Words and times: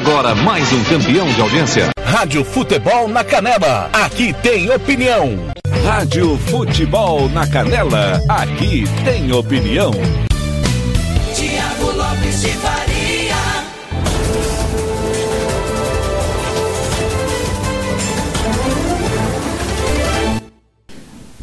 Agora 0.00 0.34
mais 0.34 0.72
um 0.72 0.82
campeão 0.84 1.28
de 1.28 1.40
audiência. 1.42 1.90
Rádio 2.02 2.42
Futebol 2.42 3.06
na 3.06 3.22
Canela. 3.22 3.90
Aqui 3.92 4.32
tem 4.42 4.70
opinião. 4.70 5.52
Rádio 5.84 6.38
Futebol 6.38 7.28
na 7.28 7.46
Canela. 7.46 8.18
Aqui 8.26 8.84
tem 9.04 9.30
opinião. 9.30 9.90
Tiago 11.34 11.92
Lopes 11.94 12.40
de 12.40 12.48
Faria. 12.48 12.79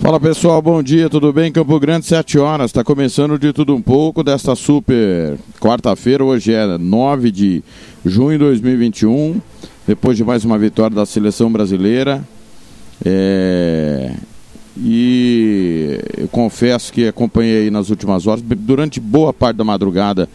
Fala 0.07 0.21
pessoal, 0.21 0.61
bom 0.61 0.81
dia, 0.81 1.09
tudo 1.09 1.33
bem? 1.33 1.51
Campo 1.51 1.77
Grande, 1.81 2.05
7 2.05 2.39
horas, 2.39 2.67
está 2.67 2.81
começando 2.81 3.37
de 3.37 3.51
tudo 3.51 3.75
um 3.75 3.81
pouco 3.81 4.23
desta 4.23 4.55
super 4.55 5.37
quarta-feira, 5.59 6.23
hoje 6.23 6.53
é 6.53 6.77
9 6.77 7.29
de 7.29 7.61
junho 8.05 8.37
de 8.37 8.45
2021, 8.45 9.41
depois 9.85 10.15
de 10.15 10.23
mais 10.23 10.45
uma 10.45 10.57
vitória 10.57 10.95
da 10.95 11.05
seleção 11.05 11.51
brasileira. 11.51 12.25
É... 13.03 14.13
E 14.77 15.99
eu 16.17 16.29
confesso 16.29 16.93
que 16.93 17.09
acompanhei 17.09 17.69
nas 17.69 17.89
últimas 17.89 18.27
horas, 18.27 18.41
durante 18.41 19.01
boa 19.01 19.33
parte 19.33 19.57
da 19.57 19.65
madrugada, 19.65 20.29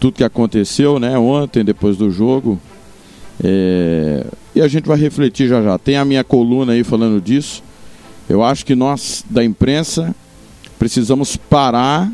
tudo 0.00 0.14
que 0.14 0.24
aconteceu, 0.24 0.98
né? 0.98 1.18
Ontem, 1.18 1.62
depois 1.62 1.98
do 1.98 2.10
jogo. 2.10 2.58
É... 3.44 4.24
E 4.54 4.62
a 4.62 4.68
gente 4.68 4.88
vai 4.88 4.96
refletir 4.96 5.48
já 5.48 5.62
já. 5.62 5.76
Tem 5.76 5.98
a 5.98 6.04
minha 6.06 6.24
coluna 6.24 6.72
aí 6.72 6.82
falando 6.82 7.20
disso. 7.20 7.62
Eu 8.32 8.42
acho 8.42 8.64
que 8.64 8.74
nós, 8.74 9.22
da 9.28 9.44
imprensa, 9.44 10.14
precisamos 10.78 11.36
parar 11.36 12.10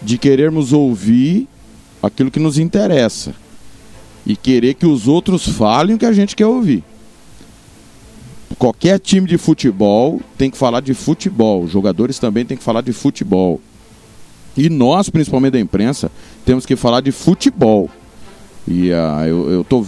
de 0.00 0.16
querermos 0.16 0.72
ouvir 0.72 1.46
aquilo 2.02 2.30
que 2.30 2.40
nos 2.40 2.56
interessa 2.56 3.34
e 4.24 4.34
querer 4.34 4.72
que 4.72 4.86
os 4.86 5.06
outros 5.06 5.46
falem 5.46 5.96
o 5.96 5.98
que 5.98 6.06
a 6.06 6.14
gente 6.14 6.34
quer 6.34 6.46
ouvir. 6.46 6.82
Qualquer 8.58 8.98
time 8.98 9.28
de 9.28 9.36
futebol 9.36 10.18
tem 10.38 10.50
que 10.50 10.56
falar 10.56 10.80
de 10.80 10.94
futebol, 10.94 11.64
os 11.64 11.70
jogadores 11.70 12.18
também 12.18 12.46
têm 12.46 12.56
que 12.56 12.64
falar 12.64 12.80
de 12.80 12.94
futebol. 12.94 13.60
E 14.56 14.70
nós, 14.70 15.10
principalmente 15.10 15.52
da 15.52 15.60
imprensa, 15.60 16.10
temos 16.46 16.64
que 16.64 16.74
falar 16.74 17.02
de 17.02 17.12
futebol. 17.12 17.90
E 18.66 18.92
uh, 18.92 19.26
eu, 19.26 19.50
eu 19.50 19.64
tô, 19.64 19.84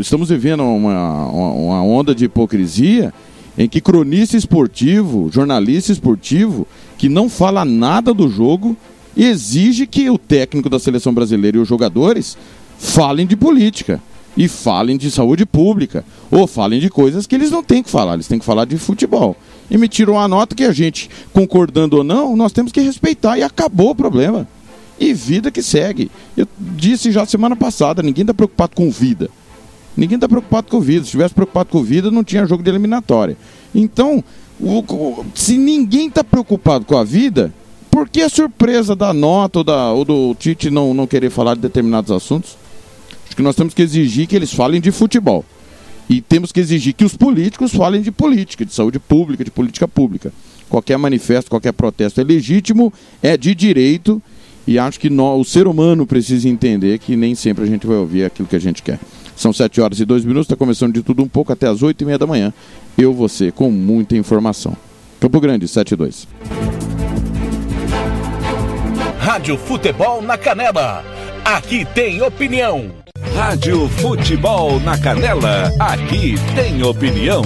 estamos 0.00 0.28
vivendo 0.28 0.64
uma, 0.64 1.28
uma 1.28 1.82
onda 1.84 2.12
de 2.12 2.24
hipocrisia 2.24 3.14
em 3.56 3.68
que 3.68 3.80
cronista 3.80 4.36
esportivo, 4.36 5.30
jornalista 5.32 5.92
esportivo, 5.92 6.66
que 6.96 7.08
não 7.08 7.28
fala 7.28 7.64
nada 7.64 8.14
do 8.14 8.28
jogo, 8.28 8.76
exige 9.16 9.86
que 9.86 10.08
o 10.08 10.18
técnico 10.18 10.70
da 10.70 10.78
seleção 10.78 11.12
brasileira 11.12 11.58
e 11.58 11.60
os 11.60 11.68
jogadores 11.68 12.36
falem 12.78 13.26
de 13.26 13.36
política 13.36 14.00
e 14.36 14.48
falem 14.48 14.96
de 14.96 15.10
saúde 15.10 15.44
pública 15.44 16.04
ou 16.30 16.46
falem 16.46 16.80
de 16.80 16.88
coisas 16.88 17.26
que 17.26 17.34
eles 17.34 17.50
não 17.50 17.62
têm 17.62 17.82
que 17.82 17.90
falar, 17.90 18.14
eles 18.14 18.26
têm 18.26 18.38
que 18.38 18.44
falar 18.44 18.64
de 18.64 18.78
futebol. 18.78 19.36
E 19.70 19.76
me 19.76 19.88
tirou 19.88 20.16
uma 20.16 20.28
nota 20.28 20.54
que 20.54 20.64
a 20.64 20.72
gente, 20.72 21.10
concordando 21.32 21.98
ou 21.98 22.04
não, 22.04 22.36
nós 22.36 22.52
temos 22.52 22.72
que 22.72 22.80
respeitar 22.80 23.38
e 23.38 23.42
acabou 23.42 23.90
o 23.90 23.94
problema. 23.94 24.48
E 24.98 25.12
vida 25.12 25.50
que 25.50 25.62
segue. 25.62 26.10
Eu 26.36 26.46
disse 26.58 27.10
já 27.10 27.26
semana 27.26 27.56
passada, 27.56 28.02
ninguém 28.02 28.22
está 28.22 28.34
preocupado 28.34 28.74
com 28.74 28.90
vida. 28.90 29.30
Ninguém 29.96 30.16
está 30.16 30.28
preocupado 30.28 30.70
com 30.70 30.80
vida. 30.80 31.00
Se 31.00 31.08
estivesse 31.08 31.34
preocupado 31.34 31.70
com 31.70 31.82
vida, 31.82 32.10
não 32.10 32.24
tinha 32.24 32.46
jogo 32.46 32.62
de 32.62 32.70
eliminatória. 32.70 33.36
Então, 33.74 34.22
o, 34.60 35.24
se 35.34 35.56
ninguém 35.58 36.08
está 36.08 36.22
preocupado 36.22 36.84
com 36.84 36.96
a 36.96 37.04
vida, 37.04 37.52
por 37.90 38.08
que 38.08 38.22
a 38.22 38.28
surpresa 38.28 38.96
da 38.96 39.12
nota 39.12 39.58
ou, 39.58 39.64
da, 39.64 39.92
ou 39.92 40.04
do 40.04 40.34
Tite 40.34 40.70
não, 40.70 40.94
não 40.94 41.06
querer 41.06 41.30
falar 41.30 41.54
de 41.54 41.60
determinados 41.60 42.10
assuntos? 42.10 42.56
Acho 43.26 43.36
que 43.36 43.42
nós 43.42 43.56
temos 43.56 43.74
que 43.74 43.82
exigir 43.82 44.26
que 44.26 44.36
eles 44.36 44.52
falem 44.52 44.80
de 44.80 44.90
futebol. 44.90 45.44
E 46.08 46.20
temos 46.20 46.52
que 46.52 46.60
exigir 46.60 46.94
que 46.94 47.04
os 47.04 47.16
políticos 47.16 47.72
falem 47.72 48.02
de 48.02 48.10
política, 48.10 48.64
de 48.64 48.72
saúde 48.72 48.98
pública, 48.98 49.44
de 49.44 49.50
política 49.50 49.88
pública. 49.88 50.32
Qualquer 50.68 50.98
manifesto, 50.98 51.50
qualquer 51.50 51.72
protesto 51.72 52.20
é 52.20 52.24
legítimo, 52.24 52.92
é 53.22 53.36
de 53.36 53.54
direito, 53.54 54.22
e 54.66 54.78
acho 54.78 54.98
que 54.98 55.10
nós, 55.10 55.40
o 55.40 55.44
ser 55.44 55.66
humano 55.66 56.06
precisa 56.06 56.48
entender 56.48 56.98
que 56.98 57.16
nem 57.16 57.34
sempre 57.34 57.64
a 57.64 57.66
gente 57.66 57.86
vai 57.86 57.96
ouvir 57.96 58.24
aquilo 58.24 58.48
que 58.48 58.56
a 58.56 58.60
gente 58.60 58.82
quer. 58.82 58.98
São 59.42 59.52
7 59.52 59.80
horas 59.80 59.98
e 59.98 60.04
2 60.04 60.24
minutos, 60.24 60.44
está 60.44 60.54
começando 60.54 60.94
de 60.94 61.02
tudo 61.02 61.20
um 61.20 61.26
pouco 61.26 61.52
até 61.52 61.66
as 61.66 61.82
8 61.82 62.00
e 62.00 62.04
meia 62.04 62.16
da 62.16 62.28
manhã. 62.28 62.52
Eu, 62.96 63.12
você, 63.12 63.50
com 63.50 63.72
muita 63.72 64.16
informação. 64.16 64.76
Campo 65.18 65.40
Grande, 65.40 65.66
7 65.66 65.94
e 65.94 65.96
2. 65.96 66.28
Rádio 69.18 69.58
Futebol 69.58 70.22
na 70.22 70.38
Canela. 70.38 71.04
Aqui 71.44 71.84
tem 71.86 72.22
opinião. 72.22 72.92
Rádio 73.34 73.88
Futebol 73.88 74.78
na 74.78 74.96
Canela. 74.96 75.72
Aqui 75.80 76.36
tem 76.54 76.80
opinião. 76.84 77.42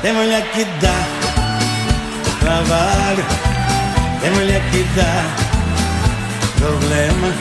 Tem 0.00 0.12
mulher 0.12 0.42
que 0.52 0.64
dá 0.80 1.04
trabalho, 2.38 3.24
tem 4.20 4.30
mulher 4.30 4.62
que 4.70 4.84
dá 4.94 5.48
problema. 6.58 7.32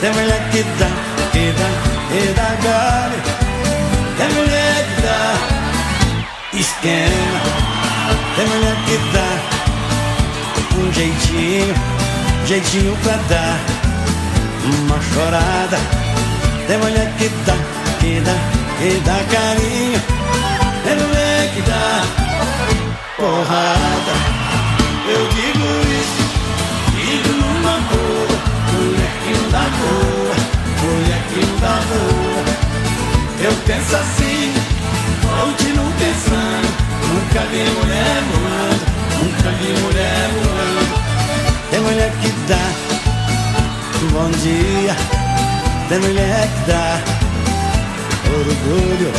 Tem 0.00 0.10
mulher 0.12 0.42
que 0.50 0.62
dá, 0.78 0.88
que 1.32 1.52
dá, 1.52 1.68
que 2.08 2.32
dá 2.32 2.48
galho. 2.64 3.20
Tem 4.16 4.28
mulher 4.30 4.86
que 4.86 5.02
dá 5.02 5.22
esquema. 6.54 7.40
Tem 8.36 8.46
mulher 8.46 8.76
que 8.86 8.96
dá 9.12 9.30
um 10.78 10.92
jeitinho, 10.94 11.74
jeitinho 12.46 12.96
pra 13.02 13.16
dar 13.28 13.58
uma 14.64 14.98
chorada. 15.12 15.78
Tem 16.66 16.78
mulher 16.78 17.12
que 17.18 17.28
dá, 17.44 17.56
que 18.00 18.20
dá, 18.20 18.34
que 18.78 19.00
dá 19.04 19.18
carinho. 19.30 20.29
Que 21.60 21.70
dá 21.70 22.02
porrada. 23.16 24.14
Eu 25.06 25.28
digo 25.28 25.68
isso, 26.00 26.22
digo 26.96 27.32
numa 27.34 27.76
boa. 27.90 28.36
Mulher 28.72 29.12
que 29.22 29.30
não 29.34 29.50
dá 29.50 29.64
boa, 29.76 30.34
mulher 30.82 31.22
que 31.28 31.40
não 31.44 31.56
dá 31.58 31.76
boa. 31.90 32.42
Eu 33.42 33.52
penso 33.66 33.96
assim, 33.96 34.54
continuo 35.20 35.92
pensando. 35.98 36.68
Nunca 37.12 37.40
vi 37.50 37.62
mulher 37.78 38.22
voando, 38.32 38.84
nunca 39.18 39.50
vi 39.58 39.68
mulher 39.82 40.30
voando. 40.32 40.94
Tem 41.70 41.80
mulher 41.80 42.12
que 42.22 42.30
dá 42.48 42.64
bom 44.12 44.30
dia, 44.30 44.96
tem 45.90 45.98
mulher 45.98 46.48
que 46.48 46.70
dá 46.70 47.00
orgulho, 48.32 49.12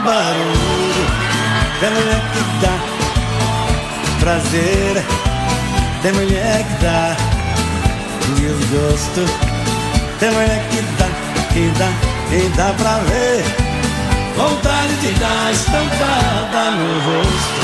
barulho, 0.04 1.06
tem 1.80 1.90
mulher 1.90 2.22
que 2.34 2.42
dá 2.62 2.76
prazer. 4.20 5.24
Tem 6.04 6.12
mulher 6.12 6.66
que 6.66 6.84
dá 6.84 7.16
desgosto 8.36 9.26
Tem 10.20 10.32
mulher 10.32 10.62
que 10.70 10.82
dá, 11.00 11.08
que 11.54 11.72
dá, 11.80 11.90
que 12.30 12.50
dá 12.58 12.74
pra 12.74 12.98
ver 13.08 13.42
Vontade 14.36 14.96
de 14.96 15.14
dar 15.14 15.50
estampada 15.50 16.72
no 16.72 16.94
rosto 17.06 17.62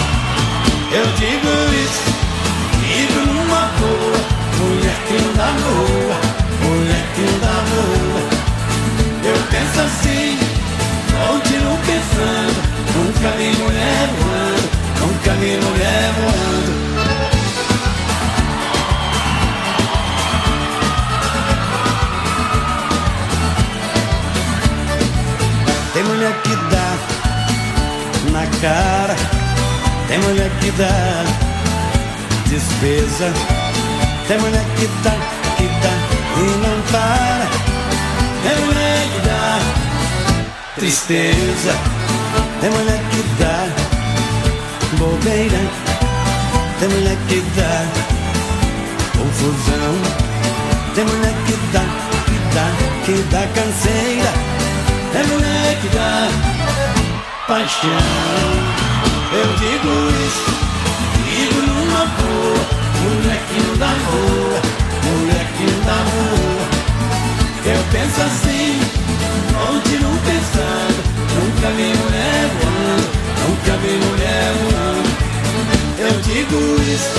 Eu 0.93 1.05
digo 1.17 1.49
isso, 1.83 2.01
digo 2.79 3.25
numa 3.33 3.71
boa 3.77 4.19
Mulher 4.57 4.95
que 5.09 5.17
dá 5.35 5.51
boa, 5.51 6.28
Eu 9.23 9.37
penso 9.51 9.81
assim, 9.81 10.39
continuo 11.11 11.77
pensando 11.85 12.69
Nunca 12.95 13.29
vi 13.37 13.49
mulher 13.57 14.09
voando, 14.19 14.69
nunca 14.99 15.31
vi 15.35 15.57
mulher 15.57 16.11
voando. 16.17 16.89
Tem 25.93 26.03
mulher 26.03 26.33
que 26.43 26.55
dá 26.71 26.97
na 28.31 28.45
cara, 28.59 29.15
tem 30.07 30.19
mulher 30.19 30.51
que 30.59 30.71
dá 30.71 31.23
despesa, 32.47 33.31
Tem 34.27 34.37
mulher 34.39 34.65
que 34.77 34.87
dá, 35.03 35.38
tristeza. 40.89 41.71
Tem 42.61 42.69
mulher 42.71 42.99
que 43.11 43.23
dá 43.37 43.67
bobeira. 44.97 45.59
Tem 46.79 46.89
mulher 46.89 47.17
que 47.27 47.41
dá 47.55 47.85
confusão. 49.15 49.93
Tem 50.95 51.05
mulher 51.05 51.33
que 51.45 51.53
dá, 51.71 51.83
que 52.25 52.37
dá, 52.55 52.65
que 53.05 53.13
dá 53.29 53.41
canseira. 53.53 54.33
Tem 55.13 55.27
mulher 55.27 55.77
que 55.79 55.87
dá 55.89 56.27
paixão. 57.47 57.89
Eu 59.31 59.45
digo 59.57 59.91
isso, 60.25 60.49
digo 61.29 61.61
numa 61.67 62.05
boa. 62.17 62.79
Molequinho 63.03 63.77
da 63.77 63.87
rua, 63.87 64.59
molequinho 65.05 65.83
da 65.85 65.93
rua. 65.93 66.79
Eu 67.65 67.83
penso 67.91 68.21
assim, 68.21 69.08
continuo 69.59 70.17
pensando. 70.25 70.99
Nunca 71.35 71.67
vi 71.75 71.87
mulher 71.99 72.41
voando, 72.55 73.07
nunca 73.43 73.73
vi 73.81 73.93
mulher 74.05 74.47
voando. 74.59 75.09
Eu 75.99 76.13
digo 76.21 76.57
isso, 76.81 77.17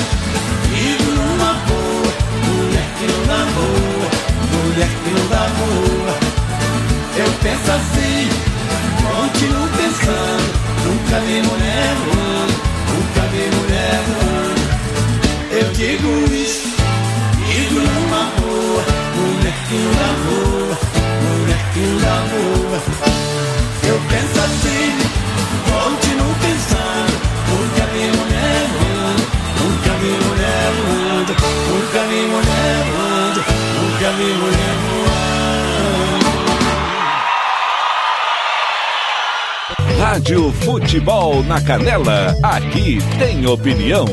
digo 0.72 1.08
numa 1.12 1.52
boa. 1.68 2.10
Molequinho 2.46 3.20
da 3.26 3.40
rua, 3.54 4.08
molequinho 4.52 5.24
da 5.28 5.44
rua. 5.58 6.12
Eu 7.16 7.30
penso 7.42 7.68
assim, 7.78 8.28
continuo 9.04 9.68
pensando. 9.76 10.48
Nunca 10.84 11.16
vi 11.20 11.42
mulher 11.42 11.90
voando, 12.04 12.54
nunca 12.90 13.22
vi 13.32 13.44
mulher 13.56 13.96
voando. 14.08 14.64
Eu 15.52 15.66
digo 15.72 16.08
isso, 16.32 16.68
digo 17.46 17.80
numa 17.80 18.22
boa, 18.38 18.82
molequinho 19.16 19.92
da 19.94 20.10
rua, 20.22 20.49
molequinho 20.49 20.49
Eu 23.88 23.98
penso 24.08 24.38
assim, 24.40 24.92
continuo 25.66 26.34
pensando, 26.40 27.14
nunca 27.48 27.84
vi 27.92 28.04
mulher 28.16 28.62
voando, 30.86 31.32
nunca 31.68 32.00
vi 32.06 32.20
mulher 32.22 32.78
voando, 32.86 33.40
nunca 33.76 34.08
vi 34.12 34.32
mulher 34.32 34.74
voando. 34.88 35.20
Rádio 40.00 40.52
Futebol 40.52 41.42
na 41.44 41.60
Canela, 41.60 42.34
aqui 42.42 42.98
tem 43.18 43.46
opinião. 43.46 44.06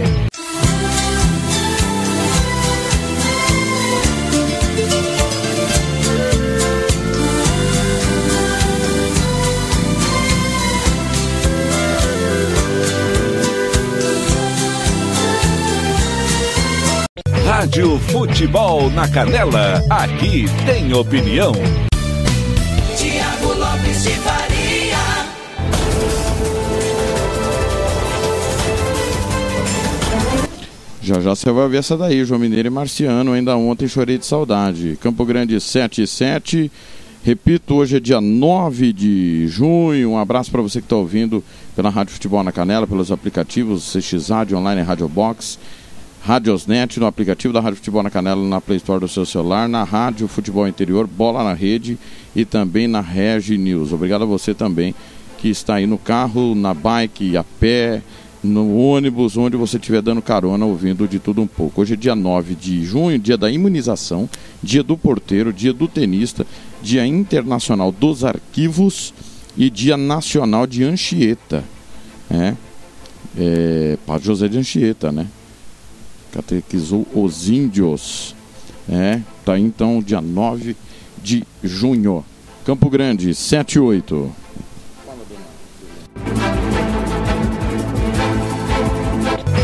Futebol 18.17 18.89
na 18.89 19.07
Canela, 19.07 19.79
aqui 19.91 20.45
tem 20.65 20.91
opinião. 20.91 21.51
Tiago 22.97 23.53
Lopes 23.53 24.03
de 24.03 24.09
Faria. 24.09 24.97
Já 30.99 31.21
já 31.21 31.35
você 31.35 31.51
vai 31.51 31.69
ver 31.69 31.77
essa 31.77 31.95
daí, 31.95 32.25
João 32.25 32.39
Mineiro 32.39 32.69
e 32.69 32.71
Marciano. 32.71 33.33
Ainda 33.33 33.55
ontem 33.55 33.87
chorei 33.87 34.17
de 34.17 34.25
saudade. 34.25 34.97
Campo 34.99 35.23
Grande 35.23 35.61
7 35.61 36.01
e 36.01 36.07
7. 36.07 36.71
Repito, 37.23 37.75
hoje 37.75 37.97
é 37.97 37.99
dia 37.99 38.19
9 38.19 38.93
de 38.93 39.47
junho. 39.47 40.09
Um 40.09 40.17
abraço 40.17 40.49
para 40.49 40.63
você 40.63 40.79
que 40.79 40.85
está 40.85 40.95
ouvindo 40.95 41.43
pela 41.75 41.91
Rádio 41.91 42.13
Futebol 42.13 42.43
na 42.43 42.51
Canela, 42.51 42.87
pelos 42.87 43.11
aplicativos 43.11 43.93
CX 43.93 44.29
Rádio 44.29 44.57
Online 44.57 44.81
e 44.81 44.83
Rádio 44.83 45.07
Box. 45.07 45.59
Radiosnet, 46.21 46.99
no 46.99 47.05
aplicativo 47.05 47.53
da 47.53 47.61
Rádio 47.61 47.77
Futebol 47.77 48.03
na 48.03 48.09
Canela, 48.09 48.41
na 48.41 48.59
Play 48.59 48.77
Store 48.77 48.99
do 48.99 49.07
seu 49.07 49.25
celular, 49.25 49.69
na 49.69 49.83
Rádio 49.83 50.27
Futebol 50.27 50.67
Interior, 50.67 51.07
Bola 51.07 51.43
na 51.43 51.53
Rede 51.53 51.97
e 52.35 52.43
também 52.43 52.87
na 52.87 53.01
Regi 53.01 53.57
News. 53.57 53.93
Obrigado 53.93 54.23
a 54.23 54.25
você 54.25 54.53
também 54.53 54.93
que 55.37 55.49
está 55.49 55.75
aí 55.75 55.85
no 55.85 55.97
carro, 55.97 56.55
na 56.55 56.73
bike, 56.73 57.37
a 57.37 57.43
pé, 57.43 58.01
no 58.43 58.77
ônibus, 58.77 59.37
onde 59.37 59.55
você 59.55 59.77
estiver 59.77 60.01
dando 60.01 60.21
carona, 60.21 60.65
ouvindo 60.65 61.07
de 61.07 61.19
tudo 61.19 61.41
um 61.41 61.47
pouco. 61.47 61.81
Hoje 61.81 61.93
é 61.93 61.97
dia 61.97 62.15
9 62.15 62.55
de 62.55 62.83
junho, 62.83 63.19
dia 63.19 63.37
da 63.37 63.49
imunização, 63.49 64.29
dia 64.61 64.83
do 64.83 64.97
porteiro, 64.97 65.53
dia 65.53 65.73
do 65.73 65.87
tenista, 65.87 66.45
dia 66.81 67.05
internacional 67.05 67.91
dos 67.91 68.23
arquivos 68.23 69.13
e 69.55 69.69
dia 69.69 69.97
nacional 69.97 70.67
de 70.67 70.83
Anchieta. 70.83 71.63
É, 72.29 72.53
é 73.37 73.97
Padre 74.05 74.25
José 74.25 74.47
de 74.47 74.57
Anchieta, 74.57 75.11
né? 75.11 75.27
Catequizou 76.37 77.07
os 77.13 77.49
índios. 77.49 78.35
É, 78.87 79.19
tá 79.43 79.53
aí, 79.53 79.63
então 79.63 80.01
dia 80.01 80.21
9 80.21 80.75
de 81.21 81.43
junho. 81.63 82.23
Campo 82.63 82.89
Grande, 82.89 83.33
7 83.33 83.73
e 83.73 83.79
8. 83.79 84.31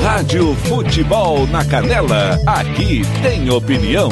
Rádio 0.02 0.56
Futebol 0.56 1.48
na 1.48 1.64
Canela, 1.64 2.40
aqui 2.46 3.02
tem 3.22 3.50
opinião. 3.50 4.10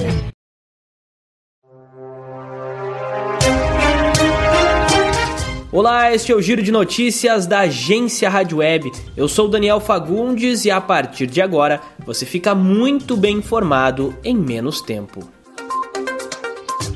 Olá, 5.74 6.14
este 6.14 6.34
é 6.34 6.36
o 6.36 6.42
Giro 6.42 6.62
de 6.62 6.70
Notícias 6.70 7.48
da 7.48 7.60
agência 7.62 8.30
Rádio 8.30 8.58
Web. 8.58 8.92
Eu 9.16 9.26
sou 9.30 9.48
Daniel 9.48 9.80
Fagundes 9.80 10.66
e 10.66 10.70
a 10.70 10.82
partir 10.82 11.28
de 11.28 11.42
agora 11.42 11.80
você 12.06 12.26
fica 12.26 12.54
muito 12.54 13.16
bem 13.16 13.38
informado 13.38 14.14
em 14.22 14.36
menos 14.36 14.82
tempo. 14.82 15.22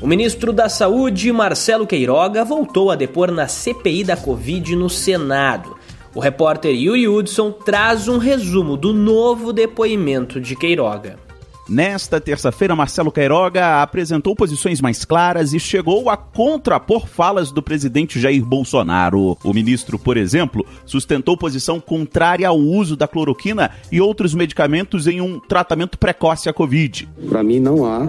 O 0.02 0.06
ministro 0.06 0.52
da 0.52 0.68
Saúde, 0.68 1.32
Marcelo 1.32 1.86
Queiroga, 1.86 2.44
voltou 2.44 2.90
a 2.90 2.96
depor 2.96 3.30
na 3.30 3.48
CPI 3.48 4.04
da 4.04 4.14
Covid 4.14 4.76
no 4.76 4.90
Senado. 4.90 5.74
O 6.14 6.20
repórter 6.20 6.74
Yuri 6.74 7.08
Hudson 7.08 7.52
traz 7.52 8.08
um 8.08 8.18
resumo 8.18 8.76
do 8.76 8.92
novo 8.92 9.54
depoimento 9.54 10.38
de 10.38 10.54
Queiroga. 10.54 11.25
Nesta 11.68 12.20
terça-feira, 12.20 12.76
Marcelo 12.76 13.10
Queiroga 13.10 13.82
apresentou 13.82 14.36
posições 14.36 14.80
mais 14.80 15.04
claras 15.04 15.52
e 15.52 15.58
chegou 15.58 16.08
a 16.08 16.16
contrapor 16.16 17.08
falas 17.08 17.50
do 17.50 17.60
presidente 17.60 18.20
Jair 18.20 18.44
Bolsonaro. 18.44 19.36
O 19.42 19.52
ministro, 19.52 19.98
por 19.98 20.16
exemplo, 20.16 20.64
sustentou 20.84 21.36
posição 21.36 21.80
contrária 21.80 22.46
ao 22.46 22.56
uso 22.56 22.94
da 22.94 23.08
cloroquina 23.08 23.72
e 23.90 24.00
outros 24.00 24.32
medicamentos 24.32 25.08
em 25.08 25.20
um 25.20 25.40
tratamento 25.40 25.98
precoce 25.98 26.48
à 26.48 26.52
Covid. 26.52 27.08
Para 27.28 27.42
mim, 27.42 27.58
não 27.58 27.84
há 27.84 28.06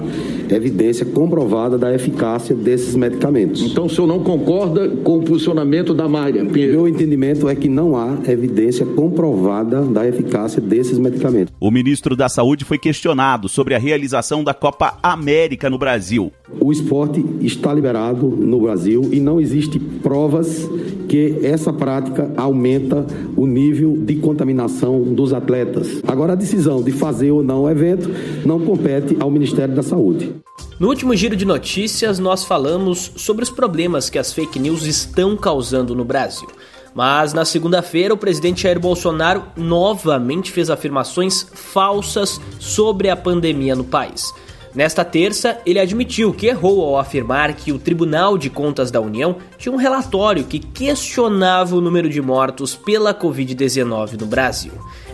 evidência 0.52 1.06
comprovada 1.06 1.80
da 1.80 1.92
eficácia 1.92 2.56
desses 2.56 2.94
medicamentos. 2.94 3.64
Então, 3.64 3.88
o 3.88 3.90
senhor 3.90 4.06
não 4.06 4.20
concorda 4.24 4.88
com 4.88 5.18
o 5.18 5.24
posicionamento 5.24 5.96
da 5.96 6.08
Mária? 6.08 6.44
Meu 6.44 6.88
entendimento 6.88 7.50
é 7.50 7.56
que 7.56 7.68
não 7.68 7.98
há 7.98 8.18
evidência 8.28 8.86
comprovada 8.86 9.82
da 9.82 10.08
eficácia 10.08 10.62
desses 10.62 11.00
medicamentos. 11.00 11.52
O 11.60 11.72
ministro 11.72 12.16
da 12.16 12.30
Saúde 12.30 12.64
foi 12.64 12.78
questionado 12.78 13.47
sobre 13.48 13.76
a 13.76 13.80
realização 13.80 14.44
da 14.44 14.54
Copa 14.54 14.98
América 15.02 15.70
no 15.70 15.78
Brasil. 15.78 16.32
O 16.60 16.72
esporte 16.72 17.24
está 17.42 17.74
liberado 17.74 18.28
no 18.28 18.62
Brasil 18.62 19.10
e 19.12 19.20
não 19.20 19.40
existe 19.40 19.80
provas 19.80 20.70
que 21.08 21.40
essa 21.44 21.72
prática 21.72 22.32
aumenta 22.36 23.06
o 23.36 23.48
nível 23.48 23.98
de 23.98 24.16
contaminação 24.16 25.02
dos 25.02 25.34
atletas. 25.34 26.02
Agora 26.08 26.34
a 26.34 26.36
decisão 26.36 26.82
de 26.82 26.92
fazer 26.92 27.32
ou 27.32 27.44
não 27.44 27.64
o 27.64 27.70
evento 27.70 28.10
não 28.46 28.60
compete 28.60 29.16
ao 29.20 29.32
Ministério 29.32 29.76
da 29.76 29.84
Saúde. 29.84 30.34
No 30.80 30.90
último 30.90 31.16
giro 31.16 31.36
de 31.36 31.44
notícias, 31.44 32.20
nós 32.20 32.44
falamos 32.44 33.12
sobre 33.16 33.44
os 33.44 33.50
problemas 33.50 34.12
que 34.12 34.20
as 34.20 34.32
fake 34.32 34.60
news 34.60 34.86
estão 34.86 35.36
causando 35.36 35.96
no 35.96 36.06
Brasil. 36.06 36.48
Mas 36.98 37.32
na 37.32 37.46
segunda-feira, 37.46 38.12
o 38.12 38.18
presidente 38.18 38.64
Jair 38.64 38.80
Bolsonaro 38.80 39.44
novamente 39.56 40.52
fez 40.52 40.68
afirmações 40.68 41.46
falsas 41.54 42.42
sobre 42.58 43.08
a 43.08 43.16
pandemia 43.16 43.76
no 43.76 43.84
país. 43.84 44.34
Nesta 44.74 45.06
terça, 45.06 45.60
ele 45.64 45.78
admitiu 45.78 46.34
que 46.34 46.48
errou 46.48 46.84
ao 46.84 46.98
afirmar 46.98 47.54
que 47.54 47.72
o 47.72 47.78
Tribunal 47.78 48.36
de 48.36 48.50
Contas 48.50 48.90
da 48.90 49.00
União 49.00 49.36
tinha 49.60 49.72
um 49.72 49.78
relatório 49.78 50.46
que 50.46 50.58
questionava 50.58 51.76
o 51.76 51.82
número 51.82 52.10
de 52.10 52.20
mortos 52.20 52.76
pela 52.76 53.14
Covid-19 53.14 54.20
no 54.20 54.26
Brasil. 54.26 54.74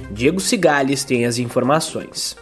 Diego 0.10 0.40
Cigales 0.40 1.04
tem 1.04 1.26
as 1.26 1.38
informações. 1.38 2.38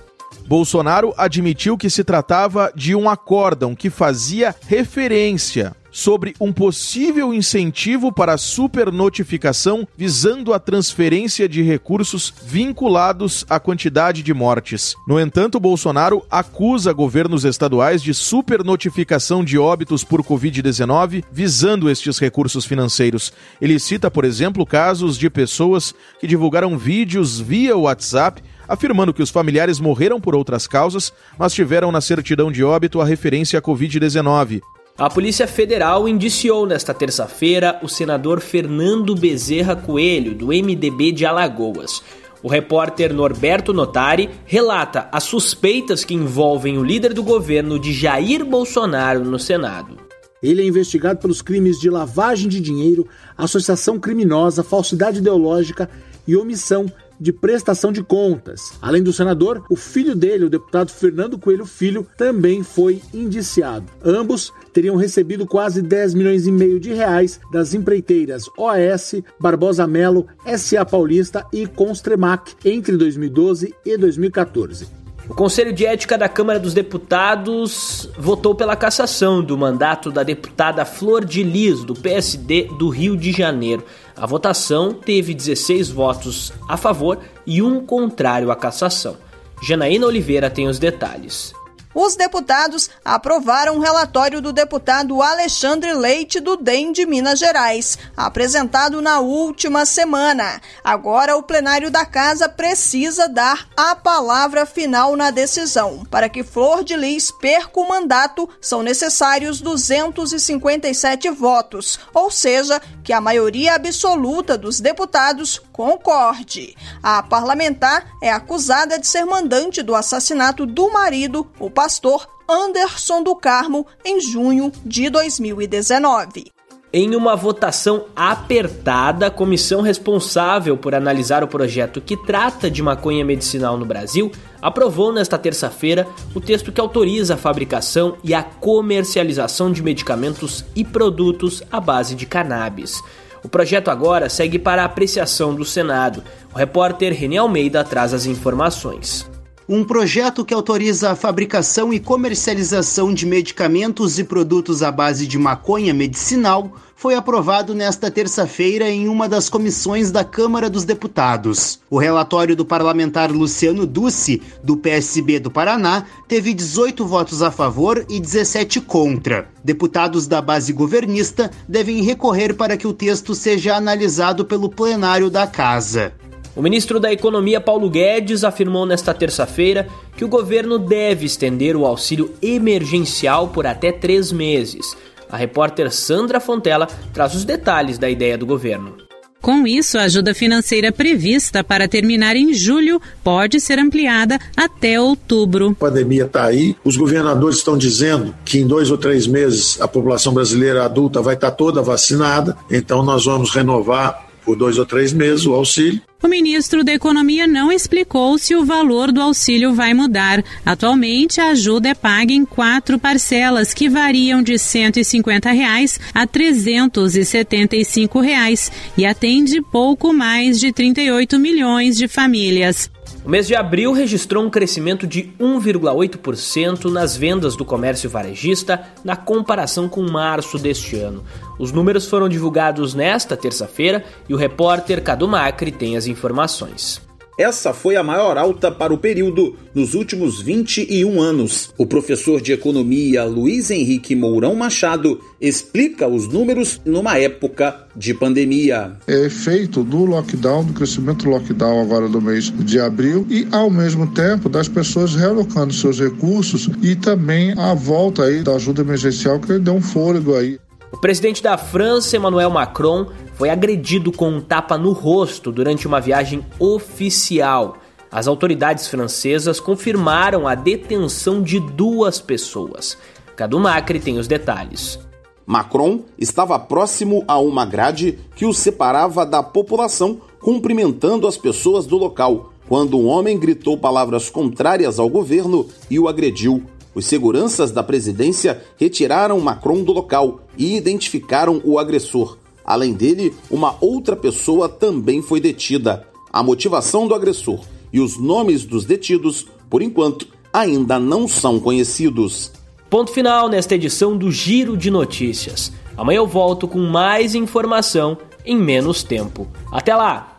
Bolsonaro 0.45 1.15
admitiu 1.17 1.75
que 1.79 1.89
se 1.89 2.03
tratava 2.03 2.71
de 2.75 2.93
um 2.93 3.09
acórdão 3.09 3.73
que 3.73 3.89
fazia 3.89 4.53
referência 4.67 5.75
sobre 5.91 6.33
um 6.39 6.53
possível 6.53 7.33
incentivo 7.33 8.11
para 8.11 8.37
supernotificação 8.37 9.87
visando 9.97 10.53
a 10.53 10.59
transferência 10.59 11.47
de 11.47 11.61
recursos 11.61 12.33
vinculados 12.43 13.45
à 13.49 13.59
quantidade 13.59 14.23
de 14.23 14.33
mortes. 14.33 14.95
No 15.05 15.19
entanto, 15.19 15.59
Bolsonaro 15.59 16.25
acusa 16.31 16.93
governos 16.93 17.43
estaduais 17.43 18.01
de 18.01 18.13
supernotificação 18.13 19.43
de 19.43 19.57
óbitos 19.57 20.03
por 20.03 20.23
Covid-19 20.23 21.23
visando 21.31 21.89
estes 21.89 22.17
recursos 22.17 22.65
financeiros. 22.65 23.33
Ele 23.61 23.79
cita, 23.79 24.09
por 24.09 24.23
exemplo, 24.23 24.65
casos 24.65 25.17
de 25.17 25.29
pessoas 25.29 25.93
que 26.19 26.27
divulgaram 26.27 26.77
vídeos 26.77 27.39
via 27.39 27.75
WhatsApp 27.75 28.41
afirmando 28.67 29.13
que 29.13 29.21
os 29.21 29.29
familiares 29.29 29.81
morreram 29.81 30.21
por 30.21 30.33
outras 30.33 30.65
causas, 30.65 31.11
mas 31.37 31.53
tiveram 31.53 31.91
na 31.91 31.99
certidão 31.99 32.49
de 32.49 32.63
óbito 32.63 33.01
a 33.01 33.05
referência 33.05 33.59
à 33.59 33.61
Covid-19. 33.61 34.61
A 34.97 35.09
Polícia 35.09 35.47
Federal 35.47 36.07
indiciou 36.07 36.65
nesta 36.65 36.93
terça-feira 36.93 37.79
o 37.81 37.87
senador 37.87 38.39
Fernando 38.39 39.15
Bezerra 39.15 39.75
Coelho, 39.75 40.35
do 40.35 40.47
MDB 40.47 41.11
de 41.11 41.25
Alagoas. 41.25 42.03
O 42.43 42.47
repórter 42.47 43.13
Norberto 43.13 43.73
Notari 43.73 44.29
relata 44.45 45.07
as 45.11 45.23
suspeitas 45.23 46.03
que 46.03 46.13
envolvem 46.13 46.77
o 46.77 46.83
líder 46.83 47.13
do 47.13 47.23
governo 47.23 47.79
de 47.79 47.93
Jair 47.93 48.45
Bolsonaro 48.45 49.23
no 49.23 49.39
Senado. 49.39 49.97
Ele 50.41 50.61
é 50.61 50.65
investigado 50.65 51.19
pelos 51.19 51.41
crimes 51.41 51.79
de 51.79 51.89
lavagem 51.89 52.49
de 52.49 52.59
dinheiro, 52.59 53.07
associação 53.37 53.99
criminosa, 53.99 54.63
falsidade 54.63 55.19
ideológica 55.19 55.89
e 56.27 56.35
omissão 56.35 56.85
de 57.21 57.31
prestação 57.31 57.91
de 57.91 58.03
contas. 58.03 58.73
Além 58.81 59.03
do 59.03 59.13
senador, 59.13 59.63
o 59.69 59.75
filho 59.75 60.15
dele, 60.15 60.45
o 60.45 60.49
deputado 60.49 60.91
Fernando 60.91 61.37
Coelho 61.37 61.67
Filho, 61.67 62.07
também 62.17 62.63
foi 62.63 62.99
indiciado. 63.13 63.85
Ambos 64.03 64.51
teriam 64.73 64.95
recebido 64.95 65.45
quase 65.45 65.83
10 65.83 66.15
milhões 66.15 66.47
e 66.47 66.51
meio 66.51 66.79
de 66.79 66.91
reais 66.91 67.39
das 67.53 67.75
empreiteiras 67.75 68.45
OAS, 68.57 69.21
Barbosa 69.39 69.85
Melo, 69.85 70.25
SA 70.57 70.83
Paulista 70.83 71.45
e 71.53 71.67
Constremac 71.67 72.55
entre 72.65 72.97
2012 72.97 73.75
e 73.85 73.97
2014. 73.97 75.01
O 75.29 75.33
Conselho 75.33 75.71
de 75.71 75.85
Ética 75.85 76.17
da 76.17 76.27
Câmara 76.27 76.59
dos 76.59 76.73
Deputados 76.73 78.09
votou 78.17 78.53
pela 78.53 78.75
cassação 78.75 79.41
do 79.41 79.57
mandato 79.57 80.11
da 80.11 80.23
deputada 80.23 80.83
Flor 80.83 81.23
de 81.23 81.41
Lis, 81.41 81.85
do 81.85 81.93
PSD 81.93 82.67
do 82.77 82.89
Rio 82.89 83.15
de 83.15 83.31
Janeiro. 83.31 83.81
A 84.21 84.27
votação 84.27 84.93
teve 84.93 85.33
16 85.33 85.89
votos 85.89 86.53
a 86.69 86.77
favor 86.77 87.17
e 87.43 87.59
um 87.59 87.83
contrário 87.83 88.51
à 88.51 88.55
cassação. 88.55 89.17
Janaína 89.63 90.05
Oliveira 90.05 90.47
tem 90.47 90.67
os 90.67 90.77
detalhes 90.77 91.55
os 91.93 92.15
deputados 92.15 92.89
aprovaram 93.03 93.77
o 93.77 93.79
relatório 93.79 94.41
do 94.41 94.53
deputado 94.53 95.21
Alexandre 95.21 95.93
Leite 95.93 96.39
do 96.39 96.55
DEM 96.55 96.91
de 96.91 97.05
Minas 97.05 97.39
Gerais, 97.39 97.97
apresentado 98.15 99.01
na 99.01 99.19
última 99.19 99.85
semana. 99.85 100.61
Agora 100.83 101.35
o 101.35 101.43
plenário 101.43 101.91
da 101.91 102.05
casa 102.05 102.47
precisa 102.47 103.27
dar 103.27 103.67
a 103.75 103.95
palavra 103.95 104.65
final 104.65 105.15
na 105.15 105.31
decisão. 105.31 106.05
Para 106.09 106.29
que 106.29 106.43
Flor 106.43 106.83
de 106.83 106.95
Lis 106.95 107.31
perca 107.31 107.79
o 107.79 107.87
mandato, 107.87 108.49
são 108.59 108.83
necessários 108.83 109.61
257 109.61 111.29
votos, 111.29 111.99
ou 112.13 112.31
seja, 112.31 112.81
que 113.03 113.13
a 113.13 113.21
maioria 113.21 113.75
absoluta 113.75 114.57
dos 114.57 114.79
deputados 114.79 115.61
concorde. 115.71 116.75
A 117.01 117.23
parlamentar 117.23 118.05
é 118.21 118.31
acusada 118.31 118.99
de 118.99 119.07
ser 119.07 119.25
mandante 119.25 119.81
do 119.81 119.95
assassinato 119.95 120.65
do 120.65 120.91
marido, 120.91 121.49
o 121.59 121.69
pastor 121.81 122.27
Anderson 122.47 123.23
do 123.23 123.35
Carmo, 123.35 123.87
em 124.05 124.21
junho 124.21 124.71
de 124.85 125.09
2019. 125.09 126.51
Em 126.93 127.15
uma 127.15 127.35
votação 127.35 128.05
apertada, 128.15 129.25
a 129.25 129.31
comissão 129.31 129.81
responsável 129.81 130.77
por 130.77 130.93
analisar 130.93 131.43
o 131.43 131.47
projeto 131.47 131.99
que 131.99 132.15
trata 132.15 132.69
de 132.69 132.83
maconha 132.83 133.25
medicinal 133.25 133.77
no 133.79 133.85
Brasil 133.85 134.31
aprovou 134.61 135.11
nesta 135.11 135.39
terça-feira 135.39 136.07
o 136.35 136.39
texto 136.39 136.71
que 136.71 136.79
autoriza 136.79 137.33
a 137.33 137.37
fabricação 137.37 138.15
e 138.23 138.31
a 138.31 138.43
comercialização 138.43 139.71
de 139.71 139.81
medicamentos 139.81 140.63
e 140.75 140.85
produtos 140.85 141.63
à 141.71 141.79
base 141.79 142.13
de 142.13 142.27
cannabis. 142.27 143.01
O 143.43 143.49
projeto 143.49 143.89
agora 143.89 144.29
segue 144.29 144.59
para 144.59 144.83
a 144.83 144.85
apreciação 144.85 145.55
do 145.55 145.65
Senado. 145.65 146.23
O 146.53 146.57
repórter 146.59 147.11
René 147.11 147.37
Almeida 147.37 147.83
traz 147.83 148.13
as 148.13 148.27
informações. 148.27 149.30
Um 149.73 149.85
projeto 149.85 150.43
que 150.43 150.53
autoriza 150.53 151.11
a 151.11 151.15
fabricação 151.15 151.93
e 151.93 151.99
comercialização 152.01 153.13
de 153.13 153.25
medicamentos 153.25 154.19
e 154.19 154.23
produtos 154.25 154.83
à 154.83 154.91
base 154.91 155.25
de 155.25 155.39
maconha 155.39 155.93
medicinal 155.93 156.73
foi 156.93 157.15
aprovado 157.15 157.73
nesta 157.73 158.11
terça-feira 158.11 158.89
em 158.89 159.07
uma 159.07 159.29
das 159.29 159.47
comissões 159.49 160.11
da 160.11 160.25
Câmara 160.25 160.69
dos 160.69 160.83
Deputados. 160.83 161.79
O 161.89 161.97
relatório 161.97 162.53
do 162.53 162.65
parlamentar 162.65 163.31
Luciano 163.31 163.87
Duce, 163.87 164.41
do 164.61 164.75
PSB 164.75 165.39
do 165.39 165.49
Paraná, 165.49 166.03
teve 166.27 166.53
18 166.53 167.05
votos 167.05 167.41
a 167.41 167.49
favor 167.49 168.05
e 168.09 168.19
17 168.19 168.81
contra. 168.81 169.47
Deputados 169.63 170.27
da 170.27 170.41
base 170.41 170.73
governista 170.73 171.49
devem 171.65 172.03
recorrer 172.03 172.55
para 172.55 172.75
que 172.75 172.87
o 172.87 172.93
texto 172.93 173.33
seja 173.33 173.77
analisado 173.77 174.43
pelo 174.43 174.67
plenário 174.67 175.29
da 175.29 175.47
Casa. 175.47 176.11
O 176.53 176.61
ministro 176.61 176.99
da 176.99 177.13
Economia 177.13 177.61
Paulo 177.61 177.89
Guedes 177.89 178.43
afirmou 178.43 178.85
nesta 178.85 179.13
terça-feira 179.13 179.87
que 180.17 180.25
o 180.25 180.27
governo 180.27 180.77
deve 180.77 181.25
estender 181.25 181.77
o 181.77 181.85
auxílio 181.85 182.33
emergencial 182.41 183.47
por 183.47 183.65
até 183.65 183.91
três 183.91 184.33
meses. 184.33 184.97
A 185.29 185.37
repórter 185.37 185.89
Sandra 185.91 186.41
Fontela 186.41 186.87
traz 187.13 187.33
os 187.33 187.45
detalhes 187.45 187.97
da 187.97 188.09
ideia 188.09 188.37
do 188.37 188.45
governo. 188.45 188.97
Com 189.41 189.65
isso, 189.65 189.97
a 189.97 190.03
ajuda 190.03 190.35
financeira 190.35 190.91
prevista 190.91 191.63
para 191.63 191.87
terminar 191.87 192.35
em 192.35 192.53
julho 192.53 193.01
pode 193.23 193.59
ser 193.59 193.79
ampliada 193.79 194.37
até 194.55 194.99
outubro. 194.99 195.69
A 195.69 195.75
pandemia 195.75 196.25
está 196.25 196.45
aí, 196.45 196.75
os 196.83 196.95
governadores 196.95 197.57
estão 197.57 197.75
dizendo 197.75 198.35
que 198.45 198.59
em 198.59 198.67
dois 198.67 198.91
ou 198.91 198.97
três 198.99 199.25
meses 199.25 199.81
a 199.81 199.87
população 199.87 200.33
brasileira 200.33 200.85
adulta 200.85 201.21
vai 201.21 201.33
estar 201.33 201.49
tá 201.49 201.55
toda 201.55 201.81
vacinada, 201.81 202.55
então 202.69 203.01
nós 203.03 203.25
vamos 203.25 203.49
renovar 203.49 204.30
por 204.43 204.55
dois 204.55 204.77
ou 204.77 204.85
três 204.85 205.13
meses 205.13 205.45
o 205.45 205.53
auxílio. 205.53 206.01
O 206.23 206.27
ministro 206.27 206.83
da 206.83 206.93
Economia 206.93 207.47
não 207.47 207.71
explicou 207.71 208.37
se 208.37 208.55
o 208.55 208.63
valor 208.63 209.11
do 209.11 209.19
auxílio 209.19 209.73
vai 209.73 209.91
mudar. 209.93 210.43
Atualmente, 210.63 211.41
a 211.41 211.47
ajuda 211.49 211.89
é 211.89 211.95
paga 211.95 212.31
em 212.31 212.45
quatro 212.45 212.99
parcelas 212.99 213.73
que 213.73 213.89
variam 213.89 214.43
de 214.43 214.59
150 214.59 215.51
reais 215.51 215.99
a 216.13 216.27
375 216.27 218.19
reais, 218.19 218.71
e 218.95 219.03
atende 219.03 219.61
pouco 219.61 220.13
mais 220.13 220.59
de 220.59 220.71
38 220.71 221.39
milhões 221.39 221.97
de 221.97 222.07
famílias. 222.07 222.89
O 223.23 223.29
mês 223.29 223.47
de 223.47 223.55
abril 223.55 223.93
registrou 223.93 224.43
um 224.43 224.49
crescimento 224.49 225.05
de 225.05 225.31
1,8% 225.39 226.91
nas 226.91 227.15
vendas 227.15 227.55
do 227.55 227.63
comércio 227.63 228.09
varejista 228.09 228.81
na 229.03 229.15
comparação 229.15 229.87
com 229.87 230.01
março 230.01 230.57
deste 230.57 230.95
ano. 230.95 231.23
Os 231.59 231.71
números 231.71 232.07
foram 232.07 232.27
divulgados 232.27 232.93
nesta 232.93 233.37
terça-feira 233.37 234.03
e 234.27 234.33
o 234.33 234.37
repórter 234.37 235.03
Cadu 235.03 235.27
Macri 235.27 235.71
tem 235.71 235.97
as 235.97 236.07
informações. 236.07 237.10
Essa 237.37 237.73
foi 237.73 237.95
a 237.95 238.03
maior 238.03 238.37
alta 238.37 238.69
para 238.69 238.93
o 238.93 238.97
período 238.97 239.55
nos 239.73 239.93
últimos 239.93 240.41
21 240.41 241.21
anos. 241.21 241.73
O 241.77 241.85
professor 241.85 242.41
de 242.41 242.51
economia 242.51 243.23
Luiz 243.23 243.71
Henrique 243.71 244.15
Mourão 244.15 244.53
Machado 244.53 245.19
explica 245.39 246.07
os 246.07 246.27
números 246.27 246.81
numa 246.85 247.17
época 247.17 247.87
de 247.95 248.13
pandemia. 248.13 248.97
É 249.07 249.25
efeito 249.25 249.83
do 249.83 250.05
lockdown, 250.05 250.65
do 250.65 250.73
crescimento 250.73 251.23
do 251.23 251.31
lockdown 251.31 251.81
agora 251.81 252.07
do 252.07 252.21
mês 252.21 252.51
de 252.51 252.79
abril 252.79 253.25
e 253.29 253.47
ao 253.51 253.69
mesmo 253.69 254.13
tempo 254.13 254.49
das 254.49 254.67
pessoas 254.67 255.15
realocando 255.15 255.73
seus 255.73 255.99
recursos 255.99 256.69
e 256.81 256.95
também 256.95 257.53
a 257.57 257.73
volta 257.73 258.23
aí 258.23 258.43
da 258.43 258.55
ajuda 258.55 258.81
emergencial 258.81 259.39
que 259.39 259.57
deu 259.57 259.73
um 259.73 259.81
fôlego 259.81 260.35
aí. 260.35 260.59
O 260.91 260.97
presidente 260.97 261.41
da 261.41 261.57
França, 261.57 262.17
Emmanuel 262.17 262.49
Macron, 262.49 263.07
foi 263.35 263.49
agredido 263.49 264.11
com 264.11 264.29
um 264.29 264.41
tapa 264.41 264.77
no 264.77 264.91
rosto 264.91 265.51
durante 265.51 265.87
uma 265.87 266.01
viagem 266.01 266.45
oficial. 266.59 267.77
As 268.11 268.27
autoridades 268.27 268.87
francesas 268.87 269.59
confirmaram 269.59 270.45
a 270.45 270.53
detenção 270.53 271.41
de 271.41 271.61
duas 271.61 272.19
pessoas. 272.19 272.97
Cadu 273.37 273.57
Macri 273.57 274.01
tem 274.01 274.19
os 274.19 274.27
detalhes. 274.27 274.99
Macron 275.45 276.01
estava 276.17 276.59
próximo 276.59 277.23
a 277.25 277.39
uma 277.39 277.65
grade 277.65 278.19
que 278.35 278.45
o 278.45 278.53
separava 278.53 279.25
da 279.25 279.41
população, 279.41 280.19
cumprimentando 280.41 281.25
as 281.25 281.37
pessoas 281.37 281.85
do 281.85 281.97
local, 281.97 282.51
quando 282.67 282.97
um 282.97 283.07
homem 283.07 283.39
gritou 283.39 283.77
palavras 283.77 284.29
contrárias 284.29 284.99
ao 284.99 285.09
governo 285.09 285.67
e 285.89 285.97
o 285.97 286.09
agrediu. 286.09 286.63
Os 286.93 287.05
seguranças 287.05 287.71
da 287.71 287.81
presidência 287.81 288.61
retiraram 288.77 289.39
Macron 289.39 289.81
do 289.81 289.93
local 289.93 290.41
e 290.61 290.77
identificaram 290.77 291.59
o 291.65 291.79
agressor. 291.79 292.37
Além 292.63 292.93
dele, 292.93 293.33
uma 293.49 293.75
outra 293.81 294.15
pessoa 294.15 294.69
também 294.69 295.19
foi 295.19 295.41
detida. 295.41 296.07
A 296.31 296.43
motivação 296.43 297.07
do 297.07 297.15
agressor 297.15 297.61
e 297.91 297.99
os 297.99 298.19
nomes 298.19 298.63
dos 298.63 298.85
detidos, 298.85 299.47
por 299.67 299.81
enquanto, 299.81 300.27
ainda 300.53 300.99
não 300.99 301.27
são 301.27 301.59
conhecidos. 301.59 302.51
Ponto 302.91 303.11
final 303.11 303.49
nesta 303.49 303.73
edição 303.73 304.15
do 304.15 304.31
Giro 304.31 304.77
de 304.77 304.91
Notícias. 304.91 305.71
Amanhã 305.97 306.17
eu 306.17 306.27
volto 306.27 306.67
com 306.67 306.79
mais 306.79 307.33
informação 307.33 308.15
em 308.45 308.55
menos 308.55 309.01
tempo. 309.01 309.47
Até 309.71 309.95
lá! 309.95 310.37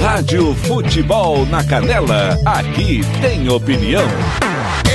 Rádio 0.00 0.54
Futebol 0.54 1.44
na 1.46 1.62
Canela, 1.62 2.38
aqui 2.46 3.00
tem 3.20 3.48
opinião. 3.50 4.04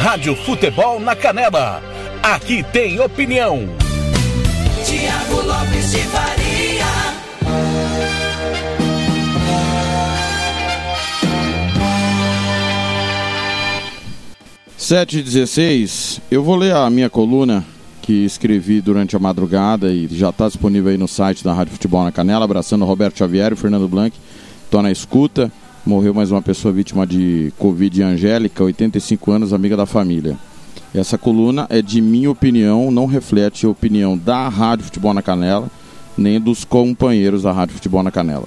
Rádio 0.00 0.34
Futebol 0.34 0.98
na 0.98 1.14
Canela. 1.14 1.82
Aqui 2.22 2.62
tem 2.72 2.98
opinião. 2.98 3.68
Tiago 4.82 5.46
Lopes 5.46 5.90
de 5.90 5.98
Faria. 5.98 6.86
Sete 14.78 15.18
e 15.18 15.22
16, 15.22 16.22
eu 16.30 16.42
vou 16.42 16.56
ler 16.56 16.74
a 16.74 16.88
minha 16.88 17.10
coluna 17.10 17.62
que 18.00 18.24
escrevi 18.24 18.80
durante 18.80 19.14
a 19.14 19.18
madrugada 19.18 19.92
e 19.92 20.08
já 20.10 20.30
está 20.30 20.48
disponível 20.48 20.90
aí 20.90 20.96
no 20.96 21.06
site 21.06 21.44
da 21.44 21.52
Rádio 21.52 21.74
Futebol 21.74 22.04
na 22.04 22.10
Canela, 22.10 22.46
abraçando 22.46 22.86
Roberto 22.86 23.18
Xavier 23.18 23.50
e 23.50 23.54
o 23.54 23.56
Fernando 23.56 23.86
Blanc. 23.86 24.16
Estou 24.64 24.80
na 24.80 24.90
escuta. 24.90 25.52
Morreu 25.84 26.12
mais 26.12 26.30
uma 26.30 26.42
pessoa 26.42 26.74
vítima 26.74 27.06
de 27.06 27.54
Covid, 27.58 28.02
Angélica, 28.02 28.62
85 28.62 29.32
anos, 29.32 29.52
amiga 29.54 29.78
da 29.78 29.86
família. 29.86 30.36
Essa 30.94 31.16
coluna 31.16 31.66
é 31.70 31.80
de 31.80 32.02
minha 32.02 32.30
opinião, 32.30 32.90
não 32.90 33.06
reflete 33.06 33.64
a 33.64 33.70
opinião 33.70 34.16
da 34.16 34.46
Rádio 34.50 34.84
Futebol 34.84 35.14
na 35.14 35.22
Canela, 35.22 35.70
nem 36.18 36.38
dos 36.38 36.66
companheiros 36.66 37.44
da 37.44 37.52
Rádio 37.52 37.76
Futebol 37.76 38.02
na 38.02 38.10
Canela. 38.10 38.46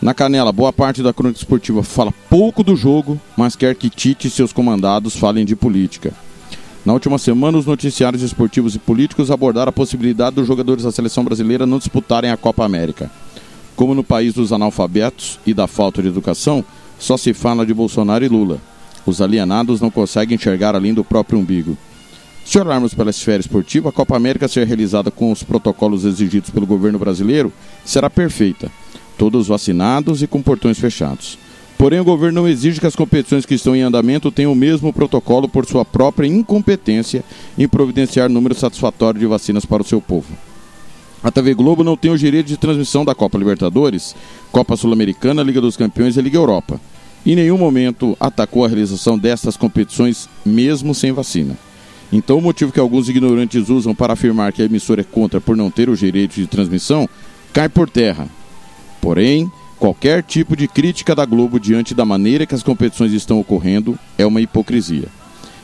Na 0.00 0.14
Canela, 0.14 0.50
boa 0.50 0.72
parte 0.72 1.02
da 1.02 1.12
crônica 1.12 1.38
esportiva 1.38 1.82
fala 1.82 2.10
pouco 2.30 2.64
do 2.64 2.74
jogo, 2.74 3.20
mas 3.36 3.54
quer 3.54 3.74
que 3.74 3.90
Tite 3.90 4.28
e 4.28 4.30
seus 4.30 4.50
comandados 4.50 5.14
falem 5.14 5.44
de 5.44 5.54
política. 5.54 6.10
Na 6.86 6.94
última 6.94 7.18
semana, 7.18 7.58
os 7.58 7.66
noticiários 7.66 8.22
esportivos 8.22 8.74
e 8.74 8.78
políticos 8.78 9.30
abordaram 9.30 9.68
a 9.68 9.72
possibilidade 9.72 10.36
dos 10.36 10.46
jogadores 10.46 10.84
da 10.84 10.90
seleção 10.90 11.22
brasileira 11.22 11.66
não 11.66 11.76
disputarem 11.76 12.30
a 12.30 12.36
Copa 12.38 12.64
América. 12.64 13.10
Como 13.80 13.94
no 13.94 14.04
país 14.04 14.34
dos 14.34 14.52
analfabetos 14.52 15.40
e 15.46 15.54
da 15.54 15.66
falta 15.66 16.02
de 16.02 16.08
educação, 16.08 16.62
só 16.98 17.16
se 17.16 17.32
fala 17.32 17.64
de 17.64 17.72
Bolsonaro 17.72 18.22
e 18.22 18.28
Lula. 18.28 18.60
Os 19.06 19.22
alienados 19.22 19.80
não 19.80 19.90
conseguem 19.90 20.34
enxergar 20.34 20.74
além 20.74 20.92
do 20.92 21.02
próprio 21.02 21.38
umbigo. 21.38 21.78
Se 22.44 22.58
olharmos 22.58 22.92
pela 22.92 23.08
esfera 23.08 23.40
esportiva, 23.40 23.88
a 23.88 23.92
Copa 23.92 24.14
América 24.14 24.48
ser 24.48 24.66
realizada 24.66 25.10
com 25.10 25.32
os 25.32 25.42
protocolos 25.42 26.04
exigidos 26.04 26.50
pelo 26.50 26.66
governo 26.66 26.98
brasileiro 26.98 27.50
será 27.82 28.10
perfeita, 28.10 28.70
todos 29.16 29.48
vacinados 29.48 30.22
e 30.22 30.26
com 30.26 30.42
portões 30.42 30.78
fechados. 30.78 31.38
Porém, 31.78 32.00
o 32.00 32.04
governo 32.04 32.42
não 32.42 32.48
exige 32.48 32.80
que 32.80 32.86
as 32.86 32.94
competições 32.94 33.46
que 33.46 33.54
estão 33.54 33.74
em 33.74 33.80
andamento 33.80 34.30
tenham 34.30 34.52
o 34.52 34.54
mesmo 34.54 34.92
protocolo 34.92 35.48
por 35.48 35.64
sua 35.64 35.86
própria 35.86 36.26
incompetência 36.26 37.24
em 37.56 37.66
providenciar 37.66 38.28
número 38.28 38.54
satisfatório 38.54 39.18
de 39.18 39.26
vacinas 39.26 39.64
para 39.64 39.80
o 39.80 39.86
seu 39.86 40.02
povo. 40.02 40.49
A 41.22 41.30
TV 41.30 41.52
Globo 41.52 41.84
não 41.84 41.98
tem 41.98 42.10
o 42.10 42.16
direito 42.16 42.46
de 42.46 42.56
transmissão 42.56 43.04
da 43.04 43.14
Copa 43.14 43.36
Libertadores, 43.36 44.16
Copa 44.50 44.74
Sul-Americana, 44.74 45.42
Liga 45.42 45.60
dos 45.60 45.76
Campeões 45.76 46.16
e 46.16 46.22
Liga 46.22 46.38
Europa. 46.38 46.80
Em 47.26 47.36
nenhum 47.36 47.58
momento 47.58 48.16
atacou 48.18 48.64
a 48.64 48.68
realização 48.68 49.18
destas 49.18 49.54
competições, 49.54 50.28
mesmo 50.44 50.94
sem 50.94 51.12
vacina. 51.12 51.58
Então, 52.10 52.38
o 52.38 52.42
motivo 52.42 52.72
que 52.72 52.80
alguns 52.80 53.08
ignorantes 53.08 53.68
usam 53.68 53.94
para 53.94 54.14
afirmar 54.14 54.52
que 54.52 54.62
a 54.62 54.64
emissora 54.64 55.02
é 55.02 55.04
contra 55.04 55.40
por 55.40 55.54
não 55.56 55.70
ter 55.70 55.90
o 55.90 55.96
direito 55.96 56.34
de 56.34 56.46
transmissão 56.46 57.06
cai 57.52 57.68
por 57.68 57.88
terra. 57.90 58.26
Porém, 59.00 59.50
qualquer 59.78 60.22
tipo 60.22 60.56
de 60.56 60.66
crítica 60.66 61.14
da 61.14 61.26
Globo 61.26 61.60
diante 61.60 61.94
da 61.94 62.04
maneira 62.04 62.46
que 62.46 62.54
as 62.54 62.62
competições 62.62 63.12
estão 63.12 63.38
ocorrendo 63.38 63.98
é 64.16 64.24
uma 64.24 64.40
hipocrisia. 64.40 65.19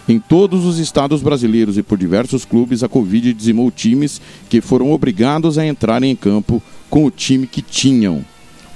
Em 0.08 0.20
todos 0.20 0.64
os 0.64 0.78
estados 0.78 1.20
brasileiros 1.20 1.76
e 1.76 1.82
por 1.82 1.98
diversos 1.98 2.44
clubes, 2.44 2.84
a 2.84 2.88
Covid 2.88 3.32
dizimou 3.32 3.72
times 3.72 4.20
que 4.48 4.60
foram 4.60 4.92
obrigados 4.92 5.58
a 5.58 5.66
entrarem 5.66 6.12
em 6.12 6.16
campo 6.16 6.62
com 6.88 7.04
o 7.04 7.10
time 7.10 7.44
que 7.46 7.60
tinham. 7.60 8.24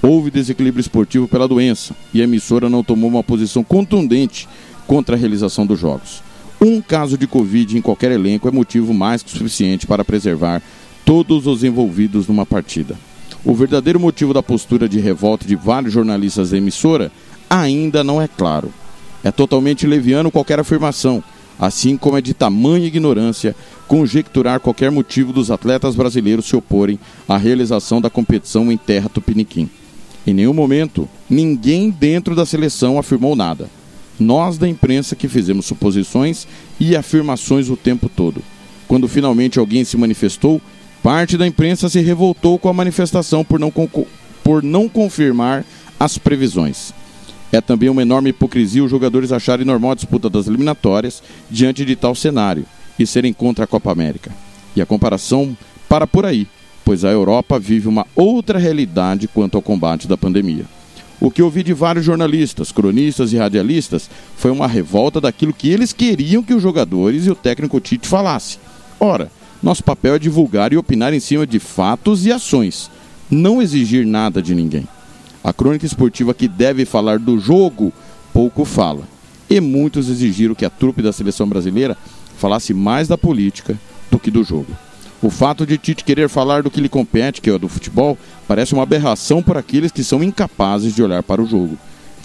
Houve 0.03 0.31
desequilíbrio 0.31 0.81
esportivo 0.81 1.29
pela 1.29 1.47
doença 1.47 1.95
e 2.13 2.21
a 2.21 2.25
emissora 2.25 2.69
não 2.69 2.83
tomou 2.83 3.09
uma 3.09 3.23
posição 3.23 3.63
contundente 3.63 4.49
contra 4.89 5.15
a 5.15 5.19
realização 5.19 5.65
dos 5.65 5.79
jogos. 5.79 6.21
Um 6.61 6.81
caso 6.81 7.17
de 7.17 7.29
Covid 7.29 7.79
em 7.79 7.81
qualquer 7.81 8.11
elenco 8.11 8.49
é 8.49 8.51
motivo 8.51 8.93
mais 8.93 9.23
que 9.23 9.31
suficiente 9.31 9.87
para 9.87 10.05
preservar 10.05 10.61
todos 11.05 11.47
os 11.47 11.63
envolvidos 11.63 12.27
numa 12.27 12.45
partida. 12.45 12.99
O 13.45 13.55
verdadeiro 13.55 14.01
motivo 14.01 14.35
da 14.35 14.43
postura 14.43 14.89
de 14.89 14.99
revolta 14.99 15.47
de 15.47 15.55
vários 15.55 15.93
jornalistas 15.93 16.51
da 16.51 16.59
emissora 16.59 17.13
ainda 17.49 18.03
não 18.03 18.21
é 18.21 18.27
claro. 18.27 18.73
É 19.23 19.31
totalmente 19.31 19.87
leviano 19.87 20.31
qualquer 20.31 20.59
afirmação, 20.59 21.23
assim 21.59 21.97
como 21.97 22.17
é 22.17 22.21
de 22.21 22.33
tamanha 22.33 22.87
ignorância 22.87 23.55
conjecturar 23.87 24.61
qualquer 24.61 24.91
motivo 24.91 25.33
dos 25.33 25.51
atletas 25.51 25.95
brasileiros 25.95 26.47
se 26.47 26.57
oporem 26.57 26.99
à 27.29 27.37
realização 27.37 28.01
da 28.01 28.09
competição 28.09 28.71
em 28.71 28.77
terra 28.77 29.09
tupiniquim. 29.09 29.69
Em 30.27 30.33
nenhum 30.33 30.55
momento, 30.55 31.09
ninguém 31.29 31.91
dentro 31.91 32.35
da 32.35 32.47
seleção 32.47 32.99
afirmou 32.99 33.35
nada. 33.35 33.69
Nós 34.19 34.59
da 34.59 34.69
imprensa 34.69 35.17
que 35.17 35.29
fizemos 35.29 35.67
suposições 35.67 36.47
e 36.79 36.95
afirmações 36.95 37.69
o 37.69 37.77
tempo 37.77 38.09
todo. 38.09 38.43
Quando 38.87 39.09
finalmente 39.09 39.59
alguém 39.59 39.83
se 39.85 39.97
manifestou, 39.97 40.61
parte 41.03 41.37
da 41.37 41.47
imprensa 41.47 41.89
se 41.89 42.01
revoltou 42.01 42.59
com 42.59 42.69
a 42.69 42.73
manifestação 42.73 43.45
por 43.45 43.59
não, 43.59 43.73
por 44.45 44.63
não 44.63 44.89
confirmar 44.89 45.65
as 45.99 46.17
previsões. 46.17 46.93
É 47.53 47.61
também 47.61 47.89
uma 47.89 48.03
enorme 48.03 48.31
hipocrisia 48.31 48.85
os 48.85 48.91
jogadores 48.91 49.33
acharem 49.33 49.67
normal 49.67 49.93
a 49.93 49.97
disputa 49.97 50.31
das 50.31 50.47
eliminatórias 50.47 51.23
diante 51.51 51.85
de 51.85 51.97
tal 51.97 52.15
cenário 52.15 52.65
e 52.99 53.07
serem 53.07 53.33
contra 53.33 53.65
a 53.65 53.69
Copa 53.69 53.91
América. 53.91 54.31
E 54.77 54.81
a 54.81 54.87
comparação 54.87 55.57
para 55.89 56.07
por 56.07 56.25
aí, 56.25 56.47
pois 56.85 57.05
a 57.05 57.11
Europa 57.11 57.59
vive 57.59 57.89
uma 57.89 58.07
outra 58.15 58.59
realidade 58.59 59.27
quanto 59.27 59.57
ao 59.57 59.63
combate 59.63 60.07
da 60.07 60.17
pandemia. 60.17 60.65
O 61.21 61.31
que 61.31 61.43
ouvi 61.43 61.63
de 61.63 61.75
vários 61.75 62.05
jornalistas, 62.05 62.73
cronistas 62.73 63.33
e 63.33 63.37
radialistas 63.37 64.09
foi 64.37 64.51
uma 64.51 64.67
revolta 64.67 65.21
daquilo 65.21 65.53
que 65.53 65.69
eles 65.69 65.93
queriam 65.93 66.43
que 66.43 66.55
os 66.55 66.63
jogadores 66.63 67.27
e 67.27 67.31
o 67.31 67.35
técnico 67.35 67.79
Tite 67.81 68.09
falassem. 68.09 68.59
Ora, 68.99 69.31
nosso 69.63 69.85
papel 69.85 70.15
é 70.15 70.19
divulgar 70.19 70.73
e 70.73 70.79
opinar 70.79 71.13
em 71.13 71.21
cima 71.21 71.47
de 71.47 71.59
fatos 71.59 72.25
e 72.25 72.33
ações, 72.33 72.91
não 73.31 73.61
exigir 73.61 74.07
nada 74.07 74.41
de 74.41 74.55
ninguém. 74.55 74.89
A 75.43 75.53
crônica 75.53 75.87
esportiva 75.87 76.35
que 76.35 76.47
deve 76.47 76.85
falar 76.85 77.19
do 77.19 77.39
jogo 77.39 77.93
pouco 78.33 78.65
fala. 78.65 79.09
E 79.49 79.61
muitos 79.61 80.09
exigiram 80.09 80.55
que 80.55 80.65
a 80.65 80.71
trupe 80.71 81.03
da 81.03 81.13
seleção 81.13 81.49
brasileira 81.49 81.97
falasse 82.37 82.75
mais 82.75 83.09
da 83.09 83.19
política 83.19 83.79
do 84.11 84.19
que 84.19 84.31
do 84.31 84.45
jogo. 84.45 84.69
O 85.23 85.29
fato 85.29 85.67
de 85.67 85.77
Tite 85.77 86.05
querer 86.05 86.29
falar 86.29 86.63
do 86.63 86.71
que 86.71 86.81
lhe 86.81 86.89
compete, 86.89 87.41
que 87.41 87.51
é 87.51 87.53
o 87.53 87.59
do 87.59 87.69
futebol, 87.69 88.17
parece 88.49 88.73
uma 88.73 88.83
aberração 88.83 89.43
por 89.43 89.57
aqueles 89.57 89.93
que 89.93 90.05
são 90.05 90.23
incapazes 90.23 90.95
de 90.95 91.03
olhar 91.03 91.23
para 91.23 91.43
o 91.43 91.47
jogo. 91.47 91.77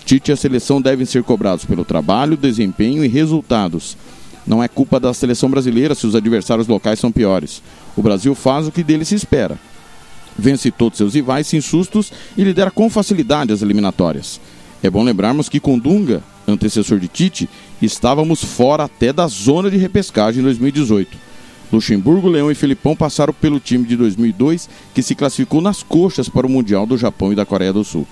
Tite 0.06 0.32
e 0.32 0.34
a 0.34 0.38
seleção 0.38 0.82
devem 0.82 1.06
ser 1.06 1.24
cobrados 1.24 1.66
pelo 1.66 1.84
trabalho, 1.84 2.38
desempenho 2.38 3.04
e 3.04 3.08
resultados. 3.08 3.98
Não 4.46 4.64
é 4.64 4.68
culpa 4.68 5.00
da 5.00 5.14
seleção 5.14 5.50
brasileira 5.50 5.96
se 5.96 6.06
os 6.06 6.16
adversários 6.16 6.68
locais 6.68 7.00
são 7.00 7.12
piores. 7.12 7.62
O 7.98 8.02
Brasil 8.02 8.36
faz 8.36 8.68
o 8.68 8.72
que 8.72 8.84
dele 8.84 9.04
se 9.04 9.16
espera. 9.16 9.60
Vence 10.38 10.70
todos 10.72 10.98
seus 10.98 11.14
rivais 11.14 11.48
sem 11.48 11.62
sustos 11.62 12.12
e 12.38 12.44
lidera 12.44 12.70
com 12.70 12.90
facilidade 12.90 13.54
as 13.54 13.62
eliminatórias. 13.62 14.40
É 14.84 14.90
bom 14.90 15.04
lembrarmos 15.04 15.50
que 15.50 15.60
com 15.60 15.80
Dunga, 15.80 16.22
antecessor 16.48 17.00
de 17.00 17.08
Tite, 17.08 17.50
estávamos 17.82 18.44
fora 18.44 18.84
até 18.84 19.12
da 19.12 19.28
zona 19.28 19.72
de 19.72 19.78
repescagem 19.78 20.42
em 20.42 20.44
2018. 20.44 21.18
Luxemburgo, 21.72 22.30
Leão 22.30 22.52
e 22.52 22.56
Felipão 22.56 22.96
passaram 22.96 23.34
pelo 23.34 23.60
time 23.60 23.86
de 23.86 23.96
2002, 23.96 24.70
que 24.94 25.02
se 25.02 25.16
classificou 25.16 25.62
nas 25.62 25.82
coxas 25.82 26.30
para 26.30 26.46
o 26.46 26.50
Mundial 26.50 26.86
do 26.86 26.98
Japão 26.98 27.34
e 27.34 27.36
da 27.36 27.46
Coreia 27.46 27.74
do 27.74 27.84
Sul. 27.84 28.06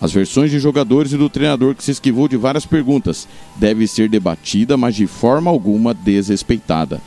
As 0.00 0.12
versões 0.12 0.50
de 0.50 0.58
jogadores 0.58 1.12
e 1.12 1.16
do 1.16 1.28
treinador 1.28 1.74
que 1.74 1.82
se 1.82 1.90
esquivou 1.90 2.28
de 2.28 2.36
várias 2.36 2.64
perguntas 2.64 3.26
deve 3.56 3.86
ser 3.86 4.08
debatida, 4.08 4.76
mas 4.76 4.94
de 4.94 5.06
forma 5.06 5.50
alguma 5.50 5.92
desrespeitada. 5.92 7.00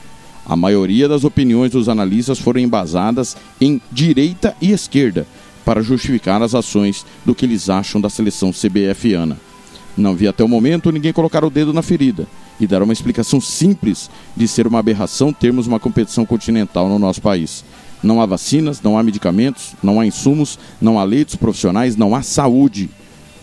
A 0.45 0.55
maioria 0.55 1.07
das 1.07 1.23
opiniões 1.23 1.71
dos 1.71 1.87
analistas 1.87 2.39
foram 2.39 2.59
embasadas 2.59 3.37
em 3.59 3.81
direita 3.91 4.55
e 4.61 4.71
esquerda 4.71 5.27
para 5.63 5.81
justificar 5.81 6.41
as 6.41 6.55
ações 6.55 7.05
do 7.23 7.35
que 7.35 7.45
eles 7.45 7.69
acham 7.69 8.01
da 8.01 8.09
seleção 8.09 8.51
CBFiana. 8.51 9.37
Não 9.95 10.15
vi 10.15 10.27
até 10.27 10.43
o 10.43 10.47
momento 10.47 10.91
ninguém 10.91 11.13
colocar 11.13 11.43
o 11.43 11.49
dedo 11.49 11.73
na 11.73 11.81
ferida 11.81 12.25
e 12.59 12.65
dar 12.65 12.81
uma 12.81 12.93
explicação 12.93 13.41
simples 13.41 14.09
de 14.35 14.47
ser 14.47 14.65
uma 14.65 14.79
aberração 14.79 15.33
termos 15.33 15.67
uma 15.67 15.79
competição 15.79 16.25
continental 16.25 16.87
no 16.87 16.97
nosso 16.97 17.21
país. 17.21 17.63
Não 18.01 18.21
há 18.21 18.25
vacinas, 18.25 18.81
não 18.81 18.97
há 18.97 19.03
medicamentos, 19.03 19.73
não 19.81 19.99
há 19.99 20.05
insumos, 20.05 20.57
não 20.81 20.97
há 20.97 21.03
leitos 21.03 21.35
profissionais, 21.35 21.95
não 21.95 22.15
há 22.15 22.21
saúde. 22.21 22.89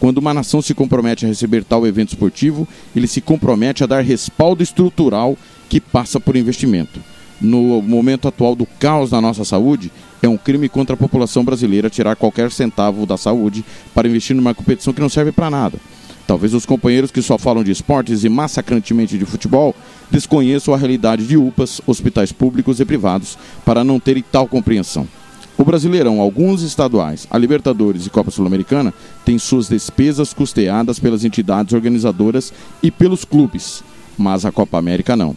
Quando 0.00 0.18
uma 0.18 0.34
nação 0.34 0.62
se 0.62 0.74
compromete 0.74 1.24
a 1.24 1.28
receber 1.28 1.64
tal 1.64 1.86
evento 1.86 2.10
esportivo, 2.10 2.66
ele 2.94 3.06
se 3.06 3.20
compromete 3.20 3.82
a 3.82 3.86
dar 3.86 4.02
respaldo 4.02 4.62
estrutural 4.62 5.36
que 5.68 5.80
passa 5.80 6.18
por 6.18 6.36
investimento. 6.36 7.00
No 7.40 7.80
momento 7.80 8.26
atual 8.26 8.56
do 8.56 8.66
caos 8.66 9.12
na 9.12 9.20
nossa 9.20 9.44
saúde, 9.44 9.92
é 10.20 10.28
um 10.28 10.36
crime 10.36 10.68
contra 10.68 10.94
a 10.94 10.96
população 10.96 11.44
brasileira 11.44 11.88
tirar 11.88 12.16
qualquer 12.16 12.50
centavo 12.50 13.06
da 13.06 13.16
saúde 13.16 13.64
para 13.94 14.08
investir 14.08 14.34
numa 14.34 14.54
competição 14.54 14.92
que 14.92 15.00
não 15.00 15.08
serve 15.08 15.30
para 15.30 15.50
nada. 15.50 15.78
Talvez 16.26 16.52
os 16.52 16.66
companheiros 16.66 17.10
que 17.10 17.22
só 17.22 17.38
falam 17.38 17.64
de 17.64 17.70
esportes 17.70 18.24
e 18.24 18.28
massacrantemente 18.28 19.16
de 19.16 19.24
futebol 19.24 19.74
desconheçam 20.10 20.74
a 20.74 20.76
realidade 20.76 21.26
de 21.26 21.36
UPAs, 21.36 21.80
hospitais 21.86 22.32
públicos 22.32 22.80
e 22.80 22.84
privados, 22.84 23.38
para 23.64 23.82
não 23.82 23.98
terem 23.98 24.22
tal 24.30 24.46
compreensão. 24.46 25.08
O 25.56 25.64
Brasileirão, 25.64 26.20
alguns 26.20 26.62
estaduais, 26.62 27.26
a 27.30 27.38
Libertadores 27.38 28.06
e 28.06 28.10
Copa 28.10 28.30
Sul-Americana 28.30 28.92
têm 29.24 29.38
suas 29.38 29.68
despesas 29.68 30.34
custeadas 30.34 30.98
pelas 30.98 31.24
entidades 31.24 31.72
organizadoras 31.72 32.52
e 32.82 32.90
pelos 32.90 33.24
clubes, 33.24 33.82
mas 34.16 34.44
a 34.44 34.52
Copa 34.52 34.78
América 34.78 35.16
não. 35.16 35.34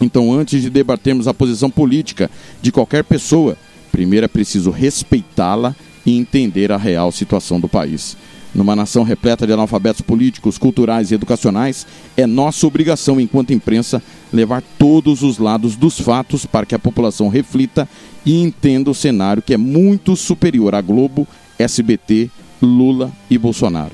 Então, 0.00 0.32
antes 0.32 0.60
de 0.60 0.70
debatermos 0.70 1.26
a 1.26 1.34
posição 1.34 1.70
política 1.70 2.30
de 2.60 2.70
qualquer 2.70 3.04
pessoa, 3.04 3.56
primeiro 3.90 4.24
é 4.24 4.28
preciso 4.28 4.70
respeitá-la 4.70 5.74
e 6.04 6.16
entender 6.16 6.70
a 6.70 6.76
real 6.76 7.10
situação 7.10 7.58
do 7.58 7.68
país. 7.68 8.16
Numa 8.54 8.76
nação 8.76 9.02
repleta 9.02 9.46
de 9.46 9.52
analfabetos 9.52 10.00
políticos, 10.00 10.56
culturais 10.56 11.10
e 11.10 11.14
educacionais, 11.14 11.86
é 12.16 12.26
nossa 12.26 12.66
obrigação, 12.66 13.20
enquanto 13.20 13.52
imprensa, 13.52 14.02
levar 14.32 14.62
todos 14.78 15.22
os 15.22 15.38
lados 15.38 15.76
dos 15.76 16.00
fatos 16.00 16.46
para 16.46 16.64
que 16.64 16.74
a 16.74 16.78
população 16.78 17.28
reflita 17.28 17.88
e 18.24 18.42
entenda 18.42 18.90
o 18.90 18.94
cenário 18.94 19.42
que 19.42 19.52
é 19.52 19.58
muito 19.58 20.16
superior 20.16 20.74
a 20.74 20.80
Globo, 20.80 21.26
SBT, 21.58 22.30
Lula 22.62 23.12
e 23.28 23.36
Bolsonaro. 23.36 23.92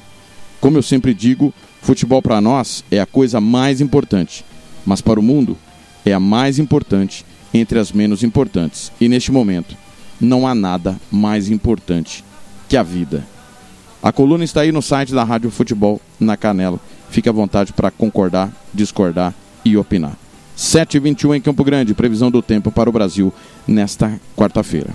Como 0.60 0.78
eu 0.78 0.82
sempre 0.82 1.12
digo, 1.12 1.52
futebol 1.80 2.22
para 2.22 2.40
nós 2.40 2.84
é 2.88 3.00
a 3.00 3.06
coisa 3.06 3.40
mais 3.40 3.80
importante, 3.80 4.44
mas 4.86 5.00
para 5.00 5.18
o 5.18 5.22
mundo 5.22 5.58
é 6.04 6.12
a 6.12 6.20
mais 6.20 6.58
importante 6.58 7.24
entre 7.52 7.78
as 7.78 7.92
menos 7.92 8.22
importantes. 8.22 8.92
E 9.00 9.08
neste 9.08 9.30
momento, 9.30 9.76
não 10.20 10.46
há 10.46 10.54
nada 10.54 11.00
mais 11.10 11.48
importante 11.48 12.24
que 12.68 12.76
a 12.76 12.82
vida. 12.82 13.24
A 14.02 14.10
coluna 14.10 14.44
está 14.44 14.62
aí 14.62 14.72
no 14.72 14.82
site 14.82 15.12
da 15.12 15.22
Rádio 15.22 15.50
Futebol 15.50 16.00
na 16.18 16.36
Canela. 16.36 16.80
Fique 17.10 17.28
à 17.28 17.32
vontade 17.32 17.72
para 17.72 17.90
concordar, 17.90 18.50
discordar 18.72 19.34
e 19.64 19.76
opinar. 19.76 20.16
7h21 20.56 21.36
em 21.36 21.40
Campo 21.40 21.64
Grande, 21.64 21.94
previsão 21.94 22.30
do 22.30 22.42
tempo 22.42 22.70
para 22.70 22.88
o 22.88 22.92
Brasil 22.92 23.32
nesta 23.66 24.20
quarta-feira. 24.36 24.90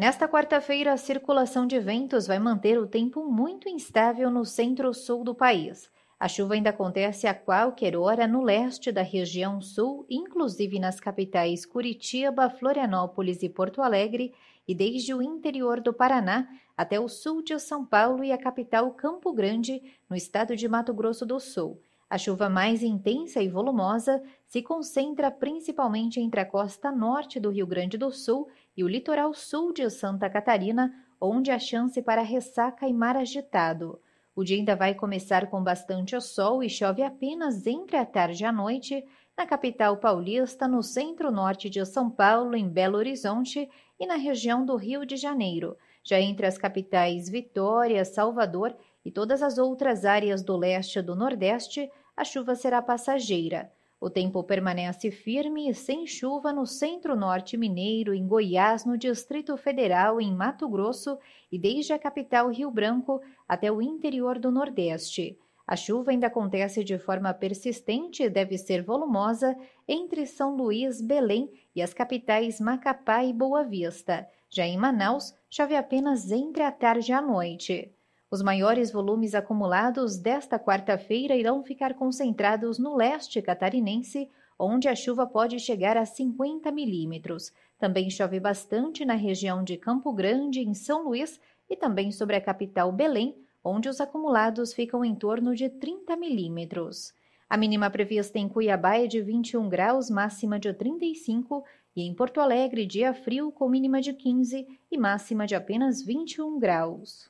Nesta 0.00 0.26
quarta-feira, 0.26 0.94
a 0.94 0.96
circulação 0.96 1.66
de 1.66 1.78
ventos 1.78 2.26
vai 2.26 2.38
manter 2.38 2.78
o 2.78 2.86
tempo 2.86 3.22
muito 3.30 3.68
instável 3.68 4.30
no 4.30 4.46
centro-sul 4.46 5.22
do 5.22 5.34
país. 5.34 5.90
A 6.18 6.26
chuva 6.26 6.54
ainda 6.54 6.70
acontece 6.70 7.26
a 7.26 7.34
qualquer 7.34 7.94
hora 7.94 8.26
no 8.26 8.42
leste 8.42 8.90
da 8.90 9.02
região 9.02 9.60
sul, 9.60 10.06
inclusive 10.08 10.78
nas 10.78 10.98
capitais 10.98 11.66
Curitiba, 11.66 12.48
Florianópolis 12.48 13.42
e 13.42 13.50
Porto 13.50 13.82
Alegre, 13.82 14.32
e 14.66 14.74
desde 14.74 15.12
o 15.12 15.20
interior 15.20 15.82
do 15.82 15.92
Paraná 15.92 16.48
até 16.74 16.98
o 16.98 17.06
sul 17.06 17.42
de 17.42 17.58
São 17.58 17.84
Paulo 17.84 18.24
e 18.24 18.32
a 18.32 18.38
capital 18.38 18.90
Campo 18.92 19.34
Grande, 19.34 19.82
no 20.08 20.16
estado 20.16 20.56
de 20.56 20.66
Mato 20.66 20.94
Grosso 20.94 21.26
do 21.26 21.38
Sul. 21.38 21.78
A 22.08 22.16
chuva 22.16 22.48
mais 22.48 22.82
intensa 22.82 23.40
e 23.42 23.48
volumosa 23.48 24.22
se 24.48 24.62
concentra 24.62 25.30
principalmente 25.30 26.18
entre 26.18 26.40
a 26.40 26.46
costa 26.46 26.90
norte 26.90 27.38
do 27.38 27.50
Rio 27.50 27.66
Grande 27.66 27.96
do 27.96 28.10
Sul 28.10 28.48
e 28.80 28.84
o 28.84 28.88
litoral 28.88 29.34
sul 29.34 29.74
de 29.74 29.90
Santa 29.90 30.30
Catarina, 30.30 30.90
onde 31.20 31.50
há 31.50 31.58
chance 31.58 32.00
para 32.00 32.22
ressaca 32.22 32.88
e 32.88 32.94
mar 32.94 33.14
agitado. 33.14 34.00
O 34.34 34.42
dia 34.42 34.56
ainda 34.56 34.74
vai 34.74 34.94
começar 34.94 35.50
com 35.50 35.62
bastante 35.62 36.18
sol 36.18 36.62
e 36.62 36.68
chove 36.70 37.02
apenas 37.02 37.66
entre 37.66 37.98
a 37.98 38.06
tarde 38.06 38.42
e 38.42 38.46
a 38.46 38.50
noite 38.50 39.04
na 39.36 39.44
capital 39.44 39.98
paulista, 39.98 40.66
no 40.66 40.82
centro-norte 40.82 41.68
de 41.68 41.84
São 41.84 42.08
Paulo, 42.08 42.56
em 42.56 42.66
Belo 42.66 42.96
Horizonte 42.96 43.68
e 43.98 44.06
na 44.06 44.14
região 44.14 44.64
do 44.64 44.76
Rio 44.76 45.04
de 45.04 45.18
Janeiro. 45.18 45.76
Já 46.02 46.18
entre 46.18 46.46
as 46.46 46.56
capitais 46.56 47.28
Vitória, 47.28 48.02
Salvador 48.02 48.74
e 49.04 49.10
todas 49.10 49.42
as 49.42 49.58
outras 49.58 50.06
áreas 50.06 50.42
do 50.42 50.56
leste 50.56 51.00
e 51.00 51.02
do 51.02 51.14
nordeste, 51.14 51.90
a 52.16 52.24
chuva 52.24 52.54
será 52.54 52.80
passageira. 52.80 53.70
O 54.00 54.08
tempo 54.08 54.42
permanece 54.42 55.10
firme 55.10 55.68
e 55.68 55.74
sem 55.74 56.06
chuva 56.06 56.54
no 56.54 56.64
centro-norte 56.66 57.54
mineiro, 57.58 58.14
em 58.14 58.26
Goiás, 58.26 58.86
no 58.86 58.96
Distrito 58.96 59.54
Federal, 59.58 60.18
em 60.18 60.34
Mato 60.34 60.66
Grosso 60.66 61.18
e 61.52 61.58
desde 61.58 61.92
a 61.92 61.98
capital 61.98 62.48
Rio 62.48 62.70
Branco 62.70 63.20
até 63.46 63.70
o 63.70 63.82
interior 63.82 64.38
do 64.38 64.50
Nordeste. 64.50 65.38
A 65.66 65.76
chuva 65.76 66.12
ainda 66.12 66.28
acontece 66.28 66.82
de 66.82 66.98
forma 66.98 67.34
persistente 67.34 68.22
e 68.22 68.30
deve 68.30 68.56
ser 68.56 68.82
volumosa 68.82 69.54
entre 69.86 70.24
São 70.24 70.56
Luís, 70.56 71.02
Belém 71.02 71.52
e 71.76 71.82
as 71.82 71.92
capitais 71.92 72.58
Macapá 72.58 73.22
e 73.22 73.34
Boa 73.34 73.62
Vista. 73.62 74.26
Já 74.48 74.64
em 74.66 74.78
Manaus, 74.78 75.34
chove 75.50 75.76
apenas 75.76 76.32
entre 76.32 76.62
a 76.62 76.72
tarde 76.72 77.12
e 77.12 77.14
a 77.14 77.20
noite. 77.20 77.94
Os 78.32 78.42
maiores 78.42 78.92
volumes 78.92 79.34
acumulados 79.34 80.16
desta 80.16 80.56
quarta-feira 80.56 81.34
irão 81.34 81.64
ficar 81.64 81.94
concentrados 81.94 82.78
no 82.78 82.94
leste 82.94 83.42
catarinense, 83.42 84.30
onde 84.56 84.86
a 84.86 84.94
chuva 84.94 85.26
pode 85.26 85.58
chegar 85.58 85.96
a 85.96 86.06
50 86.06 86.70
milímetros. 86.70 87.52
Também 87.76 88.08
chove 88.08 88.38
bastante 88.38 89.04
na 89.04 89.14
região 89.14 89.64
de 89.64 89.76
Campo 89.76 90.12
Grande, 90.12 90.60
em 90.60 90.74
São 90.74 91.08
Luís, 91.08 91.40
e 91.68 91.74
também 91.74 92.12
sobre 92.12 92.36
a 92.36 92.40
capital 92.40 92.92
Belém, 92.92 93.34
onde 93.64 93.88
os 93.88 94.00
acumulados 94.00 94.72
ficam 94.72 95.04
em 95.04 95.14
torno 95.14 95.52
de 95.56 95.68
30 95.68 96.16
milímetros. 96.16 97.12
A 97.48 97.56
mínima 97.56 97.90
prevista 97.90 98.38
em 98.38 98.48
Cuiabá 98.48 98.96
é 98.96 99.08
de 99.08 99.20
21 99.20 99.68
graus, 99.68 100.08
máxima 100.08 100.56
de 100.56 100.72
35, 100.72 101.64
e 101.96 102.02
em 102.02 102.14
Porto 102.14 102.40
Alegre, 102.40 102.86
dia 102.86 103.12
frio 103.12 103.50
com 103.50 103.68
mínima 103.68 104.00
de 104.00 104.12
15 104.12 104.68
e 104.88 104.96
máxima 104.96 105.48
de 105.48 105.56
apenas 105.56 106.00
21 106.00 106.60
graus. 106.60 107.29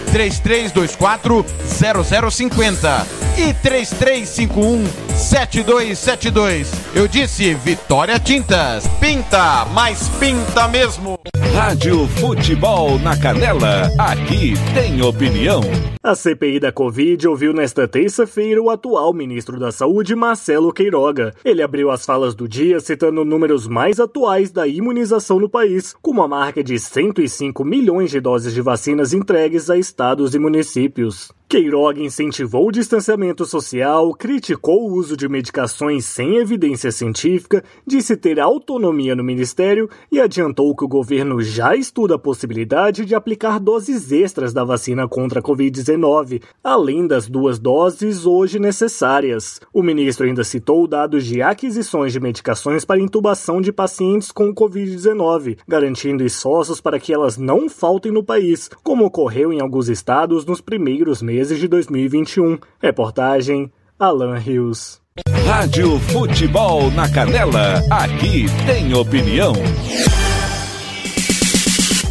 3324 0.11 1.45
0050 2.29 3.07
e 3.37 3.53
3351 3.53 5.10
7272. 5.21 6.71
Eu 6.95 7.07
disse 7.07 7.53
Vitória 7.53 8.19
Tintas. 8.19 8.87
Pinta, 8.99 9.65
mas 9.65 10.09
pinta 10.19 10.67
mesmo. 10.67 11.19
Rádio 11.53 12.07
Futebol 12.07 12.97
na 12.99 13.15
Canela, 13.15 13.91
aqui 13.99 14.53
tem 14.73 15.01
opinião. 15.01 15.61
A 16.01 16.15
CPI 16.15 16.59
da 16.59 16.71
Covid 16.71 17.27
ouviu 17.27 17.53
nesta 17.53 17.87
terça-feira 17.87 18.59
o 18.61 18.69
atual 18.69 19.13
ministro 19.13 19.59
da 19.59 19.71
Saúde, 19.71 20.15
Marcelo 20.15 20.73
Queiroga. 20.73 21.35
Ele 21.45 21.61
abriu 21.61 21.91
as 21.91 22.03
falas 22.05 22.33
do 22.33 22.47
dia 22.47 22.79
citando 22.79 23.23
números 23.23 23.67
mais 23.67 23.99
atuais 23.99 24.49
da 24.49 24.65
imunização 24.65 25.39
no 25.39 25.47
país, 25.47 25.93
como 26.01 26.23
a 26.23 26.27
marca 26.27 26.63
de 26.63 26.79
105 26.79 27.63
milhões 27.63 28.09
de 28.09 28.19
doses 28.19 28.53
de 28.53 28.61
vacinas 28.61 29.13
entregues 29.13 29.69
a 29.69 29.77
estados 29.77 30.33
e 30.33 30.39
municípios. 30.39 31.31
Queiroga 31.51 32.01
incentivou 32.01 32.69
o 32.69 32.71
distanciamento 32.71 33.43
social, 33.43 34.13
criticou 34.13 34.89
o 34.89 34.93
uso 34.93 35.17
de 35.17 35.27
medicações 35.27 36.05
sem 36.05 36.37
evidência 36.37 36.93
científica, 36.93 37.61
disse 37.85 38.15
ter 38.15 38.39
autonomia 38.39 39.17
no 39.17 39.21
ministério 39.21 39.89
e 40.09 40.21
adiantou 40.21 40.73
que 40.73 40.85
o 40.85 40.87
governo 40.87 41.41
já 41.41 41.75
estuda 41.75 42.15
a 42.15 42.17
possibilidade 42.17 43.03
de 43.03 43.13
aplicar 43.13 43.59
doses 43.59 44.13
extras 44.13 44.53
da 44.53 44.63
vacina 44.63 45.09
contra 45.09 45.41
a 45.41 45.43
Covid-19, 45.43 46.41
além 46.63 47.05
das 47.05 47.27
duas 47.27 47.59
doses 47.59 48.25
hoje 48.25 48.57
necessárias. 48.57 49.59
O 49.73 49.83
ministro 49.83 50.25
ainda 50.25 50.45
citou 50.45 50.87
dados 50.87 51.25
de 51.25 51.41
aquisições 51.41 52.13
de 52.13 52.21
medicações 52.21 52.85
para 52.85 53.01
intubação 53.01 53.59
de 53.59 53.73
pacientes 53.73 54.31
com 54.31 54.55
Covid-19, 54.55 55.57
garantindo 55.67 56.23
esforços 56.23 56.79
para 56.79 56.97
que 56.97 57.13
elas 57.13 57.37
não 57.37 57.67
faltem 57.67 58.09
no 58.09 58.23
país, 58.23 58.69
como 58.81 59.03
ocorreu 59.03 59.51
em 59.51 59.59
alguns 59.59 59.89
estados 59.89 60.45
nos 60.45 60.61
primeiros 60.61 61.21
meses 61.21 61.40
meses 61.41 61.59
de 61.59 61.67
2021. 61.67 62.59
Reportagem 62.79 63.71
Alan 63.97 64.37
Rios. 64.37 65.01
Rádio 65.47 65.97
Futebol 65.99 66.91
na 66.91 67.09
Canela, 67.09 67.81
aqui 67.89 68.45
tem 68.67 68.93
opinião. 68.93 69.53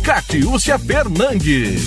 Catiúcia 0.02 0.76
Fernandes. 0.80 1.86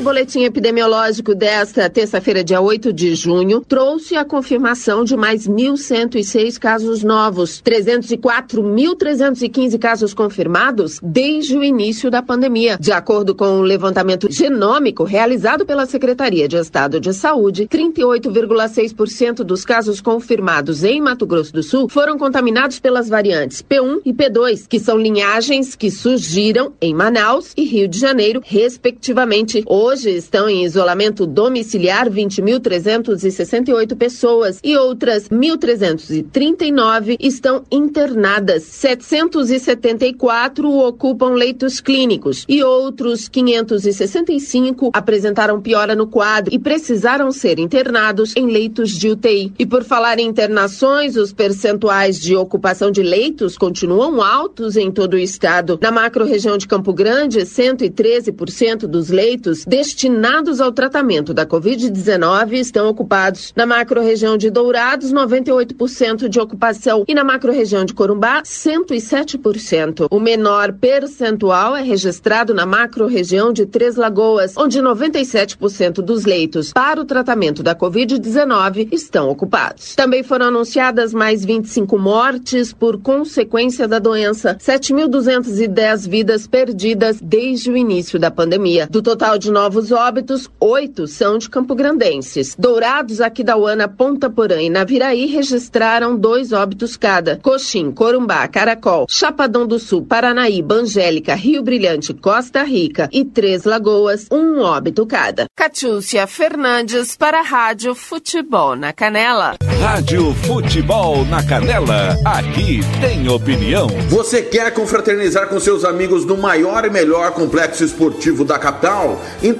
O 0.00 0.02
boletim 0.02 0.42
epidemiológico 0.44 1.34
desta 1.34 1.90
terça-feira, 1.90 2.42
dia 2.42 2.58
8 2.58 2.90
de 2.90 3.14
junho, 3.14 3.60
trouxe 3.60 4.16
a 4.16 4.24
confirmação 4.24 5.04
de 5.04 5.14
mais 5.14 5.46
1.106 5.46 6.58
casos 6.58 7.04
novos, 7.04 7.62
304.315 7.62 9.78
casos 9.78 10.14
confirmados 10.14 10.98
desde 11.02 11.54
o 11.54 11.62
início 11.62 12.10
da 12.10 12.22
pandemia. 12.22 12.78
De 12.80 12.92
acordo 12.92 13.34
com 13.34 13.60
o 13.60 13.62
levantamento 13.62 14.26
genômico 14.32 15.04
realizado 15.04 15.66
pela 15.66 15.84
Secretaria 15.84 16.48
de 16.48 16.56
Estado 16.56 16.98
de 16.98 17.12
Saúde, 17.12 17.66
38,6% 17.66 19.44
dos 19.44 19.66
casos 19.66 20.00
confirmados 20.00 20.82
em 20.82 20.98
Mato 20.98 21.26
Grosso 21.26 21.52
do 21.52 21.62
Sul 21.62 21.90
foram 21.90 22.16
contaminados 22.16 22.80
pelas 22.80 23.06
variantes 23.06 23.62
P1 23.62 24.00
e 24.06 24.14
P2, 24.14 24.66
que 24.66 24.80
são 24.80 24.96
linhagens 24.96 25.76
que 25.76 25.90
surgiram 25.90 26.72
em 26.80 26.94
Manaus 26.94 27.52
e 27.54 27.64
Rio 27.64 27.86
de 27.86 27.98
Janeiro, 27.98 28.40
respectivamente. 28.42 29.62
Hoje 29.66 29.89
estão 29.98 30.48
em 30.48 30.64
isolamento 30.64 31.26
domiciliar 31.26 32.08
20.368 32.08 33.96
pessoas 33.96 34.60
e 34.64 34.76
outras 34.76 35.28
1.339 35.28 37.16
estão 37.20 37.64
internadas. 37.70 38.62
774 38.62 40.70
ocupam 40.70 41.34
leitos 41.34 41.80
clínicos 41.80 42.46
e 42.48 42.62
outros 42.62 43.28
565 43.28 44.90
apresentaram 44.94 45.60
piora 45.60 45.94
no 45.94 46.06
quadro 46.06 46.54
e 46.54 46.58
precisaram 46.58 47.30
ser 47.30 47.58
internados 47.58 48.34
em 48.36 48.46
leitos 48.46 48.90
de 48.90 49.10
UTI. 49.10 49.52
E 49.58 49.66
por 49.66 49.84
falar 49.84 50.18
em 50.18 50.30
internações, 50.30 51.16
os 51.16 51.32
percentuais 51.32 52.18
de 52.18 52.36
ocupação 52.36 52.90
de 52.90 53.02
leitos 53.02 53.58
continuam 53.58 54.22
altos 54.22 54.76
em 54.76 54.90
todo 54.90 55.14
o 55.14 55.18
estado. 55.18 55.78
Na 55.82 55.90
macro-região 55.90 56.56
de 56.56 56.68
Campo 56.68 56.92
Grande, 56.92 57.40
113% 57.40 58.86
dos 58.86 59.10
leitos 59.10 59.64
destinados 59.80 60.60
ao 60.60 60.70
tratamento 60.70 61.32
da 61.32 61.46
Covid-19 61.46 62.52
estão 62.52 62.86
ocupados. 62.86 63.50
Na 63.56 63.64
macro-região 63.64 64.36
de 64.36 64.50
Dourados, 64.50 65.10
98% 65.10 66.28
de 66.28 66.38
ocupação 66.38 67.02
e 67.08 67.14
na 67.14 67.24
macro-região 67.24 67.82
de 67.82 67.94
Corumbá, 67.94 68.42
107%. 68.42 70.06
O 70.10 70.20
menor 70.20 70.74
percentual 70.74 71.74
é 71.74 71.82
registrado 71.82 72.52
na 72.52 72.66
macro-região 72.66 73.54
de 73.54 73.64
Três 73.64 73.96
Lagoas, 73.96 74.54
onde 74.54 74.80
97% 74.80 76.02
dos 76.02 76.26
leitos 76.26 76.74
para 76.74 77.00
o 77.00 77.06
tratamento 77.06 77.62
da 77.62 77.74
Covid-19 77.74 78.88
estão 78.92 79.30
ocupados. 79.30 79.94
Também 79.94 80.22
foram 80.22 80.46
anunciadas 80.46 81.14
mais 81.14 81.42
25 81.42 81.98
mortes 81.98 82.70
por 82.70 83.00
consequência 83.00 83.88
da 83.88 83.98
doença, 83.98 84.56
7.210 84.60 86.06
vidas 86.06 86.46
perdidas 86.46 87.18
desde 87.18 87.70
o 87.70 87.76
início 87.76 88.18
da 88.18 88.30
pandemia. 88.30 88.86
Do 88.90 89.00
total 89.00 89.38
de 89.38 89.50
novos 89.50 89.69
óbitos, 89.92 90.48
oito 90.60 91.06
são 91.06 91.38
de 91.38 91.50
campograndenses. 91.50 92.56
Dourados, 92.58 93.20
Aquidauana, 93.20 93.88
Ponta 93.88 94.30
Porã 94.30 94.60
e 94.60 94.70
Naviraí 94.70 95.26
registraram 95.26 96.16
dois 96.16 96.52
óbitos 96.52 96.96
cada. 96.96 97.36
Coxim, 97.36 97.90
Corumbá, 97.90 98.46
Caracol, 98.48 99.06
Chapadão 99.08 99.66
do 99.66 99.78
Sul, 99.78 100.04
Paranaíba, 100.04 100.76
Angélica, 100.76 101.34
Rio 101.34 101.62
Brilhante, 101.62 102.14
Costa 102.14 102.62
Rica 102.62 103.08
e 103.12 103.24
Três 103.24 103.64
Lagoas, 103.64 104.26
um 104.30 104.60
óbito 104.60 105.04
cada. 105.06 105.46
Catiúcia 105.56 106.26
Fernandes 106.26 107.16
para 107.16 107.40
a 107.40 107.42
Rádio 107.42 107.94
Futebol 107.94 108.76
na 108.76 108.92
Canela. 108.92 109.56
Rádio 109.80 110.32
Futebol 110.46 111.24
na 111.26 111.42
Canela, 111.42 112.16
aqui 112.24 112.80
tem 113.00 113.28
opinião. 113.28 113.88
Você 114.08 114.42
quer 114.42 114.72
confraternizar 114.72 115.48
com 115.48 115.58
seus 115.58 115.84
amigos 115.84 116.24
no 116.24 116.36
maior 116.36 116.84
e 116.84 116.90
melhor 116.90 117.32
complexo 117.32 117.84
esportivo 117.84 118.44
da 118.44 118.58
capital? 118.58 119.20
Então 119.42 119.59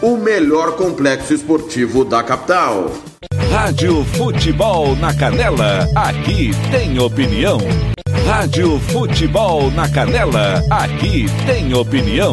o 0.00 0.16
melhor 0.16 0.76
complexo 0.76 1.34
esportivo 1.34 2.04
da 2.04 2.22
capital. 2.22 2.90
Rádio 3.50 4.04
Futebol 4.04 4.94
na 4.96 5.12
Canela, 5.12 5.88
aqui 5.94 6.50
tem 6.70 6.98
opinião. 7.00 7.58
Rádio 8.26 8.78
Futebol 8.78 9.70
na 9.72 9.88
Canela, 9.88 10.62
aqui 10.70 11.26
tem 11.46 11.74
opinião. 11.74 12.32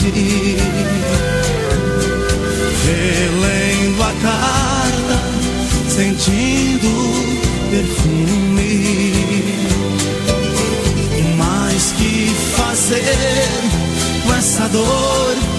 saudade, 0.00 0.56
relendo 2.86 4.02
a 4.02 4.12
carta, 4.22 5.20
sentindo 5.88 6.88
perfume. 7.70 8.94
Mas 11.36 11.92
que 11.92 12.34
fazer 12.56 13.04
com 14.24 14.34
essa 14.34 14.68
dor 14.68 15.49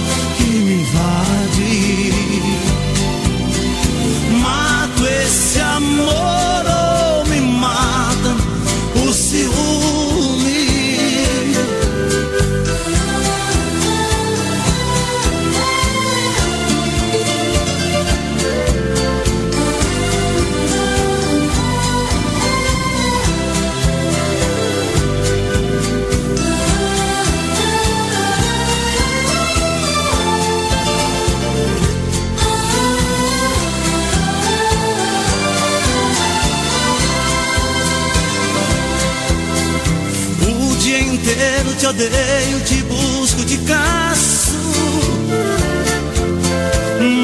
te 43.52 43.58
caço. 43.58 44.56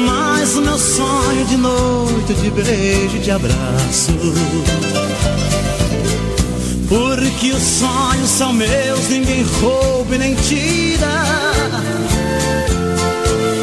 Mas 0.06 0.56
o 0.56 0.60
meu 0.60 0.78
sonho 0.78 1.44
de 1.46 1.56
noite, 1.56 2.34
de 2.34 2.50
beijo, 2.50 3.18
de 3.18 3.30
abraço. 3.30 4.12
Porque 6.88 7.52
os 7.52 7.62
sonhos 7.62 8.30
são 8.30 8.52
meus, 8.52 9.08
ninguém 9.08 9.42
rouba 9.60 10.16
e 10.16 10.18
nem 10.18 10.34
tira. 10.34 11.24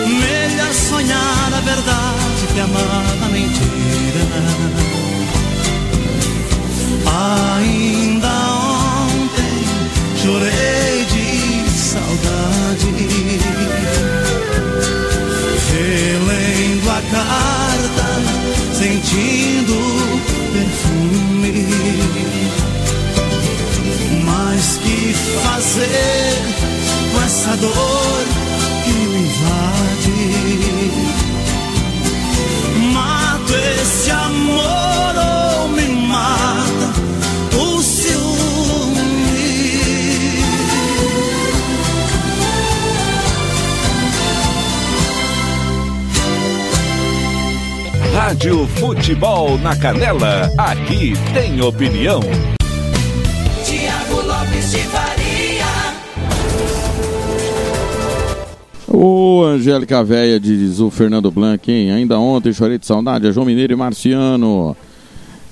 Melhor 0.08 0.74
sonhar 0.74 1.54
a 1.54 1.62
verdade 1.62 2.48
que 2.52 2.60
amar 2.60 3.06
a 3.24 3.30
mentira. 3.30 4.26
Ainda 7.58 8.28
ontem 9.08 9.64
chorei 10.24 10.85
carta, 17.12 18.08
sentindo 18.74 19.76
perfume. 20.54 21.68
Mas 24.26 24.78
que 24.78 25.14
fazer 25.14 26.36
com 27.14 27.22
essa 27.24 27.56
dor 27.58 28.45
Rádio 48.26 48.66
Futebol 48.66 49.56
na 49.60 49.76
Canela, 49.76 50.50
aqui 50.58 51.14
tem 51.32 51.62
opinião. 51.62 52.20
Tiago 53.64 54.28
Lopes 54.28 54.72
de 54.72 54.80
Faria. 54.80 55.66
Ô, 58.88 59.44
Angélica 59.44 60.04
Véia, 60.04 60.40
diz 60.40 60.80
o 60.80 60.90
Fernando 60.90 61.30
Blanc, 61.30 61.72
hein? 61.72 61.92
Ainda 61.92 62.18
ontem 62.18 62.52
chorei 62.52 62.80
de 62.80 62.88
saudade, 62.88 63.28
é 63.28 63.32
João 63.32 63.46
Mineiro 63.46 63.74
e 63.74 63.76
Marciano. 63.76 64.76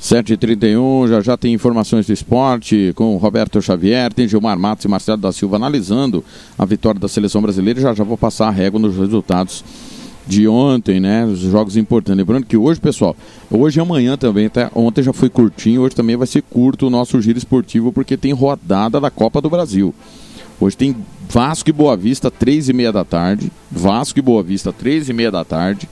7h31, 0.01 1.09
já 1.09 1.21
já 1.21 1.37
tem 1.37 1.53
informações 1.53 2.07
do 2.07 2.11
esporte 2.11 2.91
com 2.95 3.13
o 3.13 3.17
Roberto 3.17 3.61
Xavier, 3.61 4.11
tem 4.11 4.27
Gilmar 4.27 4.57
Matos 4.57 4.83
e 4.83 4.87
Marcelo 4.87 5.19
da 5.19 5.31
Silva 5.31 5.57
analisando 5.57 6.25
a 6.57 6.65
vitória 6.65 6.99
da 6.99 7.07
seleção 7.07 7.39
brasileira. 7.39 7.79
Já 7.79 7.93
já 7.93 8.03
vou 8.03 8.17
passar 8.17 8.47
a 8.47 8.51
régua 8.51 8.79
nos 8.79 8.97
resultados 8.97 9.63
de 10.25 10.47
ontem, 10.47 10.99
né? 10.99 11.25
Os 11.25 11.39
jogos 11.39 11.75
importantes. 11.77 12.17
Lembrando 12.17 12.45
que 12.45 12.57
hoje, 12.57 12.79
pessoal, 12.79 13.15
hoje 13.51 13.79
e 13.79 13.81
amanhã 13.81 14.17
também, 14.17 14.49
tá? 14.49 14.71
Ontem 14.73 15.03
já 15.03 15.13
foi 15.13 15.29
curtinho, 15.29 15.81
hoje 15.81 15.95
também 15.95 16.15
vai 16.15 16.27
ser 16.27 16.41
curto 16.41 16.87
o 16.87 16.89
nosso 16.89 17.21
giro 17.21 17.37
esportivo, 17.37 17.91
porque 17.91 18.15
tem 18.15 18.31
rodada 18.31 18.99
da 18.99 19.09
Copa 19.09 19.41
do 19.41 19.49
Brasil. 19.49 19.93
Hoje 20.59 20.77
tem 20.77 20.95
Vasco 21.29 21.69
e 21.69 21.73
Boa 21.73 21.97
Vista, 21.97 22.31
três 22.31 22.69
e 22.69 22.73
meia 22.73 22.91
da 22.91 23.03
tarde. 23.03 23.51
Vasco 23.71 24.17
e 24.19 24.21
Boa 24.21 24.41
Vista, 24.43 24.71
três 24.71 25.09
e 25.09 25.13
meia 25.13 25.31
da 25.31 25.43
tarde, 25.43 25.89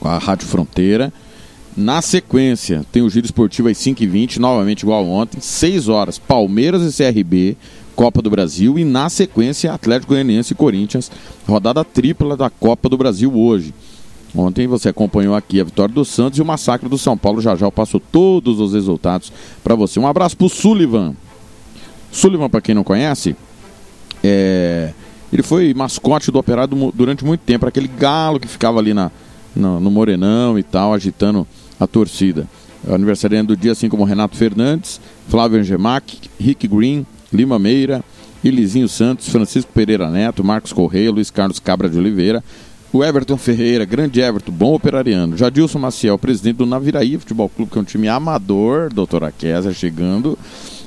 com 0.00 0.08
a 0.08 0.18
Rádio 0.18 0.46
Fronteira. 0.46 1.12
Na 1.76 2.00
sequência, 2.00 2.84
tem 2.92 3.02
o 3.02 3.10
giro 3.10 3.26
esportivo 3.26 3.68
às 3.68 3.76
5h20, 3.78 4.36
novamente 4.36 4.82
igual 4.82 5.04
ontem. 5.06 5.40
6 5.40 5.88
horas, 5.88 6.18
Palmeiras 6.18 6.82
e 6.82 6.96
CRB, 6.96 7.56
Copa 7.94 8.20
do 8.20 8.30
Brasil. 8.30 8.78
E 8.78 8.84
na 8.84 9.08
sequência, 9.08 9.72
Atlético 9.72 10.12
Goianiense 10.12 10.52
e 10.52 10.56
Corinthians, 10.56 11.10
rodada 11.46 11.84
tripla 11.84 12.36
da 12.36 12.50
Copa 12.50 12.88
do 12.88 12.96
Brasil 12.96 13.34
hoje. 13.34 13.72
Ontem 14.36 14.66
você 14.66 14.88
acompanhou 14.88 15.34
aqui 15.34 15.60
a 15.60 15.64
vitória 15.64 15.94
do 15.94 16.04
Santos 16.04 16.38
e 16.38 16.42
o 16.42 16.44
massacre 16.44 16.88
do 16.88 16.98
São 16.98 17.16
Paulo. 17.16 17.40
Já 17.40 17.54
já 17.54 17.66
eu 17.66 17.72
passo 17.72 18.00
todos 18.00 18.58
os 18.58 18.74
resultados 18.74 19.32
para 19.62 19.76
você. 19.76 20.00
Um 20.00 20.08
abraço 20.08 20.36
pro 20.36 20.48
Sullivan. 20.48 21.14
Sullivan, 22.10 22.50
para 22.50 22.60
quem 22.60 22.74
não 22.74 22.82
conhece, 22.82 23.36
é... 24.22 24.92
ele 25.32 25.42
foi 25.42 25.72
mascote 25.72 26.32
do 26.32 26.38
Operário 26.38 26.74
du- 26.74 26.92
durante 26.92 27.24
muito 27.24 27.42
tempo. 27.42 27.64
Aquele 27.64 27.86
galo 27.86 28.40
que 28.40 28.48
ficava 28.48 28.80
ali 28.80 28.92
na, 28.92 29.10
no, 29.54 29.78
no 29.78 29.90
Morenão 29.90 30.58
e 30.58 30.64
tal, 30.64 30.92
agitando 30.92 31.46
a 31.78 31.86
torcida. 31.86 32.48
O 32.86 32.92
aniversariante 32.92 33.46
do 33.46 33.56
dia, 33.56 33.72
assim 33.72 33.88
como 33.88 34.04
Renato 34.04 34.36
Fernandes, 34.36 35.00
Flávio 35.28 35.60
Angemac, 35.60 36.18
Rick 36.38 36.66
Green, 36.68 37.06
Lima 37.34 37.58
Meira, 37.58 38.02
Elizinho 38.44 38.88
Santos, 38.88 39.28
Francisco 39.28 39.72
Pereira 39.72 40.10
Neto, 40.10 40.44
Marcos 40.44 40.72
Correia, 40.72 41.10
Luiz 41.10 41.30
Carlos 41.30 41.58
Cabra 41.58 41.88
de 41.88 41.98
Oliveira, 41.98 42.42
o 42.92 43.02
Everton 43.02 43.36
Ferreira, 43.36 43.84
grande 43.84 44.20
Everton, 44.20 44.52
bom 44.52 44.74
operariano, 44.74 45.36
Jadilson 45.36 45.80
Maciel, 45.80 46.16
presidente 46.16 46.58
do 46.58 46.66
Naviraí 46.66 47.18
Futebol 47.18 47.48
Clube, 47.48 47.72
que 47.72 47.78
é 47.78 47.80
um 47.80 47.84
time 47.84 48.06
amador, 48.06 48.92
doutora 48.92 49.32
Kézia 49.32 49.72
chegando, 49.72 50.38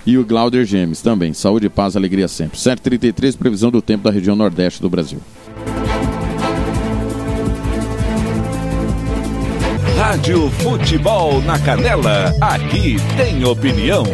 e 0.06 0.18
o 0.18 0.26
Glauder 0.26 0.64
Gemes 0.64 1.02
também. 1.02 1.34
Saúde, 1.34 1.68
paz, 1.68 1.98
alegria 1.98 2.30
sempre. 2.30 2.58
7h33, 2.58 3.36
previsão 3.38 3.70
do 3.70 3.82
tempo 3.82 4.06
da 4.06 4.12
região 4.12 4.38
nordeste 4.38 4.82
do 4.82 4.90
Brasil. 4.90 5.20
Rádio 9.98 10.50
Futebol 10.52 11.42
na 11.42 11.60
Canela, 11.60 12.34
aqui 12.40 12.96
tem 13.18 13.44
opinião. 13.44 14.06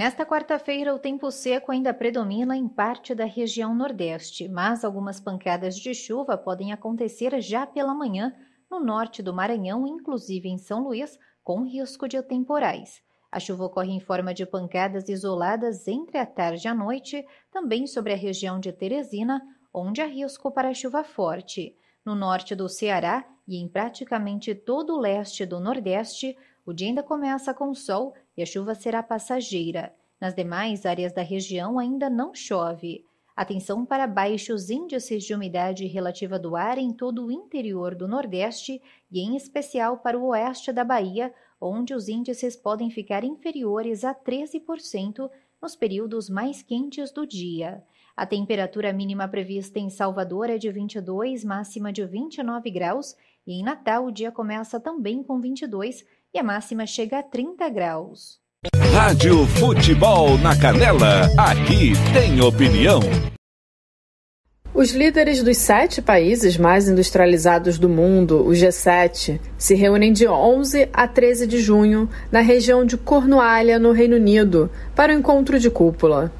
Nesta 0.00 0.24
quarta-feira, 0.24 0.94
o 0.94 0.98
tempo 0.98 1.30
seco 1.30 1.70
ainda 1.70 1.92
predomina 1.92 2.56
em 2.56 2.66
parte 2.66 3.14
da 3.14 3.26
região 3.26 3.74
Nordeste, 3.74 4.48
mas 4.48 4.82
algumas 4.82 5.20
pancadas 5.20 5.76
de 5.76 5.92
chuva 5.92 6.38
podem 6.38 6.72
acontecer 6.72 7.38
já 7.42 7.66
pela 7.66 7.92
manhã 7.92 8.34
no 8.70 8.80
norte 8.80 9.22
do 9.22 9.34
Maranhão, 9.34 9.86
inclusive 9.86 10.48
em 10.48 10.56
São 10.56 10.84
Luís, 10.84 11.18
com 11.44 11.66
risco 11.66 12.08
de 12.08 12.22
temporais. 12.22 13.02
A 13.30 13.38
chuva 13.38 13.66
ocorre 13.66 13.92
em 13.92 14.00
forma 14.00 14.32
de 14.32 14.46
pancadas 14.46 15.06
isoladas 15.06 15.86
entre 15.86 16.16
a 16.16 16.24
tarde 16.24 16.66
e 16.66 16.70
a 16.70 16.74
noite, 16.74 17.22
também 17.52 17.86
sobre 17.86 18.14
a 18.14 18.16
região 18.16 18.58
de 18.58 18.72
Teresina, 18.72 19.42
onde 19.70 20.00
há 20.00 20.06
risco 20.06 20.50
para 20.50 20.72
chuva 20.72 21.04
forte. 21.04 21.76
No 22.02 22.14
norte 22.14 22.54
do 22.54 22.70
Ceará 22.70 23.28
e 23.46 23.58
em 23.58 23.68
praticamente 23.68 24.54
todo 24.54 24.94
o 24.94 24.98
leste 24.98 25.44
do 25.44 25.60
Nordeste, 25.60 26.34
o 26.64 26.72
dia 26.72 26.88
ainda 26.88 27.02
começa 27.02 27.52
com 27.52 27.74
sol 27.74 28.14
e 28.40 28.42
a 28.42 28.46
chuva 28.46 28.74
será 28.74 29.02
passageira. 29.02 29.94
Nas 30.18 30.34
demais 30.34 30.86
áreas 30.86 31.12
da 31.12 31.20
região 31.20 31.78
ainda 31.78 32.08
não 32.08 32.34
chove. 32.34 33.04
Atenção 33.36 33.84
para 33.84 34.06
baixos 34.06 34.70
índices 34.70 35.24
de 35.24 35.34
umidade 35.34 35.86
relativa 35.86 36.38
do 36.38 36.56
ar 36.56 36.78
em 36.78 36.90
todo 36.90 37.26
o 37.26 37.30
interior 37.30 37.94
do 37.94 38.08
Nordeste 38.08 38.80
e 39.10 39.20
em 39.20 39.36
especial 39.36 39.98
para 39.98 40.18
o 40.18 40.28
oeste 40.28 40.72
da 40.72 40.84
Bahia, 40.84 41.32
onde 41.60 41.94
os 41.94 42.08
índices 42.08 42.56
podem 42.56 42.90
ficar 42.90 43.24
inferiores 43.24 44.04
a 44.04 44.14
13% 44.14 45.30
nos 45.60 45.76
períodos 45.76 46.30
mais 46.30 46.62
quentes 46.62 47.12
do 47.12 47.26
dia. 47.26 47.84
A 48.16 48.24
temperatura 48.24 48.90
mínima 48.92 49.28
prevista 49.28 49.78
em 49.78 49.90
Salvador 49.90 50.48
é 50.48 50.56
de 50.56 50.70
22, 50.70 51.44
máxima 51.44 51.92
de 51.92 52.04
29 52.06 52.70
graus, 52.70 53.14
e 53.46 53.60
em 53.60 53.62
Natal 53.62 54.06
o 54.06 54.10
dia 54.10 54.32
começa 54.32 54.80
também 54.80 55.22
com 55.22 55.40
22 55.40 56.04
e 56.32 56.38
a 56.38 56.42
máxima 56.42 56.86
chega 56.86 57.18
a 57.18 57.22
30 57.22 57.68
graus. 57.68 58.38
Rádio 58.92 59.46
Futebol 59.46 60.38
na 60.38 60.56
Canela, 60.58 61.22
aqui 61.36 61.92
tem 62.12 62.40
opinião. 62.40 63.00
Os 64.72 64.92
líderes 64.92 65.42
dos 65.42 65.56
sete 65.56 66.00
países 66.00 66.56
mais 66.56 66.88
industrializados 66.88 67.78
do 67.78 67.88
mundo, 67.88 68.46
o 68.46 68.50
G7, 68.50 69.40
se 69.58 69.74
reúnem 69.74 70.12
de 70.12 70.28
11 70.28 70.88
a 70.92 71.08
13 71.08 71.46
de 71.46 71.58
junho 71.58 72.08
na 72.30 72.40
região 72.40 72.84
de 72.84 72.96
Cornualha, 72.96 73.80
no 73.80 73.90
Reino 73.90 74.14
Unido, 74.14 74.70
para 74.94 75.12
o 75.12 75.16
encontro 75.18 75.58
de 75.58 75.68
cúpula. 75.68 76.32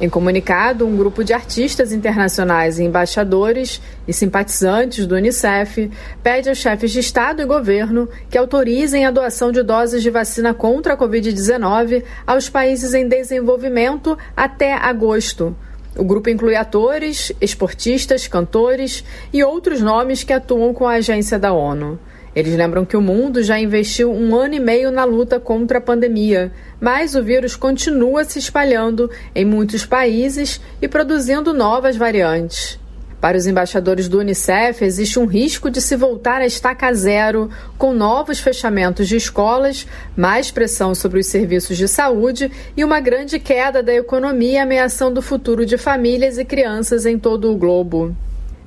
Em 0.00 0.08
comunicado, 0.08 0.86
um 0.86 0.96
grupo 0.96 1.24
de 1.24 1.32
artistas 1.32 1.92
internacionais 1.92 2.78
e 2.78 2.84
embaixadores 2.84 3.82
e 4.06 4.12
simpatizantes 4.12 5.08
do 5.08 5.16
Unicef 5.16 5.90
pede 6.22 6.48
aos 6.48 6.58
chefes 6.58 6.92
de 6.92 7.00
Estado 7.00 7.42
e 7.42 7.44
governo 7.44 8.08
que 8.30 8.38
autorizem 8.38 9.04
a 9.04 9.10
doação 9.10 9.50
de 9.50 9.60
doses 9.60 10.00
de 10.00 10.08
vacina 10.08 10.54
contra 10.54 10.94
a 10.94 10.96
Covid-19 10.96 12.04
aos 12.24 12.48
países 12.48 12.94
em 12.94 13.08
desenvolvimento 13.08 14.16
até 14.36 14.72
agosto. 14.74 15.56
O 15.96 16.04
grupo 16.04 16.30
inclui 16.30 16.54
atores, 16.54 17.32
esportistas, 17.40 18.28
cantores 18.28 19.02
e 19.32 19.42
outros 19.42 19.80
nomes 19.80 20.22
que 20.22 20.32
atuam 20.32 20.72
com 20.72 20.86
a 20.86 20.94
agência 20.94 21.40
da 21.40 21.52
ONU. 21.52 21.98
Eles 22.38 22.54
lembram 22.54 22.84
que 22.84 22.96
o 22.96 23.00
mundo 23.00 23.42
já 23.42 23.58
investiu 23.58 24.12
um 24.12 24.32
ano 24.36 24.54
e 24.54 24.60
meio 24.60 24.92
na 24.92 25.02
luta 25.02 25.40
contra 25.40 25.78
a 25.78 25.80
pandemia, 25.80 26.52
mas 26.80 27.16
o 27.16 27.22
vírus 27.24 27.56
continua 27.56 28.22
se 28.22 28.38
espalhando 28.38 29.10
em 29.34 29.44
muitos 29.44 29.84
países 29.84 30.60
e 30.80 30.86
produzindo 30.86 31.52
novas 31.52 31.96
variantes. 31.96 32.78
Para 33.20 33.36
os 33.36 33.48
embaixadores 33.48 34.06
do 34.06 34.20
Unicef, 34.20 34.84
existe 34.84 35.18
um 35.18 35.26
risco 35.26 35.68
de 35.68 35.80
se 35.80 35.96
voltar 35.96 36.40
a 36.40 36.46
estaca 36.46 36.94
zero, 36.94 37.50
com 37.76 37.92
novos 37.92 38.38
fechamentos 38.38 39.08
de 39.08 39.16
escolas, 39.16 39.84
mais 40.16 40.48
pressão 40.52 40.94
sobre 40.94 41.18
os 41.18 41.26
serviços 41.26 41.76
de 41.76 41.88
saúde 41.88 42.52
e 42.76 42.84
uma 42.84 43.00
grande 43.00 43.40
queda 43.40 43.82
da 43.82 43.92
economia 43.92 44.62
ameaçando 44.62 45.18
o 45.18 45.24
futuro 45.24 45.66
de 45.66 45.76
famílias 45.76 46.38
e 46.38 46.44
crianças 46.44 47.04
em 47.04 47.18
todo 47.18 47.50
o 47.50 47.56
globo. 47.56 48.14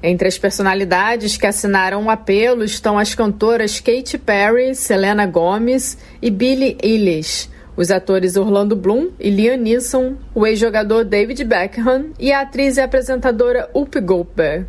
Entre 0.03 0.27
as 0.27 0.37
personalidades 0.37 1.37
que 1.37 1.45
assinaram 1.45 2.01
o 2.01 2.05
um 2.05 2.09
apelo 2.09 2.63
estão 2.63 2.97
as 2.97 3.13
cantoras 3.13 3.79
Katy 3.79 4.17
Perry, 4.17 4.73
Selena 4.73 5.25
Gomez 5.25 5.97
e 6.21 6.31
Billie 6.31 6.77
Eilish 6.81 7.49
os 7.75 7.89
atores 7.89 8.35
Orlando 8.35 8.75
Bloom 8.75 9.09
e 9.19 9.29
Liam 9.29 9.57
Neeson, 9.57 10.15
o 10.35 10.45
ex-jogador 10.45 11.03
David 11.03 11.43
Beckham 11.43 12.11
e 12.19 12.31
a 12.31 12.41
atriz 12.41 12.77
e 12.77 12.81
apresentadora 12.81 13.69
Up 13.73 13.99
Goldberg. 13.99 14.67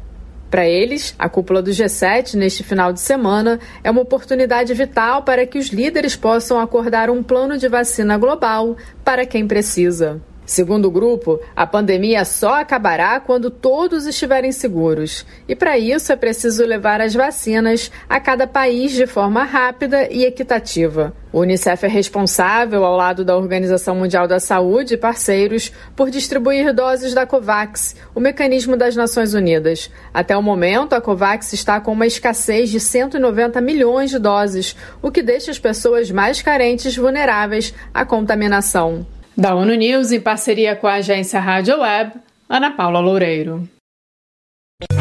Para 0.51 0.67
eles, 0.67 1.15
a 1.19 1.29
cúpula 1.29 1.63
do 1.63 1.71
G7 1.71 2.35
neste 2.35 2.63
final 2.63 2.93
de 2.93 3.01
semana 3.01 3.59
é 3.83 3.91
uma 3.91 4.03
oportunidade 4.03 4.73
vital 4.75 5.23
para 5.23 5.47
que 5.47 5.59
os 5.59 5.69
líderes 5.69 6.15
possam 6.15 6.61
acordar 6.61 7.09
um 7.09 7.23
plano 7.23 7.57
de 7.57 7.69
vacina 7.69 8.19
global 8.19 8.77
para 9.03 9.25
quem 9.25 9.47
precisa. 9.47 10.21
Segundo 10.45 10.87
o 10.87 10.91
grupo, 10.91 11.41
a 11.55 11.67
pandemia 11.67 12.25
só 12.25 12.61
acabará 12.61 13.21
quando 13.21 13.49
todos 13.49 14.07
estiverem 14.07 14.51
seguros. 14.51 15.25
E 15.49 15.55
para 15.55 15.79
isso 15.79 16.13
é 16.13 16.17
preciso 16.17 16.65
levar 16.65 17.01
as 17.01 17.15
vacinas 17.15 17.93
a 18.09 18.19
cada 18.19 18.47
país 18.47 18.91
de 18.93 19.07
forma 19.07 19.45
rápida 19.45 20.09
e 20.11 20.25
equitativa. 20.25 21.15
O 21.33 21.41
Unicef 21.41 21.87
é 21.87 21.89
responsável, 21.89 22.85
ao 22.85 22.97
lado 22.97 23.25
da 23.25 23.37
Organização 23.37 23.95
Mundial 23.95 24.27
da 24.27 24.41
Saúde 24.41 24.95
e 24.95 24.99
parceiros, 24.99 25.73
por 25.97 26.11
distribuir 26.11 26.75
doses 26.75 27.15
da 27.15 27.25
COVAX, 27.25 27.97
o 28.15 28.21
mecanismo 28.21 28.77
das 28.77 28.97
Nações 28.97 29.33
Unidas. 29.33 29.91
Até 30.13 30.37
o 30.37 30.43
momento, 30.43 30.93
a 30.93 31.01
COVAX 31.01 31.53
está 31.53 31.81
com 31.81 31.93
uma 31.93 32.07
escassez 32.07 32.69
de 32.69 32.81
190 32.81 33.61
milhões 33.61 34.11
de 34.11 34.19
doses, 34.19 34.77
o 35.01 35.11
que 35.11 35.23
deixa 35.23 35.53
as 35.53 35.59
pessoas 35.59 36.11
mais 36.11 36.43
carentes 36.43 36.97
vulneráveis 36.97 37.73
à 37.95 38.05
contaminação. 38.05 39.07
Da 39.37 39.55
ONU 39.55 39.75
News, 39.75 40.13
em 40.13 40.21
parceria 40.21 40.77
com 40.77 40.87
a 40.87 40.95
agência 40.95 41.41
Rádio 41.41 41.81
Web, 41.81 42.13
Ana 42.49 42.71
Paula 42.71 43.01
Loureiro. 43.01 43.69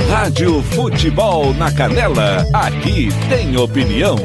Rádio 0.10 0.62
Futebol 0.64 1.54
na 1.56 1.72
Canela, 1.72 2.46
aqui 2.54 3.10
tem 3.30 3.58
opinião. 3.58 4.16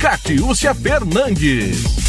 Catiúcia 0.00 0.74
Fernandes. 0.74 2.07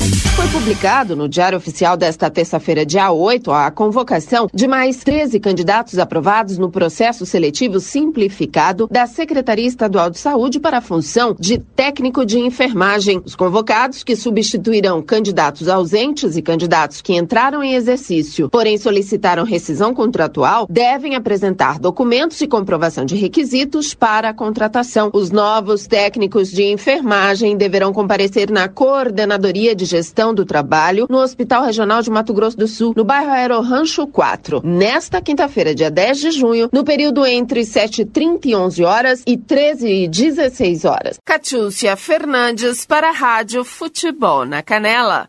Foi 0.00 0.48
publicado 0.48 1.14
no 1.14 1.28
Diário 1.28 1.58
Oficial 1.58 1.94
desta 1.94 2.30
terça-feira, 2.30 2.86
dia 2.86 3.12
8, 3.12 3.52
a 3.52 3.70
convocação 3.70 4.48
de 4.52 4.66
mais 4.66 5.04
13 5.04 5.38
candidatos 5.38 5.98
aprovados 5.98 6.56
no 6.56 6.70
processo 6.70 7.26
seletivo 7.26 7.78
simplificado 7.78 8.88
da 8.90 9.06
Secretaria 9.06 9.66
Estadual 9.66 10.08
de 10.08 10.18
Saúde 10.18 10.58
para 10.58 10.78
a 10.78 10.80
função 10.80 11.36
de 11.38 11.58
técnico 11.58 12.24
de 12.24 12.38
enfermagem. 12.38 13.20
Os 13.22 13.36
convocados, 13.36 14.02
que 14.02 14.16
substituirão 14.16 15.02
candidatos 15.02 15.68
ausentes 15.68 16.34
e 16.38 16.40
candidatos 16.40 17.02
que 17.02 17.14
entraram 17.14 17.62
em 17.62 17.74
exercício, 17.74 18.48
porém 18.48 18.78
solicitaram 18.78 19.44
rescisão 19.44 19.92
contratual, 19.92 20.66
devem 20.70 21.14
apresentar 21.14 21.78
documentos 21.78 22.40
e 22.40 22.46
comprovação 22.46 23.04
de 23.04 23.14
requisitos 23.14 23.92
para 23.92 24.30
a 24.30 24.34
contratação. 24.34 25.10
Os 25.12 25.30
novos 25.30 25.86
técnicos 25.86 26.50
de 26.50 26.64
enfermagem 26.64 27.58
deverão 27.58 27.92
comparecer 27.92 28.50
na 28.50 28.66
Coordenadoria 28.66 29.74
de 29.74 29.89
Gestão 29.90 30.32
do 30.32 30.46
Trabalho 30.46 31.06
no 31.10 31.18
Hospital 31.18 31.64
Regional 31.64 32.00
de 32.00 32.10
Mato 32.10 32.32
Grosso 32.32 32.56
do 32.56 32.68
Sul, 32.68 32.94
no 32.96 33.04
bairro 33.04 33.30
Aero 33.30 33.60
Rancho 33.60 34.06
4, 34.06 34.62
nesta 34.64 35.20
quinta-feira, 35.20 35.74
dia 35.74 35.90
10 35.90 36.18
de 36.18 36.30
junho, 36.30 36.68
no 36.72 36.84
período 36.84 37.26
entre 37.26 37.62
7h30 37.62 38.46
e 38.46 38.54
11 38.54 38.84
horas 38.84 39.22
e 39.26 39.36
13 39.36 39.88
e 40.04 40.08
16 40.08 40.84
horas. 40.84 41.18
Catiúcia 41.24 41.96
Fernandes 41.96 42.86
para 42.86 43.08
a 43.08 43.12
Rádio 43.12 43.64
Futebol 43.64 44.46
na 44.46 44.62
Canela. 44.62 45.28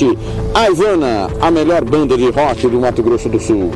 A 0.55 0.67
Ivana, 0.67 1.29
a 1.39 1.51
melhor 1.51 1.85
banda 1.85 2.17
de 2.17 2.29
rock 2.31 2.67
do 2.67 2.79
Mato 2.79 3.03
Grosso 3.03 3.29
do 3.29 3.39
Sul. 3.39 3.71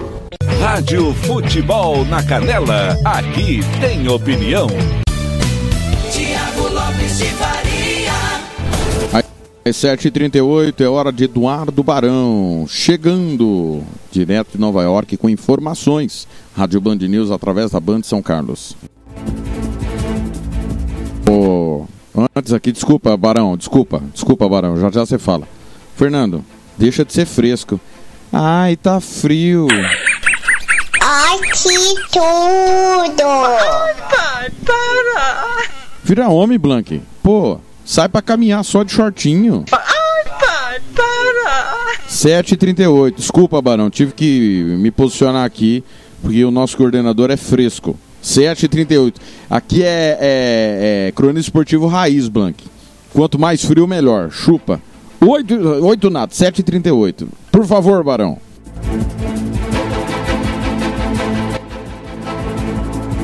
Rádio 0.59 1.13
Futebol 1.13 2.03
na 2.05 2.23
Canela, 2.23 2.97
aqui 3.05 3.59
tem 3.79 4.07
opinião. 4.07 4.67
Tiago 6.11 6.73
Lopes 6.73 7.19
de 7.19 7.25
Faria. 7.25 8.11
Às 9.63 9.75
7h38 9.75 10.81
é 10.81 10.87
hora 10.87 11.11
de 11.11 11.25
Eduardo 11.25 11.83
Barão, 11.83 12.65
chegando 12.67 13.83
direto 14.11 14.53
de 14.53 14.59
Nova 14.59 14.81
York 14.81 15.17
com 15.17 15.29
informações. 15.29 16.27
Rádio 16.57 16.81
Band 16.81 16.97
News 16.97 17.29
através 17.29 17.69
da 17.69 17.79
Band 17.79 18.01
São 18.01 18.23
Carlos. 18.23 18.75
Oh, 21.29 21.85
antes 22.35 22.51
aqui, 22.51 22.71
desculpa, 22.71 23.15
Barão, 23.15 23.55
desculpa, 23.55 24.01
desculpa, 24.11 24.49
Barão, 24.49 24.75
já 24.77 24.89
já 24.89 25.05
você 25.05 25.19
fala. 25.19 25.47
Fernando, 25.95 26.43
deixa 26.77 27.05
de 27.05 27.13
ser 27.13 27.25
fresco. 27.25 27.79
Ai, 28.31 28.75
tá 28.75 28.99
frio. 28.99 29.67
Ai, 31.01 31.39
que 31.53 31.95
tudo! 32.11 33.23
Pai, 34.09 34.51
para! 34.65 35.63
Vira 36.03 36.27
homem, 36.27 36.59
Blank. 36.59 37.01
Pô, 37.23 37.59
sai 37.85 38.09
pra 38.09 38.21
caminhar 38.21 38.63
só 38.65 38.83
de 38.83 38.91
shortinho. 38.91 39.63
Ai, 39.71 40.23
pai, 40.37 40.81
para! 40.93 42.05
7h38. 42.09 43.15
Desculpa, 43.15 43.61
Barão, 43.61 43.89
tive 43.89 44.11
que 44.11 44.63
me 44.79 44.91
posicionar 44.91 45.45
aqui, 45.45 45.81
porque 46.21 46.43
o 46.43 46.51
nosso 46.51 46.75
coordenador 46.75 47.31
é 47.31 47.37
fresco. 47.37 47.97
7h38. 48.21 49.15
Aqui 49.49 49.81
é, 49.83 50.17
é, 50.19 51.13
é 51.15 51.39
esportivo 51.39 51.87
raiz, 51.87 52.27
Blank. 52.27 52.65
Quanto 53.13 53.39
mais 53.39 53.63
frio, 53.63 53.87
melhor. 53.87 54.29
Chupa. 54.29 54.81
8, 55.25 55.83
8 55.83 56.09
nada, 56.09 56.31
7h38. 56.31 57.27
Por 57.51 57.65
favor, 57.65 58.03
Barão. 58.03 58.37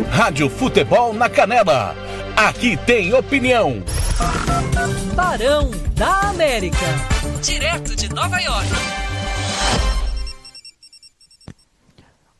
Rádio 0.09 0.49
Futebol 0.49 1.13
na 1.13 1.29
Canela. 1.29 1.95
Aqui 2.35 2.77
tem 2.85 3.13
opinião. 3.13 3.83
Barão 5.15 5.69
da 5.95 6.29
América. 6.29 6.77
Direto 7.41 7.95
de 7.95 8.09
Nova 8.09 8.39
York. 8.39 9.00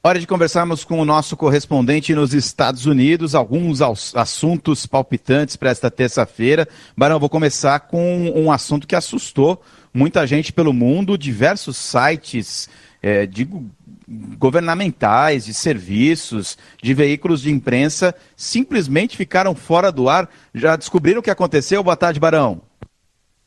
Hora 0.04 0.20
de 0.20 0.26
conversarmos 0.26 0.84
com 0.84 1.00
o 1.00 1.06
nosso 1.06 1.38
correspondente 1.38 2.16
nos 2.16 2.34
Estados 2.34 2.88
Unidos, 2.88 3.36
alguns 3.36 3.82
assuntos 4.16 4.88
palpitantes 4.88 5.56
para 5.56 5.70
esta 5.70 5.92
terça-feira. 5.92 6.68
Barão, 6.98 7.20
vou 7.20 7.30
começar 7.30 7.82
com 7.82 8.32
um 8.36 8.52
assunto 8.52 8.88
que 8.88 8.96
assustou 8.96 9.62
muita 9.94 10.26
gente 10.26 10.52
pelo 10.52 10.74
mundo, 10.74 11.20
diversos 11.20 11.78
sites, 11.78 12.68
é, 13.00 13.28
digo, 13.28 13.64
governamentais, 14.40 15.46
de 15.46 15.54
serviços, 15.54 16.58
de 16.82 16.96
veículos 16.96 17.40
de 17.40 17.52
imprensa, 17.52 18.16
simplesmente 18.36 19.16
ficaram 19.16 19.54
fora 19.54 19.92
do 19.92 20.10
ar. 20.10 20.28
Já 20.52 20.76
descobriram 20.76 21.20
o 21.20 21.24
que 21.24 21.30
aconteceu? 21.30 21.84
Boa 21.84 21.96
tarde, 21.96 22.20
Barão. 22.20 22.60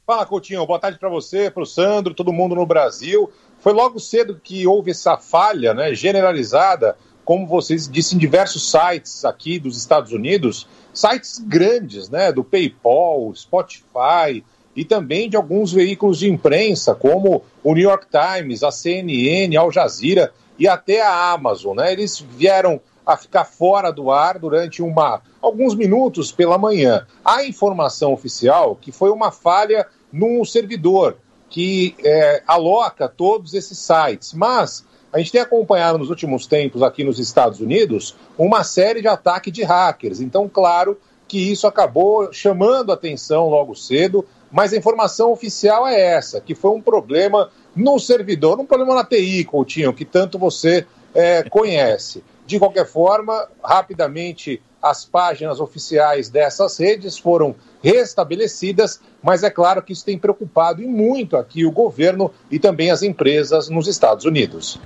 Fala, 0.07 0.25
Coutinho. 0.25 0.65
Boa 0.67 0.79
tarde 0.79 1.01
para 1.01 1.09
você, 1.09 1.51
para 1.51 1.65
o 1.65 1.67
Sandro, 1.67 2.15
todo 2.15 2.33
mundo 2.33 2.55
no 2.55 2.65
Brasil. 2.65 3.29
Foi 3.65 3.73
logo 3.73 3.99
cedo 3.99 4.39
que 4.39 4.67
houve 4.67 4.91
essa 4.91 5.17
falha 5.17 5.73
né, 5.73 5.95
generalizada, 5.95 6.99
como 7.25 7.47
vocês 7.47 7.89
disseram, 7.89 8.19
em 8.19 8.21
diversos 8.21 8.71
sites 8.71 9.25
aqui 9.25 9.59
dos 9.59 9.79
Estados 9.79 10.13
Unidos, 10.13 10.69
sites 10.93 11.39
grandes, 11.39 12.11
né, 12.11 12.31
do 12.31 12.45
PayPal, 12.45 13.33
Spotify 13.35 14.45
e 14.77 14.85
também 14.85 15.31
de 15.31 15.37
alguns 15.39 15.73
veículos 15.73 16.19
de 16.19 16.31
imprensa, 16.31 16.95
como 16.95 17.43
o 17.63 17.73
New 17.73 17.83
York 17.83 18.07
Times, 18.11 18.63
a 18.63 18.71
CNN, 18.71 19.57
Al 19.57 19.73
Jazeera 19.73 20.31
e 20.59 20.69
até 20.69 21.01
a 21.01 21.33
Amazon. 21.33 21.79
Né? 21.79 21.91
Eles 21.91 22.21
vieram 22.21 22.79
a 23.07 23.17
ficar 23.17 23.47
fora 23.47 23.91
do 23.91 24.11
ar 24.11 24.39
durante 24.39 24.83
uma, 24.83 25.23
alguns 25.41 25.75
minutos 25.75 26.31
pela 26.31 26.59
manhã. 26.59 27.07
A 27.25 27.43
informação 27.47 28.13
oficial 28.13 28.77
que 28.79 28.93
foi 28.93 29.09
uma 29.09 29.31
falha 29.31 29.87
num 30.13 30.45
servidor 30.45 31.17
que 31.55 31.95
é, 32.03 32.43
aloca 32.49 33.09
todos 33.09 33.55
esses 33.55 33.79
sites, 33.79 34.35
mas 34.35 34.85
A 35.15 35.19
gente 35.19 35.31
tem 35.31 35.41
acompanhado 35.41 35.97
nos 35.97 36.11
últimos 36.11 36.45
tempos 36.45 36.83
aqui 36.83 37.05
nos 37.05 37.21
Estados 37.21 37.61
Unidos 37.61 38.17
uma 38.37 38.65
série 38.65 39.01
de 39.01 39.07
ataques 39.07 39.53
de 39.53 39.63
hackers. 39.63 40.21
Então, 40.21 40.49
claro 40.49 40.99
que 41.29 41.39
isso 41.39 41.69
acabou 41.69 42.33
chamando 42.33 42.91
atenção 42.91 43.49
logo 43.49 43.77
cedo, 43.77 44.27
mas 44.51 44.73
a 44.73 44.77
informação 44.77 45.31
oficial 45.31 45.87
é 45.87 46.17
essa, 46.17 46.41
que 46.41 46.53
foi 46.53 46.73
um 46.73 46.83
problema 46.83 47.49
no 47.77 47.97
servidor, 48.01 48.59
um 48.59 48.67
problema 48.67 48.93
na 48.93 49.05
TI, 49.05 49.45
Coutinho, 49.45 49.95
que 49.95 50.05
tanto 50.05 50.37
você 50.37 50.85
é, 51.15 51.45
conhece. 51.45 52.25
De 52.45 52.59
qualquer 52.59 52.85
forma, 52.85 53.49
rapidamente 53.63 54.61
as 54.85 55.03
páginas 55.03 55.61
oficiais 55.61 56.29
dessas 56.29 56.77
redes 56.77 57.17
foram 57.17 57.55
restabelecidas, 57.83 59.01
mas 59.23 59.43
é 59.43 59.49
claro 59.49 59.83
que 59.83 59.95
isso 59.95 60.05
tem 60.05 60.19
preocupado 60.19 60.83
e 60.83 60.87
muito 60.87 61.39
aqui 61.39 61.65
o 61.65 61.73
governo 61.73 62.31
e 62.51 62.59
também 62.59 62.91
as 62.91 63.03
empresas 63.03 63.71
nos 63.71 63.89
Estados 63.89 64.27
Unidos. 64.27 64.79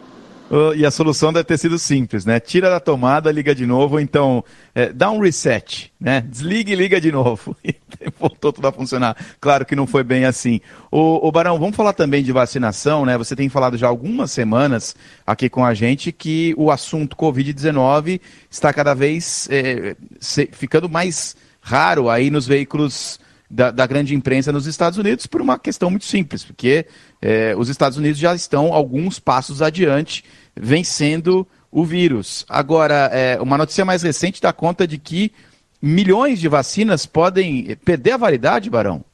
Uh, 0.51 0.75
e 0.75 0.87
a 0.87 0.91
solução 0.91 1.31
deve 1.31 1.45
ter 1.45 1.59
sido 1.59 1.79
simples, 1.79 2.25
né? 2.25 2.41
Tira 2.41 2.71
da 2.71 2.81
tomada, 2.81 3.31
liga 3.31 3.55
de 3.55 3.67
novo, 3.67 4.01
então 4.01 4.43
é, 4.75 4.91
dá 4.91 5.11
um 5.11 5.21
reset, 5.21 5.93
né? 6.01 6.23
Desliga 6.23 6.73
e 6.73 6.77
liga 6.77 7.01
de 7.01 7.13
novo. 7.13 7.57
E 8.01 8.13
voltou 8.17 8.53
tudo 8.53 8.69
a 8.69 8.71
funcionar. 8.71 9.17
Claro 9.41 9.67
que 9.67 9.75
não 9.75 9.85
foi 9.85 10.05
bem 10.05 10.25
assim. 10.25 10.61
O, 10.89 11.33
Barão, 11.33 11.59
vamos 11.59 11.75
falar 11.75 11.93
também 11.93 12.23
de 12.23 12.31
vacinação, 12.31 13.05
né? 13.05 13.19
Você 13.19 13.35
tem 13.35 13.49
falado 13.49 13.77
já 13.77 13.89
algumas 13.89 14.31
semanas 14.31 14.95
aqui 15.27 15.49
com 15.49 15.65
a 15.65 15.75
gente 15.75 16.13
que 16.13 16.55
o 16.57 16.71
assunto 16.71 17.17
Covid-19 17.17 18.21
está 18.49 18.73
cada 18.73 18.95
vez 18.95 19.49
é, 19.51 19.97
se, 20.21 20.49
ficando 20.53 20.89
mais 20.89 21.35
raro 21.61 22.09
aí 22.09 22.31
nos 22.31 22.47
veículos 22.47 23.19
da, 23.51 23.71
da, 23.71 23.87
grande 23.87 24.15
imprensa 24.15 24.53
nos 24.53 24.67
Estados 24.67 24.99
Unidos 24.99 25.27
por 25.27 25.41
uma 25.41 25.59
questão 25.59 25.91
muito 25.91 26.05
simples, 26.05 26.45
porque 26.45 26.87
é, 27.21 27.55
os 27.57 27.69
Estados 27.69 27.97
Unidos 27.97 28.19
já 28.19 28.35
estão 28.35 28.73
alguns 28.73 29.19
passos 29.19 29.63
adiante 29.63 30.25
vencendo 30.55 31.47
o 31.71 31.85
vírus. 31.85 32.45
Agora, 32.49 33.11
é, 33.13 33.41
uma 33.41 33.57
notícia 33.57 33.85
mais 33.85 34.03
recente 34.03 34.41
dá 34.41 34.53
conta 34.53 34.87
de 34.87 34.99
que 34.99 35.33
milhões 35.81 36.41
de 36.41 36.49
vacinas 36.49 37.07
podem 37.07 37.77
perder 37.85 38.13
a 38.13 38.17
validade, 38.17 38.69
Barão? 38.69 39.05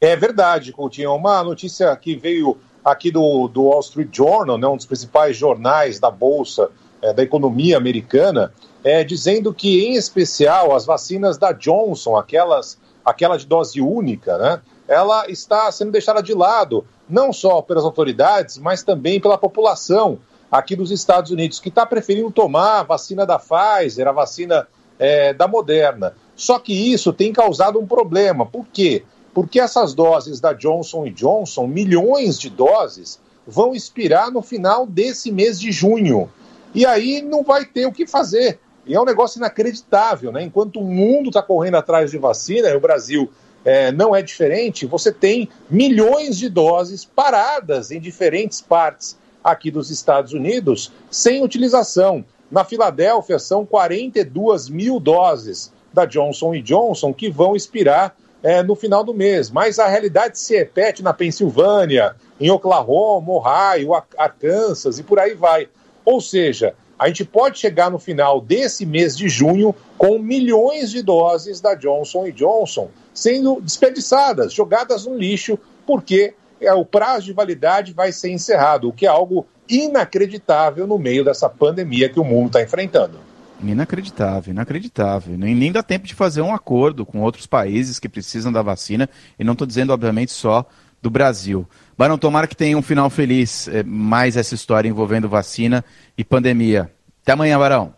É 0.00 0.16
verdade, 0.16 0.72
Coutinho. 0.72 1.14
Uma 1.14 1.42
notícia 1.42 1.94
que 1.96 2.16
veio 2.16 2.56
aqui 2.84 3.10
do, 3.10 3.48
do 3.48 3.64
Wall 3.64 3.80
Street 3.80 4.14
Journal, 4.14 4.56
né, 4.56 4.66
um 4.66 4.76
dos 4.76 4.86
principais 4.86 5.36
jornais 5.36 5.98
da 5.98 6.10
Bolsa, 6.10 6.70
é, 7.02 7.12
da 7.12 7.22
economia 7.22 7.76
americana, 7.76 8.52
é, 8.82 9.02
dizendo 9.04 9.52
que, 9.52 9.84
em 9.84 9.94
especial, 9.94 10.74
as 10.74 10.86
vacinas 10.86 11.36
da 11.36 11.52
Johnson, 11.52 12.16
aquelas, 12.16 12.78
aquela 13.08 13.36
de 13.36 13.46
dose 13.46 13.80
única, 13.80 14.36
né, 14.38 14.60
ela 14.86 15.28
está 15.28 15.70
sendo 15.70 15.92
deixada 15.92 16.22
de 16.22 16.34
lado, 16.34 16.84
não 17.08 17.32
só 17.32 17.62
pelas 17.62 17.84
autoridades, 17.84 18.58
mas 18.58 18.82
também 18.82 19.20
pela 19.20 19.38
população 19.38 20.18
aqui 20.50 20.74
dos 20.74 20.90
Estados 20.90 21.30
Unidos, 21.30 21.60
que 21.60 21.68
está 21.68 21.84
preferindo 21.84 22.30
tomar 22.30 22.80
a 22.80 22.82
vacina 22.82 23.26
da 23.26 23.38
Pfizer, 23.38 24.08
a 24.08 24.12
vacina 24.12 24.66
é, 24.98 25.32
da 25.32 25.46
Moderna. 25.46 26.14
Só 26.34 26.58
que 26.58 26.72
isso 26.72 27.12
tem 27.12 27.32
causado 27.32 27.78
um 27.78 27.86
problema. 27.86 28.46
Por 28.46 28.66
quê? 28.72 29.04
Porque 29.34 29.60
essas 29.60 29.94
doses 29.94 30.40
da 30.40 30.52
Johnson 30.52 31.10
Johnson, 31.10 31.66
milhões 31.66 32.38
de 32.38 32.48
doses, 32.48 33.20
vão 33.46 33.74
expirar 33.74 34.30
no 34.30 34.42
final 34.42 34.86
desse 34.86 35.30
mês 35.30 35.60
de 35.60 35.70
junho. 35.70 36.30
E 36.74 36.84
aí 36.84 37.22
não 37.22 37.42
vai 37.42 37.64
ter 37.64 37.86
o 37.86 37.92
que 37.92 38.06
fazer. 38.06 38.58
E 38.88 38.94
é 38.94 39.00
um 39.00 39.04
negócio 39.04 39.38
inacreditável, 39.38 40.32
né? 40.32 40.42
Enquanto 40.42 40.80
o 40.80 40.84
mundo 40.84 41.28
está 41.28 41.42
correndo 41.42 41.76
atrás 41.76 42.10
de 42.10 42.16
vacina, 42.16 42.74
o 42.74 42.80
Brasil 42.80 43.30
é, 43.64 43.92
não 43.92 44.16
é 44.16 44.22
diferente, 44.22 44.86
você 44.86 45.12
tem 45.12 45.48
milhões 45.68 46.38
de 46.38 46.48
doses 46.48 47.04
paradas 47.04 47.90
em 47.90 48.00
diferentes 48.00 48.62
partes 48.62 49.18
aqui 49.44 49.70
dos 49.70 49.90
Estados 49.90 50.32
Unidos 50.32 50.90
sem 51.10 51.44
utilização. 51.44 52.24
Na 52.50 52.64
Filadélfia, 52.64 53.38
são 53.38 53.66
42 53.66 54.70
mil 54.70 54.98
doses 54.98 55.70
da 55.92 56.06
Johnson 56.06 56.52
Johnson 56.62 57.12
que 57.12 57.30
vão 57.30 57.54
expirar 57.54 58.16
é, 58.42 58.62
no 58.62 58.74
final 58.74 59.04
do 59.04 59.12
mês. 59.12 59.50
Mas 59.50 59.78
a 59.78 59.86
realidade 59.86 60.38
se 60.38 60.56
repete 60.56 61.02
na 61.02 61.12
Pensilvânia, 61.12 62.16
em 62.40 62.50
Oklahoma, 62.50 63.32
Ohio, 63.32 63.92
Arkansas 64.16 64.98
e 64.98 65.02
por 65.02 65.18
aí 65.18 65.34
vai. 65.34 65.68
Ou 66.04 66.20
seja, 66.20 66.74
a 66.98 67.06
gente 67.06 67.24
pode 67.24 67.58
chegar 67.58 67.90
no 67.90 67.98
final 67.98 68.40
desse 68.40 68.84
mês 68.84 69.16
de 69.16 69.28
junho 69.28 69.74
com 69.96 70.18
milhões 70.18 70.90
de 70.90 71.02
doses 71.02 71.60
da 71.60 71.74
Johnson 71.74 72.30
Johnson 72.30 72.90
sendo 73.14 73.60
desperdiçadas, 73.60 74.52
jogadas 74.52 75.06
no 75.06 75.16
lixo, 75.16 75.58
porque 75.86 76.34
é, 76.60 76.72
o 76.72 76.84
prazo 76.84 77.26
de 77.26 77.32
validade 77.32 77.92
vai 77.92 78.12
ser 78.12 78.30
encerrado, 78.30 78.88
o 78.88 78.92
que 78.92 79.06
é 79.06 79.08
algo 79.08 79.46
inacreditável 79.68 80.86
no 80.86 80.98
meio 80.98 81.24
dessa 81.24 81.48
pandemia 81.48 82.08
que 82.08 82.18
o 82.18 82.24
mundo 82.24 82.46
está 82.48 82.62
enfrentando. 82.62 83.18
Inacreditável, 83.62 84.52
inacreditável. 84.52 85.36
Nem, 85.36 85.54
nem 85.54 85.72
dá 85.72 85.82
tempo 85.82 86.06
de 86.06 86.14
fazer 86.14 86.42
um 86.42 86.54
acordo 86.54 87.04
com 87.04 87.20
outros 87.20 87.46
países 87.46 87.98
que 87.98 88.08
precisam 88.08 88.52
da 88.52 88.62
vacina, 88.62 89.08
e 89.38 89.44
não 89.44 89.52
estou 89.52 89.66
dizendo, 89.66 89.92
obviamente, 89.92 90.32
só 90.32 90.64
do 91.02 91.10
Brasil. 91.10 91.66
Barão, 91.98 92.16
tomara 92.16 92.46
que 92.46 92.54
tenha 92.54 92.78
um 92.78 92.82
final 92.82 93.10
feliz, 93.10 93.66
é, 93.66 93.82
mais 93.82 94.36
essa 94.36 94.54
história 94.54 94.88
envolvendo 94.88 95.28
vacina 95.28 95.84
e 96.16 96.22
pandemia. 96.22 96.88
Até 97.22 97.32
amanhã, 97.32 97.58
Barão. 97.58 97.92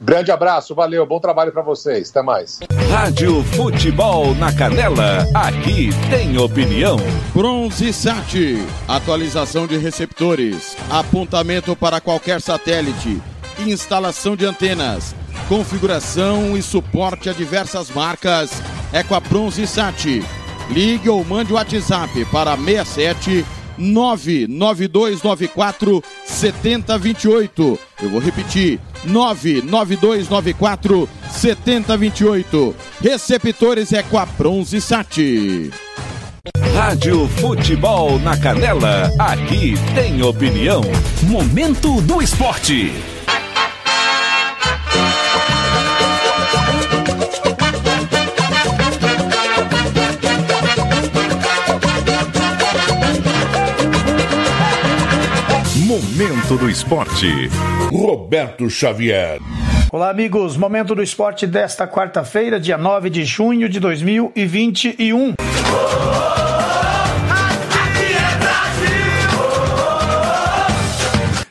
Grande 0.00 0.30
abraço, 0.30 0.74
valeu, 0.74 1.04
bom 1.04 1.20
trabalho 1.20 1.52
para 1.52 1.60
vocês, 1.60 2.08
até 2.08 2.22
mais. 2.22 2.60
Rádio 2.88 3.42
Futebol 3.42 4.34
na 4.36 4.50
Canela, 4.54 5.26
aqui 5.34 5.90
tem 6.08 6.38
opinião. 6.38 6.96
Bronze 7.34 7.92
Sat, 7.92 8.64
atualização 8.86 9.66
de 9.66 9.76
receptores, 9.76 10.74
apontamento 10.88 11.76
para 11.76 12.00
qualquer 12.00 12.40
satélite, 12.40 13.20
instalação 13.58 14.36
de 14.36 14.46
antenas, 14.46 15.14
configuração 15.48 16.56
e 16.56 16.62
suporte 16.62 17.28
a 17.28 17.32
diversas 17.32 17.90
marcas. 17.90 18.52
É 18.90 19.02
com 19.02 19.14
a 19.14 19.20
Bronze 19.20 19.66
Sat. 19.66 20.22
Ligue 20.70 21.08
ou 21.08 21.24
mande 21.24 21.52
o 21.52 21.56
WhatsApp 21.56 22.24
para 22.26 22.56
67 22.56 23.44
99294 23.78 26.04
7028. 26.24 27.78
Eu 28.02 28.10
vou 28.10 28.20
repetir: 28.20 28.80
99294 29.04 31.08
7028. 31.30 32.74
Receptores 33.00 33.92
é 33.92 34.02
com 34.02 34.18
a 34.18 34.26
Bronze 34.26 34.80
Sat. 34.80 35.70
Rádio 36.74 37.28
Futebol 37.40 38.18
na 38.20 38.36
Canela, 38.36 39.12
aqui 39.18 39.74
tem 39.94 40.22
opinião. 40.22 40.82
Momento 41.22 42.00
do 42.02 42.22
esporte. 42.22 42.92
Momento 55.88 56.58
do 56.58 56.68
esporte. 56.68 57.48
Roberto 57.90 58.68
Xavier. 58.68 59.40
Olá, 59.90 60.10
amigos. 60.10 60.54
Momento 60.54 60.94
do 60.94 61.02
esporte 61.02 61.46
desta 61.46 61.88
quarta-feira, 61.88 62.60
dia 62.60 62.76
9 62.76 63.08
de 63.08 63.24
junho 63.24 63.70
de 63.70 63.80
2021. 63.80 65.32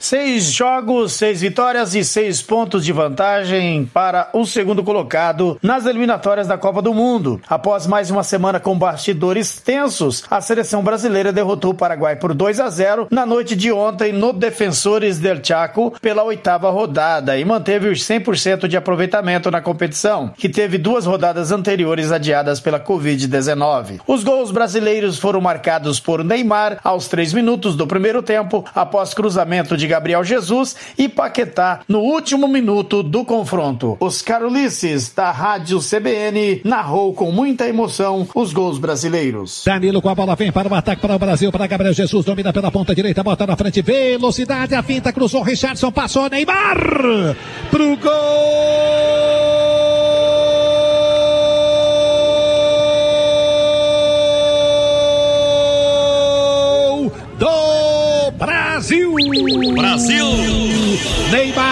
Seis 0.09 0.53
jogos, 0.53 1.11
seis 1.11 1.41
vitórias 1.41 1.93
e 1.93 2.01
seis 2.01 2.41
pontos 2.41 2.85
de 2.85 2.93
vantagem 2.93 3.83
para 3.93 4.29
o 4.31 4.45
segundo 4.45 4.81
colocado 4.81 5.59
nas 5.61 5.85
eliminatórias 5.85 6.47
da 6.47 6.57
Copa 6.57 6.81
do 6.81 6.93
Mundo. 6.93 7.41
Após 7.45 7.85
mais 7.85 8.09
uma 8.09 8.23
semana 8.23 8.57
com 8.57 8.79
bastidores 8.79 9.59
tensos, 9.59 10.23
a 10.31 10.39
seleção 10.39 10.81
brasileira 10.81 11.33
derrotou 11.33 11.71
o 11.71 11.73
Paraguai 11.73 12.15
por 12.15 12.33
2 12.33 12.57
a 12.61 12.69
0 12.69 13.09
na 13.11 13.25
noite 13.25 13.53
de 13.53 13.69
ontem 13.69 14.13
no 14.13 14.31
Defensores 14.31 15.19
del 15.19 15.43
Chaco 15.43 15.93
pela 16.01 16.23
oitava 16.23 16.71
rodada 16.71 17.37
e 17.37 17.43
manteve 17.43 17.89
os 17.89 17.99
100% 17.99 18.65
de 18.65 18.77
aproveitamento 18.77 19.51
na 19.51 19.59
competição, 19.59 20.31
que 20.37 20.47
teve 20.47 20.77
duas 20.77 21.05
rodadas 21.05 21.51
anteriores 21.51 22.13
adiadas 22.13 22.61
pela 22.61 22.79
Covid-19. 22.79 23.99
Os 24.07 24.23
gols 24.23 24.51
brasileiros 24.51 25.19
foram 25.19 25.41
marcados 25.41 25.99
por 25.99 26.23
Neymar 26.23 26.79
aos 26.81 27.09
três 27.09 27.33
minutos 27.33 27.75
do 27.75 27.85
primeiro 27.85 28.23
tempo, 28.23 28.63
após 28.73 29.13
cruzamento 29.13 29.75
de 29.75 29.96
Gabriel 29.97 30.23
Jesus 30.23 30.75
e 30.95 31.09
Paquetá 31.09 31.81
no 31.87 31.99
último 31.99 32.47
minuto 32.47 33.01
do 33.01 33.25
confronto. 33.25 33.97
Os 33.99 34.21
Carolices 34.21 35.11
da 35.11 35.31
Rádio 35.31 35.79
CBN 35.79 36.61
narrou 36.63 37.13
com 37.15 37.31
muita 37.31 37.67
emoção 37.67 38.27
os 38.35 38.53
gols 38.53 38.77
brasileiros. 38.77 39.63
Danilo 39.65 39.99
com 39.99 40.09
a 40.09 40.15
bola 40.15 40.35
vem 40.35 40.51
para 40.51 40.69
o 40.69 40.75
ataque 40.75 41.01
para 41.01 41.15
o 41.15 41.19
Brasil, 41.19 41.51
para 41.51 41.65
Gabriel 41.65 41.93
Jesus, 41.93 42.23
domina 42.23 42.53
pela 42.53 42.71
ponta 42.71 42.93
direita, 42.93 43.23
bota 43.23 43.47
na 43.47 43.57
frente, 43.57 43.81
velocidade, 43.81 44.75
a 44.75 44.83
finta, 44.83 45.11
cruzou 45.11 45.41
Richardson, 45.41 45.91
passou 45.91 46.29
Neymar 46.29 46.77
pro 47.71 47.97
gol! 47.97 49.36
Brasil! 59.37 60.25
Neymar! 61.31 61.66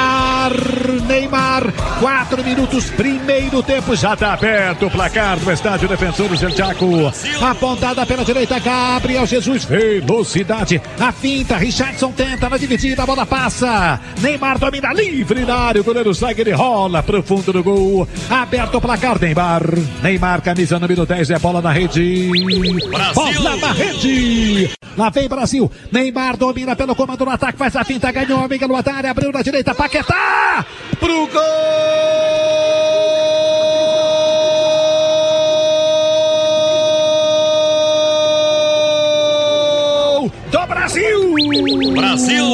4 2.00 2.44
minutos, 2.44 2.90
primeiro 2.90 3.64
tempo, 3.64 3.96
já 3.96 4.14
está 4.14 4.34
aberto 4.34 4.86
o 4.86 4.92
placar 4.92 5.40
do 5.40 5.50
estádio 5.52 5.88
Defensor 5.88 6.28
do 6.28 6.38
Santiago. 6.38 7.12
Apontada 7.42 8.06
pela 8.06 8.26
direita, 8.26 8.60
Gabriel 8.60 9.26
Jesus, 9.26 9.64
velocidade, 9.64 10.82
a 11.00 11.12
finta, 11.12 11.56
Richardson 11.56 12.12
tenta 12.12 12.50
na 12.50 12.58
dividida, 12.58 13.04
a 13.04 13.06
bola 13.06 13.26
passa. 13.26 14.00
Neymar 14.22 14.60
domina 14.60 14.92
livre 14.92 15.46
na 15.46 15.56
área, 15.56 15.82
o 15.82 15.84
goleiro 15.86 16.14
segue, 16.14 16.42
ele 16.42 16.52
rola 16.52 17.02
pro 17.02 17.24
fundo 17.24 17.54
do 17.54 17.64
gol. 17.64 18.08
Aberto 18.30 18.76
o 18.78 18.82
placar, 18.82 19.18
Neymar. 19.20 19.64
Neymar, 20.04 20.42
camisa 20.42 20.78
número 20.78 21.06
10, 21.06 21.30
é 21.30 21.40
bola 21.40 21.62
na 21.62 21.72
rede. 21.72 22.30
Bola 23.14 23.56
na 23.56 23.72
rede. 23.72 24.70
Lá 24.98 25.10
vem 25.10 25.30
Brasil. 25.30 25.72
Neymar 25.92 26.36
domina 26.36 26.76
pelo 26.76 26.96
comando 26.96 27.24
no 27.24 27.32
ataque, 27.32 27.58
faz 27.58 27.76
a 27.76 27.86
finta, 27.86 28.12
ganhou, 28.12 28.44
amiga 28.44 28.68
no 28.68 28.76
atalho, 28.76 29.10
abriu 29.10 29.32
na 29.32 29.42
direita, 29.42 29.74
Paquetá. 29.74 30.66
Pro 31.00 31.28
gol 31.28 31.85
do 40.52 40.66
Brasil. 40.68 41.36
Brasil. 41.94 42.46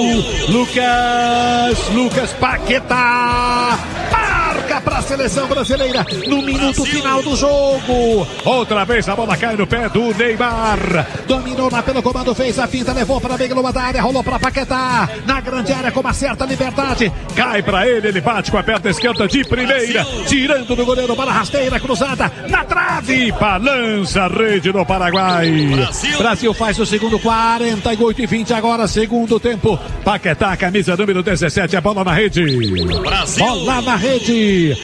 Lucas, 0.49 1.89
Lucas 1.93 2.33
Paquetá. 2.33 3.77
Marca 4.11 4.81
seleção 5.01 5.47
brasileira 5.47 6.05
no 6.27 6.41
minuto 6.41 6.85
final 6.85 7.21
do 7.21 7.35
jogo. 7.35 8.27
Outra 8.45 8.85
vez 8.85 9.07
a 9.09 9.15
bola 9.15 9.37
cai 9.37 9.55
no 9.55 9.67
pé 9.67 9.89
do 9.89 10.13
Neymar. 10.13 11.07
Dominou 11.27 11.69
na 11.69 11.81
pelo 11.83 12.01
comando, 12.01 12.33
fez 12.35 12.57
a 12.59 12.67
finta, 12.67 12.93
levou 12.93 13.19
para 13.19 13.35
a 13.35 13.37
meia 13.37 13.71
da 13.71 13.81
área, 13.81 14.01
rolou 14.01 14.23
para 14.23 14.39
Paquetá. 14.39 15.09
Na 15.25 15.41
grande 15.41 15.73
área 15.73 15.91
com 15.91 15.99
uma 15.99 16.13
certa 16.13 16.45
liberdade. 16.45 17.11
Cai 17.35 17.61
para 17.61 17.87
ele, 17.87 18.07
ele 18.07 18.21
bate 18.21 18.51
com 18.51 18.57
a 18.57 18.63
perna 18.63 18.89
esquerda 18.89 19.27
de 19.27 19.43
primeira, 19.43 20.05
tirando 20.27 20.75
do 20.75 20.85
goleiro 20.85 21.15
para 21.15 21.31
rasteira 21.31 21.79
cruzada 21.79 22.31
na 22.49 22.63
trave. 22.63 23.31
Balança 23.31 24.23
a 24.23 24.27
rede 24.27 24.71
no 24.71 24.85
Paraguai. 24.85 25.49
Brasil. 25.75 26.17
Brasil 26.17 26.53
faz 26.53 26.79
o 26.79 26.85
segundo 26.85 27.19
48 27.19 28.21
e 28.21 28.25
20 28.25 28.53
agora, 28.53 28.87
segundo 28.87 29.39
tempo. 29.39 29.79
Paquetá, 30.03 30.55
camisa 30.57 30.95
número 30.95 31.23
17, 31.23 31.75
a 31.75 31.81
bola 31.81 32.03
na 32.03 32.13
rede. 32.13 32.43
Brasil. 33.01 33.45
Bola 33.45 33.81
na 33.81 33.95
rede. 33.95 34.81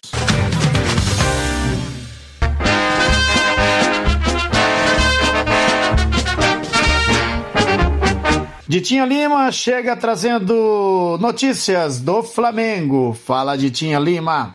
Ditinha 8.68 9.05
Lima 9.05 9.49
chega 9.49 9.95
trazendo 9.95 11.18
notícias 11.22 12.01
do 12.01 12.22
Flamengo. 12.22 13.14
Fala, 13.14 13.58
Ditinha 13.58 13.97
Lima. 13.97 14.53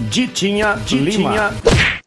Ditinha, 0.00 0.76
Lima. 0.90 1.52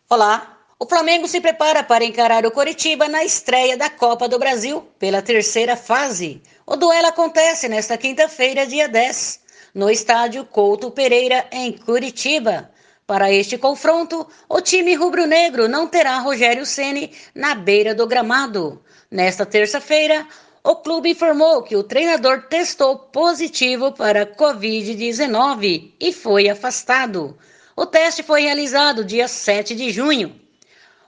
Olá. 0.09 0.47
O 0.79 0.87
Flamengo 0.87 1.27
se 1.27 1.39
prepara 1.39 1.83
para 1.83 2.03
encarar 2.03 2.45
o 2.45 2.51
Coritiba 2.51 3.07
na 3.07 3.23
estreia 3.23 3.77
da 3.77 3.89
Copa 3.89 4.27
do 4.27 4.39
Brasil 4.39 4.81
pela 4.97 5.21
terceira 5.21 5.75
fase. 5.75 6.41
O 6.65 6.75
duelo 6.75 7.07
acontece 7.07 7.69
nesta 7.69 7.97
quinta-feira, 7.97 8.65
dia 8.65 8.87
10, 8.87 9.39
no 9.73 9.89
estádio 9.89 10.45
Couto 10.45 10.91
Pereira, 10.91 11.47
em 11.51 11.71
Curitiba. 11.73 12.71
Para 13.05 13.31
este 13.31 13.57
confronto, 13.57 14.27
o 14.47 14.61
time 14.61 14.95
rubro-negro 14.95 15.67
não 15.67 15.87
terá 15.87 16.17
Rogério 16.19 16.65
Ceni 16.65 17.11
na 17.35 17.55
beira 17.55 17.93
do 17.93 18.07
gramado. 18.07 18.81
Nesta 19.09 19.45
terça-feira, 19.45 20.25
o 20.63 20.75
clube 20.75 21.09
informou 21.09 21.63
que 21.63 21.75
o 21.75 21.83
treinador 21.83 22.43
testou 22.43 22.97
positivo 22.97 23.91
para 23.91 24.25
Covid-19 24.25 25.91
e 25.99 26.13
foi 26.13 26.47
afastado. 26.49 27.37
O 27.75 27.85
teste 27.85 28.21
foi 28.21 28.43
realizado 28.43 29.03
dia 29.03 29.27
7 29.27 29.75
de 29.75 29.89
junho. 29.89 30.39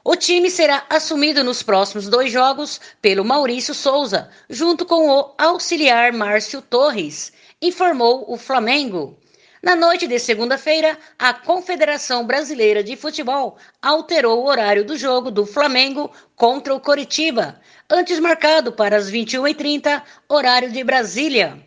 O 0.04 0.18
time 0.18 0.50
será 0.50 0.86
assumido 0.90 1.44
nos 1.44 1.64
próximos 1.64 2.10
dois 2.10 2.32
jogos 2.32 2.82
pelo 3.02 3.24
Maurício 3.24 3.74
Souza, 3.74 4.30
junto 4.50 4.86
com 4.86 5.10
o 5.10 5.34
auxiliar 5.38 6.12
Márcio 6.12 6.62
Torres, 6.62 7.32
informou 7.64 8.26
o 8.28 8.38
Flamengo. 8.38 9.18
Na 9.62 9.74
noite 9.74 10.06
de 10.06 10.20
segunda-feira, 10.20 10.98
a 11.18 11.34
Confederação 11.34 12.26
Brasileira 12.26 12.84
de 12.84 12.98
Futebol 12.98 13.58
alterou 13.82 14.42
o 14.42 14.48
horário 14.48 14.84
do 14.84 14.98
jogo 14.98 15.32
do 15.32 15.46
Flamengo 15.46 16.12
contra 16.36 16.76
o 16.76 16.82
Coritiba, 16.82 17.62
antes 17.90 18.20
marcado 18.20 18.74
para 18.74 18.98
as 18.98 19.10
21h30, 19.10 20.04
horário 20.28 20.70
de 20.70 20.84
Brasília. 20.84 21.58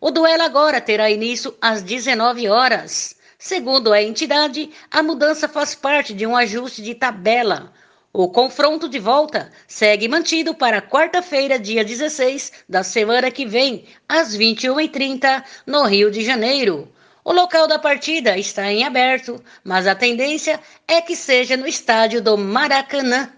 O 0.00 0.12
duelo 0.12 0.44
agora 0.44 0.80
terá 0.80 1.10
início 1.10 1.56
às 1.60 1.82
19 1.82 2.48
horas. 2.48 3.16
Segundo 3.36 3.92
a 3.92 4.00
entidade, 4.00 4.70
a 4.88 5.02
mudança 5.02 5.48
faz 5.48 5.74
parte 5.74 6.14
de 6.14 6.24
um 6.24 6.36
ajuste 6.36 6.80
de 6.80 6.94
tabela. 6.94 7.72
O 8.14 8.28
confronto 8.28 8.90
de 8.90 8.98
volta 8.98 9.50
segue 9.66 10.06
mantido 10.06 10.54
para 10.54 10.82
quarta-feira, 10.82 11.58
dia 11.58 11.82
16 11.82 12.52
da 12.68 12.82
semana 12.82 13.30
que 13.30 13.46
vem, 13.46 13.86
às 14.06 14.36
21h30, 14.36 15.42
no 15.66 15.84
Rio 15.84 16.10
de 16.10 16.22
Janeiro. 16.22 16.92
O 17.24 17.32
local 17.32 17.66
da 17.66 17.78
partida 17.78 18.36
está 18.36 18.70
em 18.70 18.84
aberto, 18.84 19.42
mas 19.64 19.86
a 19.86 19.94
tendência 19.94 20.60
é 20.86 21.00
que 21.00 21.16
seja 21.16 21.56
no 21.56 21.66
estádio 21.66 22.20
do 22.20 22.36
Maracanã. 22.36 23.32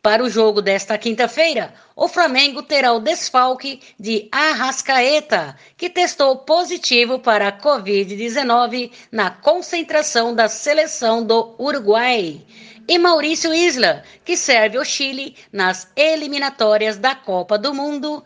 Para 0.00 0.22
o 0.22 0.30
jogo 0.30 0.62
desta 0.62 0.96
quinta-feira, 0.96 1.74
o 1.96 2.06
Flamengo 2.06 2.62
terá 2.62 2.92
o 2.92 3.00
desfalque 3.00 3.80
de 3.98 4.28
Arrascaeta, 4.30 5.56
que 5.76 5.90
testou 5.90 6.38
positivo 6.38 7.18
para 7.18 7.48
a 7.48 7.52
Covid-19 7.52 8.92
na 9.10 9.30
concentração 9.30 10.32
da 10.32 10.48
seleção 10.48 11.24
do 11.24 11.56
Uruguai. 11.58 12.40
E 12.88 12.98
Maurício 12.98 13.54
Isla, 13.54 14.02
que 14.24 14.36
serve 14.36 14.78
o 14.78 14.84
Chile 14.84 15.36
nas 15.52 15.88
eliminatórias 15.96 16.96
da 16.96 17.14
Copa 17.14 17.58
do 17.58 17.72
Mundo 17.72 18.24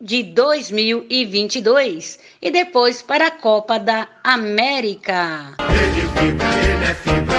de 0.00 0.22
2022 0.22 2.18
e 2.40 2.50
depois 2.50 3.02
para 3.02 3.26
a 3.26 3.30
Copa 3.30 3.78
da 3.78 4.08
América. 4.22 5.56
Ele 5.58 6.30
vibra, 6.30 6.46
ele 6.64 6.84
é 6.84 6.94
fibra. 6.94 7.38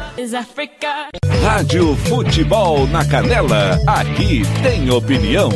Rádio 1.43 1.95
Futebol 1.95 2.87
na 2.87 3.03
Canela. 3.05 3.79
Aqui 3.87 4.43
tem 4.61 4.89
opinião. 4.91 5.49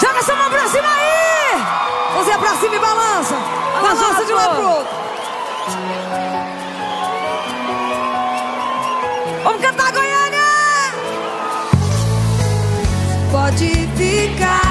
Joga 0.00 0.18
essa 0.18 0.34
mão 0.34 0.50
pra 0.50 0.68
cima 0.68 0.88
aí! 0.88 1.62
Você 2.16 2.38
pra 2.38 2.56
cima 2.56 2.74
e 2.74 2.78
balança. 2.78 3.34
Balança 3.82 4.24
de 4.24 4.32
um 4.32 4.36
lado 4.36 4.56
pro 4.56 4.68
outro. 4.68 4.96
Vamos 9.44 9.62
cantar 9.62 9.92
Goiânia! 9.92 10.38
Pode 13.32 13.68
ficar. 13.96 14.67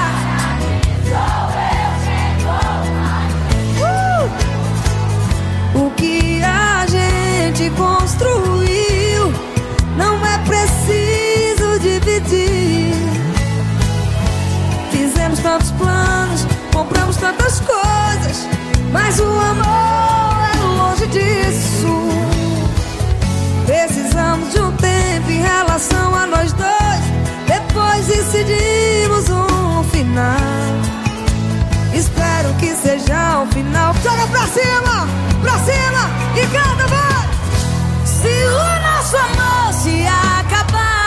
Tantos 15.58 15.70
planos, 15.72 16.46
compramos 16.72 17.16
tantas 17.16 17.60
coisas, 17.60 18.48
mas 18.92 19.18
o 19.18 19.24
amor 19.24 20.36
é 20.54 20.58
longe 20.64 21.06
disso. 21.08 22.08
Precisamos 23.66 24.52
de 24.52 24.60
um 24.60 24.72
tempo 24.72 25.30
em 25.30 25.40
relação 25.40 26.14
a 26.14 26.26
nós 26.26 26.52
dois, 26.52 27.02
depois 27.46 28.06
decidimos 28.06 29.28
um 29.30 29.82
final. 29.84 30.36
Espero 31.92 32.54
que 32.60 32.74
seja 32.74 33.40
o 33.40 33.46
final. 33.52 33.94
Joga 34.02 34.26
pra 34.28 34.46
cima, 34.46 35.08
pra 35.42 35.58
cima 35.58 36.10
e 36.36 36.46
canta, 36.46 36.86
vai! 36.86 37.28
Se 38.04 38.44
o 38.46 38.80
nosso 38.86 39.16
amor 39.16 39.72
se 39.74 40.06
acabar, 40.06 40.97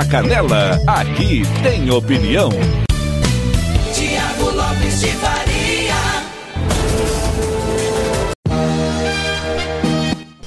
na 0.00 0.06
Canela. 0.06 0.80
Aqui 0.86 1.42
tem 1.62 1.90
opinião. 1.90 2.48
Tiago 3.92 4.56
Lopes 4.56 5.00
de 5.00 5.08
Faria. 5.08 5.94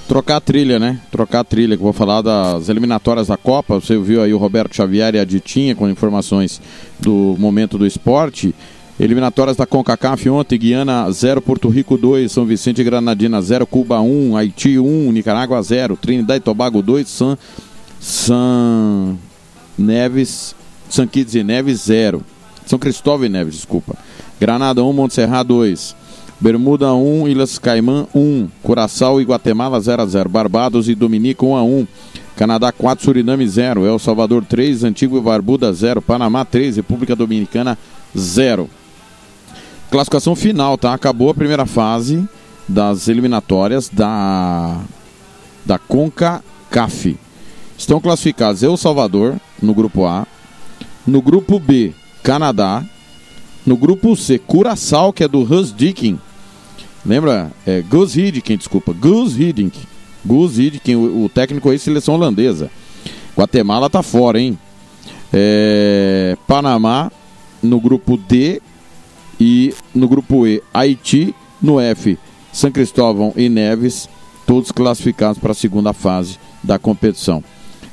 Trocar 0.08 0.38
a 0.38 0.42
trilha, 0.42 0.80
né? 0.80 1.00
Trocar 1.12 1.42
a 1.42 1.44
trilha, 1.44 1.76
que 1.76 1.82
eu 1.82 1.86
vou 1.86 1.94
falar 1.94 2.22
das 2.22 2.68
eliminatórias 2.68 3.28
da 3.28 3.38
Copa. 3.38 3.80
Você 3.80 3.98
viu 3.98 4.24
aí 4.24 4.34
o 4.34 4.38
Roberto 4.38 4.76
Xavier 4.76 5.14
e 5.14 5.20
a 5.20 5.26
Ditinha 5.26 5.76
com 5.76 5.88
informações 5.88 6.60
do 7.00 7.36
momento 7.38 7.78
do 7.78 7.86
esporte. 7.86 8.56
Eliminatórias 9.00 9.58
da 9.58 9.66
CONCACAF 9.66 10.30
ontem, 10.30 10.58
Guiana 10.58 11.12
0, 11.12 11.42
Porto 11.42 11.68
Rico 11.68 11.98
2, 11.98 12.32
São 12.32 12.46
Vicente 12.46 12.82
e 12.82 12.84
Granadina 12.84 13.42
0, 13.42 13.68
Cuba 13.68 14.00
1, 14.02 14.36
Haiti 14.36 14.80
1, 14.80 15.12
Nicarágua 15.12 15.62
0, 15.62 15.98
Trinidad 15.98 16.38
e 16.38 16.40
Tobago 16.40 16.82
2, 16.82 17.08
San, 17.08 17.38
San 18.00 19.18
Neves, 19.78 20.56
San 20.90 21.08
Kitts 21.08 21.36
e 21.36 21.44
Neves 21.44 21.82
0, 21.82 22.24
São 22.66 22.80
Cristóvão 22.80 23.26
e 23.26 23.30
Neves, 23.30 23.56
desculpa. 23.56 23.96
Granada 24.40 24.84
1, 24.84 24.94
Montserrat 24.94 25.48
2, 25.48 25.96
Bermuda 26.40 26.94
1, 26.94 27.28
Ilhas 27.28 27.58
Caimã 27.58 28.08
1, 28.14 28.50
Curaçao 28.62 29.22
e 29.22 29.24
Guatemala 29.24 29.80
0 29.80 30.02
a 30.02 30.06
0, 30.06 30.30
Barbados 30.30 30.90
e 30.90 30.96
Dominica 30.96 31.46
1 31.46 31.56
a 31.56 31.64
1, 31.64 31.88
Canadá 32.36 32.72
4, 32.72 33.06
Suriname 33.06 33.48
0, 33.48 33.86
El 33.86 34.00
Salvador 34.00 34.44
3, 34.44 34.84
Antigua 34.84 35.20
e 35.20 35.22
Barbuda 35.22 35.72
0, 35.72 36.02
Panamá 36.02 36.44
3, 36.44 36.78
República 36.78 37.16
Dominicana 37.16 37.78
0. 38.18 38.70
Classificação 39.90 40.36
final, 40.36 40.78
tá? 40.78 40.94
Acabou 40.94 41.30
a 41.30 41.34
primeira 41.34 41.66
fase 41.66 42.28
das 42.68 43.08
eliminatórias 43.08 43.90
da 43.90 44.82
da 45.66 45.78
CONCACAF. 45.78 47.18
Estão 47.78 48.02
classificados 48.02 48.64
El 48.64 48.76
Salvador 48.76 49.38
no 49.64 49.74
grupo 49.74 50.06
A, 50.06 50.28
no 51.08 51.22
grupo 51.22 51.60
B, 51.60 51.94
Canadá, 52.22 52.84
no 53.66 53.78
grupo 53.78 54.16
C, 54.16 54.38
Curaçao, 54.38 55.14
que 55.14 55.24
é 55.24 55.28
do 55.28 55.40
Hus 55.40 55.74
Dicking. 55.74 56.20
Lembra? 57.06 57.52
É 57.66 57.82
Gus 57.82 58.16
Hiddink, 58.16 58.58
desculpa. 58.58 58.94
Gus 58.94 59.38
Hiddink. 59.38 59.78
Gus 60.26 60.58
o, 60.58 61.26
o 61.26 61.30
técnico 61.30 61.70
aí, 61.70 61.78
seleção 61.78 62.16
holandesa. 62.16 62.70
Guatemala 63.38 63.90
tá 63.90 64.02
fora, 64.02 64.40
hein? 64.40 64.58
É, 65.32 66.38
Panamá 66.48 67.12
no 67.62 67.80
grupo 67.80 68.18
D 68.18 68.62
e 69.40 69.74
no 69.94 70.08
grupo 70.08 70.46
E, 70.48 70.62
Haiti 70.74 71.36
no 71.62 71.80
F, 71.80 72.18
São 72.52 72.72
Cristóvão 72.72 73.34
e 73.36 73.50
Neves, 73.50 74.08
todos 74.46 74.72
classificados 74.72 75.40
para 75.40 75.52
a 75.52 75.56
segunda 75.56 75.94
fase 75.94 76.38
da 76.62 76.78
competição. 76.78 77.44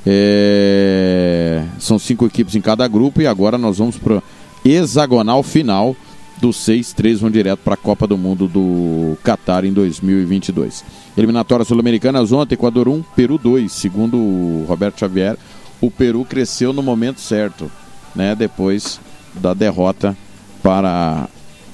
É, 0.06 1.64
São 1.78 1.98
cinco 1.98 2.26
equipes 2.26 2.54
em 2.54 2.60
cada 2.60 2.86
grupo 2.88 3.20
e 3.20 3.26
agora 3.26 3.58
nós 3.58 3.78
vamos 3.78 3.96
para 3.96 4.22
hexagonal 4.64 5.42
final 5.42 5.94
dos 6.40 6.56
6-3 6.56 7.18
vão 7.18 7.30
direto 7.30 7.60
para 7.60 7.74
a 7.74 7.76
Copa 7.76 8.06
do 8.06 8.16
Mundo 8.16 8.48
do 8.48 9.16
Catar 9.22 9.64
em 9.64 9.72
2022. 9.72 10.84
Eliminatórias 11.16 11.68
sul-americanas 11.68 12.32
ontem, 12.32 12.54
Equador 12.54 12.88
1, 12.88 13.02
Peru 13.14 13.36
2. 13.36 13.70
Segundo 13.70 14.16
o 14.16 14.64
Roberto 14.66 15.00
Xavier, 15.00 15.36
o 15.80 15.90
Peru 15.90 16.24
cresceu 16.24 16.72
no 16.72 16.82
momento 16.82 17.20
certo, 17.20 17.70
né? 18.14 18.34
Depois 18.34 18.98
da 19.34 19.52
derrota 19.52 20.16
para 20.62 21.28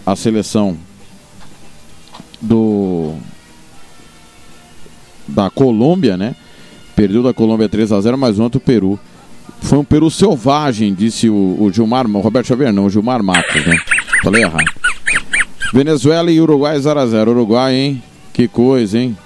a 0.04 0.16
seleção 0.16 0.76
do 2.40 3.14
da 5.28 5.48
Colômbia, 5.50 6.16
né? 6.16 6.34
Perdeu 6.96 7.22
da 7.22 7.34
Colômbia 7.34 7.68
3 7.68 7.92
a 7.92 8.00
0, 8.00 8.16
mas 8.16 8.40
ontem 8.40 8.56
o 8.56 8.60
Peru 8.60 8.98
foi 9.60 9.78
um 9.78 9.84
Peru 9.84 10.10
selvagem, 10.10 10.94
disse 10.94 11.28
o, 11.28 11.56
o 11.60 11.70
Gilmar, 11.72 12.06
o 12.06 12.20
Roberto 12.20 12.46
Xavier, 12.46 12.72
não, 12.72 12.86
o 12.86 12.90
Gilmar 12.90 13.22
Matos, 13.22 13.66
né? 13.66 13.76
Falei 14.22 14.42
errado. 14.42 14.64
Venezuela 15.72 16.30
e 16.30 16.40
Uruguai 16.40 16.78
0x0. 16.78 17.28
Uruguai, 17.28 17.74
hein? 17.74 18.02
Que 18.32 18.48
coisa, 18.48 18.98
hein? 18.98 19.16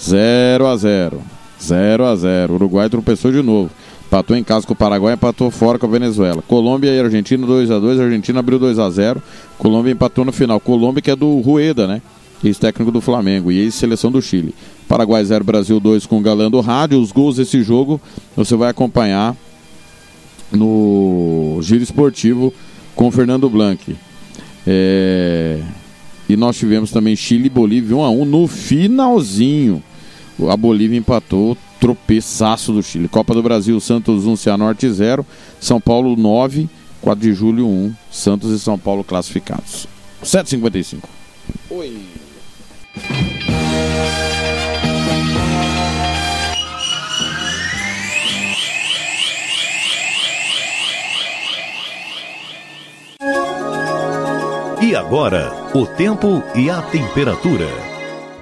0x0. 0.00 1.18
0x0. 1.60 2.50
Uruguai 2.50 2.88
tropeçou 2.88 3.32
de 3.32 3.42
novo. 3.42 3.70
Empatou 4.06 4.36
em 4.36 4.42
casa 4.42 4.66
com 4.66 4.72
o 4.72 4.76
Paraguai, 4.76 5.14
empatou 5.14 5.50
fora 5.50 5.78
com 5.78 5.86
a 5.86 5.90
Venezuela. 5.90 6.42
Colômbia 6.42 6.94
e 6.94 7.00
Argentina 7.00 7.46
2x2. 7.46 8.00
Argentina 8.00 8.38
abriu 8.40 8.58
2x0. 8.58 9.18
Colômbia 9.58 9.92
empatou 9.92 10.24
no 10.24 10.32
final. 10.32 10.58
Colômbia 10.60 11.02
que 11.02 11.10
é 11.10 11.16
do 11.16 11.40
Rueda, 11.40 11.86
né? 11.86 12.00
Ex-técnico 12.42 12.90
do 12.90 13.00
Flamengo 13.00 13.52
e 13.52 13.58
ex-seleção 13.58 14.10
do 14.10 14.22
Chile. 14.22 14.54
Paraguai 14.88 15.22
0, 15.22 15.44
Brasil 15.44 15.78
2 15.78 16.06
com 16.06 16.18
o 16.18 16.22
Galã 16.22 16.50
do 16.50 16.60
Rádio. 16.60 16.98
Os 16.98 17.12
gols 17.12 17.36
desse 17.36 17.62
jogo 17.62 18.00
você 18.34 18.56
vai 18.56 18.70
acompanhar 18.70 19.36
no 20.50 21.58
Giro 21.62 21.82
Esportivo 21.82 22.52
com 22.96 23.08
o 23.08 23.10
Fernando 23.10 23.48
Blanc. 23.50 23.94
É, 24.66 25.60
E 26.28 26.36
nós 26.36 26.56
tivemos 26.56 26.90
também 26.90 27.14
Chile 27.14 27.46
e 27.46 27.50
Bolívia 27.50 27.96
1 27.96 28.02
a 28.02 28.10
1 28.10 28.24
no 28.24 28.46
finalzinho. 28.46 29.82
A 30.48 30.56
Bolívia 30.56 30.98
empatou, 30.98 31.56
tropeçaço 31.80 32.72
do 32.72 32.82
Chile. 32.82 33.08
Copa 33.08 33.34
do 33.34 33.42
Brasil, 33.42 33.78
Santos 33.80 34.24
1, 34.24 34.36
Cianorte 34.36 34.88
0. 34.90 35.24
São 35.60 35.80
Paulo 35.80 36.16
9, 36.16 36.68
4 37.00 37.22
de 37.22 37.34
julho 37.34 37.66
1. 37.66 37.94
Santos 38.10 38.50
e 38.50 38.58
São 38.58 38.78
Paulo 38.78 39.04
classificados. 39.04 39.86
7h55. 40.22 40.98
Oi. 41.70 41.98
E 54.88 54.96
agora, 54.96 55.52
o 55.74 55.84
tempo 55.84 56.42
e 56.54 56.70
a 56.70 56.80
temperatura. 56.80 57.66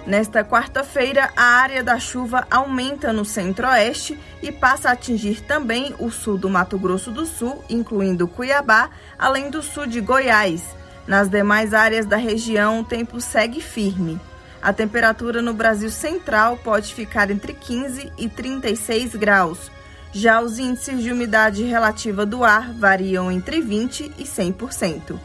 Nesta 0.06 0.44
quarta-feira, 0.44 1.28
a 1.36 1.42
área 1.42 1.82
da 1.82 1.98
chuva 1.98 2.46
aumenta 2.48 3.12
no 3.12 3.24
centro-oeste 3.24 4.16
e 4.40 4.52
passa 4.52 4.88
a 4.88 4.92
atingir 4.92 5.40
também 5.40 5.92
o 5.98 6.08
sul 6.08 6.38
do 6.38 6.48
Mato 6.48 6.78
Grosso 6.78 7.10
do 7.10 7.26
Sul, 7.26 7.64
incluindo 7.68 8.28
Cuiabá, 8.28 8.90
além 9.18 9.50
do 9.50 9.60
sul 9.60 9.88
de 9.88 10.00
Goiás. 10.00 10.62
Nas 11.04 11.28
demais 11.28 11.74
áreas 11.74 12.06
da 12.06 12.16
região, 12.16 12.78
o 12.78 12.84
tempo 12.84 13.20
segue 13.20 13.60
firme. 13.60 14.20
A 14.62 14.72
temperatura 14.72 15.42
no 15.42 15.52
Brasil 15.52 15.90
central 15.90 16.56
pode 16.58 16.94
ficar 16.94 17.28
entre 17.28 17.54
15 17.54 18.12
e 18.16 18.28
36 18.28 19.16
graus. 19.16 19.68
Já 20.12 20.40
os 20.40 20.60
índices 20.60 21.02
de 21.02 21.10
umidade 21.10 21.64
relativa 21.64 22.24
do 22.24 22.44
ar 22.44 22.72
variam 22.72 23.32
entre 23.32 23.60
20 23.60 24.12
e 24.16 24.22
100%. 24.22 25.18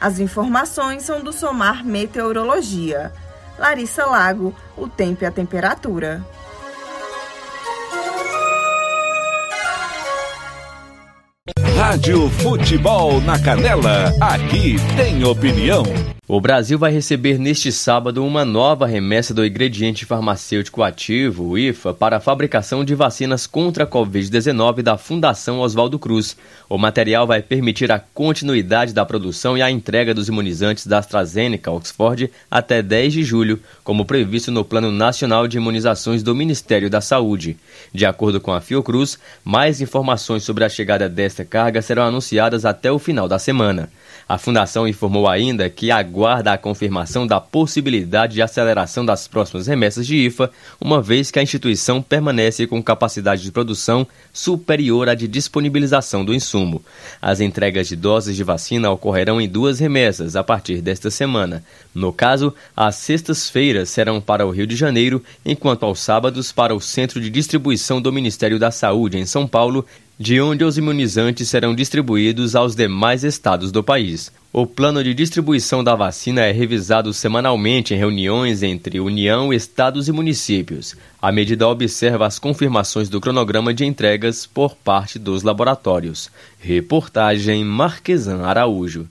As 0.00 0.18
informações 0.18 1.02
são 1.02 1.22
do 1.22 1.32
Somar 1.32 1.84
Meteorologia. 1.84 3.12
Larissa 3.58 4.04
Lago, 4.04 4.54
o 4.76 4.86
tempo 4.86 5.24
e 5.24 5.26
a 5.26 5.30
temperatura. 5.30 6.24
Rádio 11.86 12.28
Futebol 12.30 13.20
na 13.20 13.38
Canela. 13.38 14.12
Aqui 14.20 14.74
tem 14.96 15.22
opinião. 15.22 15.84
O 16.28 16.40
Brasil 16.40 16.76
vai 16.76 16.90
receber 16.90 17.38
neste 17.38 17.70
sábado 17.70 18.24
uma 18.24 18.44
nova 18.44 18.84
remessa 18.84 19.32
do 19.32 19.46
ingrediente 19.46 20.04
farmacêutico 20.04 20.82
ativo, 20.82 21.50
o 21.50 21.56
IFA, 21.56 21.94
para 21.94 22.16
a 22.16 22.20
fabricação 22.20 22.84
de 22.84 22.96
vacinas 22.96 23.46
contra 23.46 23.84
a 23.84 23.86
Covid-19 23.86 24.82
da 24.82 24.98
Fundação 24.98 25.60
Oswaldo 25.60 26.00
Cruz. 26.00 26.36
O 26.68 26.76
material 26.76 27.28
vai 27.28 27.42
permitir 27.42 27.92
a 27.92 28.00
continuidade 28.00 28.92
da 28.92 29.06
produção 29.06 29.56
e 29.56 29.62
a 29.62 29.70
entrega 29.70 30.12
dos 30.12 30.26
imunizantes 30.26 30.88
da 30.88 30.98
AstraZeneca 30.98 31.70
Oxford 31.70 32.28
até 32.50 32.82
10 32.82 33.12
de 33.12 33.22
julho, 33.22 33.60
como 33.84 34.04
previsto 34.04 34.50
no 34.50 34.64
Plano 34.64 34.90
Nacional 34.90 35.46
de 35.46 35.58
Imunizações 35.58 36.24
do 36.24 36.34
Ministério 36.34 36.90
da 36.90 37.00
Saúde. 37.00 37.56
De 37.94 38.04
acordo 38.04 38.40
com 38.40 38.52
a 38.52 38.60
Fiocruz, 38.60 39.16
mais 39.44 39.80
informações 39.80 40.42
sobre 40.42 40.64
a 40.64 40.68
chegada 40.68 41.08
desta 41.08 41.44
carga 41.44 41.75
vagas 41.76 41.84
serão 41.84 42.04
anunciadas 42.04 42.64
até 42.64 42.90
o 42.90 42.98
final 42.98 43.28
da 43.28 43.38
semana. 43.38 43.90
A 44.28 44.38
fundação 44.38 44.88
informou 44.88 45.28
ainda 45.28 45.70
que 45.70 45.92
aguarda 45.92 46.52
a 46.52 46.58
confirmação 46.58 47.26
da 47.26 47.40
possibilidade 47.40 48.34
de 48.34 48.42
aceleração 48.42 49.06
das 49.06 49.28
próximas 49.28 49.68
remessas 49.68 50.04
de 50.04 50.16
IFA, 50.16 50.50
uma 50.80 51.00
vez 51.00 51.30
que 51.30 51.38
a 51.38 51.42
instituição 51.42 52.02
permanece 52.02 52.66
com 52.66 52.82
capacidade 52.82 53.42
de 53.42 53.52
produção 53.52 54.04
superior 54.32 55.08
à 55.08 55.14
de 55.14 55.28
disponibilização 55.28 56.24
do 56.24 56.34
insumo. 56.34 56.82
As 57.22 57.40
entregas 57.40 57.86
de 57.86 57.94
doses 57.94 58.34
de 58.34 58.42
vacina 58.42 58.90
ocorrerão 58.90 59.40
em 59.40 59.48
duas 59.48 59.78
remessas 59.78 60.34
a 60.34 60.42
partir 60.42 60.80
desta 60.80 61.08
semana. 61.08 61.62
No 61.94 62.12
caso, 62.12 62.52
as 62.76 62.96
sextas-feiras 62.96 63.90
serão 63.90 64.20
para 64.20 64.44
o 64.44 64.50
Rio 64.50 64.66
de 64.66 64.74
Janeiro, 64.74 65.22
enquanto 65.44 65.84
aos 65.84 66.00
sábados 66.00 66.50
para 66.50 66.74
o 66.74 66.80
Centro 66.80 67.20
de 67.20 67.30
Distribuição 67.30 68.00
do 68.00 68.12
Ministério 68.12 68.58
da 68.58 68.72
Saúde 68.72 69.18
em 69.18 69.26
São 69.26 69.46
Paulo 69.46 69.86
de 70.18 70.40
onde 70.40 70.64
os 70.64 70.78
imunizantes 70.78 71.48
serão 71.48 71.74
distribuídos 71.74 72.56
aos 72.56 72.74
demais 72.74 73.22
estados 73.22 73.70
do 73.70 73.82
país. 73.82 74.32
O 74.52 74.66
plano 74.66 75.04
de 75.04 75.12
distribuição 75.12 75.84
da 75.84 75.94
vacina 75.94 76.40
é 76.40 76.50
revisado 76.50 77.12
semanalmente 77.12 77.92
em 77.92 77.98
reuniões 77.98 78.62
entre 78.62 78.98
União, 78.98 79.52
estados 79.52 80.08
e 80.08 80.12
municípios. 80.12 80.96
A 81.20 81.30
medida 81.30 81.68
observa 81.68 82.26
as 82.26 82.38
confirmações 82.38 83.10
do 83.10 83.20
cronograma 83.20 83.74
de 83.74 83.84
entregas 83.84 84.46
por 84.46 84.74
parte 84.74 85.18
dos 85.18 85.42
laboratórios. 85.42 86.30
Reportagem 86.58 87.64
Marquesan 87.64 88.42
Araújo. 88.42 89.06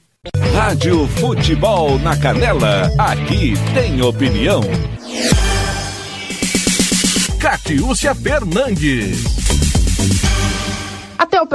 Rádio 0.56 1.06
Futebol 1.08 2.00
na 2.00 2.18
Canela, 2.18 2.90
aqui 2.98 3.54
tem 3.76 4.02
opinião. 4.02 4.62
Catiúcia 7.40 8.16
Fernandes. 8.16 9.55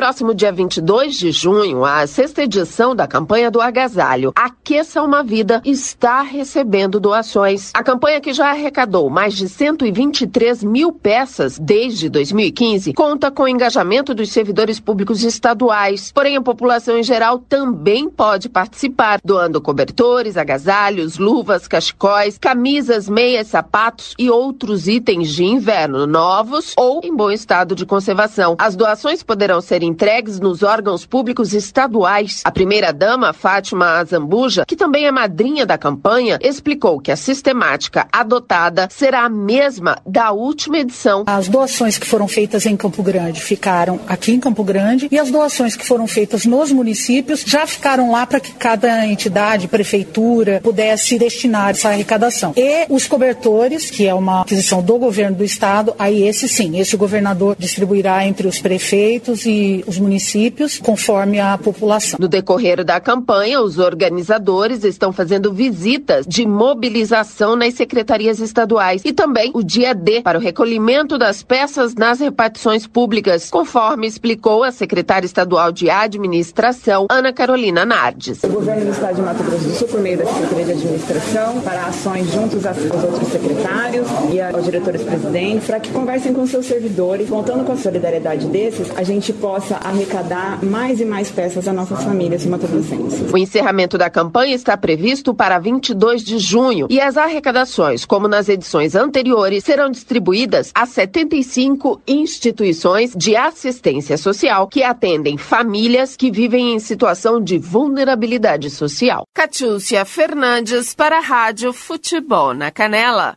Próximo 0.01 0.33
dia 0.33 0.51
22 0.51 1.15
de 1.15 1.31
junho, 1.31 1.85
a 1.85 2.07
sexta 2.07 2.45
edição 2.45 2.97
da 2.97 3.07
campanha 3.07 3.51
do 3.51 3.61
agasalho 3.61 4.33
Aqueça 4.35 5.03
uma 5.03 5.23
Vida 5.23 5.61
está 5.63 6.23
recebendo 6.23 6.99
doações. 6.99 7.71
A 7.75 7.83
campanha 7.83 8.19
que 8.19 8.33
já 8.33 8.49
arrecadou 8.49 9.11
mais 9.11 9.35
de 9.35 9.47
123 9.47 10.65
mil 10.65 10.91
peças 10.91 11.59
desde 11.59 12.09
2015 12.09 12.95
conta 12.95 13.31
com 13.31 13.43
o 13.43 13.49
engajamento 13.49 14.15
dos 14.15 14.33
servidores 14.33 14.81
públicos 14.81 15.23
estaduais. 15.23 16.11
Porém, 16.13 16.35
a 16.35 16.41
população 16.41 16.97
em 16.97 17.03
geral 17.03 17.39
também 17.39 18.09
pode 18.09 18.49
participar, 18.49 19.21
doando 19.23 19.61
cobertores, 19.61 20.39
agasalhos, 20.39 21.19
luvas, 21.19 21.69
cachecóis, 21.69 22.39
camisas, 22.39 23.07
meias, 23.07 23.49
sapatos 23.49 24.15
e 24.19 24.31
outros 24.31 24.89
itens 24.89 25.29
de 25.29 25.45
inverno 25.45 26.07
novos 26.07 26.73
ou 26.79 27.03
em 27.05 27.15
bom 27.15 27.31
estado 27.31 27.75
de 27.75 27.85
conservação. 27.85 28.57
As 28.59 28.75
doações 28.75 29.23
poderão 29.23 29.61
ser 29.61 29.90
entregues 29.91 30.39
nos 30.39 30.63
órgãos 30.63 31.05
públicos 31.05 31.53
estaduais. 31.53 32.43
A 32.45 32.51
primeira-dama, 32.51 33.33
Fátima 33.33 33.99
Azambuja, 33.99 34.65
que 34.67 34.77
também 34.77 35.07
é 35.07 35.11
madrinha 35.11 35.67
da 35.67 35.77
campanha, 35.77 36.39
explicou 36.41 37.01
que 37.01 37.11
a 37.11 37.17
sistemática 37.17 38.07
adotada 38.13 38.89
será 38.91 39.25
a 39.25 39.29
mesma 39.29 39.99
da 40.07 40.31
última 40.31 40.79
edição. 40.79 41.25
As 41.27 41.49
doações 41.49 41.99
que 41.99 42.07
foram 42.07 42.29
feitas 42.29 42.67
em 42.67 42.77
Campo 42.77 43.03
Grande 43.03 43.41
ficaram 43.41 44.01
aqui 44.07 44.33
em 44.33 44.41
Campo 44.41 44.63
Grande 44.63 45.09
e 45.11 45.19
as 45.19 45.31
doações 45.31 45.75
que 45.75 45.85
foram 45.85 46.07
feitas 46.07 46.45
nos 46.47 46.71
municípios 46.71 47.43
já 47.47 47.67
ficaram 47.67 48.13
lá 48.13 48.27
para 48.27 48.41
que 48.41 48.53
cada 48.53 49.07
entidade, 49.07 49.69
prefeitura, 49.69 50.61
pudesse 50.63 51.19
destinar 51.19 51.71
essa 51.71 51.89
arrecadação. 51.89 52.53
E 52.57 52.87
os 52.89 53.07
cobertores, 53.07 53.91
que 53.91 54.07
é 54.07 54.15
uma 54.15 54.43
aquisição 54.43 54.83
do 54.83 54.99
governo 54.99 55.37
do 55.37 55.45
estado, 55.45 55.95
aí 55.99 56.23
esse 56.27 56.49
sim, 56.49 56.79
esse 56.79 56.97
governador 56.97 57.57
distribuirá 57.59 58.25
entre 58.27 58.47
os 58.47 58.61
prefeitos 58.61 59.47
e 59.47 59.70
os 59.87 59.99
municípios, 59.99 60.79
conforme 60.79 61.41
a 61.41 61.57
população. 61.59 62.19
No 62.21 62.29
decorrer 62.29 62.85
da 62.85 63.01
campanha, 63.01 63.61
os 63.61 63.79
organizadores 63.79 64.85
estão 64.85 65.13
fazendo 65.13 65.53
visitas 65.53 66.27
de 66.27 66.47
mobilização 66.47 67.57
nas 67.57 67.75
secretarias 67.75 68.41
estaduais 68.41 69.03
e 69.05 69.13
também 69.13 69.51
o 69.55 69.63
dia 69.63 69.95
D 69.95 70.23
para 70.23 70.39
o 70.39 70.41
recolhimento 70.41 71.19
das 71.19 71.43
peças 71.43 71.95
nas 71.95 72.21
repartições 72.21 72.87
públicas, 72.87 73.51
conforme 73.51 74.07
explicou 74.07 74.65
a 74.65 74.73
secretária 74.73 75.27
estadual 75.27 75.73
de 75.73 75.91
administração, 75.91 77.07
Ana 77.11 77.33
Carolina 77.33 77.85
Nardes. 77.85 78.43
O 78.45 78.49
governo 78.49 78.87
do 78.87 78.93
estado 78.93 79.17
de 79.17 79.23
Mato 79.23 79.43
Grosso 79.43 79.65
do 79.65 79.75
Sul, 79.75 79.89
por 79.89 80.01
meio 80.01 80.19
da 80.19 80.27
Secretaria 80.27 80.65
de 80.65 80.73
Administração, 80.73 81.61
para 81.61 81.85
ações 81.87 82.31
juntos 82.33 82.67
aos 82.67 82.79
outros 82.79 83.29
secretários 83.29 84.07
e 84.33 84.41
aos 84.41 84.65
diretores 84.65 85.03
presidentes, 85.03 85.67
para 85.67 85.81
que 85.81 85.91
conversem 85.91 86.33
com 86.33 86.47
seus 86.47 86.67
servidores, 86.67 87.29
contando 87.29 87.65
com 87.65 87.73
a 87.73 87.77
solidariedade 87.77 88.47
desses, 88.47 88.91
a 88.97 89.03
gente 89.03 89.33
possa 89.33 89.60
arrecadar 89.83 90.65
mais 90.65 91.01
e 91.01 91.05
mais 91.05 91.31
peças 91.31 91.67
às 91.67 91.75
nossas 91.75 92.03
famílias 92.03 92.45
matogrossenses. 92.47 93.33
O 93.33 93.39
encerramento 93.39 93.97
da 93.97 94.11
campanha 94.11 94.55
está 94.55 94.77
previsto 94.77 95.35
para 95.35 95.59
22 95.59 96.23
de 96.23 96.39
junho 96.39 96.87
e 96.91 97.01
as 97.01 97.17
arrecadações, 97.17 98.05
como 98.05 98.29
nas 98.29 98.49
edições 98.49 98.95
anteriores, 98.95 99.65
serão 99.65 99.91
distribuídas 99.91 100.71
a 100.75 100.87
75 100.87 102.01
instituições 102.07 103.13
de 103.17 103.37
assistência 103.37 104.17
social 104.17 104.67
que 104.69 104.83
atendem 104.83 105.37
famílias 105.37 106.17
que 106.17 106.31
vivem 106.31 106.75
em 106.75 106.79
situação 106.79 107.41
de 107.41 107.59
vulnerabilidade 107.59 108.71
social. 108.71 109.25
Catiúcia 109.35 110.05
Fernandes 110.05 110.95
para 110.95 111.19
a 111.19 111.21
Rádio 111.21 111.73
Futebol 111.73 112.55
na 112.55 112.71
Canela. 112.71 113.37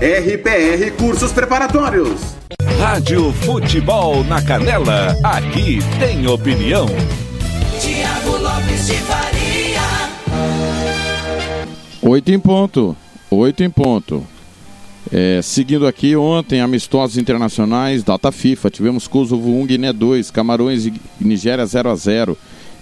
RPR 0.00 0.90
Cursos 0.98 1.30
Preparatórios. 1.30 2.20
Rádio 2.80 3.32
Futebol 3.32 4.24
na 4.24 4.42
Canela, 4.42 5.16
aqui 5.22 5.78
tem 6.00 6.26
opinião. 6.26 6.86
Tiago 7.80 8.36
Lopes 8.36 8.86
de 8.88 8.94
Faria. 8.94 9.80
Oito 12.02 12.32
em 12.32 12.40
ponto. 12.40 12.96
Oito 13.30 13.62
em 13.62 13.70
ponto. 13.70 14.26
É, 15.12 15.40
seguindo 15.40 15.86
aqui, 15.86 16.16
ontem, 16.16 16.60
amistosos 16.60 17.16
internacionais, 17.16 18.02
data 18.02 18.32
FIFA. 18.32 18.70
Tivemos 18.70 19.06
Kosovo 19.06 19.48
1, 19.60 19.66
Guiné 19.66 19.92
2, 19.92 20.28
Camarões 20.32 20.86
e 20.86 20.94
Nigéria 21.20 21.64
0 21.64 21.88
a 21.88 21.94
0 21.94 22.36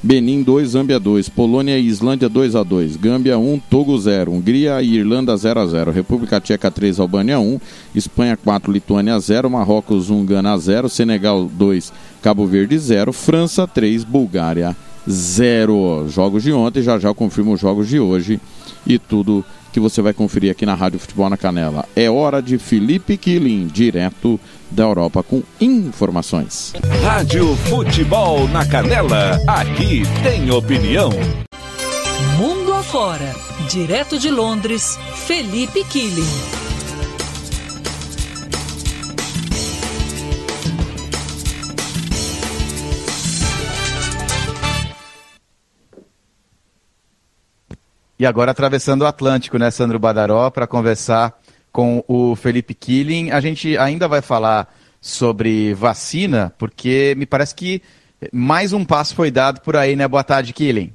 Benin 0.04 0.42
2, 0.42 0.66
Zâmbia 0.66 0.98
2, 0.98 1.28
Polônia 1.28 1.78
e 1.78 1.86
Islândia 1.86 2.28
2 2.28 2.56
a 2.56 2.64
2, 2.64 2.96
Gâmbia 2.96 3.38
1, 3.38 3.60
Togo 3.70 3.96
0, 3.96 4.32
Hungria 4.32 4.82
e 4.82 4.96
Irlanda 4.96 5.36
0 5.36 5.60
a 5.60 5.66
0, 5.66 5.92
República 5.92 6.40
Tcheca 6.40 6.72
3, 6.72 6.98
Albânia 6.98 7.38
1, 7.38 7.60
Espanha 7.94 8.36
4, 8.36 8.72
Lituânia 8.72 9.16
0, 9.20 9.48
Marrocos 9.48 10.10
1, 10.10 10.24
Gana 10.24 10.58
0, 10.58 10.88
Senegal 10.88 11.44
2, 11.44 11.92
Cabo 12.20 12.44
Verde 12.48 12.76
0, 12.76 13.12
França 13.12 13.64
3, 13.64 14.02
Bulgária 14.02 14.76
0. 15.08 16.08
Jogos 16.08 16.42
de 16.42 16.52
ontem, 16.52 16.82
já 16.82 16.98
já 16.98 17.08
eu 17.08 17.14
confirmo 17.14 17.52
os 17.52 17.60
jogos 17.60 17.88
de 17.88 18.00
hoje 18.00 18.40
e 18.84 18.98
tudo 18.98 19.44
que 19.72 19.78
você 19.78 20.02
vai 20.02 20.12
conferir 20.12 20.50
aqui 20.50 20.66
na 20.66 20.74
Rádio 20.74 20.98
Futebol 20.98 21.30
na 21.30 21.36
Canela. 21.36 21.84
É 21.94 22.10
hora 22.10 22.42
de 22.42 22.58
Felipe 22.58 23.16
Killing, 23.16 23.68
direto 23.68 24.38
da 24.72 24.82
Europa, 24.82 25.22
com 25.22 25.42
informações. 25.60 26.72
Rádio 27.02 27.54
Futebol 27.68 28.48
na 28.48 28.66
Canela, 28.66 29.38
aqui 29.46 30.02
tem 30.22 30.50
opinião. 30.50 31.10
Mundo 32.38 32.72
afora, 32.72 33.34
direto 33.70 34.18
de 34.18 34.30
Londres, 34.30 34.98
Felipe 35.26 35.84
Killing. 35.84 36.62
E 48.22 48.26
agora 48.26 48.52
atravessando 48.52 49.02
o 49.02 49.06
Atlântico, 49.06 49.58
né, 49.58 49.68
Sandro 49.68 49.98
Badaró, 49.98 50.48
para 50.48 50.64
conversar 50.64 51.36
com 51.72 52.04
o 52.06 52.36
Felipe 52.36 52.74
Killing. 52.74 53.30
A 53.30 53.40
gente 53.40 53.76
ainda 53.78 54.06
vai 54.06 54.20
falar 54.20 54.72
sobre 55.00 55.74
vacina, 55.74 56.52
porque 56.58 57.14
me 57.16 57.26
parece 57.26 57.54
que 57.54 57.82
mais 58.32 58.72
um 58.72 58.84
passo 58.84 59.14
foi 59.14 59.30
dado 59.30 59.60
por 59.62 59.74
aí, 59.74 59.96
né? 59.96 60.06
Boa 60.06 60.22
tarde, 60.22 60.52
Killing. 60.52 60.92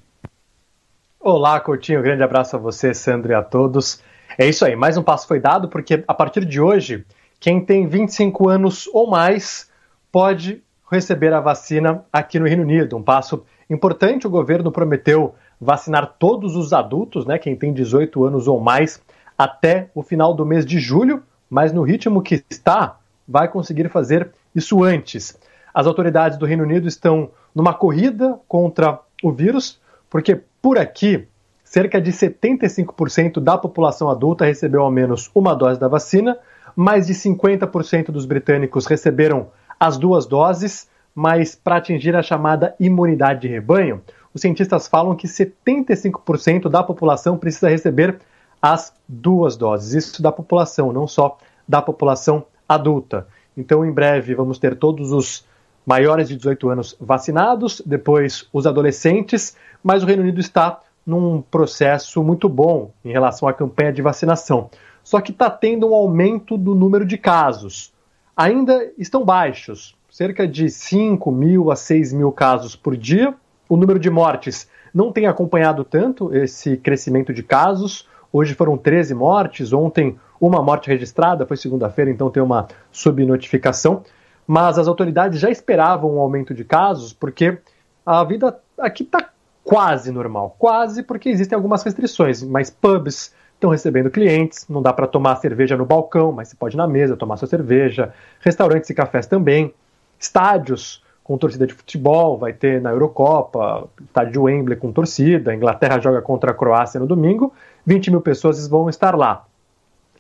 Olá, 1.19 1.59
Coutinho. 1.59 2.01
Grande 2.01 2.23
abraço 2.23 2.55
a 2.55 2.59
você, 2.59 2.93
Sandro, 2.93 3.32
e 3.32 3.36
a 3.36 3.41
todos. 3.41 4.01
É 4.38 4.47
isso 4.47 4.63
aí, 4.63 4.75
mais 4.75 4.95
um 4.95 5.03
passo 5.03 5.28
foi 5.28 5.39
dado, 5.39 5.67
porque 5.67 6.03
a 6.07 6.13
partir 6.13 6.45
de 6.45 6.61
hoje, 6.61 7.03
quem 7.39 7.59
tem 7.59 7.88
25 7.88 8.47
anos 8.47 8.88
ou 8.93 9.09
mais 9.09 9.69
pode 10.11 10.61
receber 10.89 11.34
a 11.34 11.41
vacina 11.41 12.05
aqui 12.13 12.39
no 12.39 12.45
Reino 12.45 12.63
Unido. 12.63 12.95
Um 12.95 13.03
passo 13.03 13.43
Importante, 13.69 14.25
o 14.25 14.30
governo 14.30 14.71
prometeu 14.71 15.36
vacinar 15.59 16.15
todos 16.17 16.55
os 16.55 16.71
adultos, 16.71 17.25
né, 17.25 17.38
quem 17.38 17.55
tem 17.55 17.73
18 17.73 18.23
anos 18.23 18.47
ou 18.47 18.59
mais, 18.59 19.01
até 19.38 19.90
o 19.94 20.02
final 20.02 20.34
do 20.34 20.46
mês 20.46 20.66
de 20.66 20.80
julho, 20.80 21.24
mas 21.50 21.72
no 21.72 21.84
ritmo 21.84 22.22
que 22.22 22.44
está, 22.50 22.98
vai 23.28 23.48
conseguir 23.48 23.90
fazer 23.90 24.30
isso 24.56 24.84
antes. 24.84 25.38
As 25.74 25.86
autoridades 25.86 26.38
do 26.38 26.46
Reino 26.46 26.64
Unido 26.64 26.88
estão 26.88 27.30
numa 27.54 27.74
corrida 27.74 28.40
contra 28.48 29.00
o 29.22 29.32
vírus, 29.32 29.80
porque 30.10 30.42
por 30.62 30.78
aqui 30.78 31.28
cerca 31.64 32.00
de 32.02 32.12
75% 32.12 33.40
da 33.40 33.58
população 33.58 34.10
adulta 34.10 34.46
recebeu 34.46 34.82
ao 34.82 34.92
menos 34.92 35.30
uma 35.36 35.54
dose 35.54 35.80
da 35.80 35.88
vacina, 35.88 36.38
mais 36.76 37.08
de 37.08 37.14
50% 37.14 38.12
dos 38.12 38.26
britânicos 38.26 38.86
receberam 38.86 39.50
as 39.80 39.98
duas 39.98 40.26
doses, 40.26 40.90
mas 41.14 41.56
para 41.56 41.78
atingir 41.78 42.16
a 42.16 42.24
chamada 42.24 42.76
imunidade 42.80 43.42
de 43.42 43.48
rebanho, 43.48 44.02
os 44.34 44.42
cientistas 44.42 44.88
falam 44.88 45.16
que 45.16 45.28
75% 45.28 46.70
da 46.70 46.84
população 46.84 47.38
precisa 47.38 47.70
receber 47.70 48.20
as 48.62 48.93
duas 49.08 49.55
doses. 49.55 49.93
Isso 49.93 50.22
da 50.22 50.32
população, 50.32 50.91
não 50.91 51.08
só 51.08 51.38
da 51.68 51.82
população 51.82 52.45
adulta. 52.68 53.28
Então, 53.55 53.86
em 53.86 53.91
breve, 53.91 54.36
vamos 54.36 54.60
ter 54.60 54.76
todos 54.76 55.12
os 55.12 55.45
maiores 55.86 56.28
de 56.28 56.36
18 56.36 56.70
anos 56.70 56.97
vacinados, 56.99 57.82
depois 57.86 58.47
os 58.51 58.68
adolescentes, 58.68 59.55
mas 59.82 60.03
o 60.03 60.05
Reino 60.05 60.22
Unido 60.22 60.41
está 60.41 60.82
num 61.05 61.41
processo 61.41 62.22
muito 62.22 62.49
bom 62.49 62.91
em 63.05 63.12
relação 63.12 63.47
à 63.47 63.53
campanha 63.53 63.93
de 63.93 64.01
vacinação. 64.01 64.70
Só 65.01 65.22
que 65.22 65.32
está 65.32 65.49
tendo 65.49 65.89
um 65.89 65.95
aumento 65.95 66.58
do 66.58 66.76
número 66.76 67.05
de 67.05 67.18
casos. 67.18 67.93
Ainda 68.36 68.91
estão 68.97 69.24
baixos, 69.24 69.95
cerca 70.12 70.45
de 70.45 70.70
5 70.70 71.32
mil 71.32 71.72
a 71.72 71.78
6 71.78 72.12
mil 72.12 72.32
casos 72.34 72.76
por 72.76 72.97
dia. 72.97 73.34
O 73.70 73.78
número 73.78 73.97
de 73.97 74.10
mortes 74.10 74.70
não 74.93 75.14
tem 75.14 75.26
acompanhado 75.26 75.86
tanto 75.86 76.36
esse 76.36 76.76
crescimento 76.76 77.34
de 77.34 77.41
casos. 77.41 78.05
Hoje 78.38 78.54
foram 78.54 78.78
13 78.78 79.16
mortes, 79.16 79.74
ontem 79.74 80.16
uma 80.40 80.62
morte 80.62 80.90
registrada, 80.90 81.44
foi 81.44 81.58
segunda-feira, 81.58 82.12
então 82.12 82.30
tem 82.30 82.44
uma 82.44 82.68
subnotificação. 82.92 84.04
Mas 84.46 84.78
as 84.78 84.88
autoridades 84.88 85.40
já 85.40 85.50
esperavam 85.50 86.16
um 86.16 86.20
aumento 86.20 86.54
de 86.54 86.64
casos, 86.64 87.12
porque 87.12 87.58
a 88.06 88.24
vida 88.24 88.56
aqui 88.78 89.02
está 89.02 89.32
quase 89.64 90.12
normal. 90.12 90.56
Quase 90.60 91.02
porque 91.02 91.30
existem 91.30 91.56
algumas 91.56 91.82
restrições, 91.82 92.44
mas 92.44 92.70
pubs 92.70 93.34
estão 93.56 93.72
recebendo 93.72 94.12
clientes, 94.12 94.68
não 94.70 94.84
dá 94.84 94.94
para 94.94 95.08
tomar 95.08 95.38
cerveja 95.38 95.76
no 95.76 95.84
balcão, 95.84 96.32
mas 96.32 96.50
você 96.50 96.56
pode 96.56 96.76
ir 96.76 96.78
na 96.78 96.88
mesa 96.88 97.18
tomar 97.18 97.38
sua 97.38 97.48
cerveja. 97.48 98.14
Restaurantes 98.40 98.88
e 98.92 98.94
cafés 98.94 99.26
também. 99.26 99.74
Estádios 100.20 101.02
com 101.28 101.38
torcida 101.38 101.68
de 101.68 101.74
futebol, 101.74 102.38
vai 102.38 102.54
ter 102.54 102.80
na 102.82 102.92
Eurocopa, 102.92 103.90
estádio 104.02 104.44
Wembley 104.44 104.78
com 104.78 104.94
torcida, 104.94 105.52
a 105.52 105.56
Inglaterra 105.56 106.00
joga 106.00 106.22
contra 106.22 106.52
a 106.52 106.54
Croácia 106.54 107.02
no 107.02 107.06
domingo, 107.06 107.52
20 107.88 108.12
mil 108.12 108.22
pessoas 108.22 108.68
vão 108.68 108.88
estar 108.88 109.16
lá. 109.16 109.46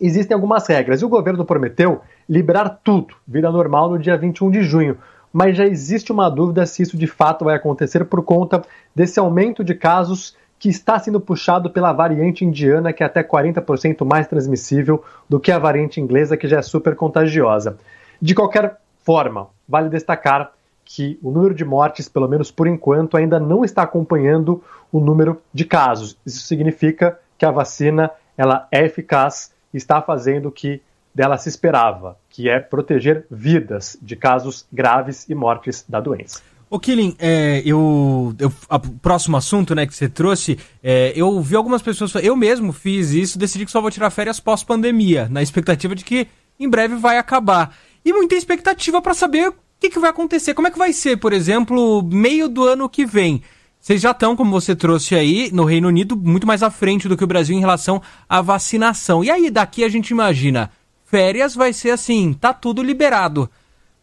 Existem 0.01 0.33
algumas 0.33 0.65
regras 0.65 1.01
e 1.01 1.05
o 1.05 1.09
governo 1.09 1.45
prometeu 1.45 2.01
liberar 2.27 2.79
tudo, 2.83 3.13
vida 3.27 3.51
normal, 3.51 3.91
no 3.91 3.99
dia 3.99 4.17
21 4.17 4.49
de 4.49 4.63
junho 4.63 4.97
mas 5.37 5.55
já 5.55 5.65
existe 5.65 6.11
uma 6.11 6.29
dúvida 6.29 6.65
se 6.65 6.81
isso 6.81 6.97
de 6.97 7.05
fato 7.05 7.45
vai 7.45 7.55
acontecer 7.55 8.05
por 8.05 8.23
conta 8.23 8.63
desse 8.95 9.19
aumento 9.19 9.63
de 9.63 9.75
casos 9.75 10.35
que 10.59 10.69
está 10.69 10.97
sendo 10.97 11.19
puxado 11.19 11.69
pela 11.69 11.93
variante 11.93 12.43
indiana, 12.43 12.91
que 12.91 13.03
é 13.03 13.05
até 13.05 13.21
40% 13.21 14.03
mais 14.03 14.27
transmissível 14.27 15.03
do 15.29 15.39
que 15.39 15.51
a 15.51 15.59
variante 15.59 16.01
inglesa, 16.01 16.35
que 16.35 16.47
já 16.47 16.57
é 16.57 16.61
super 16.63 16.95
contagiosa. 16.95 17.77
De 18.19 18.33
qualquer 18.33 18.77
forma, 19.03 19.49
vale 19.69 19.89
destacar 19.89 20.51
que 20.83 21.19
o 21.21 21.29
número 21.29 21.53
de 21.53 21.63
mortes, 21.63 22.09
pelo 22.09 22.27
menos 22.27 22.49
por 22.49 22.65
enquanto, 22.65 23.15
ainda 23.15 23.39
não 23.39 23.63
está 23.63 23.83
acompanhando 23.83 24.63
o 24.91 24.99
número 24.99 25.39
de 25.53 25.65
casos. 25.65 26.17
Isso 26.25 26.39
significa 26.47 27.19
que 27.37 27.45
a 27.45 27.51
vacina 27.51 28.11
ela 28.37 28.67
é 28.71 28.85
eficaz 28.85 29.51
e 29.73 29.77
está 29.77 30.01
fazendo 30.01 30.47
o 30.47 30.51
que 30.51 30.81
dela 31.13 31.37
se 31.37 31.49
esperava, 31.49 32.17
que 32.29 32.47
é 32.47 32.59
proteger 32.59 33.25
vidas 33.29 33.97
de 34.01 34.15
casos 34.15 34.67
graves 34.71 35.27
e 35.27 35.33
mortes 35.33 35.83
da 35.89 35.99
doença. 35.99 36.41
Ô 36.69 36.77
Killing, 36.79 37.15
é, 37.17 37.61
eu, 37.65 38.35
eu, 38.37 38.51
a, 38.69 38.77
próximo 38.77 39.37
assunto 39.37 39.73
né, 39.73 39.87
que 39.87 39.95
você 39.95 40.09
trouxe, 40.09 40.59
é, 40.83 41.13
eu 41.15 41.41
vi 41.41 41.55
algumas 41.55 41.81
pessoas, 41.81 42.13
eu 42.15 42.35
mesmo 42.35 42.73
fiz 42.73 43.11
isso, 43.11 43.39
decidi 43.39 43.65
que 43.65 43.71
só 43.71 43.79
vou 43.79 43.89
tirar 43.89 44.09
férias 44.09 44.39
pós-pandemia, 44.39 45.27
na 45.31 45.41
expectativa 45.41 45.95
de 45.95 46.03
que 46.03 46.27
em 46.59 46.69
breve 46.69 46.95
vai 46.95 47.17
acabar. 47.17 47.75
E 48.03 48.11
muita 48.11 48.35
expectativa 48.35 49.01
para 49.01 49.13
saber 49.13 49.49
o 49.49 49.55
que, 49.79 49.89
que 49.89 49.99
vai 49.99 50.09
acontecer, 50.09 50.53
como 50.53 50.67
é 50.67 50.71
que 50.71 50.77
vai 50.77 50.91
ser, 50.91 51.17
por 51.17 51.31
exemplo, 51.31 52.03
meio 52.03 52.49
do 52.49 52.65
ano 52.65 52.89
que 52.89 53.05
vem. 53.05 53.41
Vocês 53.79 54.01
já 54.01 54.11
estão, 54.11 54.35
como 54.35 54.51
você 54.51 54.75
trouxe 54.75 55.15
aí, 55.15 55.49
no 55.53 55.63
Reino 55.63 55.87
Unido, 55.87 56.17
muito 56.17 56.45
mais 56.45 56.61
à 56.61 56.69
frente 56.69 57.07
do 57.07 57.15
que 57.15 57.23
o 57.23 57.27
Brasil 57.27 57.55
em 57.55 57.59
relação 57.59 58.01
à 58.27 58.41
vacinação. 58.41 59.23
E 59.23 59.31
aí, 59.31 59.49
daqui 59.49 59.83
a 59.83 59.89
gente 59.89 60.09
imagina, 60.09 60.69
férias 61.05 61.55
vai 61.55 61.71
ser 61.71 61.91
assim, 61.91 62.33
tá 62.33 62.53
tudo 62.53 62.83
liberado. 62.83 63.49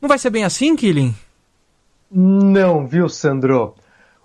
Não 0.01 0.09
vai 0.09 0.19
ser 0.19 0.31
bem 0.31 0.45
assim, 0.45 0.75
Killing? 0.75 1.15
Não, 2.11 2.87
viu, 2.87 3.09
Sandro? 3.09 3.75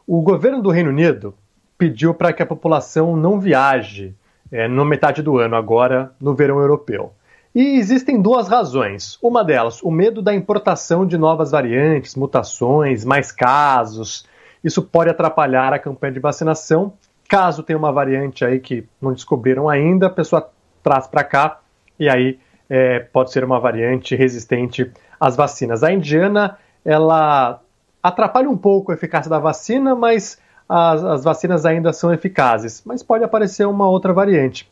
O 0.07 0.21
governo 0.21 0.61
do 0.61 0.69
Reino 0.69 0.89
Unido 0.89 1.33
pediu 1.77 2.13
para 2.13 2.33
que 2.33 2.43
a 2.43 2.45
população 2.45 3.15
não 3.15 3.39
viaje 3.39 4.13
é, 4.51 4.67
no 4.67 4.83
metade 4.85 5.21
do 5.21 5.37
ano, 5.37 5.55
agora 5.55 6.13
no 6.19 6.35
verão 6.35 6.59
europeu. 6.59 7.13
E 7.53 7.77
existem 7.77 8.21
duas 8.21 8.47
razões. 8.47 9.17
Uma 9.21 9.43
delas, 9.43 9.81
o 9.81 9.89
medo 9.89 10.21
da 10.21 10.33
importação 10.33 11.05
de 11.05 11.17
novas 11.17 11.51
variantes, 11.51 12.15
mutações, 12.15 13.03
mais 13.03 13.31
casos. 13.31 14.25
Isso 14.63 14.81
pode 14.81 15.09
atrapalhar 15.09 15.73
a 15.73 15.79
campanha 15.79 16.13
de 16.13 16.19
vacinação. 16.19 16.93
Caso 17.27 17.63
tenha 17.63 17.77
uma 17.77 17.91
variante 17.91 18.43
aí 18.43 18.59
que 18.59 18.85
não 19.01 19.13
descobriram 19.13 19.69
ainda, 19.69 20.07
a 20.07 20.09
pessoa 20.09 20.49
traz 20.83 21.07
para 21.07 21.23
cá 21.23 21.59
e 21.99 22.09
aí 22.09 22.39
é, 22.69 22.99
pode 22.99 23.31
ser 23.31 23.43
uma 23.43 23.59
variante 23.59 24.15
resistente 24.15 24.91
às 25.19 25.35
vacinas. 25.35 25.83
A 25.83 25.91
indiana, 25.91 26.57
ela 26.83 27.61
atrapalha 28.01 28.49
um 28.49 28.57
pouco 28.57 28.91
a 28.91 28.95
eficácia 28.95 29.29
da 29.29 29.39
vacina, 29.39 29.95
mas 29.95 30.39
as, 30.67 31.03
as 31.03 31.23
vacinas 31.23 31.65
ainda 31.65 31.91
são 31.91 32.13
eficazes. 32.13 32.81
Mas 32.85 33.03
pode 33.03 33.23
aparecer 33.23 33.67
uma 33.67 33.89
outra 33.89 34.13
variante. 34.13 34.69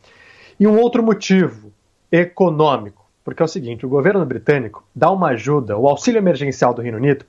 E 0.59 0.67
um 0.67 0.79
outro 0.79 1.03
motivo, 1.03 1.71
econômico. 2.11 3.05
Porque 3.23 3.41
é 3.41 3.45
o 3.45 3.47
seguinte, 3.47 3.85
o 3.85 3.89
governo 3.89 4.25
britânico 4.25 4.85
dá 4.95 5.11
uma 5.11 5.29
ajuda, 5.29 5.77
o 5.77 5.87
auxílio 5.87 6.19
emergencial 6.19 6.73
do 6.73 6.81
Reino 6.81 6.97
Unido, 6.97 7.25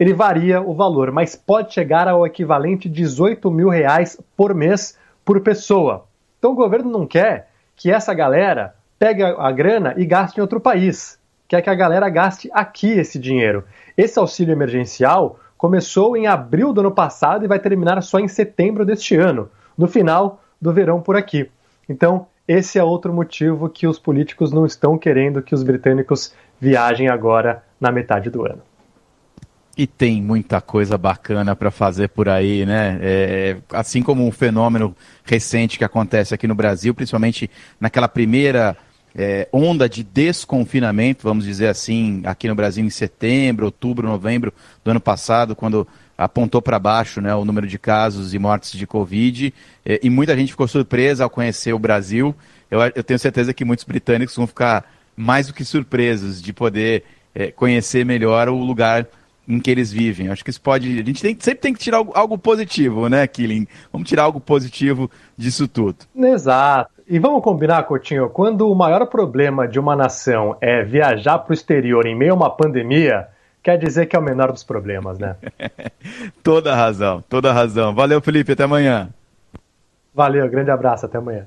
ele 0.00 0.14
varia 0.14 0.62
o 0.62 0.72
valor, 0.72 1.12
mas 1.12 1.36
pode 1.36 1.74
chegar 1.74 2.08
ao 2.08 2.26
equivalente 2.26 2.88
de 2.88 3.02
18 3.02 3.50
mil 3.50 3.68
reais 3.68 4.18
por 4.34 4.54
mês 4.54 4.98
por 5.22 5.42
pessoa. 5.42 6.06
Então 6.38 6.52
o 6.52 6.56
governo 6.56 6.90
não 6.90 7.06
quer 7.06 7.50
que 7.76 7.92
essa 7.92 8.14
galera 8.14 8.74
pegue 8.98 9.22
a 9.22 9.52
grana 9.52 9.92
e 9.98 10.06
gaste 10.06 10.38
em 10.38 10.40
outro 10.40 10.58
país. 10.58 11.18
Quer 11.46 11.60
que 11.60 11.68
a 11.68 11.74
galera 11.74 12.08
gaste 12.08 12.48
aqui 12.50 12.88
esse 12.92 13.18
dinheiro. 13.18 13.62
Esse 13.94 14.18
auxílio 14.18 14.52
emergencial 14.52 15.38
começou 15.58 16.16
em 16.16 16.26
abril 16.26 16.72
do 16.72 16.80
ano 16.80 16.92
passado 16.92 17.44
e 17.44 17.48
vai 17.48 17.58
terminar 17.58 18.02
só 18.02 18.18
em 18.18 18.28
setembro 18.28 18.86
deste 18.86 19.16
ano, 19.16 19.50
no 19.76 19.86
final 19.86 20.40
do 20.58 20.72
verão 20.72 21.02
por 21.02 21.14
aqui. 21.14 21.50
Então, 21.86 22.26
esse 22.48 22.78
é 22.78 22.84
outro 22.84 23.12
motivo 23.12 23.68
que 23.68 23.86
os 23.86 23.98
políticos 23.98 24.50
não 24.50 24.64
estão 24.64 24.96
querendo 24.96 25.42
que 25.42 25.54
os 25.54 25.62
britânicos 25.62 26.34
viajem 26.58 27.08
agora 27.08 27.62
na 27.78 27.92
metade 27.92 28.30
do 28.30 28.46
ano. 28.46 28.69
E 29.80 29.86
tem 29.86 30.20
muita 30.20 30.60
coisa 30.60 30.98
bacana 30.98 31.56
para 31.56 31.70
fazer 31.70 32.10
por 32.10 32.28
aí, 32.28 32.66
né? 32.66 32.98
É, 33.00 33.56
assim 33.72 34.02
como 34.02 34.26
um 34.26 34.30
fenômeno 34.30 34.94
recente 35.24 35.78
que 35.78 35.84
acontece 35.84 36.34
aqui 36.34 36.46
no 36.46 36.54
Brasil, 36.54 36.94
principalmente 36.94 37.50
naquela 37.80 38.06
primeira 38.06 38.76
é, 39.16 39.48
onda 39.50 39.88
de 39.88 40.02
desconfinamento, 40.02 41.22
vamos 41.22 41.46
dizer 41.46 41.68
assim, 41.68 42.20
aqui 42.26 42.46
no 42.46 42.54
Brasil 42.54 42.84
em 42.84 42.90
setembro, 42.90 43.64
outubro, 43.64 44.06
novembro 44.06 44.52
do 44.84 44.90
ano 44.90 45.00
passado, 45.00 45.56
quando 45.56 45.88
apontou 46.18 46.60
para 46.60 46.78
baixo 46.78 47.22
né, 47.22 47.34
o 47.34 47.46
número 47.46 47.66
de 47.66 47.78
casos 47.78 48.34
e 48.34 48.38
mortes 48.38 48.72
de 48.72 48.86
Covid, 48.86 49.54
é, 49.86 49.98
e 50.02 50.10
muita 50.10 50.36
gente 50.36 50.52
ficou 50.52 50.68
surpresa 50.68 51.24
ao 51.24 51.30
conhecer 51.30 51.72
o 51.72 51.78
Brasil. 51.78 52.36
Eu, 52.70 52.80
eu, 52.94 53.02
tenho 53.02 53.18
certeza 53.18 53.54
que 53.54 53.64
muitos 53.64 53.86
britânicos 53.86 54.36
vão 54.36 54.46
ficar 54.46 54.92
mais 55.16 55.46
do 55.46 55.54
que 55.54 55.64
surpresos 55.64 56.42
de 56.42 56.52
poder 56.52 57.02
é, 57.34 57.50
conhecer 57.50 58.04
melhor 58.04 58.50
o 58.50 58.62
lugar 58.62 59.06
em 59.50 59.58
que 59.58 59.70
eles 59.70 59.92
vivem. 59.92 60.28
Acho 60.28 60.44
que 60.44 60.50
isso 60.50 60.60
pode. 60.60 61.00
A 61.00 61.04
gente 61.04 61.20
tem, 61.20 61.36
sempre 61.38 61.60
tem 61.60 61.72
que 61.72 61.80
tirar 61.80 61.98
algo, 61.98 62.12
algo 62.14 62.38
positivo, 62.38 63.08
né, 63.08 63.26
Killing? 63.26 63.66
Vamos 63.92 64.08
tirar 64.08 64.22
algo 64.22 64.40
positivo 64.40 65.10
disso 65.36 65.66
tudo. 65.66 65.96
Exato. 66.14 66.90
E 67.08 67.18
vamos 67.18 67.42
combinar, 67.42 67.82
Coutinho, 67.82 68.30
quando 68.30 68.70
o 68.70 68.74
maior 68.74 69.04
problema 69.06 69.66
de 69.66 69.80
uma 69.80 69.96
nação 69.96 70.56
é 70.60 70.84
viajar 70.84 71.38
para 71.40 71.50
o 71.50 71.54
exterior 71.54 72.06
em 72.06 72.16
meio 72.16 72.32
a 72.32 72.36
uma 72.36 72.50
pandemia, 72.50 73.26
quer 73.60 73.76
dizer 73.76 74.06
que 74.06 74.14
é 74.14 74.18
o 74.18 74.22
menor 74.22 74.52
dos 74.52 74.62
problemas, 74.62 75.18
né? 75.18 75.34
toda 76.44 76.72
razão, 76.72 77.24
toda 77.28 77.52
razão. 77.52 77.92
Valeu, 77.92 78.20
Felipe, 78.20 78.52
até 78.52 78.62
amanhã. 78.62 79.08
Valeu, 80.14 80.48
grande 80.48 80.70
abraço, 80.70 81.06
até 81.06 81.18
amanhã. 81.18 81.46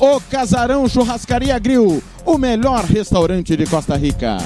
O 0.00 0.20
Casarão 0.20 0.88
Churrascaria 0.88 1.58
Grill, 1.58 2.00
o 2.24 2.38
melhor 2.38 2.84
restaurante 2.84 3.56
de 3.56 3.66
Costa 3.66 3.96
Rica. 3.96 4.38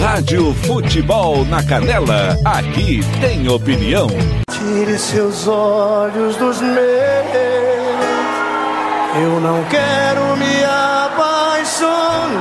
Rádio 0.00 0.54
Futebol 0.66 1.44
na 1.44 1.62
Canela, 1.62 2.38
aqui 2.42 3.00
tem 3.20 3.46
opinião. 3.48 4.06
Tire 4.50 4.98
seus 4.98 5.46
olhos 5.46 6.36
dos 6.36 6.62
meus. 6.62 6.82
Eu 9.22 9.40
não 9.42 9.62
quero 9.64 10.36
me 10.38 10.64
apaixonar. 10.64 12.32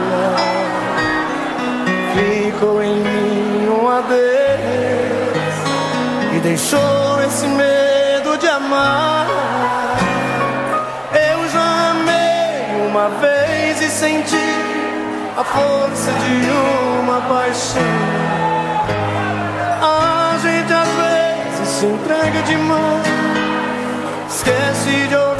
Ficou 2.15 2.81
em 2.81 2.95
mim 2.95 3.67
um 3.67 3.89
adeus 3.89 4.17
e 6.37 6.39
deixou 6.39 7.21
esse 7.27 7.45
medo 7.45 8.37
de 8.37 8.47
amar. 8.47 9.30
A 15.37 15.43
força 15.43 16.11
de 16.11 16.49
uma 17.01 17.21
paixão. 17.21 17.81
A 19.81 20.37
gente 20.37 20.73
às 20.73 20.87
vezes 20.87 21.67
se 21.67 21.85
entrega 21.85 22.41
demais, 22.43 23.07
esquece 24.29 25.07
de 25.07 25.15
ouvir 25.15 25.30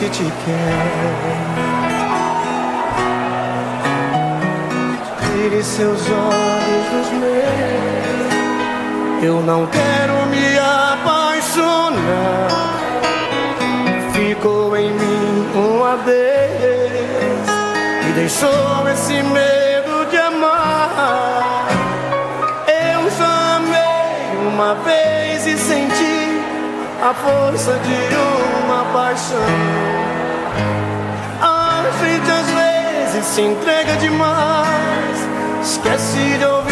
que 0.00 0.08
te 0.08 0.24
quer. 0.24 1.10
Tire 5.20 5.62
seus 5.62 6.00
olhos 6.08 6.86
dos 6.90 7.08
meus. 7.20 8.32
Eu 9.22 9.42
não 9.42 9.66
quero 9.66 10.26
me 10.30 10.58
apaixonar 10.58 12.48
ficou 14.14 14.74
em 14.74 14.90
mim 14.90 15.48
um 15.54 15.84
adeus 15.84 16.16
e 18.08 18.12
deixou 18.14 18.88
esse 18.90 19.22
medo 19.22 20.06
de 20.10 20.16
amar. 20.16 21.68
Eu 22.66 23.10
já 23.18 23.56
amei 23.56 24.48
uma 24.48 24.74
vez 24.76 25.46
e 25.46 25.58
senti 25.58 26.19
a 27.02 27.14
força 27.14 27.72
de 27.78 28.14
uma 28.64 28.84
paixão. 28.92 29.38
A 31.40 31.82
gente 32.04 32.30
às 32.30 32.50
vezes 32.50 33.24
se 33.26 33.40
entrega 33.40 33.96
demais, 33.96 35.18
esquece 35.62 36.38
de 36.38 36.44
ouvir 36.44 36.69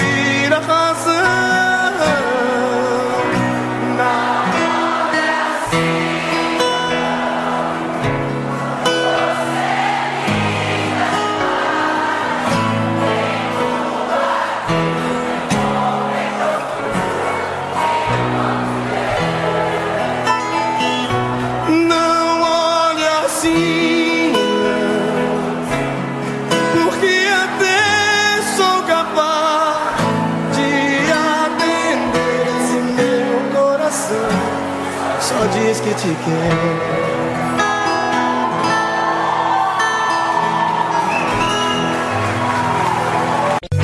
quer. 36.29 37.09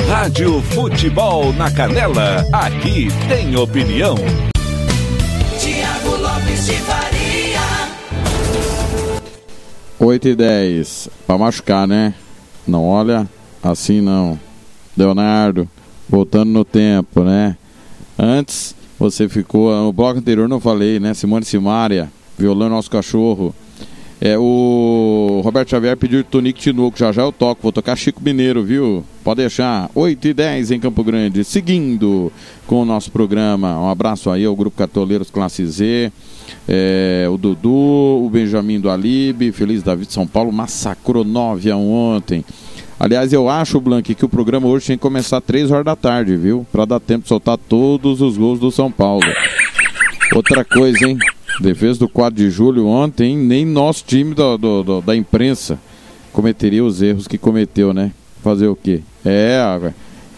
Rádio 0.07 0.61
Futebol 0.61 1.53
na 1.53 1.69
Canela, 1.71 2.45
aqui 2.51 3.07
tem 3.27 3.55
opinião. 3.55 4.15
Tiago 5.59 6.15
Lopes 6.17 6.65
de 6.65 6.73
Faria. 6.73 7.61
8 9.99 10.27
e 10.27 10.35
10. 10.35 11.09
Pra 11.27 11.37
machucar, 11.37 11.87
né? 11.87 12.13
Não 12.67 12.83
olha 12.83 13.27
assim 13.61 14.01
não. 14.01 14.39
Leonardo, 14.97 15.69
voltando 16.09 16.51
no 16.51 16.65
tempo, 16.65 17.21
né? 17.23 17.55
Antes 18.17 18.75
você 18.97 19.27
ficou. 19.29 19.71
No 19.83 19.93
bloco 19.93 20.19
anterior 20.19 20.47
não 20.47 20.59
falei, 20.59 20.99
né? 20.99 21.13
Simone 21.13 21.45
Simária, 21.45 22.09
violando 22.37 22.75
nosso 22.75 22.89
cachorro. 22.89 23.53
É, 24.19 24.37
o 24.37 25.41
Roberto 25.43 25.71
Xavier 25.71 25.97
pediu 25.97 26.23
Tonico 26.23 26.57
Tinoco, 26.57 26.97
já 26.97 27.11
já 27.11 27.21
eu 27.21 27.33
toco, 27.33 27.61
vou 27.61 27.71
tocar 27.71 27.97
Chico 27.97 28.23
Mineiro, 28.23 28.63
viu? 28.63 29.03
Pode 29.23 29.41
deixar, 29.41 29.89
8 29.93 30.29
e 30.29 30.33
10 30.33 30.71
em 30.71 30.79
Campo 30.79 31.03
Grande, 31.03 31.43
seguindo 31.43 32.31
com 32.65 32.81
o 32.81 32.85
nosso 32.85 33.11
programa. 33.11 33.77
Um 33.77 33.89
abraço 33.89 34.29
aí 34.29 34.45
ao 34.45 34.55
Grupo 34.55 34.77
Cartoleiros 34.77 35.29
Classe 35.29 35.65
Z, 35.65 36.11
é, 36.67 37.27
o 37.29 37.37
Dudu, 37.37 37.69
o 37.69 38.29
Benjamin 38.31 38.79
do 38.79 38.89
Alibe, 38.89 39.51
Feliz 39.51 39.83
David 39.83 40.11
São 40.11 40.25
Paulo, 40.25 40.51
massacrou 40.51 41.25
9 41.25 41.69
a 41.69 41.75
1 41.75 41.91
ontem. 41.91 42.45
Aliás, 42.97 43.33
eu 43.33 43.49
acho, 43.49 43.81
Blank, 43.81 44.15
que 44.15 44.23
o 44.23 44.29
programa 44.29 44.67
hoje 44.67 44.87
tem 44.87 44.97
que 44.97 45.01
começar 45.01 45.37
às 45.37 45.43
3 45.43 45.69
horas 45.69 45.83
da 45.83 45.97
tarde, 45.97 46.37
viu? 46.37 46.65
Pra 46.71 46.85
dar 46.85 47.01
tempo 47.01 47.23
de 47.23 47.27
soltar 47.27 47.57
todos 47.57 48.21
os 48.21 48.37
gols 48.37 48.59
do 48.59 48.71
São 48.71 48.89
Paulo. 48.89 49.25
Outra 50.33 50.63
coisa, 50.63 51.05
hein? 51.05 51.17
Defesa 51.59 51.99
do 51.99 52.09
4 52.09 52.35
de 52.37 52.49
julho 52.49 52.85
ontem, 52.85 53.37
nem 53.37 53.65
nosso 53.65 54.03
time 54.05 54.33
do, 54.33 54.57
do- 54.57 54.83
do- 54.83 55.01
da 55.01 55.15
imprensa 55.15 55.79
cometeria 56.33 56.83
os 56.83 57.01
erros 57.01 57.27
que 57.27 57.37
cometeu, 57.37 57.93
né? 57.93 58.11
Fazer 58.43 58.67
o 58.67 58.75
quê? 58.75 58.99
É, 59.23 59.63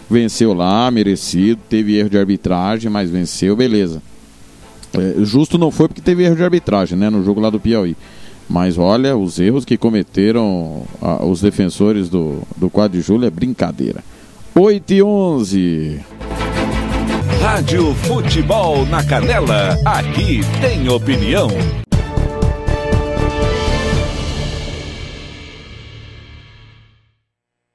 venceu 0.09 0.53
lá, 0.53 0.89
merecido, 0.91 1.59
teve 1.67 1.95
erro 1.97 2.09
de 2.09 2.17
arbitragem, 2.17 2.89
mas 2.89 3.09
venceu, 3.09 3.55
beleza. 3.55 4.01
É, 4.93 5.15
justo 5.25 5.57
não 5.57 5.71
foi 5.71 5.87
porque 5.87 6.01
teve 6.01 6.23
erro 6.23 6.35
de 6.35 6.43
arbitragem, 6.43 6.97
né? 6.97 7.09
No 7.09 7.23
jogo 7.23 7.41
lá 7.41 7.49
do 7.49 7.59
Piauí. 7.59 7.95
Mas 8.49 8.77
olha, 8.77 9.17
os 9.17 9.39
erros 9.39 9.65
que 9.65 9.75
cometeram 9.75 10.83
ah, 11.01 11.25
os 11.25 11.41
defensores 11.41 12.07
do, 12.09 12.41
do 12.55 12.69
4 12.69 12.97
de 12.97 13.03
julho 13.05 13.25
é 13.25 13.29
brincadeira. 13.29 14.01
8 14.55 14.93
e 14.93 15.03
11. 15.03 15.99
Rádio 17.35 17.93
Futebol 17.93 18.85
na 18.85 19.05
Canela, 19.05 19.77
aqui 19.85 20.39
tem 20.59 20.89
opinião. 20.89 21.49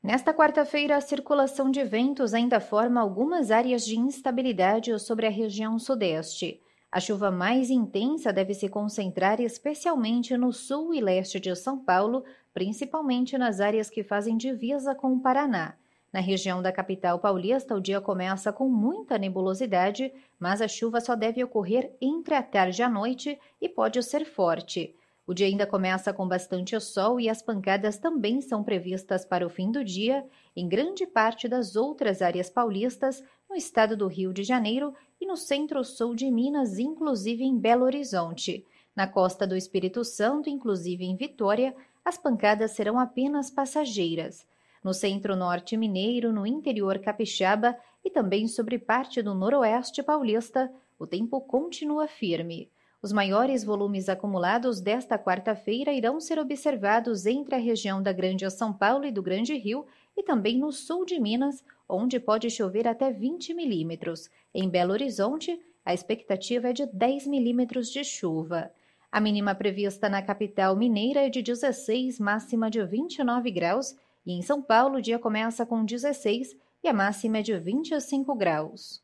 Nesta 0.03 0.35
quarta-feira, 0.35 0.97
a 0.97 1.01
circulação 1.01 1.71
de 1.71 1.85
ventos 1.85 2.35
ainda 2.35 2.59
forma 2.59 3.01
algumas 3.01 3.51
áreas 3.51 3.85
de 3.85 3.97
instabilidade 3.97 4.99
sobre 4.99 5.27
a 5.27 5.31
região 5.31 5.79
sudeste. 5.79 6.61
A 6.91 6.99
chuva 6.99 7.31
mais 7.31 7.71
intensa 7.71 8.33
deve 8.33 8.55
se 8.55 8.69
concentrar 8.69 9.41
especialmente 9.41 10.37
no 10.37 10.53
sul 10.53 10.93
e 10.93 11.01
leste 11.01 11.39
de 11.39 11.55
São 11.55 11.79
Paulo, 11.79 12.25
principalmente 12.53 13.39
nas 13.39 13.61
áreas 13.61 13.89
que 13.89 14.03
fazem 14.03 14.37
divisa 14.37 14.95
com 14.95 15.13
o 15.13 15.21
Paraná. 15.21 15.75
Na 16.13 16.21
região 16.21 16.61
da 16.61 16.71
capital 16.71 17.19
paulista, 17.19 17.75
o 17.75 17.81
dia 17.81 17.99
começa 17.99 18.53
com 18.53 18.69
muita 18.69 19.17
nebulosidade, 19.17 20.13
mas 20.39 20.61
a 20.61 20.69
chuva 20.69 21.01
só 21.01 21.17
deve 21.17 21.43
ocorrer 21.43 21.91
entre 22.01 22.35
a 22.35 22.43
tarde 22.43 22.83
e 22.83 22.85
a 22.85 22.91
noite 22.91 23.39
e 23.59 23.69
pode 23.69 24.03
ser 24.03 24.27
forte. 24.27 24.95
O 25.27 25.33
dia 25.33 25.47
ainda 25.47 25.67
começa 25.67 26.13
com 26.13 26.29
bastante 26.29 26.79
sol 26.81 27.19
e 27.19 27.31
as 27.31 27.41
pancadas 27.41 27.97
também 27.97 28.43
são 28.43 28.63
previstas 28.63 29.25
para 29.25 29.47
o 29.47 29.49
fim 29.49 29.71
do 29.71 29.83
dia 29.83 30.27
em 30.55 30.69
grande 30.69 31.07
parte 31.07 31.49
das 31.49 31.77
outras 31.77 32.21
áreas 32.21 32.51
paulistas, 32.51 33.23
no 33.49 33.57
estado 33.57 33.97
do 33.97 34.07
Rio 34.07 34.35
de 34.35 34.43
Janeiro 34.43 34.93
e 35.19 35.27
no 35.27 35.37
centro-sul 35.37 36.15
de 36.15 36.31
Minas, 36.31 36.79
inclusive 36.79 37.43
em 37.43 37.57
Belo 37.57 37.85
Horizonte. 37.85 38.67
Na 38.95 39.07
costa 39.07 39.47
do 39.47 39.57
Espírito 39.57 40.05
Santo, 40.05 40.51
inclusive 40.51 41.05
em 41.05 41.17
Vitória, 41.17 41.75
as 42.05 42.19
pancadas 42.19 42.73
serão 42.73 42.99
apenas 42.99 43.51
passageiras. 43.51 44.45
No 44.83 44.93
centro-norte 44.93 45.77
mineiro, 45.77 46.33
no 46.33 46.47
interior 46.47 46.99
capixaba 46.99 47.77
e 48.05 48.11
também 48.11 48.49
sobre 48.49 48.79
parte 48.79 49.23
do 49.23 49.35
noroeste 49.35 50.03
paulista, 50.03 50.73
o 50.99 51.07
tempo 51.07 51.41
continua 51.41 52.09
firme. 52.09 52.69
Os 53.03 53.13
maiores 53.13 53.65
volumes 53.65 54.09
acumulados 54.09 54.81
desta 54.81 55.19
quarta-feira 55.19 55.93
irão 55.93 56.21
ser 56.21 56.39
observados 56.39 57.27
entre 57.27 57.57
a 57.57 57.59
região 57.59 58.01
da 58.01 58.13
Grande 58.13 58.49
São 58.51 58.73
Paulo 58.73 59.05
e 59.05 59.11
do 59.11 59.23
Grande 59.23 59.57
Rio 59.57 59.85
e 60.17 60.23
também 60.23 60.59
no 60.59 60.71
sul 60.71 61.05
de 61.05 61.19
Minas, 61.19 61.65
onde 61.89 62.21
pode 62.21 62.49
chover 62.49 62.87
até 62.87 63.11
20 63.11 63.55
milímetros. 63.55 64.31
Em 64.55 64.69
Belo 64.69 64.93
Horizonte, 64.93 65.61
a 65.85 65.93
expectativa 65.93 66.71
é 66.71 66.73
de 66.73 66.87
10 66.87 67.27
milímetros 67.27 67.91
de 67.91 68.05
chuva. 68.05 68.71
A 69.11 69.21
mínima 69.21 69.55
prevista 69.55 70.09
na 70.09 70.23
capital 70.23 70.77
mineira 70.77 71.27
é 71.27 71.29
de 71.29 71.43
16, 71.43 72.21
máxima 72.21 72.71
de 72.71 72.85
29 72.85 73.51
graus, 73.51 73.97
e 74.27 74.33
em 74.33 74.43
São 74.43 74.63
Paulo 74.63 74.99
o 74.99 75.03
dia 75.03 75.19
começa 75.19 75.67
com 75.67 75.85
16 75.85 76.49
e 76.83 76.89
a 76.89 76.93
máxima 76.93 77.39
é 77.39 77.43
de 77.43 77.59
25 77.59 78.35
graus. 78.35 79.01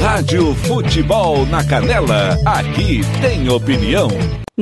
Rádio 0.00 0.54
Futebol 0.54 1.46
na 1.46 1.66
Canela, 1.66 2.30
aqui 2.44 3.00
tem 3.20 3.48
opinião. 3.48 4.08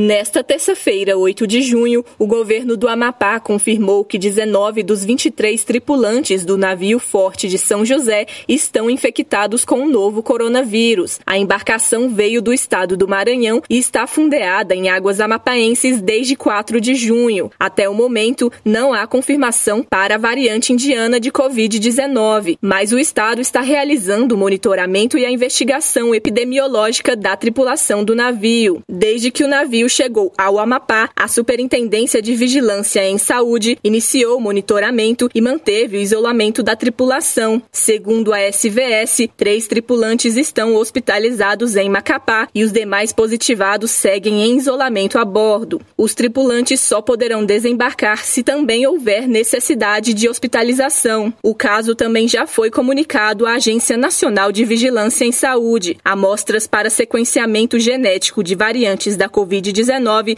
Nesta 0.01 0.45
terça-feira, 0.45 1.19
8 1.19 1.45
de 1.45 1.61
junho, 1.61 2.05
o 2.21 2.25
governo 2.25 2.77
do 2.77 2.87
Amapá 2.87 3.41
confirmou 3.41 4.05
que 4.05 4.17
19 4.17 4.85
dos 4.85 5.05
23 5.05 5.65
tripulantes 5.65 6.45
do 6.45 6.57
navio 6.57 7.01
Forte 7.01 7.49
de 7.49 7.59
São 7.59 7.85
José 7.85 8.25
estão 8.47 8.89
infectados 8.89 9.65
com 9.65 9.81
o 9.81 9.91
novo 9.91 10.23
coronavírus. 10.23 11.19
A 11.27 11.37
embarcação 11.37 12.11
veio 12.11 12.41
do 12.41 12.53
estado 12.53 12.97
do 12.97 13.09
Maranhão 13.09 13.61
e 13.69 13.77
está 13.77 14.07
fundeada 14.07 14.73
em 14.73 14.89
águas 14.89 15.19
amapaenses 15.19 16.01
desde 16.01 16.37
4 16.37 16.81
de 16.81 16.95
junho. 16.95 17.51
Até 17.59 17.89
o 17.89 17.95
momento, 17.95 18.53
não 18.65 18.93
há 18.93 19.05
confirmação 19.05 19.83
para 19.83 20.15
a 20.15 20.19
variante 20.19 20.73
indiana 20.73 21.19
de 21.19 21.33
Covid-19, 21.33 22.57
mas 22.61 22.93
o 22.93 23.01
estado 23.01 23.41
está 23.41 23.63
realizando 23.63 24.37
o 24.37 24.39
monitoramento 24.39 25.19
e 25.19 25.27
a 25.27 25.31
investigação 25.33 26.15
epidemiológica 26.15 27.17
da 27.17 27.37
tripulação 27.37 28.05
do 28.05 28.15
navio. 28.15 28.81
Desde 28.89 29.33
que 29.33 29.43
o 29.43 29.49
navio 29.49 29.88
chegou 29.89 30.33
ao 30.37 30.59
Amapá, 30.59 31.11
a 31.17 31.27
Superintendência 31.27 32.21
de 32.21 32.35
Vigilância 32.35 33.05
em 33.07 33.19
Saúde 33.19 33.79
iniciou 33.83 34.37
o 34.37 34.41
monitoramento 34.41 35.29
e 35.35 35.41
manteve 35.41 35.97
o 35.97 36.01
isolamento 36.01 36.63
da 36.63 36.77
tripulação. 36.77 37.63
Segundo 37.73 38.33
a 38.33 38.41
SVS, 38.41 39.29
três 39.37 39.67
tripulantes 39.67 40.37
estão 40.37 40.75
hospitalizados 40.75 41.77
em 41.77 41.89
Macapá 41.89 42.49
e 42.55 42.65
os 42.65 42.73
demais 42.73 43.13
positivados 43.13 43.91
seguem 43.91 44.43
em 44.43 44.57
isolamento 44.57 45.19
a 45.19 45.25
bordo. 45.25 45.81
Os 45.97 46.15
tripulantes 46.15 46.81
só 46.81 47.01
poderão 47.01 47.45
desembarcar 47.45 48.25
se 48.25 48.43
também 48.43 48.87
houver 48.87 49.27
necessidade 49.27 50.13
de 50.13 50.29
hospitalização. 50.29 51.33
O 51.43 51.55
caso 51.55 51.95
também 51.95 52.29
já 52.29 52.47
foi 52.47 52.71
comunicado 52.71 53.47
à 53.47 53.55
Agência 53.55 53.97
Nacional 53.97 54.53
de 54.53 54.65
Vigilância 54.65 55.25
em 55.25 55.33
Saúde. 55.33 55.97
Amostras 56.05 56.67
para 56.67 56.91
sequenciamento 56.91 57.79
genético 57.79 58.43
de 58.45 58.55
variantes 58.55 59.17
da 59.17 59.29
Covid-19 59.29 59.78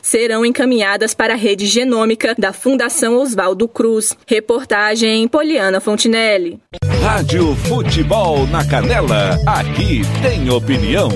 serão 0.03 0.45
encaminhadas 0.45 1.15
para 1.15 1.35
a 1.35 1.37
rede 1.37 1.67
genômica 1.67 2.35
da 2.39 2.53
Fundação 2.53 3.17
Oswaldo 3.17 3.67
Cruz. 3.67 4.17
Reportagem 4.27 5.27
Poliana 5.29 5.81
Fontinelli. 5.81 6.59
Rádio 7.03 7.55
Futebol 7.57 8.47
na 8.47 8.65
Canela, 8.65 9.39
aqui 9.47 10.03
tem 10.23 10.51
opinião. 10.51 11.09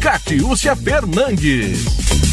Catiúcia 0.00 0.74
Fernandes. 0.76 2.29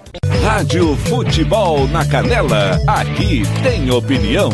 Rádio 0.43 0.97
Futebol 0.97 1.87
na 1.89 2.07
Canela, 2.07 2.81
aqui 2.87 3.43
tem 3.63 3.91
opinião. 3.91 4.49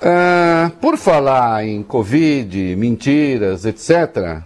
Ah, 0.00 0.70
por 0.80 0.96
falar 0.96 1.66
em 1.66 1.82
Covid, 1.82 2.74
mentiras, 2.76 3.66
etc., 3.66 4.44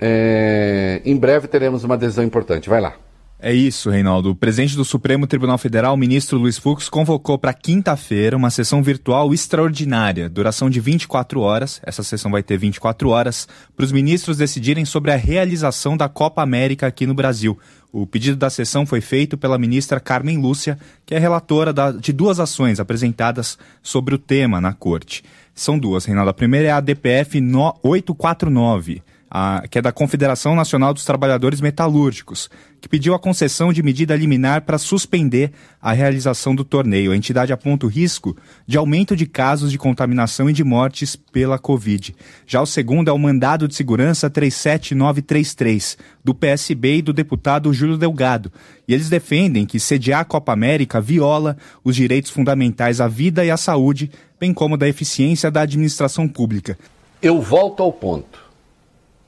é, 0.00 1.02
em 1.04 1.16
breve 1.16 1.46
teremos 1.46 1.84
uma 1.84 1.96
decisão 1.96 2.24
importante. 2.24 2.68
Vai 2.68 2.80
lá. 2.80 2.94
É 3.42 3.54
isso, 3.54 3.88
Reinaldo. 3.88 4.32
O 4.32 4.34
presidente 4.34 4.76
do 4.76 4.84
Supremo 4.84 5.26
Tribunal 5.26 5.56
Federal, 5.56 5.96
ministro 5.96 6.36
Luiz 6.36 6.58
Fux, 6.58 6.90
convocou 6.90 7.38
para 7.38 7.54
quinta-feira 7.54 8.36
uma 8.36 8.50
sessão 8.50 8.82
virtual 8.82 9.32
extraordinária, 9.32 10.28
duração 10.28 10.68
de 10.68 10.78
24 10.78 11.40
horas. 11.40 11.80
Essa 11.82 12.02
sessão 12.02 12.30
vai 12.30 12.42
ter 12.42 12.58
24 12.58 13.08
horas 13.08 13.48
para 13.74 13.84
os 13.84 13.92
ministros 13.92 14.36
decidirem 14.36 14.84
sobre 14.84 15.10
a 15.10 15.16
realização 15.16 15.96
da 15.96 16.06
Copa 16.06 16.42
América 16.42 16.86
aqui 16.86 17.06
no 17.06 17.14
Brasil. 17.14 17.58
O 17.90 18.06
pedido 18.06 18.36
da 18.36 18.50
sessão 18.50 18.84
foi 18.84 19.00
feito 19.00 19.38
pela 19.38 19.56
ministra 19.56 20.00
Carmen 20.00 20.36
Lúcia, 20.36 20.78
que 21.06 21.14
é 21.14 21.18
relatora 21.18 21.72
de 21.98 22.12
duas 22.12 22.38
ações 22.38 22.78
apresentadas 22.78 23.56
sobre 23.82 24.14
o 24.14 24.18
tema 24.18 24.60
na 24.60 24.74
corte. 24.74 25.24
São 25.54 25.78
duas, 25.78 26.04
Reinaldo. 26.04 26.30
A 26.30 26.34
primeira 26.34 26.68
é 26.68 26.72
a 26.72 26.80
DPF 26.80 27.40
849 27.82 29.02
a, 29.30 29.62
que 29.70 29.78
é 29.78 29.82
da 29.82 29.92
Confederação 29.92 30.56
Nacional 30.56 30.92
dos 30.92 31.04
Trabalhadores 31.04 31.60
Metalúrgicos, 31.60 32.50
que 32.80 32.88
pediu 32.88 33.14
a 33.14 33.18
concessão 33.18 33.72
de 33.72 33.82
medida 33.82 34.16
liminar 34.16 34.62
para 34.62 34.78
suspender 34.78 35.52
a 35.80 35.92
realização 35.92 36.54
do 36.54 36.64
torneio. 36.64 37.12
A 37.12 37.16
entidade 37.16 37.52
aponta 37.52 37.86
o 37.86 37.88
risco 37.88 38.36
de 38.66 38.76
aumento 38.76 39.14
de 39.14 39.26
casos 39.26 39.70
de 39.70 39.78
contaminação 39.78 40.50
e 40.50 40.52
de 40.52 40.64
mortes 40.64 41.14
pela 41.14 41.58
Covid. 41.58 42.16
Já 42.46 42.60
o 42.60 42.66
segundo 42.66 43.08
é 43.08 43.12
o 43.12 43.18
mandado 43.18 43.68
de 43.68 43.74
segurança 43.74 44.28
37933, 44.28 45.96
do 46.24 46.34
PSB 46.34 46.96
e 46.96 47.02
do 47.02 47.12
deputado 47.12 47.72
Júlio 47.72 47.96
Delgado. 47.98 48.50
E 48.88 48.94
eles 48.94 49.08
defendem 49.08 49.64
que 49.64 49.78
sediar 49.78 50.20
a 50.20 50.24
Copa 50.24 50.52
América 50.52 51.00
viola 51.00 51.56
os 51.84 51.94
direitos 51.94 52.32
fundamentais 52.32 53.00
à 53.00 53.06
vida 53.06 53.44
e 53.44 53.50
à 53.50 53.56
saúde, 53.56 54.10
bem 54.40 54.52
como 54.52 54.76
da 54.76 54.88
eficiência 54.88 55.50
da 55.50 55.60
administração 55.60 56.26
pública. 56.26 56.76
Eu 57.22 57.40
volto 57.40 57.82
ao 57.82 57.92
ponto 57.92 58.49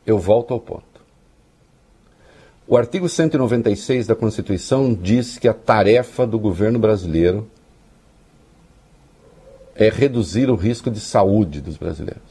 eu 0.07 0.19
volto 0.19 0.53
ao 0.53 0.61
ponto. 0.61 0.93
O 2.67 2.77
artigo 2.77 3.09
196 3.09 4.07
da 4.07 4.15
Constituição 4.15 4.95
diz 4.95 5.39
que 5.39 5.49
a 5.49 5.55
tarefa 5.55 6.27
do 6.27 6.39
governo 6.39 6.79
brasileiro 6.79 7.49
é 9.75 9.89
reduzir 9.89 10.49
o 10.49 10.55
risco 10.55 10.91
de 10.91 11.01
saúde 11.01 11.61
dos 11.61 11.77
brasileiros. 11.77 12.23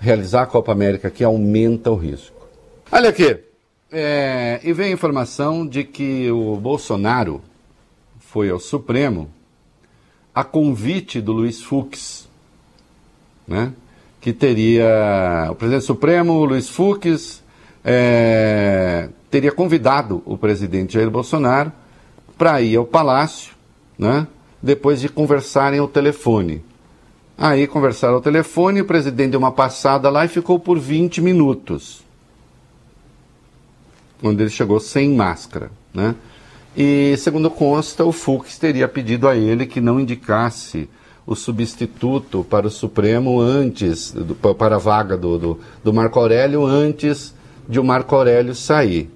Realizar 0.00 0.42
a 0.42 0.46
Copa 0.46 0.72
América 0.72 1.08
aqui 1.08 1.24
aumenta 1.24 1.90
o 1.90 1.96
risco. 1.96 2.48
Olha 2.90 3.10
aqui, 3.10 3.38
é, 3.90 4.60
e 4.62 4.72
vem 4.72 4.88
a 4.88 4.92
informação 4.92 5.66
de 5.66 5.84
que 5.84 6.30
o 6.30 6.56
Bolsonaro 6.56 7.42
foi 8.18 8.50
ao 8.50 8.58
Supremo 8.58 9.30
a 10.34 10.44
convite 10.44 11.20
do 11.20 11.32
Luiz 11.32 11.62
Fux, 11.62 12.28
né? 13.46 13.72
Que 14.26 14.32
teria 14.32 15.46
o 15.52 15.54
presidente 15.54 15.84
Supremo, 15.84 16.44
Luiz 16.44 16.68
Fux, 16.68 17.44
é, 17.84 19.08
teria 19.30 19.52
convidado 19.52 20.20
o 20.26 20.36
presidente 20.36 20.94
Jair 20.94 21.08
Bolsonaro 21.08 21.70
para 22.36 22.60
ir 22.60 22.74
ao 22.74 22.84
palácio, 22.84 23.54
né, 23.96 24.26
depois 24.60 25.00
de 25.00 25.08
conversarem 25.08 25.78
ao 25.78 25.86
telefone. 25.86 26.64
Aí 27.38 27.68
conversaram 27.68 28.14
ao 28.14 28.20
telefone, 28.20 28.80
o 28.80 28.84
presidente 28.84 29.30
deu 29.30 29.38
uma 29.38 29.52
passada 29.52 30.10
lá 30.10 30.24
e 30.24 30.28
ficou 30.28 30.58
por 30.58 30.76
20 30.76 31.20
minutos. 31.20 32.02
Quando 34.20 34.40
ele 34.40 34.50
chegou 34.50 34.80
sem 34.80 35.14
máscara. 35.14 35.70
Né? 35.94 36.16
E, 36.76 37.14
segundo 37.18 37.48
consta, 37.48 38.04
o 38.04 38.10
Fux 38.10 38.58
teria 38.58 38.88
pedido 38.88 39.28
a 39.28 39.36
ele 39.36 39.66
que 39.66 39.80
não 39.80 40.00
indicasse 40.00 40.88
o 41.26 41.34
substituto 41.34 42.44
para 42.48 42.68
o 42.68 42.70
Supremo 42.70 43.40
antes, 43.40 44.12
do, 44.12 44.34
para 44.34 44.76
a 44.76 44.78
vaga 44.78 45.16
do, 45.16 45.38
do, 45.38 45.60
do 45.82 45.92
Marco 45.92 46.20
Aurélio, 46.20 46.64
antes 46.64 47.34
de 47.68 47.80
o 47.80 47.84
Marco 47.84 48.14
Aurélio 48.14 48.54
sair. 48.54 49.10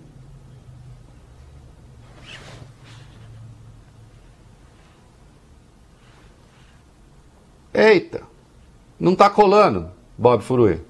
Eita, 7.73 8.23
não 8.99 9.13
está 9.13 9.31
colando, 9.31 9.91
Bob 10.19 10.43
Furui. 10.43 10.81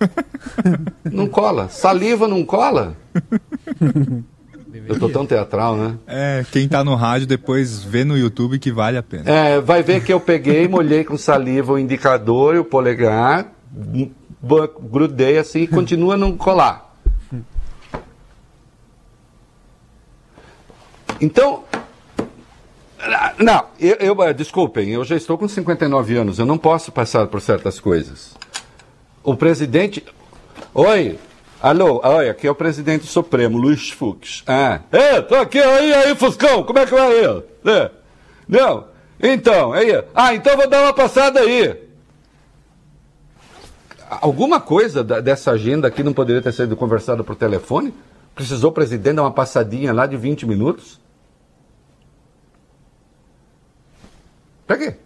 não 1.10 1.28
cola. 1.28 1.68
Saliva 1.68 2.26
não 2.26 2.44
cola? 2.44 2.96
Eu 4.86 4.98
tô 4.98 5.08
tão 5.08 5.24
teatral, 5.24 5.76
né? 5.76 5.98
É, 6.06 6.44
quem 6.50 6.68
tá 6.68 6.84
no 6.84 6.94
rádio 6.94 7.26
depois 7.26 7.82
vê 7.82 8.04
no 8.04 8.16
YouTube 8.16 8.58
que 8.58 8.70
vale 8.70 8.96
a 8.96 9.02
pena. 9.02 9.30
É, 9.30 9.60
vai 9.60 9.82
ver 9.82 10.02
que 10.02 10.12
eu 10.12 10.20
peguei, 10.20 10.68
molhei 10.68 11.04
com 11.04 11.16
saliva 11.16 11.72
o 11.72 11.78
indicador 11.78 12.54
e 12.54 12.58
o 12.58 12.64
polegar, 12.64 13.52
grudei 14.90 15.38
assim 15.38 15.62
e 15.62 15.66
continua 15.66 16.14
a 16.14 16.16
não 16.16 16.36
colar. 16.36 16.94
Então, 21.20 21.64
não, 23.38 23.64
eu, 23.78 23.96
eu, 24.00 24.34
desculpem, 24.34 24.90
eu 24.90 25.04
já 25.04 25.16
estou 25.16 25.38
com 25.38 25.48
59 25.48 26.16
anos, 26.16 26.38
eu 26.38 26.46
não 26.46 26.58
posso 26.58 26.92
passar 26.92 27.26
por 27.26 27.40
certas 27.40 27.80
coisas. 27.80 28.34
O 29.22 29.36
presidente. 29.36 30.04
Oi, 30.74 31.18
Alô, 31.62 32.00
olha, 32.04 32.30
aqui 32.30 32.46
é 32.46 32.50
o 32.50 32.54
presidente 32.54 33.06
supremo, 33.06 33.56
Luiz 33.56 33.90
Fux. 33.90 34.42
Ah, 34.46 34.80
é, 34.92 35.22
tô 35.22 35.34
aqui, 35.36 35.58
aí, 35.58 35.94
aí, 35.94 36.14
Fuscão, 36.14 36.62
como 36.62 36.78
é 36.78 36.84
que 36.84 36.92
vai 36.92 37.24
aí? 37.24 37.42
É. 37.64 37.90
Não, 38.46 38.86
então, 39.22 39.72
aí, 39.72 40.04
ah, 40.14 40.34
então 40.34 40.56
vou 40.56 40.68
dar 40.68 40.82
uma 40.82 40.92
passada 40.92 41.40
aí. 41.40 41.82
Alguma 44.20 44.60
coisa 44.60 45.02
dessa 45.02 45.52
agenda 45.52 45.88
aqui 45.88 46.02
não 46.02 46.12
poderia 46.12 46.42
ter 46.42 46.52
sido 46.52 46.76
conversada 46.76 47.24
por 47.24 47.34
telefone? 47.34 47.94
Precisou 48.34 48.70
o 48.70 48.74
presidente 48.74 49.14
dar 49.14 49.22
uma 49.22 49.30
passadinha 49.30 49.92
lá 49.92 50.06
de 50.06 50.16
20 50.16 50.46
minutos? 50.46 51.00
Pra 54.66 54.76
quê? 54.76 54.96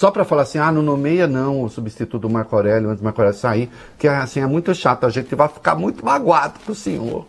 Só 0.00 0.10
para 0.10 0.24
falar 0.24 0.44
assim, 0.44 0.56
ah, 0.56 0.72
não 0.72 0.80
nomeia 0.80 1.26
não 1.26 1.62
o 1.62 1.68
substituto 1.68 2.20
do 2.20 2.30
Marco 2.30 2.56
Aurélio 2.56 2.88
antes 2.88 3.02
do 3.02 3.04
Marco 3.04 3.20
Aurélio 3.20 3.38
sair, 3.38 3.70
que 3.98 4.08
assim 4.08 4.40
é 4.40 4.46
muito 4.46 4.74
chato, 4.74 5.04
a 5.04 5.10
gente 5.10 5.34
vai 5.34 5.46
ficar 5.46 5.74
muito 5.74 6.02
magoado 6.02 6.58
com 6.64 6.72
o 6.72 6.74
senhor. 6.74 7.26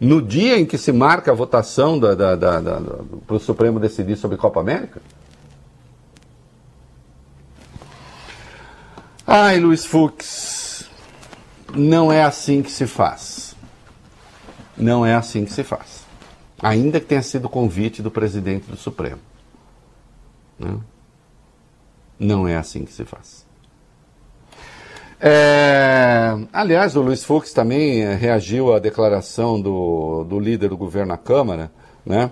No 0.00 0.22
dia 0.22 0.58
em 0.58 0.64
que 0.64 0.78
se 0.78 0.90
marca 0.90 1.30
a 1.30 1.34
votação 1.34 2.00
para 2.00 3.36
o 3.36 3.38
Supremo 3.38 3.78
decidir 3.78 4.16
sobre 4.16 4.38
Copa 4.38 4.60
América? 4.60 5.02
Ai, 9.26 9.60
Luiz 9.60 9.84
Fux, 9.84 10.88
não 11.74 12.10
é 12.10 12.24
assim 12.24 12.62
que 12.62 12.72
se 12.72 12.86
faz. 12.86 13.54
Não 14.74 15.04
é 15.04 15.14
assim 15.14 15.44
que 15.44 15.52
se 15.52 15.64
faz. 15.64 16.06
Ainda 16.62 16.98
que 16.98 17.04
tenha 17.04 17.20
sido 17.20 17.46
convite 17.46 18.00
do 18.00 18.10
presidente 18.10 18.70
do 18.70 18.76
Supremo. 18.78 19.31
Né? 20.62 20.78
Não 22.18 22.46
é 22.46 22.56
assim 22.56 22.84
que 22.84 22.92
se 22.92 23.04
faz. 23.04 23.44
É, 25.20 26.36
aliás, 26.52 26.96
o 26.96 27.00
Luiz 27.00 27.22
Fux 27.22 27.52
também 27.52 28.02
é, 28.02 28.14
reagiu 28.14 28.74
à 28.74 28.80
declaração 28.80 29.60
do, 29.60 30.24
do 30.24 30.40
líder 30.40 30.68
do 30.68 30.76
governo 30.76 31.08
na 31.08 31.16
Câmara, 31.16 31.70
né? 32.04 32.30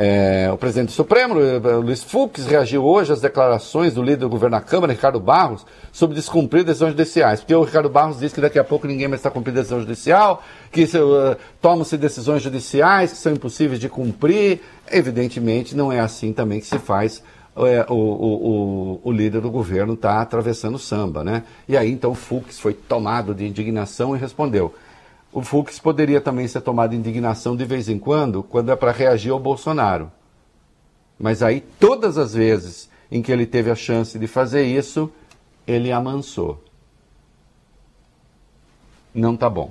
É, 0.00 0.48
o 0.52 0.56
presidente 0.56 0.90
do 0.90 0.92
Supremo, 0.92 1.34
Luiz 1.80 2.04
Fux, 2.04 2.46
reagiu 2.46 2.84
hoje 2.84 3.12
às 3.12 3.20
declarações 3.20 3.94
do 3.94 4.00
líder 4.00 4.18
do 4.18 4.28
governo 4.28 4.54
na 4.54 4.62
Câmara, 4.62 4.92
Ricardo 4.92 5.18
Barros, 5.18 5.66
sobre 5.90 6.14
descumprir 6.14 6.62
decisões 6.62 6.90
judiciais. 6.90 7.40
Porque 7.40 7.52
o 7.52 7.64
Ricardo 7.64 7.88
Barros 7.88 8.20
disse 8.20 8.36
que 8.36 8.40
daqui 8.40 8.60
a 8.60 8.64
pouco 8.64 8.86
ninguém 8.86 9.08
mais 9.08 9.18
está 9.18 9.28
cumprindo 9.28 9.58
decisão 9.58 9.80
judicial, 9.80 10.40
que 10.70 10.84
uh, 10.84 11.36
tomam-se 11.60 11.96
decisões 11.96 12.40
judiciais 12.40 13.10
que 13.10 13.18
são 13.18 13.32
impossíveis 13.32 13.80
de 13.80 13.88
cumprir. 13.88 14.60
Evidentemente, 14.88 15.74
não 15.74 15.90
é 15.90 15.98
assim 15.98 16.32
também 16.32 16.60
que 16.60 16.66
se 16.66 16.78
faz 16.78 17.20
é, 17.66 17.86
o, 17.88 17.94
o, 17.94 19.00
o, 19.04 19.12
líder 19.12 19.40
do 19.40 19.50
governo 19.50 19.94
está 19.94 20.20
atravessando 20.20 20.76
o 20.76 20.78
samba, 20.78 21.24
né? 21.24 21.44
E 21.68 21.76
aí 21.76 21.90
então 21.90 22.12
o 22.12 22.14
Fux 22.14 22.58
foi 22.58 22.74
tomado 22.74 23.34
de 23.34 23.46
indignação 23.46 24.14
e 24.14 24.18
respondeu. 24.18 24.74
O 25.32 25.42
Fux 25.42 25.78
poderia 25.78 26.20
também 26.20 26.46
ser 26.48 26.60
tomado 26.60 26.90
de 26.90 26.96
indignação 26.96 27.56
de 27.56 27.64
vez 27.64 27.88
em 27.88 27.98
quando, 27.98 28.42
quando 28.42 28.70
é 28.70 28.76
para 28.76 28.92
reagir 28.92 29.30
ao 29.30 29.38
Bolsonaro. 29.38 30.10
Mas 31.18 31.42
aí 31.42 31.60
todas 31.80 32.16
as 32.16 32.34
vezes 32.34 32.88
em 33.10 33.22
que 33.22 33.32
ele 33.32 33.46
teve 33.46 33.70
a 33.70 33.74
chance 33.74 34.18
de 34.18 34.26
fazer 34.26 34.64
isso, 34.64 35.10
ele 35.66 35.90
amansou. 35.90 36.62
Não 39.14 39.36
tá 39.36 39.48
bom. 39.48 39.70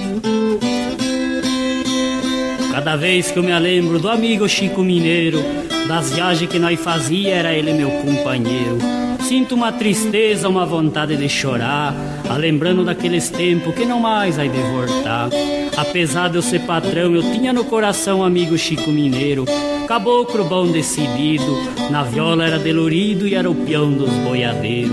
Cada 2.71 2.95
vez 2.95 3.29
que 3.29 3.37
eu 3.37 3.43
me 3.43 3.57
lembro 3.59 3.99
do 3.99 4.09
amigo 4.09 4.47
Chico 4.47 4.81
Mineiro, 4.81 5.39
das 5.87 6.13
viagens 6.13 6.49
que 6.49 6.57
nós 6.57 6.79
fazia, 6.79 7.35
era 7.35 7.53
ele 7.53 7.73
meu 7.73 7.91
companheiro. 7.91 8.77
Sinto 9.21 9.55
uma 9.55 9.71
tristeza, 9.71 10.49
uma 10.49 10.65
vontade 10.65 11.15
de 11.15 11.29
chorar, 11.29 11.95
a 12.29 12.35
lembrando 12.35 12.83
daqueles 12.83 13.29
tempos 13.29 13.73
que 13.73 13.85
não 13.85 13.99
mais 13.99 14.35
vai 14.35 14.49
de 14.49 14.57
voltar. 14.57 15.29
Apesar 15.77 16.29
de 16.29 16.37
eu 16.37 16.41
ser 16.41 16.61
patrão, 16.61 17.15
eu 17.15 17.21
tinha 17.21 17.53
no 17.53 17.63
coração 17.63 18.23
amigo 18.23 18.57
Chico 18.57 18.91
Mineiro, 18.91 19.45
caboclo 19.87 20.43
bom 20.43 20.67
decidido, 20.67 21.57
na 21.89 22.03
viola 22.03 22.45
era 22.45 22.59
delorido 22.59 23.27
e 23.27 23.35
era 23.35 23.49
o 23.49 23.55
peão 23.55 23.91
dos 23.91 24.09
boiadeiros. 24.09 24.91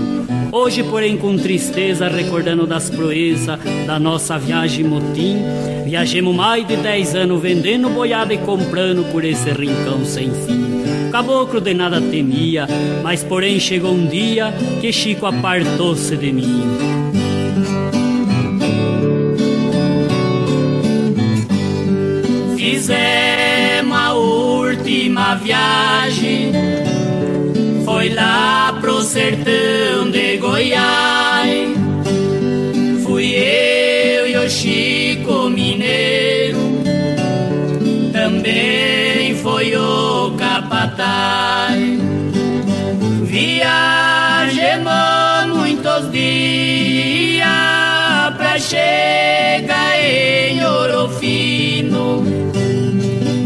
Hoje, 0.51 0.83
porém, 0.83 1.17
com 1.17 1.37
tristeza, 1.37 2.07
recordando 2.07 2.65
das 2.65 2.89
proezas 2.89 3.59
da 3.85 3.99
nossa 3.99 4.37
viagem 4.37 4.83
motim, 4.83 5.37
viajemos 5.85 6.35
mais 6.35 6.67
de 6.67 6.75
dez 6.77 7.13
anos 7.13 7.41
vendendo 7.41 7.89
boiada 7.89 8.33
e 8.33 8.37
comprando 8.39 9.09
por 9.11 9.23
esse 9.23 9.49
rincão 9.51 10.03
sem 10.05 10.31
fim. 10.31 10.88
Caboclo 11.19 11.59
de 11.59 11.73
nada 11.73 11.99
temia, 11.99 12.65
mas 13.03 13.21
porém 13.25 13.59
chegou 13.59 13.91
um 13.91 14.07
dia 14.07 14.53
que 14.79 14.89
Chico 14.89 15.25
apartou-se 15.25 16.15
de 16.15 16.31
mim. 16.31 16.63
Fizemos 22.55 23.97
a 23.97 24.13
última 24.13 25.35
viagem, 25.35 26.53
foi 27.83 28.13
lá 28.13 28.77
pro 28.79 29.01
sertão 29.01 30.09
de 30.09 30.37
Goiás. 30.37 31.69
Fui 33.03 33.35
eu 33.35 34.25
e 34.25 34.37
o 34.37 34.49
Chico 34.49 35.49
Mineiro, 35.49 36.59
também 38.13 39.35
foi 39.35 39.75
o 39.75 40.08
capataz. 40.99 41.79
Viajemos 43.23 44.87
muitos 45.55 46.11
dias 46.11 47.47
pra 48.35 48.59
chegar 48.59 49.97
em 50.03 50.61
Ouro 50.65 51.07
Fino, 51.09 52.23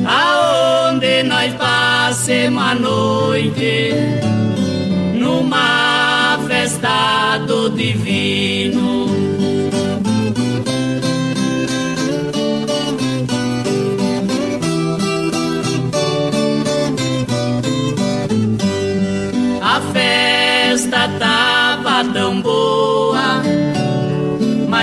aonde 0.06 1.24
nós 1.24 1.54
passemos 1.54 2.64
a 2.64 2.76
noite 2.76 3.94
numa 5.14 6.40
festa 6.48 7.38
do 7.46 7.70
divino. 7.70 8.73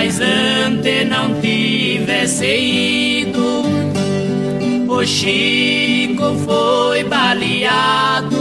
Mas 0.03 0.19
antes 0.19 1.07
não 1.07 1.39
tivesse 1.39 2.47
ido. 2.47 3.61
O 4.87 5.05
Chico 5.05 6.35
foi 6.43 7.03
baleado 7.03 8.35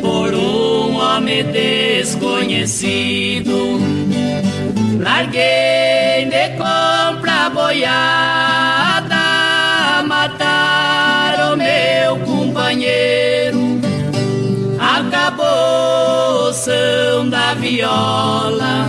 por 0.00 0.32
um 0.32 0.96
homem 0.96 1.42
desconhecido. 1.50 2.70
Larguei 5.00 6.26
de 6.30 6.50
compra 6.58 7.50
boiada, 7.52 9.16
mataram 10.06 11.56
meu 11.56 12.18
companheiro. 12.20 13.80
Acabou 14.78 16.50
o 16.50 16.52
som 16.52 17.28
da 17.28 17.54
viola, 17.54 18.88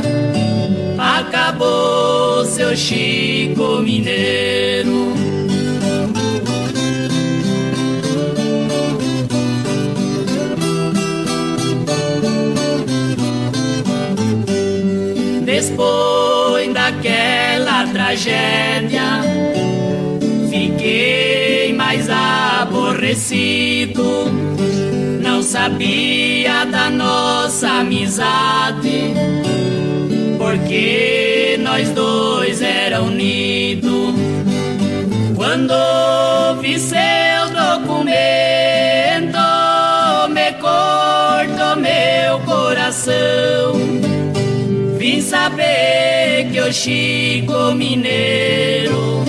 acabou 1.65 2.45
seu 2.45 2.75
Chico 2.75 3.79
Mineiro. 3.81 5.13
Depois 15.43 16.73
daquela 16.73 17.87
tragédia, 17.87 19.21
fiquei 20.49 21.73
mais 21.73 22.09
aborrecido. 22.09 24.03
Não 25.21 25.41
sabia 25.41 26.65
da 26.65 26.89
nossa 26.89 27.67
amizade, 27.81 29.13
porque 30.55 31.57
nós 31.59 31.89
dois 31.89 32.61
era 32.61 33.01
unidos. 33.01 34.15
Quando 35.35 35.73
vi 36.61 36.79
seu 36.79 36.95
documento, 37.51 39.37
me 40.29 40.53
cortou 40.53 41.75
meu 41.75 42.39
coração. 42.45 43.73
Vim 44.97 45.21
saber 45.21 46.47
que 46.51 46.61
o 46.61 46.71
Chico 46.71 47.73
Mineiro 47.73 49.25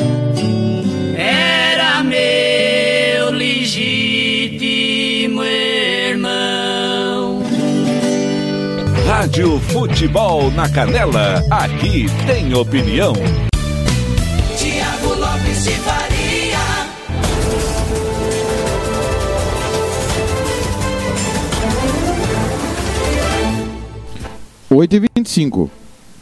Rádio 9.36 9.60
Futebol 9.60 10.50
na 10.52 10.66
Canela, 10.66 11.44
aqui 11.50 12.06
tem 12.26 12.54
opinião. 12.54 13.12
Tiago 14.56 15.14
Lopes 15.14 15.64
de 15.64 15.72
Faria. 15.72 16.58
8 24.70 24.96
e 24.96 25.00
25 25.14 25.70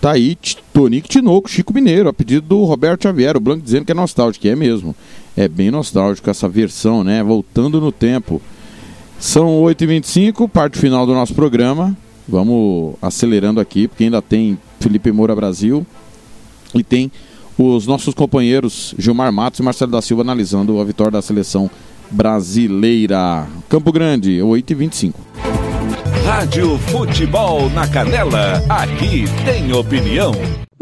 Tá 0.01 0.11
aí 0.11 0.37
Tonico 0.73 1.07
Tinoco, 1.07 1.49
Chico 1.49 1.73
Mineiro, 1.73 2.09
a 2.09 2.13
pedido 2.13 2.49
do 2.49 2.65
Roberto 2.65 3.05
Xavier, 3.05 3.37
o 3.37 3.41
Blanco 3.41 3.63
dizendo 3.63 3.85
que 3.85 3.93
é 3.93 3.95
nostálgico, 3.95 4.45
e 4.45 4.51
é 4.51 4.57
mesmo. 4.57 4.93
É 5.37 5.47
bem 5.47 5.71
nostálgico 5.71 6.29
essa 6.29 6.49
versão, 6.49 7.05
né? 7.05 7.23
Voltando 7.23 7.81
no 7.81 7.93
tempo. 7.93 8.43
São 9.21 9.61
8 9.61 9.85
e 9.85 9.87
25 9.87 10.49
parte 10.49 10.81
final 10.81 11.07
do 11.07 11.15
nosso 11.15 11.33
programa. 11.33 11.97
Vamos 12.29 12.95
acelerando 13.03 13.61
aqui, 13.61 13.87
porque 13.87 14.05
ainda 14.05 14.23
tem 14.23 14.59
Felipe 14.81 15.13
Moura 15.13 15.35
Brasil 15.35 15.87
e 16.75 16.83
tem 16.83 17.11
os 17.59 17.87
nossos 17.87 18.15
companheiros 18.15 18.95
Gilmar 18.99 19.33
Matos 19.33 19.61
e 19.61 19.63
Marcelo 19.63 19.93
da 19.93 20.03
Silva 20.03 20.23
analisando 20.23 20.81
a 20.81 20.85
vitória 20.85 21.13
da 21.13 21.23
seleção 21.23 21.71
brasileira. 22.11 23.47
Campo 23.69 23.93
Grande, 23.93 24.43
8 24.43 24.71
e 24.71 24.75
25 24.75 25.21
Rádio 26.25 26.79
Futebol 26.79 27.69
na 27.71 27.87
Canela, 27.87 28.63
aqui 28.69 29.25
tem 29.45 29.73
opinião. 29.73 30.33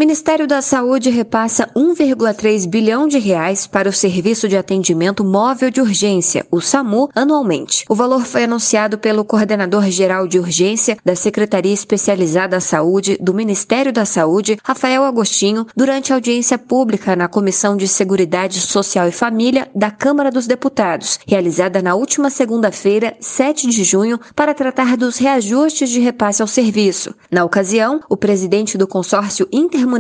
Ministério 0.03 0.49
da 0.49 0.61
Saúde 0.61 1.11
repassa 1.11 1.70
1,3 1.77 2.69
bilhão 2.69 3.07
de 3.07 3.20
reais 3.20 3.69
para 3.69 3.89
o 3.89 3.93
Serviço 3.93 4.49
de 4.49 4.57
Atendimento 4.57 5.23
Móvel 5.23 5.70
de 5.70 5.81
Urgência, 5.81 6.45
o 6.51 6.61
SAMU, 6.61 7.09
anualmente. 7.15 7.85
O 7.89 7.95
valor 7.95 8.27
foi 8.27 8.43
anunciado 8.43 8.99
pelo 8.99 9.24
coordenador 9.24 9.89
geral 9.91 10.27
de 10.27 10.41
urgência 10.41 10.99
da 11.05 11.15
Secretaria 11.15 11.73
Especializada 11.73 12.57
à 12.57 12.61
Saúde 12.61 13.16
do 13.20 13.33
Ministério 13.33 13.93
da 13.93 14.05
Saúde, 14.05 14.59
Rafael 14.65 15.05
Agostinho, 15.05 15.69
durante 15.77 16.12
audiência 16.12 16.59
pública 16.59 17.15
na 17.15 17.29
Comissão 17.29 17.77
de 17.77 17.87
Seguridade 17.87 18.59
Social 18.59 19.07
e 19.07 19.12
Família 19.12 19.70
da 19.73 19.93
Câmara 19.93 20.33
dos 20.33 20.49
Deputados, 20.49 21.20
realizada 21.29 21.81
na 21.81 21.95
última 21.95 22.29
segunda-feira, 22.29 23.15
7 23.20 23.69
de 23.69 23.85
junho, 23.85 24.19
para 24.35 24.53
tratar 24.53 24.97
dos 24.97 25.16
reajustes 25.16 25.89
de 25.91 26.01
repasse 26.01 26.43
ao 26.43 26.49
serviço. 26.49 27.15
Na 27.31 27.45
ocasião, 27.45 28.01
o 28.09 28.16
presidente 28.16 28.77
do 28.77 28.89
consórcio 28.89 29.47
intermunicipal 29.53 29.91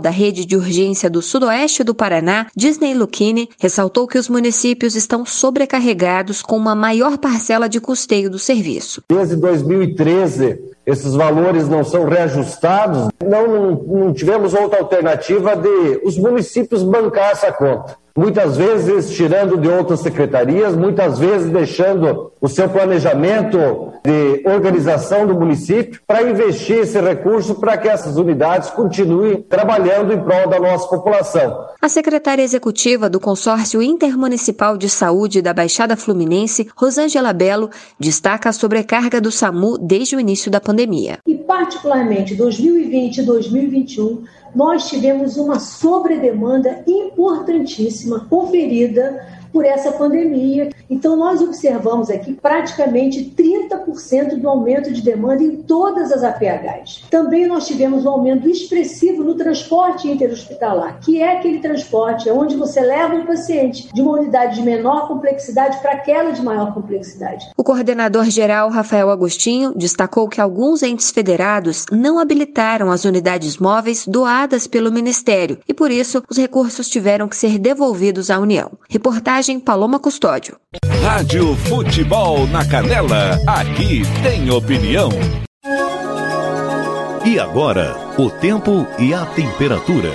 da 0.00 0.10
Rede 0.10 0.44
de 0.44 0.56
Urgência 0.56 1.10
do 1.10 1.20
Sudoeste 1.20 1.84
do 1.84 1.94
Paraná, 1.94 2.46
Disney 2.56 2.94
Lucchini, 2.94 3.48
ressaltou 3.58 4.06
que 4.06 4.18
os 4.18 4.28
municípios 4.28 4.94
estão 4.94 5.26
sobrecarregados 5.26 6.42
com 6.42 6.56
uma 6.56 6.74
maior 6.74 7.18
parcela 7.18 7.68
de 7.68 7.80
custeio 7.80 8.30
do 8.30 8.38
serviço. 8.38 9.02
Desde 9.08 9.36
2013, 9.36 10.75
esses 10.86 11.14
valores 11.14 11.68
não 11.68 11.82
são 11.82 12.04
reajustados, 12.04 13.08
não, 13.22 13.72
não, 13.72 14.12
tivemos 14.12 14.54
outra 14.54 14.78
alternativa 14.78 15.56
de 15.56 16.00
os 16.04 16.16
municípios 16.16 16.82
bancar 16.84 17.32
essa 17.32 17.50
conta 17.50 17.96
muitas 18.16 18.56
vezes 18.56 19.10
tirando 19.10 19.58
de 19.58 19.68
outras 19.68 20.00
secretarias, 20.00 20.74
muitas 20.74 21.18
vezes 21.18 21.50
deixando 21.50 22.32
o 22.40 22.48
seu 22.48 22.68
planejamento 22.68 23.92
de 24.02 24.42
organização 24.46 25.26
do 25.26 25.34
município 25.34 26.00
para 26.06 26.22
investir 26.22 26.78
esse 26.78 26.98
recurso 27.00 27.56
para 27.56 27.76
que 27.76 27.88
essas 27.88 28.16
unidades 28.16 28.70
continuem 28.70 29.42
trabalhando 29.42 30.12
em 30.12 30.20
prol 30.20 30.48
da 30.48 30.58
nossa 30.58 30.88
população. 30.88 31.66
A 31.82 31.88
secretária 31.88 32.42
executiva 32.42 33.10
do 33.10 33.20
Consórcio 33.20 33.82
Intermunicipal 33.82 34.76
de 34.76 34.88
Saúde 34.88 35.42
da 35.42 35.52
Baixada 35.52 35.96
Fluminense, 35.96 36.68
Rosângela 36.74 37.32
Belo, 37.32 37.70
destaca 37.98 38.48
a 38.48 38.52
sobrecarga 38.52 39.20
do 39.20 39.30
SAMU 39.30 39.76
desde 39.76 40.16
o 40.16 40.20
início 40.20 40.50
da 40.50 40.60
pandemia. 40.60 40.75
E 41.26 41.34
particularmente 41.34 42.34
2020 42.34 43.18
e 43.18 43.22
2021 43.22 44.24
nós 44.54 44.88
tivemos 44.88 45.36
uma 45.36 45.58
sobredemanda 45.58 46.82
importantíssima 46.86 48.26
conferida 48.28 49.35
por 49.56 49.64
essa 49.64 49.90
pandemia. 49.90 50.68
Então, 50.90 51.16
nós 51.16 51.40
observamos 51.40 52.10
aqui 52.10 52.34
praticamente 52.34 53.34
30% 53.34 54.36
do 54.36 54.46
aumento 54.50 54.92
de 54.92 55.00
demanda 55.00 55.42
em 55.42 55.62
todas 55.62 56.12
as 56.12 56.22
APHs. 56.22 57.04
Também 57.10 57.46
nós 57.46 57.66
tivemos 57.66 58.04
um 58.04 58.10
aumento 58.10 58.46
expressivo 58.46 59.24
no 59.24 59.34
transporte 59.34 60.10
interhospitalar, 60.10 61.00
que 61.00 61.22
é 61.22 61.38
aquele 61.38 61.60
transporte 61.60 62.28
onde 62.28 62.54
você 62.54 62.82
leva 62.82 63.14
um 63.14 63.24
paciente 63.24 63.88
de 63.94 64.02
uma 64.02 64.18
unidade 64.18 64.56
de 64.56 64.62
menor 64.62 65.08
complexidade 65.08 65.78
para 65.78 65.92
aquela 65.92 66.32
de 66.32 66.42
maior 66.42 66.74
complexidade. 66.74 67.46
O 67.56 67.64
coordenador-geral 67.64 68.68
Rafael 68.68 69.08
Agostinho 69.08 69.72
destacou 69.74 70.28
que 70.28 70.38
alguns 70.38 70.82
entes 70.82 71.10
federados 71.10 71.86
não 71.90 72.18
habilitaram 72.18 72.90
as 72.90 73.06
unidades 73.06 73.56
móveis 73.56 74.06
doadas 74.06 74.66
pelo 74.66 74.92
Ministério 74.92 75.58
e, 75.66 75.72
por 75.72 75.90
isso, 75.90 76.22
os 76.28 76.36
recursos 76.36 76.90
tiveram 76.90 77.26
que 77.26 77.36
ser 77.36 77.58
devolvidos 77.58 78.30
à 78.30 78.38
União. 78.38 78.72
Reportagem 78.86 79.45
Paloma 79.54 80.00
Custódio. 80.00 80.58
Rádio 81.04 81.54
Futebol 81.54 82.48
na 82.48 82.64
Canela, 82.68 83.38
aqui 83.46 84.02
tem 84.20 84.50
opinião. 84.50 85.08
E 87.24 87.38
agora, 87.38 87.96
o 88.18 88.28
tempo 88.28 88.84
e 88.98 89.14
a 89.14 89.24
temperatura. 89.24 90.10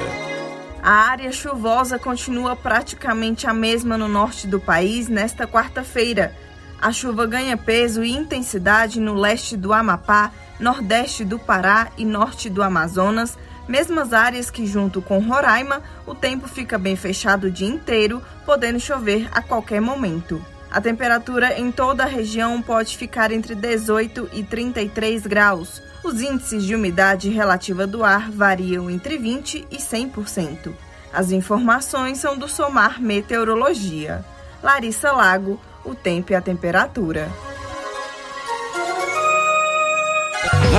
A 0.84 0.92
área 0.92 1.32
chuvosa 1.32 1.98
continua 1.98 2.58
praticamente 2.58 3.48
a 3.48 3.54
mesma 3.54 3.98
no 3.98 4.10
norte 4.10 4.48
do 4.48 4.60
país 4.60 5.08
nesta 5.08 5.48
quarta-feira. 5.48 6.36
A 6.82 6.92
chuva 6.92 7.26
ganha 7.26 7.56
peso 7.56 8.04
e 8.04 8.12
intensidade 8.12 9.00
no 9.00 9.14
leste 9.14 9.56
do 9.56 9.72
Amapá, 9.72 10.32
nordeste 10.60 11.24
do 11.24 11.40
Pará 11.40 11.90
e 11.98 12.04
norte 12.04 12.50
do 12.50 12.62
Amazonas, 12.62 13.38
mesmas 13.72 14.12
áreas 14.12 14.52
que, 14.52 14.68
junto 14.68 15.02
com 15.02 15.20
Roraima, 15.20 15.82
o 16.06 16.14
tempo 16.14 16.46
fica 16.46 16.78
bem 16.78 16.98
fechado 16.98 17.46
o 17.46 17.52
dia 17.52 17.70
inteiro, 17.70 18.22
podendo 18.46 18.82
chover 18.82 19.30
a 19.32 19.42
qualquer 19.42 19.80
momento. 19.80 20.46
A 20.70 20.82
temperatura 20.82 21.58
em 21.58 21.72
toda 21.72 22.04
a 22.04 22.08
região 22.08 22.62
pode 22.62 22.98
ficar 22.98 23.32
entre 23.32 23.56
18 23.56 24.30
e 24.34 24.44
33 24.44 25.26
graus. 25.26 25.82
Os 26.04 26.22
índices 26.22 26.66
de 26.66 26.76
umidade 26.76 27.30
relativa 27.30 27.88
do 27.88 28.04
ar 28.04 28.30
variam 28.30 28.90
entre 28.90 29.18
20 29.18 29.68
e 29.72 29.78
100%. 29.78 30.74
As 31.14 31.32
informações 31.32 32.18
são 32.18 32.38
do 32.38 32.50
Somar 32.50 33.02
Meteorologia. 33.02 34.24
Larissa 34.62 35.12
Lago, 35.12 35.60
o 35.86 35.96
tempo 35.96 36.34
e 36.34 36.36
a 36.36 36.42
temperatura. 36.42 37.30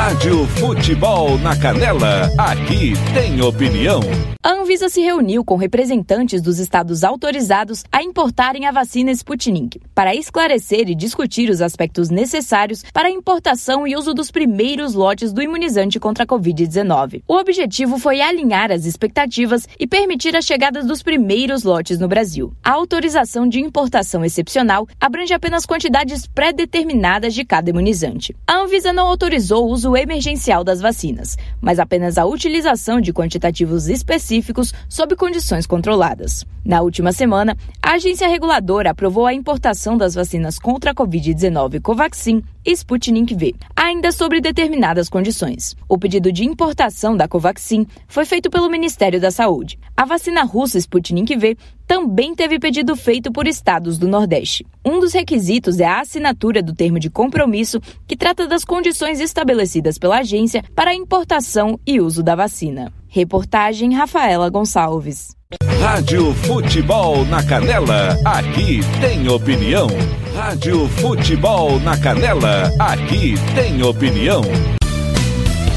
Rádio 0.02 0.44
Futebol 0.48 1.38
na 1.38 1.56
Canela, 1.56 2.28
aqui 2.36 2.94
tem 3.14 3.40
opinião. 3.40 4.00
A 4.42 4.54
Anvisa 4.54 4.88
se 4.88 5.00
reuniu 5.00 5.44
com 5.44 5.54
representantes 5.54 6.42
dos 6.42 6.58
estados 6.58 7.04
autorizados 7.04 7.84
a 7.92 8.02
importarem 8.02 8.66
a 8.66 8.72
vacina 8.72 9.12
Sputnik, 9.12 9.80
para 9.94 10.16
esclarecer 10.16 10.88
e 10.88 10.96
discutir 10.96 11.48
os 11.48 11.62
aspectos 11.62 12.10
necessários 12.10 12.82
para 12.92 13.06
a 13.06 13.10
importação 13.12 13.86
e 13.86 13.94
uso 13.94 14.12
dos 14.12 14.32
primeiros 14.32 14.94
lotes 14.94 15.32
do 15.32 15.40
imunizante 15.40 16.00
contra 16.00 16.24
a 16.24 16.26
Covid-19. 16.26 17.22
O 17.28 17.36
objetivo 17.36 17.96
foi 17.96 18.20
alinhar 18.20 18.72
as 18.72 18.84
expectativas 18.84 19.68
e 19.78 19.86
permitir 19.86 20.34
a 20.34 20.42
chegada 20.42 20.82
dos 20.82 21.00
primeiros 21.00 21.62
lotes 21.62 22.00
no 22.00 22.08
Brasil. 22.08 22.52
A 22.64 22.72
autorização 22.72 23.48
de 23.48 23.60
importação 23.60 24.24
excepcional 24.24 24.88
abrange 25.00 25.32
apenas 25.32 25.64
quantidades 25.64 26.26
pré-determinadas 26.26 27.34
de 27.34 27.44
cada 27.44 27.70
imunizante. 27.70 28.34
A 28.44 28.56
Anvisa 28.56 28.92
não 28.92 29.06
autorizou 29.06 29.68
o 29.68 29.70
uso 29.70 29.91
emergencial 29.96 30.62
das 30.62 30.80
vacinas, 30.80 31.36
mas 31.60 31.78
apenas 31.78 32.18
a 32.18 32.24
utilização 32.24 33.00
de 33.00 33.12
quantitativos 33.12 33.88
específicos 33.88 34.72
sob 34.88 35.16
condições 35.16 35.66
controladas. 35.66 36.46
Na 36.64 36.80
última 36.80 37.12
semana, 37.12 37.56
a 37.82 37.94
agência 37.94 38.28
reguladora 38.28 38.90
aprovou 38.90 39.26
a 39.26 39.34
importação 39.34 39.96
das 39.96 40.14
vacinas 40.14 40.58
contra 40.58 40.92
a 40.92 40.94
Covid-19 40.94 41.80
Covaxin 41.80 42.42
e 42.64 42.70
Sputnik 42.70 43.34
V, 43.34 43.54
ainda 43.74 44.12
sobre 44.12 44.40
determinadas 44.40 45.08
condições. 45.08 45.74
O 45.88 45.98
pedido 45.98 46.30
de 46.30 46.44
importação 46.44 47.16
da 47.16 47.26
Covaxin 47.26 47.86
foi 48.06 48.24
feito 48.24 48.48
pelo 48.48 48.70
Ministério 48.70 49.20
da 49.20 49.32
Saúde. 49.32 49.78
A 49.96 50.04
vacina 50.04 50.44
russa 50.44 50.78
Sputnik 50.78 51.36
V 51.36 51.56
também 51.84 52.34
teve 52.34 52.58
pedido 52.58 52.94
feito 52.94 53.32
por 53.32 53.46
estados 53.46 53.98
do 53.98 54.06
Nordeste. 54.06 54.64
Um 54.84 55.00
dos 55.00 55.12
requisitos 55.12 55.80
é 55.80 55.84
a 55.84 56.00
assinatura 56.00 56.62
do 56.62 56.72
termo 56.72 56.98
de 56.98 57.10
compromisso 57.10 57.80
que 58.06 58.16
trata 58.16 58.46
das 58.46 58.64
condições 58.64 59.20
estabelecidas 59.20 59.81
pela 59.98 60.18
agência 60.18 60.62
para 60.74 60.90
a 60.90 60.94
importação 60.94 61.78
e 61.86 62.00
uso 62.00 62.22
da 62.22 62.34
vacina. 62.34 62.92
Reportagem 63.08 63.94
Rafaela 63.94 64.48
Gonçalves. 64.48 65.36
Rádio 65.80 66.32
Futebol 66.34 67.24
na 67.26 67.42
Canela, 67.42 68.16
aqui 68.24 68.80
tem 69.00 69.28
opinião. 69.28 69.86
Rádio 70.34 70.88
Futebol 70.88 71.78
na 71.80 71.98
Canela, 71.98 72.70
aqui 72.78 73.34
tem 73.54 73.82
opinião. 73.82 74.42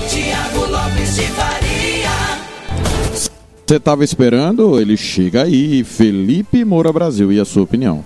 Tiago 0.08 0.72
Lopes 0.72 1.16
de 1.16 1.24
Faria. 1.24 1.76
Você 3.66 3.78
estava 3.78 4.04
esperando? 4.04 4.80
Ele 4.80 4.96
chega 4.96 5.44
aí, 5.44 5.84
Felipe 5.84 6.64
Moura 6.64 6.94
Brasil. 6.94 7.34
E 7.34 7.40
a 7.40 7.46
sua 7.46 7.64
opinião? 7.64 8.06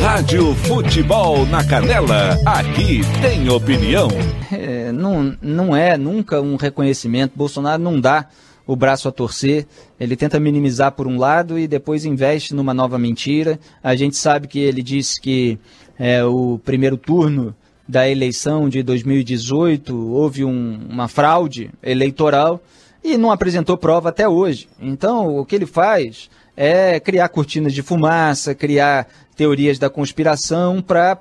Rádio 0.00 0.54
Futebol 0.54 1.46
na 1.46 1.64
Canela, 1.64 2.38
aqui 2.44 3.00
tem 3.20 3.48
opinião. 3.48 4.08
É, 4.52 4.92
não, 4.92 5.36
não 5.40 5.76
é 5.76 5.96
nunca 5.96 6.40
um 6.40 6.56
reconhecimento. 6.56 7.32
Bolsonaro 7.36 7.82
não 7.82 8.00
dá 8.00 8.26
o 8.66 8.76
braço 8.76 9.08
a 9.08 9.12
torcer. 9.12 9.66
Ele 9.98 10.14
tenta 10.14 10.38
minimizar 10.38 10.92
por 10.92 11.06
um 11.06 11.18
lado 11.18 11.58
e 11.58 11.66
depois 11.66 12.04
investe 12.04 12.54
numa 12.54 12.74
nova 12.74 12.98
mentira. 12.98 13.58
A 13.82 13.96
gente 13.96 14.16
sabe 14.16 14.46
que 14.46 14.58
ele 14.58 14.82
disse 14.82 15.20
que 15.20 15.58
é, 15.98 16.24
o 16.24 16.60
primeiro 16.64 16.96
turno 16.96 17.54
da 17.88 18.08
eleição 18.08 18.68
de 18.68 18.82
2018 18.82 19.96
houve 20.12 20.44
um, 20.44 20.80
uma 20.90 21.08
fraude 21.08 21.70
eleitoral 21.82 22.60
e 23.02 23.16
não 23.16 23.30
apresentou 23.30 23.78
prova 23.78 24.10
até 24.10 24.28
hoje. 24.28 24.68
Então, 24.80 25.38
o 25.38 25.46
que 25.46 25.56
ele 25.56 25.66
faz 25.66 26.28
é 26.56 27.00
criar 27.00 27.28
cortinas 27.28 27.72
de 27.72 27.82
fumaça, 27.82 28.54
criar 28.54 29.06
teorias 29.38 29.78
da 29.78 29.88
conspiração 29.88 30.82
para 30.82 31.16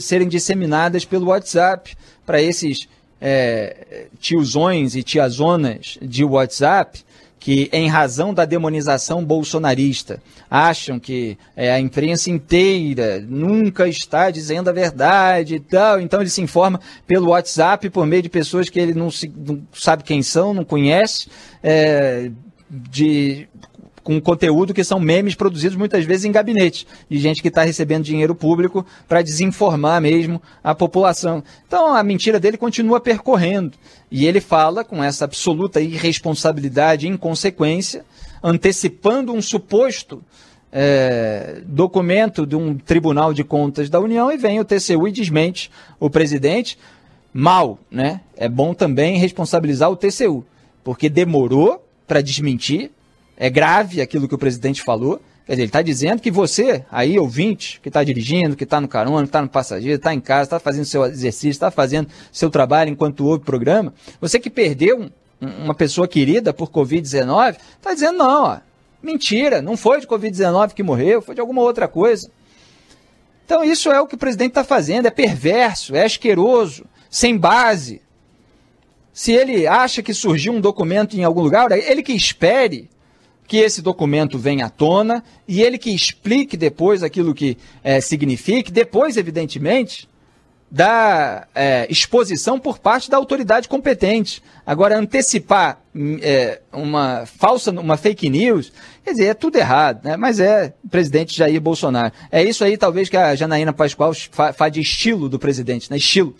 serem 0.00 0.26
disseminadas 0.26 1.04
pelo 1.04 1.26
WhatsApp 1.26 1.94
para 2.24 2.40
esses 2.40 2.88
é, 3.20 4.06
tiozões 4.18 4.96
e 4.96 5.02
tiazonas 5.02 5.98
de 6.00 6.24
WhatsApp 6.24 7.04
que, 7.38 7.68
em 7.72 7.86
razão 7.86 8.32
da 8.32 8.46
demonização 8.46 9.24
bolsonarista, 9.24 10.22
acham 10.50 10.98
que 10.98 11.36
é, 11.54 11.70
a 11.70 11.78
imprensa 11.78 12.30
inteira 12.30 13.20
nunca 13.20 13.86
está 13.86 14.30
dizendo 14.30 14.68
a 14.68 14.72
verdade 14.72 15.56
e 15.56 15.60
tal. 15.60 16.00
Então 16.00 16.20
ele 16.20 16.30
se 16.30 16.40
informa 16.40 16.80
pelo 17.06 17.28
WhatsApp 17.28 17.90
por 17.90 18.06
meio 18.06 18.22
de 18.22 18.28
pessoas 18.30 18.70
que 18.70 18.80
ele 18.80 18.94
não, 18.94 19.10
se, 19.10 19.30
não 19.36 19.62
sabe 19.72 20.02
quem 20.02 20.22
são, 20.22 20.54
não 20.54 20.64
conhece, 20.64 21.28
é, 21.62 22.30
de 22.70 23.48
com 24.02 24.20
conteúdo 24.20 24.74
que 24.74 24.84
são 24.84 24.98
memes 24.98 25.34
produzidos 25.34 25.76
muitas 25.76 26.04
vezes 26.04 26.24
em 26.24 26.32
gabinete, 26.32 26.86
de 27.08 27.18
gente 27.18 27.42
que 27.42 27.48
está 27.48 27.62
recebendo 27.62 28.04
dinheiro 28.04 28.34
público 28.34 28.84
para 29.08 29.22
desinformar 29.22 30.00
mesmo 30.00 30.40
a 30.62 30.74
população. 30.74 31.42
Então 31.66 31.94
a 31.94 32.02
mentira 32.02 32.40
dele 32.40 32.56
continua 32.56 33.00
percorrendo. 33.00 33.76
E 34.10 34.26
ele 34.26 34.40
fala 34.40 34.84
com 34.84 35.02
essa 35.02 35.24
absoluta 35.24 35.80
irresponsabilidade 35.80 37.06
e 37.06 37.10
inconsequência, 37.10 38.04
antecipando 38.42 39.32
um 39.32 39.42
suposto 39.42 40.22
é, 40.72 41.62
documento 41.66 42.46
de 42.46 42.56
um 42.56 42.76
Tribunal 42.76 43.34
de 43.34 43.44
Contas 43.44 43.90
da 43.90 44.00
União 44.00 44.30
e 44.30 44.36
vem 44.36 44.60
o 44.60 44.64
TCU 44.64 45.08
e 45.08 45.12
desmente 45.12 45.70
o 45.98 46.08
presidente. 46.08 46.78
Mal, 47.32 47.78
né? 47.88 48.22
É 48.36 48.48
bom 48.48 48.74
também 48.74 49.16
responsabilizar 49.16 49.88
o 49.88 49.96
TCU, 49.96 50.44
porque 50.82 51.08
demorou 51.08 51.84
para 52.06 52.20
desmentir, 52.20 52.90
é 53.40 53.48
grave 53.48 54.02
aquilo 54.02 54.28
que 54.28 54.34
o 54.34 54.38
presidente 54.38 54.82
falou. 54.82 55.18
Quer 55.46 55.52
dizer, 55.52 55.62
ele 55.62 55.68
está 55.70 55.80
dizendo 55.80 56.20
que 56.20 56.30
você, 56.30 56.84
aí 56.92 57.18
ouvinte, 57.18 57.80
que 57.80 57.88
está 57.88 58.04
dirigindo, 58.04 58.54
que 58.54 58.64
está 58.64 58.78
no 58.82 58.86
carona, 58.86 59.22
que 59.22 59.28
está 59.28 59.40
no 59.40 59.48
passageiro, 59.48 59.96
está 59.96 60.12
em 60.12 60.20
casa, 60.20 60.42
está 60.42 60.60
fazendo 60.60 60.84
seu 60.84 61.06
exercício, 61.06 61.48
está 61.48 61.70
fazendo 61.70 62.08
seu 62.30 62.50
trabalho 62.50 62.90
enquanto 62.90 63.24
ouve 63.24 63.42
o 63.42 63.46
programa, 63.46 63.94
você 64.20 64.38
que 64.38 64.50
perdeu 64.50 65.10
um, 65.40 65.64
uma 65.64 65.74
pessoa 65.74 66.06
querida 66.06 66.52
por 66.52 66.68
Covid-19, 66.70 67.56
está 67.78 67.94
dizendo 67.94 68.18
não, 68.18 68.44
ó, 68.44 68.58
mentira, 69.02 69.62
não 69.62 69.74
foi 69.74 70.00
de 70.00 70.06
Covid-19 70.06 70.74
que 70.74 70.82
morreu, 70.82 71.22
foi 71.22 71.34
de 71.34 71.40
alguma 71.40 71.62
outra 71.62 71.88
coisa. 71.88 72.30
Então 73.46 73.64
isso 73.64 73.90
é 73.90 73.98
o 73.98 74.06
que 74.06 74.16
o 74.16 74.18
presidente 74.18 74.50
está 74.50 74.62
fazendo, 74.62 75.06
é 75.06 75.10
perverso, 75.10 75.96
é 75.96 76.04
asqueroso, 76.04 76.84
sem 77.08 77.38
base. 77.38 78.02
Se 79.14 79.32
ele 79.32 79.66
acha 79.66 80.02
que 80.02 80.12
surgiu 80.12 80.52
um 80.52 80.60
documento 80.60 81.16
em 81.16 81.24
algum 81.24 81.40
lugar, 81.40 81.72
ele 81.72 82.02
que 82.02 82.12
espere 82.12 82.90
que 83.50 83.56
esse 83.56 83.82
documento 83.82 84.38
venha 84.38 84.66
à 84.66 84.70
tona 84.70 85.24
e 85.48 85.60
ele 85.60 85.76
que 85.76 85.90
explique 85.90 86.56
depois 86.56 87.02
aquilo 87.02 87.34
que 87.34 87.58
é, 87.82 88.00
signifique, 88.00 88.70
depois, 88.70 89.16
evidentemente, 89.16 90.08
da 90.70 91.48
é, 91.52 91.84
exposição 91.90 92.60
por 92.60 92.78
parte 92.78 93.10
da 93.10 93.16
autoridade 93.16 93.66
competente. 93.66 94.40
Agora, 94.64 94.96
antecipar 94.96 95.80
é, 96.22 96.60
uma 96.72 97.26
falsa, 97.26 97.72
uma 97.72 97.96
fake 97.96 98.30
news, 98.30 98.72
quer 99.04 99.10
dizer, 99.10 99.24
é 99.24 99.34
tudo 99.34 99.56
errado, 99.56 100.04
né? 100.04 100.16
mas 100.16 100.38
é 100.38 100.72
presidente 100.88 101.36
Jair 101.36 101.60
Bolsonaro. 101.60 102.12
É 102.30 102.44
isso 102.44 102.62
aí, 102.62 102.78
talvez, 102.78 103.08
que 103.08 103.16
a 103.16 103.34
Janaína 103.34 103.72
Pascoal 103.72 104.12
faz 104.54 104.72
de 104.72 104.80
estilo 104.80 105.28
do 105.28 105.40
presidente, 105.40 105.90
né? 105.90 105.96
estilo 105.96 106.36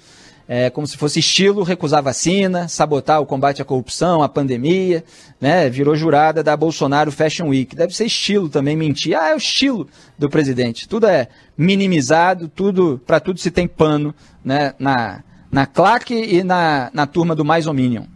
é, 0.53 0.69
como 0.69 0.85
se 0.85 0.97
fosse 0.97 1.21
estilo 1.21 1.63
recusar 1.63 2.03
vacina, 2.03 2.67
sabotar 2.67 3.21
o 3.21 3.25
combate 3.25 3.63
à 3.63 3.65
corrupção, 3.65 4.21
à 4.21 4.29
pandemia, 4.29 5.05
né? 5.41 5.71
Virou 5.71 5.95
jurada 5.95 6.43
da 6.43 6.57
Bolsonaro 6.57 7.13
Fashion 7.13 7.51
Week. 7.51 7.77
Deve 7.77 7.95
ser 7.95 8.07
estilo 8.07 8.49
também 8.49 8.75
mentir. 8.75 9.17
Ah, 9.17 9.29
é 9.29 9.35
o 9.35 9.39
estilo 9.39 9.87
do 10.19 10.29
presidente. 10.29 10.89
Tudo 10.89 11.07
é 11.07 11.29
minimizado, 11.57 12.49
tudo 12.49 13.01
para 13.07 13.21
tudo 13.21 13.39
se 13.39 13.49
tem 13.49 13.69
pano, 13.69 14.13
né? 14.45 14.75
Na, 14.77 15.23
na 15.53 15.67
claque 15.67 16.15
e 16.15 16.43
na, 16.43 16.91
na 16.93 17.07
turma 17.07 17.37
do 17.37 17.45
mais 17.45 17.65
Minion. 17.69 18.07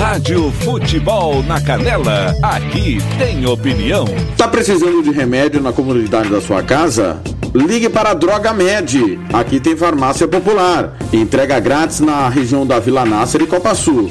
Rádio 0.00 0.50
Futebol 0.50 1.42
na 1.42 1.60
Canela, 1.60 2.34
aqui 2.42 2.96
tem 3.18 3.44
opinião. 3.44 4.06
Tá 4.34 4.48
precisando 4.48 5.02
de 5.02 5.10
remédio 5.10 5.60
na 5.60 5.74
comunidade 5.74 6.30
da 6.30 6.40
sua 6.40 6.62
casa? 6.62 7.20
Ligue 7.54 7.90
para 7.90 8.12
a 8.12 8.14
Droga 8.14 8.54
Med. 8.54 9.20
Aqui 9.30 9.60
tem 9.60 9.76
farmácia 9.76 10.26
popular. 10.26 10.96
Entrega 11.12 11.60
grátis 11.60 12.00
na 12.00 12.30
região 12.30 12.66
da 12.66 12.80
Vila 12.80 13.04
Nácer 13.04 13.42
e 13.42 13.46
Copa 13.46 13.74
Sul. 13.74 14.10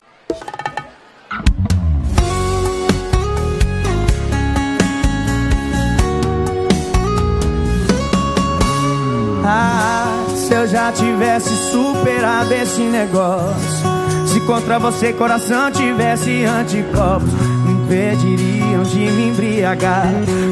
Já 10.71 10.89
tivesse 10.93 11.49
superado 11.69 12.53
esse 12.53 12.81
negócio. 12.81 13.91
Se 14.25 14.39
contra 14.41 14.79
você 14.79 15.11
coração 15.11 15.69
tivesse 15.69 16.45
anticorpos, 16.45 17.29
me 17.65 17.73
impediriam 17.73 18.83
de 18.83 18.99
me 18.99 19.29
embriagar 19.29 20.07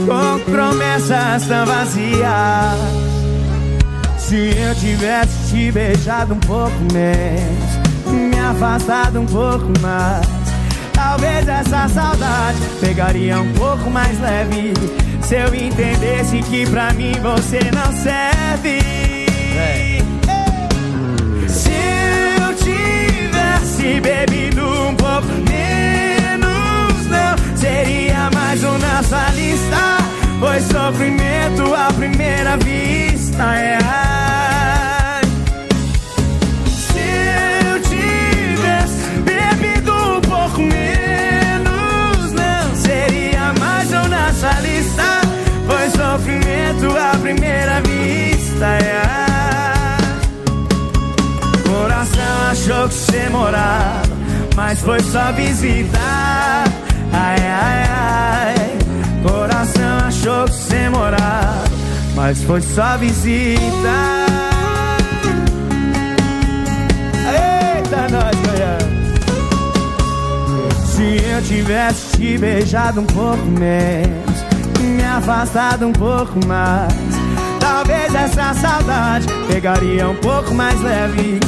com 0.05 0.51
promessas 0.51 1.47
tão 1.47 1.65
vazias. 1.65 2.19
Se 4.17 4.53
eu 4.57 4.75
tivesse 4.75 5.49
te 5.49 5.71
beijado 5.71 6.33
um 6.33 6.39
pouco 6.41 6.75
menos, 6.93 8.31
me 8.31 8.37
afastado 8.37 9.21
um 9.21 9.25
pouco 9.25 9.71
mais, 9.79 10.27
talvez 10.93 11.47
essa 11.47 11.87
saudade 11.87 12.59
pegaria 12.81 13.39
um 13.39 13.53
pouco 13.53 13.89
mais 13.89 14.19
leve. 14.19 14.73
Se 15.21 15.35
eu 15.35 15.55
entendesse 15.55 16.41
que 16.43 16.69
pra 16.69 16.91
mim 16.93 17.13
você 17.21 17.59
não 17.71 17.93
serve. 17.93 18.98
Tivesse 23.89 24.01
bebido 24.01 24.61
um 24.87 24.95
pouco 24.95 25.27
menos, 25.49 27.07
não 27.07 27.57
seria 27.57 28.29
mais 28.33 28.63
um 28.63 28.77
na 28.77 29.01
sua 29.01 29.29
lista. 29.31 29.97
Foi 30.39 30.59
sofrimento 30.61 31.73
à 31.73 31.91
primeira 31.93 32.55
vista. 32.57 33.55
É. 33.55 33.79
Se 36.67 36.99
eu 37.65 37.81
tivesse 37.81 39.09
bebido 39.25 39.91
um 39.91 40.21
pouco 40.21 40.61
menos, 40.61 42.31
não 42.31 42.75
seria 42.75 43.53
mais 43.59 43.91
um 43.91 44.07
na 44.07 44.31
sua 44.33 44.59
lista. 44.61 45.21
Foi 45.65 45.89
sofrimento 45.89 46.95
à 46.95 47.17
primeira 47.17 47.81
vista. 47.81 48.65
É. 48.65 49.28
achou 52.49 52.89
que 52.89 52.95
você 52.95 53.29
morava, 53.29 54.01
mas 54.55 54.79
foi 54.79 54.99
só 55.01 55.31
visitar. 55.33 56.63
Ai, 57.13 57.37
ai, 57.37 57.83
ai. 57.89 58.77
Coração 59.21 59.97
achou 60.07 60.45
que 60.45 60.53
você 60.53 60.89
morava, 60.89 61.63
mas 62.15 62.43
foi 62.43 62.61
só 62.61 62.97
visitar. 62.97 64.25
Eita, 67.31 68.07
nós, 68.09 68.35
Goiânia. 68.41 68.99
Se 70.85 71.23
eu 71.29 71.41
tivesse 71.43 72.17
te 72.17 72.37
beijado 72.37 73.01
um 73.01 73.05
pouco 73.05 73.45
menos, 73.45 74.43
me 74.79 75.03
afastado 75.03 75.87
um 75.87 75.93
pouco 75.93 76.43
mais, 76.47 76.93
talvez 77.59 78.13
essa 78.15 78.55
saudade 78.55 79.27
pegaria 79.47 80.09
um 80.09 80.15
pouco 80.15 80.53
mais 80.55 80.81
leve. 80.81 81.39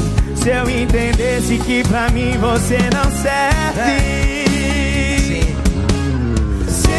Se 0.42 0.50
eu 0.50 0.68
entendesse 0.68 1.60
que 1.60 1.84
pra 1.84 2.10
mim 2.10 2.36
você 2.40 2.80
não 2.92 3.12
serve. 3.12 4.02
Se 6.68 6.90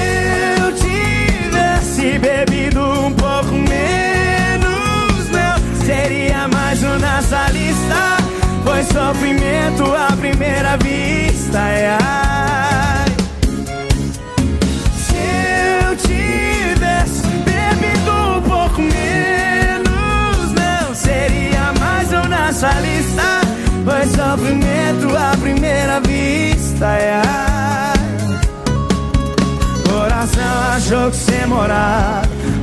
eu 0.60 0.72
tivesse 0.76 2.18
bebido 2.20 2.80
um 2.80 3.12
pouco 3.12 3.52
menos, 3.52 5.28
não 5.30 5.84
seria 5.84 6.46
mais 6.46 6.84
um 6.84 6.96
nessa 7.00 7.50
lista. 7.50 8.16
Foi 8.62 8.84
sofrimento 8.84 9.92
à 9.92 10.16
primeira 10.16 10.76
vista. 10.76 11.58
É, 11.58 11.98
nessa 22.52 22.70
lista. 22.80 23.40
Foi 23.84 24.06
sofrimento 24.08 25.16
à 25.16 25.36
primeira 25.38 26.00
vista. 26.00 26.86
É, 26.86 27.22
ai. 27.24 27.92
Coração 29.88 30.76
achou 30.76 31.10
que 31.10 31.16
você 31.16 31.46
morava, 31.46 32.22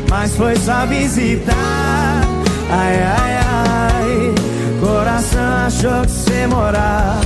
mas 0.10 0.36
foi 0.36 0.56
só 0.57 0.86
visitar. 0.86 2.22
Ai, 2.70 3.03
ai, 3.03 3.40
ai. 3.48 4.36
Coração 4.80 5.66
achou 5.66 6.02
que 6.03 6.11
você 6.11 6.48
morava, 6.48 7.22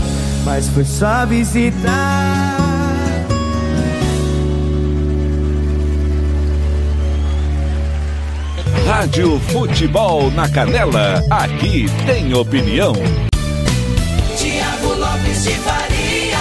mas 0.46 0.70
foi 0.70 0.86
só 0.86 1.26
visitar. 1.26 2.23
Rádio 9.04 9.38
Futebol 9.38 10.32
na 10.32 10.48
Canela, 10.48 11.22
aqui 11.30 11.88
tem 12.06 12.34
opinião. 12.34 12.94
Tiago 14.38 14.94
Lopes 14.98 15.44
de 15.44 15.52
Faria. 15.56 16.38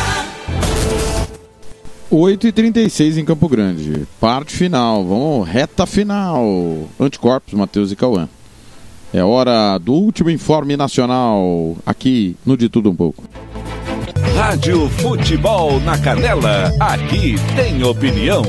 8h36 2.09 3.19
em 3.19 3.25
Campo 3.25 3.49
Grande. 3.49 4.07
Parte 4.21 4.55
final, 4.55 5.05
vamos, 5.05 5.49
reta 5.49 5.87
final. 5.87 6.89
Anticorpos, 7.01 7.53
Matheus 7.53 7.91
e 7.91 7.97
Cauã. 7.97 8.29
É 9.13 9.25
hora 9.25 9.77
do 9.79 9.95
último 9.95 10.31
informe 10.31 10.77
nacional, 10.77 11.77
aqui 11.85 12.37
no 12.47 12.57
De 12.57 12.69
Tudo 12.69 12.91
Um 12.91 12.95
Pouco. 12.95 13.25
Rádio 14.37 14.89
Futebol 14.89 15.81
na 15.81 15.99
Canela, 15.99 16.73
aqui 16.79 17.35
tem 17.57 17.83
opinião. 17.83 18.45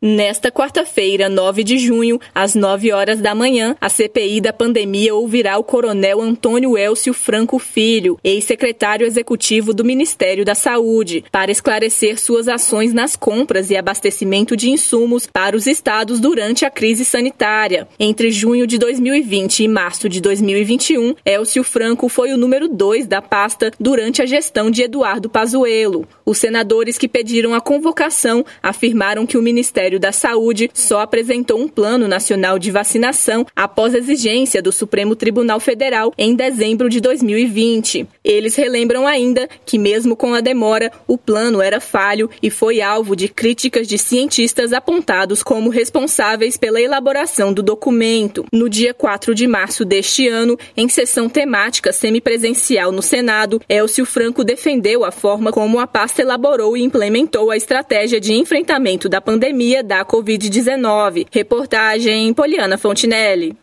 Nesta 0.00 0.48
quarta-feira, 0.52 1.28
9 1.28 1.64
de 1.64 1.76
junho, 1.76 2.20
às 2.32 2.54
9 2.54 2.92
horas 2.92 3.20
da 3.20 3.34
manhã, 3.34 3.74
a 3.80 3.88
CPI 3.88 4.40
da 4.40 4.52
pandemia 4.52 5.12
ouvirá 5.12 5.58
o 5.58 5.64
coronel 5.64 6.20
Antônio 6.20 6.78
Elcio 6.78 7.12
Franco 7.12 7.58
Filho, 7.58 8.16
ex-secretário 8.22 9.04
executivo 9.04 9.74
do 9.74 9.84
Ministério 9.84 10.44
da 10.44 10.54
Saúde, 10.54 11.24
para 11.32 11.50
esclarecer 11.50 12.20
suas 12.20 12.46
ações 12.46 12.94
nas 12.94 13.16
compras 13.16 13.70
e 13.70 13.76
abastecimento 13.76 14.56
de 14.56 14.70
insumos 14.70 15.26
para 15.26 15.56
os 15.56 15.66
estados 15.66 16.20
durante 16.20 16.64
a 16.64 16.70
crise 16.70 17.04
sanitária. 17.04 17.88
Entre 17.98 18.30
junho 18.30 18.68
de 18.68 18.78
2020 18.78 19.64
e 19.64 19.66
março 19.66 20.08
de 20.08 20.20
2021, 20.20 21.16
Elcio 21.26 21.64
Franco 21.64 22.08
foi 22.08 22.32
o 22.32 22.38
número 22.38 22.68
2 22.68 23.08
da 23.08 23.20
pasta 23.20 23.72
durante 23.80 24.22
a 24.22 24.26
gestão 24.26 24.70
de 24.70 24.80
Eduardo 24.80 25.28
Pazuello. 25.28 26.06
Os 26.24 26.38
senadores 26.38 26.96
que 26.96 27.08
pediram 27.08 27.52
a 27.52 27.60
convocação 27.60 28.44
afirmaram 28.62 29.26
que 29.26 29.36
o 29.36 29.42
Ministério 29.42 29.87
Ministério 29.88 29.98
da 29.98 30.12
Saúde 30.12 30.70
só 30.74 31.00
apresentou 31.00 31.58
um 31.58 31.66
plano 31.66 32.06
nacional 32.06 32.58
de 32.58 32.70
vacinação 32.70 33.46
após 33.56 33.94
exigência 33.94 34.60
do 34.60 34.70
Supremo 34.70 35.16
Tribunal 35.16 35.58
Federal 35.60 36.12
em 36.18 36.34
dezembro 36.34 36.90
de 36.90 37.00
2020. 37.00 38.06
Eles 38.22 38.54
relembram 38.54 39.06
ainda 39.06 39.48
que, 39.64 39.78
mesmo 39.78 40.14
com 40.14 40.34
a 40.34 40.42
demora, 40.42 40.92
o 41.06 41.16
plano 41.16 41.62
era 41.62 41.80
falho 41.80 42.28
e 42.42 42.50
foi 42.50 42.82
alvo 42.82 43.16
de 43.16 43.28
críticas 43.28 43.88
de 43.88 43.96
cientistas 43.96 44.74
apontados 44.74 45.42
como 45.42 45.70
responsáveis 45.70 46.58
pela 46.58 46.80
elaboração 46.80 47.52
do 47.52 47.62
documento. 47.62 48.44
No 48.52 48.68
dia 48.68 48.92
4 48.92 49.34
de 49.34 49.46
março 49.46 49.86
deste 49.86 50.28
ano, 50.28 50.58
em 50.76 50.88
sessão 50.88 51.30
temática 51.30 51.92
semipresencial 51.92 52.92
no 52.92 53.00
Senado, 53.00 53.60
Elcio 53.68 54.04
Franco 54.04 54.44
defendeu 54.44 55.04
a 55.04 55.10
forma 55.10 55.50
como 55.50 55.78
a 55.78 55.86
pasta 55.86 56.20
elaborou 56.20 56.76
e 56.76 56.82
implementou 56.82 57.50
a 57.50 57.56
estratégia 57.56 58.20
de 58.20 58.34
enfrentamento 58.34 59.08
da 59.08 59.20
pandemia 59.20 59.77
da 59.82 60.04
Covid-19. 60.04 61.26
Reportagem 61.30 62.32
Poliana 62.34 62.76
Fontinelli. 62.76 63.56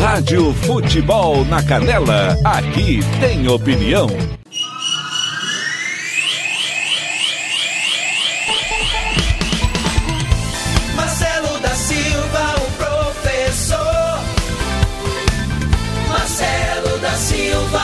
Rádio 0.00 0.52
Futebol 0.52 1.44
na 1.44 1.64
Canela. 1.64 2.36
Aqui 2.44 3.00
tem 3.20 3.48
opinião. 3.48 4.08
Marcelo 10.96 11.58
da 11.60 11.68
Silva, 11.68 12.54
o 12.56 12.70
professor. 12.76 13.78
Marcelo 16.08 16.98
da 16.98 17.10
Silva. 17.12 17.80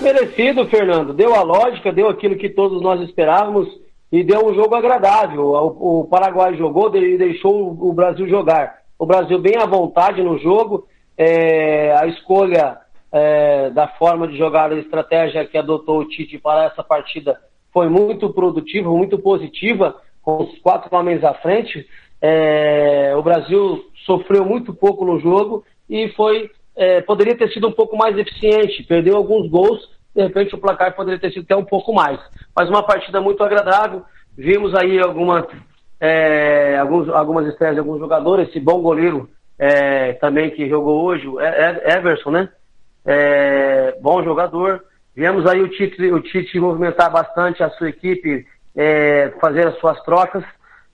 Merecido, 0.00 0.66
Fernando. 0.68 1.12
Deu 1.12 1.34
a 1.34 1.42
lógica, 1.42 1.92
deu 1.92 2.08
aquilo 2.08 2.36
que 2.36 2.48
todos 2.48 2.80
nós 2.82 3.00
esperávamos 3.02 3.68
e 4.10 4.24
deu 4.24 4.46
um 4.46 4.54
jogo 4.54 4.74
agradável. 4.74 5.42
O, 5.42 6.00
o 6.00 6.04
Paraguai 6.04 6.56
jogou 6.56 6.94
e 6.96 7.16
deixou 7.16 7.70
o 7.70 7.92
Brasil 7.92 8.28
jogar. 8.28 8.80
O 8.98 9.06
Brasil 9.06 9.38
bem 9.38 9.56
à 9.56 9.66
vontade 9.66 10.22
no 10.22 10.38
jogo, 10.38 10.86
é, 11.16 11.92
a 11.96 12.06
escolha 12.06 12.78
é, 13.12 13.70
da 13.70 13.88
forma 13.88 14.28
de 14.28 14.36
jogar, 14.36 14.72
a 14.72 14.78
estratégia 14.78 15.46
que 15.46 15.56
adotou 15.56 16.00
o 16.00 16.08
Tite 16.08 16.38
para 16.38 16.64
essa 16.64 16.82
partida 16.82 17.40
foi 17.72 17.88
muito 17.88 18.30
produtiva, 18.30 18.90
muito 18.90 19.18
positiva, 19.18 19.96
com 20.22 20.42
os 20.42 20.58
quatro 20.58 20.94
homens 20.96 21.24
à 21.24 21.34
frente. 21.34 21.86
É, 22.20 23.14
o 23.16 23.22
Brasil 23.22 23.84
sofreu 24.04 24.44
muito 24.44 24.74
pouco 24.74 25.04
no 25.04 25.18
jogo 25.18 25.64
e 25.88 26.08
foi 26.10 26.50
é, 26.76 27.00
poderia 27.00 27.36
ter 27.36 27.50
sido 27.50 27.68
um 27.68 27.72
pouco 27.72 27.96
mais 27.96 28.16
eficiente, 28.16 28.82
perdeu 28.84 29.16
alguns 29.16 29.48
gols, 29.48 29.88
de 30.14 30.22
repente 30.22 30.54
o 30.54 30.58
placar 30.58 30.94
poderia 30.94 31.20
ter 31.20 31.32
sido 31.32 31.44
até 31.44 31.56
um 31.56 31.64
pouco 31.64 31.92
mais. 31.92 32.18
Mas 32.54 32.68
uma 32.68 32.82
partida 32.82 33.20
muito 33.20 33.42
agradável. 33.42 34.02
Vimos 34.36 34.74
aí 34.74 34.98
alguma, 34.98 35.46
é, 36.00 36.78
alguns, 36.78 37.08
algumas 37.08 37.46
estreias 37.46 37.74
de 37.74 37.80
alguns 37.80 37.98
jogadores, 37.98 38.48
esse 38.48 38.60
bom 38.60 38.80
goleiro 38.80 39.28
é, 39.58 40.14
também 40.14 40.50
que 40.50 40.68
jogou 40.68 41.02
hoje, 41.02 41.26
Everson, 41.84 42.30
né? 42.30 42.48
É, 43.04 43.96
bom 44.00 44.22
jogador. 44.22 44.82
Vemos 45.14 45.46
aí 45.46 45.60
o 45.60 45.68
Tite, 45.68 46.02
o 46.06 46.20
Tite 46.20 46.58
movimentar 46.58 47.10
bastante 47.10 47.62
a 47.62 47.70
sua 47.70 47.90
equipe, 47.90 48.46
é, 48.74 49.32
fazer 49.40 49.66
as 49.66 49.78
suas 49.78 50.00
trocas. 50.02 50.44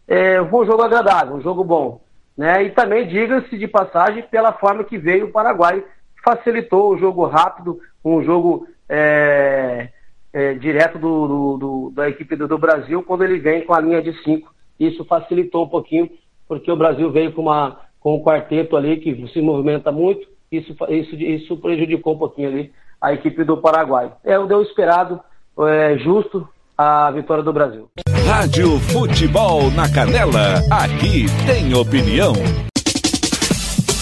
É, 0.09 0.45
foi 0.45 0.65
um 0.65 0.67
jogo 0.67 0.83
agradável, 0.83 1.37
um 1.37 1.41
jogo 1.41 1.63
bom. 1.63 2.01
Né? 2.37 2.65
E 2.65 2.71
também, 2.71 3.07
diga-se 3.07 3.57
de 3.57 3.67
passagem, 3.67 4.23
pela 4.25 4.53
forma 4.53 4.85
que 4.85 4.99
veio 4.99 5.27
o 5.27 5.33
Paraguai, 5.33 5.83
facilitou 6.25 6.93
o 6.93 6.99
jogo 6.99 7.25
rápido, 7.27 7.79
um 8.05 8.23
jogo 8.23 8.67
é, 8.89 9.89
é, 10.33 10.55
direto 10.55 10.99
do, 10.99 11.27
do, 11.27 11.57
do, 11.57 11.93
da 11.95 12.09
equipe 12.09 12.37
do, 12.37 12.59
Brasil 12.59 13.03
quando 13.03 13.25
ele 13.25 13.39
vem 13.39 13.65
com 13.65 13.75
a 13.75 13.81
linha 13.81 14.03
de 14.03 14.13
cinco. 14.23 14.55
Isso 14.79 15.05
facilitou 15.05 15.65
um 15.65 15.69
pouquinho, 15.69 16.11
porque 16.47 16.71
o 16.71 16.77
Brasil 16.77 17.11
veio 17.11 17.33
com, 17.33 17.43
uma, 17.43 17.81
com 18.01 18.17
um 18.17 18.23
quarteto 18.23 18.77
ali 18.77 18.99
que 18.99 19.27
se 19.33 19.41
movimenta 19.41 19.91
muito, 19.91 20.29
isso, 20.51 20.77
isso, 20.89 21.15
isso 21.17 21.57
prejudicou 21.57 22.15
um 22.15 22.19
pouquinho 22.19 22.49
ali 22.49 22.73
a 23.01 23.13
equipe 23.13 23.45
do 23.45 23.57
Paraguai. 23.57 24.13
É 24.25 24.39
o 24.39 24.47
deu 24.47 24.63
esperado, 24.63 25.21
é, 25.61 25.99
justo 25.99 26.47
a 26.77 27.11
vitória 27.11 27.43
do 27.43 27.53
Brasil. 27.53 27.89
Rádio 28.27 28.79
Futebol 28.81 29.71
na 29.71 29.91
Canela, 29.91 30.61
aqui 30.71 31.27
tem 31.47 31.75
opinião. 31.75 32.35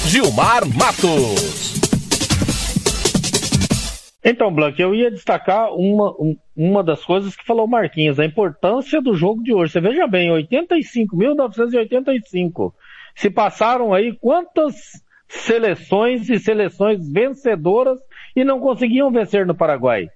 Gilmar 0.06 0.62
Matos. 0.76 1.83
Então, 4.24 4.50
Blanc, 4.50 4.80
eu 4.80 4.94
ia 4.94 5.10
destacar 5.10 5.74
uma, 5.74 6.14
uma 6.56 6.82
das 6.82 7.04
coisas 7.04 7.36
que 7.36 7.44
falou 7.44 7.66
o 7.66 7.68
Marquinhos, 7.68 8.18
a 8.18 8.24
importância 8.24 9.02
do 9.02 9.14
jogo 9.14 9.42
de 9.42 9.52
hoje. 9.52 9.72
Você 9.72 9.82
veja 9.82 10.06
bem, 10.06 10.30
85.985. 10.30 12.72
Se 13.14 13.28
passaram 13.28 13.92
aí 13.92 14.16
quantas 14.18 14.76
seleções 15.28 16.30
e 16.30 16.38
seleções 16.38 17.06
vencedoras 17.06 18.00
e 18.34 18.42
não 18.44 18.60
conseguiam 18.60 19.10
vencer 19.10 19.46
no 19.46 19.54
Paraguai. 19.54 20.08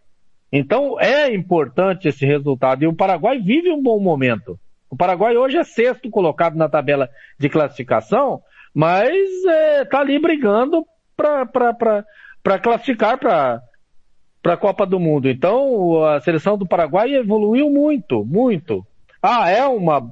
Então 0.50 0.98
é 0.98 1.30
importante 1.34 2.08
esse 2.08 2.24
resultado. 2.24 2.82
E 2.82 2.86
o 2.86 2.96
Paraguai 2.96 3.38
vive 3.38 3.70
um 3.70 3.82
bom 3.82 4.00
momento. 4.00 4.58
O 4.88 4.96
Paraguai 4.96 5.36
hoje 5.36 5.58
é 5.58 5.64
sexto 5.64 6.08
colocado 6.08 6.56
na 6.56 6.66
tabela 6.66 7.10
de 7.38 7.50
classificação, 7.50 8.40
mas 8.72 9.12
está 9.12 9.52
é, 9.52 9.84
tá 9.84 10.00
ali 10.00 10.18
brigando 10.18 10.86
para 11.14 12.58
classificar 12.58 13.18
para 13.18 13.60
para 14.42 14.54
a 14.54 14.56
Copa 14.56 14.86
do 14.86 15.00
Mundo. 15.00 15.28
Então, 15.28 16.04
a 16.04 16.20
seleção 16.20 16.56
do 16.56 16.66
Paraguai 16.66 17.14
evoluiu 17.14 17.70
muito, 17.70 18.24
muito. 18.24 18.86
Ah, 19.22 19.48
é 19.48 19.64
uma 19.66 20.10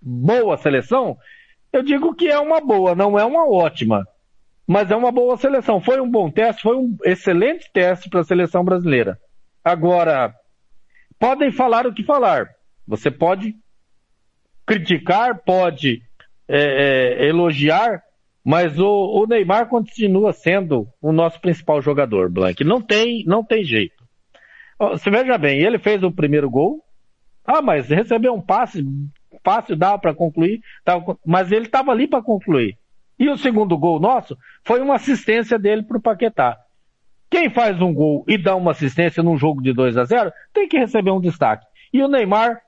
boa 0.00 0.56
seleção? 0.56 1.16
Eu 1.72 1.82
digo 1.82 2.14
que 2.14 2.28
é 2.28 2.38
uma 2.38 2.60
boa, 2.60 2.94
não 2.94 3.18
é 3.18 3.24
uma 3.24 3.48
ótima. 3.48 4.06
Mas 4.66 4.90
é 4.90 4.96
uma 4.96 5.10
boa 5.10 5.36
seleção. 5.36 5.80
Foi 5.80 6.00
um 6.00 6.08
bom 6.08 6.30
teste, 6.30 6.62
foi 6.62 6.76
um 6.76 6.96
excelente 7.04 7.70
teste 7.72 8.08
para 8.08 8.20
a 8.20 8.24
seleção 8.24 8.64
brasileira. 8.64 9.18
Agora, 9.64 10.34
podem 11.18 11.52
falar 11.52 11.86
o 11.86 11.92
que 11.92 12.04
falar. 12.04 12.48
Você 12.86 13.10
pode 13.10 13.54
criticar, 14.64 15.42
pode 15.44 16.02
é, 16.48 17.18
é, 17.18 17.28
elogiar, 17.28 18.02
mas 18.44 18.78
o, 18.78 18.86
o, 18.86 19.26
Neymar 19.26 19.68
continua 19.68 20.32
sendo 20.32 20.88
o 21.00 21.12
nosso 21.12 21.40
principal 21.40 21.82
jogador, 21.82 22.30
Blank. 22.30 22.64
Não 22.64 22.80
tem, 22.80 23.24
não 23.26 23.44
tem 23.44 23.64
jeito. 23.64 24.02
Você 24.78 25.10
veja 25.10 25.36
bem, 25.36 25.60
ele 25.60 25.78
fez 25.78 26.02
o 26.02 26.10
primeiro 26.10 26.48
gol. 26.48 26.82
Ah, 27.44 27.60
mas 27.60 27.88
recebeu 27.88 28.32
um 28.32 28.40
passe, 28.40 28.84
passe 29.42 29.74
dá 29.74 29.98
para 29.98 30.14
concluir, 30.14 30.60
mas 31.24 31.52
ele 31.52 31.66
estava 31.66 31.90
ali 31.90 32.06
para 32.06 32.22
concluir. 32.22 32.78
E 33.18 33.28
o 33.28 33.36
segundo 33.36 33.76
gol 33.76 34.00
nosso 34.00 34.36
foi 34.64 34.80
uma 34.80 34.94
assistência 34.94 35.58
dele 35.58 35.82
para 35.82 35.98
o 35.98 36.02
Paquetá. 36.02 36.56
Quem 37.30 37.50
faz 37.50 37.80
um 37.80 37.92
gol 37.92 38.24
e 38.26 38.38
dá 38.38 38.56
uma 38.56 38.70
assistência 38.70 39.22
num 39.22 39.36
jogo 39.36 39.62
de 39.62 39.72
2 39.72 39.96
a 39.96 40.04
0 40.04 40.32
tem 40.52 40.66
que 40.66 40.78
receber 40.78 41.10
um 41.10 41.20
destaque. 41.20 41.66
E 41.92 42.02
o 42.02 42.08
Neymar 42.08 42.60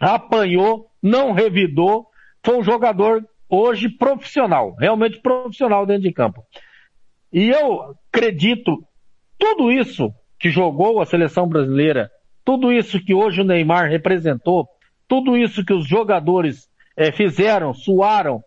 apanhou, 0.00 0.86
não 1.02 1.32
revidou, 1.32 2.06
foi 2.42 2.56
um 2.56 2.64
jogador 2.64 3.24
hoje 3.54 3.88
profissional, 3.88 4.74
realmente 4.78 5.20
profissional 5.20 5.86
dentro 5.86 6.02
de 6.02 6.12
campo. 6.12 6.42
E 7.32 7.48
eu 7.48 7.94
acredito, 8.08 8.84
tudo 9.38 9.70
isso 9.70 10.12
que 10.38 10.50
jogou 10.50 11.00
a 11.00 11.06
seleção 11.06 11.48
brasileira, 11.48 12.10
tudo 12.44 12.72
isso 12.72 13.02
que 13.02 13.14
hoje 13.14 13.40
o 13.40 13.44
Neymar 13.44 13.88
representou, 13.88 14.68
tudo 15.08 15.36
isso 15.36 15.64
que 15.64 15.72
os 15.72 15.86
jogadores 15.86 16.68
é, 16.96 17.10
fizeram, 17.10 17.72
suaram 17.72 18.42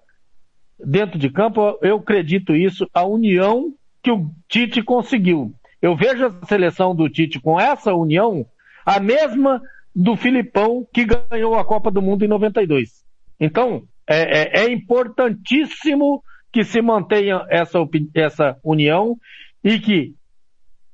dentro 0.80 1.18
de 1.18 1.30
campo, 1.30 1.78
eu 1.82 1.98
acredito 1.98 2.56
isso, 2.56 2.88
a 2.94 3.04
união 3.06 3.74
que 4.02 4.12
o 4.12 4.30
Tite 4.48 4.82
conseguiu. 4.84 5.54
Eu 5.82 5.96
vejo 5.96 6.26
a 6.26 6.46
seleção 6.46 6.96
do 6.96 7.10
Tite 7.10 7.40
com 7.40 7.60
essa 7.60 7.94
união, 7.94 8.46
a 8.86 9.00
mesma 9.00 9.62
do 9.96 10.16
Filipão 10.16 10.88
que 10.94 11.06
ganhou 11.06 11.56
a 11.56 11.66
Copa 11.66 11.90
do 11.90 12.02
Mundo 12.02 12.24
em 12.24 12.28
92. 12.28 13.04
Então, 13.40 13.84
é, 14.08 14.62
é, 14.62 14.66
é 14.66 14.72
importantíssimo 14.72 16.24
que 16.52 16.64
se 16.64 16.82
mantenha 16.82 17.46
essa, 17.50 17.80
essa 18.16 18.58
união 18.64 19.18
e 19.64 19.80
que 19.80 20.16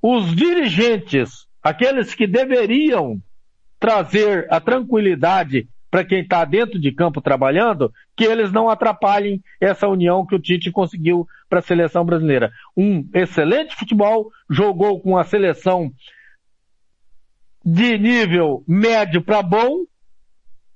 os 0.02 0.36
dirigentes, 0.36 1.48
aqueles 1.62 2.14
que 2.14 2.28
deveriam 2.28 3.22
trazer 3.80 4.48
a 4.50 4.60
tranquilidade 4.60 5.68
para 5.94 6.04
quem 6.04 6.22
está 6.22 6.44
dentro 6.44 6.80
de 6.80 6.92
campo 6.92 7.22
trabalhando, 7.22 7.94
que 8.18 8.24
eles 8.24 8.52
não 8.52 8.68
atrapalhem 8.68 9.44
essa 9.62 9.88
união 9.88 10.26
que 10.26 10.34
o 10.34 10.40
Tite 10.40 10.72
conseguiu 10.72 11.28
para 11.48 11.60
a 11.60 11.62
seleção 11.62 12.04
brasileira. 12.04 12.52
Um 12.76 13.08
excelente 13.14 13.76
futebol, 13.76 14.32
jogou 14.50 15.00
com 15.00 15.18
a 15.18 15.24
seleção 15.24 15.92
de 17.64 17.98
nível 17.98 18.64
médio 18.68 19.22
para 19.22 19.44
bom, 19.44 19.86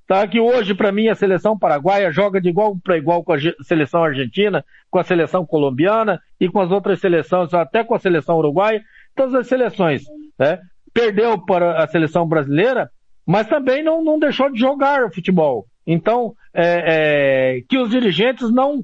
tá? 0.08 0.26
Que 0.28 0.40
hoje 0.40 0.74
para 0.74 0.92
mim 0.92 1.10
a 1.10 1.16
seleção 1.16 1.60
paraguaia 1.60 2.12
joga 2.12 2.40
de 2.40 2.50
igual 2.50 2.78
para 2.82 2.98
igual 2.98 3.24
com 3.24 3.34
a 3.34 3.38
seleção 3.62 4.04
argentina, 4.04 4.64
com 4.90 4.98
a 4.98 5.04
seleção 5.04 5.46
colombiana 5.46 6.22
e 6.40 6.48
com 6.48 6.62
as 6.62 6.72
outras 6.72 7.00
seleções, 7.00 7.54
até 7.54 7.84
com 7.84 7.94
a 7.94 8.00
seleção 8.00 8.38
uruguaia, 8.38 8.82
todas 9.14 9.36
as 9.36 9.48
seleções, 9.48 10.04
né? 10.40 10.60
Perdeu 10.94 11.38
para 11.46 11.84
a 11.84 11.88
seleção 11.88 12.28
brasileira, 12.28 12.90
mas 13.26 13.48
também 13.48 13.84
não, 13.84 14.04
não 14.04 14.18
deixou 14.18 14.50
de 14.50 14.60
jogar 14.60 15.12
futebol. 15.12 15.68
Então, 15.86 16.34
é, 16.54 17.58
é, 17.58 17.62
que 17.70 17.78
os 17.78 17.90
dirigentes 17.90 18.50
não 18.52 18.84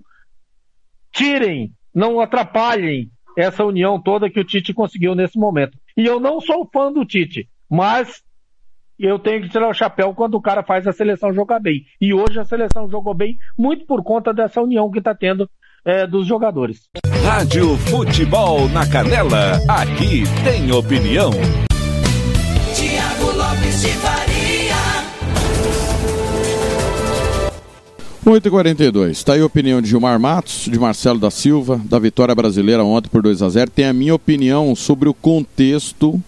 tirem, 1.12 1.72
não 1.94 2.20
atrapalhem 2.20 3.10
essa 3.38 3.64
união 3.64 4.00
toda 4.00 4.30
que 4.30 4.40
o 4.40 4.44
Tite 4.44 4.74
conseguiu 4.74 5.16
nesse 5.16 5.40
momento. 5.40 5.78
E 5.98 6.06
eu 6.06 6.20
não 6.20 6.40
sou 6.40 6.70
fã 6.72 6.92
do 6.92 7.06
Tite, 7.06 7.50
mas 7.70 8.24
eu 9.00 9.20
tenho 9.20 9.42
que 9.42 9.50
tirar 9.50 9.70
o 9.70 9.74
chapéu 9.74 10.14
quando 10.14 10.36
o 10.36 10.42
cara 10.42 10.64
faz 10.64 10.88
a 10.88 10.94
seleção 10.94 11.34
jogar 11.34 11.60
bem. 11.60 11.86
E 12.00 12.14
hoje 12.14 12.40
a 12.40 12.46
seleção 12.46 12.90
jogou 12.90 13.14
bem, 13.14 13.38
muito 13.58 13.86
por 13.86 14.04
conta 14.04 14.34
dessa 14.34 14.62
união 14.62 14.90
que 14.92 15.00
está 15.00 15.14
tendo 15.16 15.50
é, 15.86 16.08
dos 16.08 16.26
jogadores. 16.26 16.90
Rádio 17.24 17.78
Futebol 17.78 18.70
na 18.70 18.88
Canela, 18.88 19.54
aqui 19.68 20.24
tem 20.44 20.72
opinião. 20.72 21.32
Tiago 22.76 23.38
Lopes 23.38 23.82
de 23.82 23.90
Faria. 23.90 24.44
8h42. 28.26 29.10
Está 29.10 29.34
aí 29.34 29.42
a 29.42 29.46
opinião 29.46 29.82
de 29.82 29.90
Gilmar 29.90 30.18
Matos, 30.18 30.70
de 30.72 30.80
Marcelo 30.80 31.20
da 31.20 31.30
Silva, 31.30 31.82
da 31.84 32.00
vitória 32.00 32.34
brasileira 32.34 32.82
ontem 32.82 33.10
por 33.10 33.22
2 33.22 33.42
a 33.42 33.50
0 33.50 33.70
Tem 33.70 33.86
a 33.86 33.92
minha 33.92 34.16
opinião 34.16 34.74
sobre 34.76 35.10
o 35.10 35.14
contexto 35.14 36.22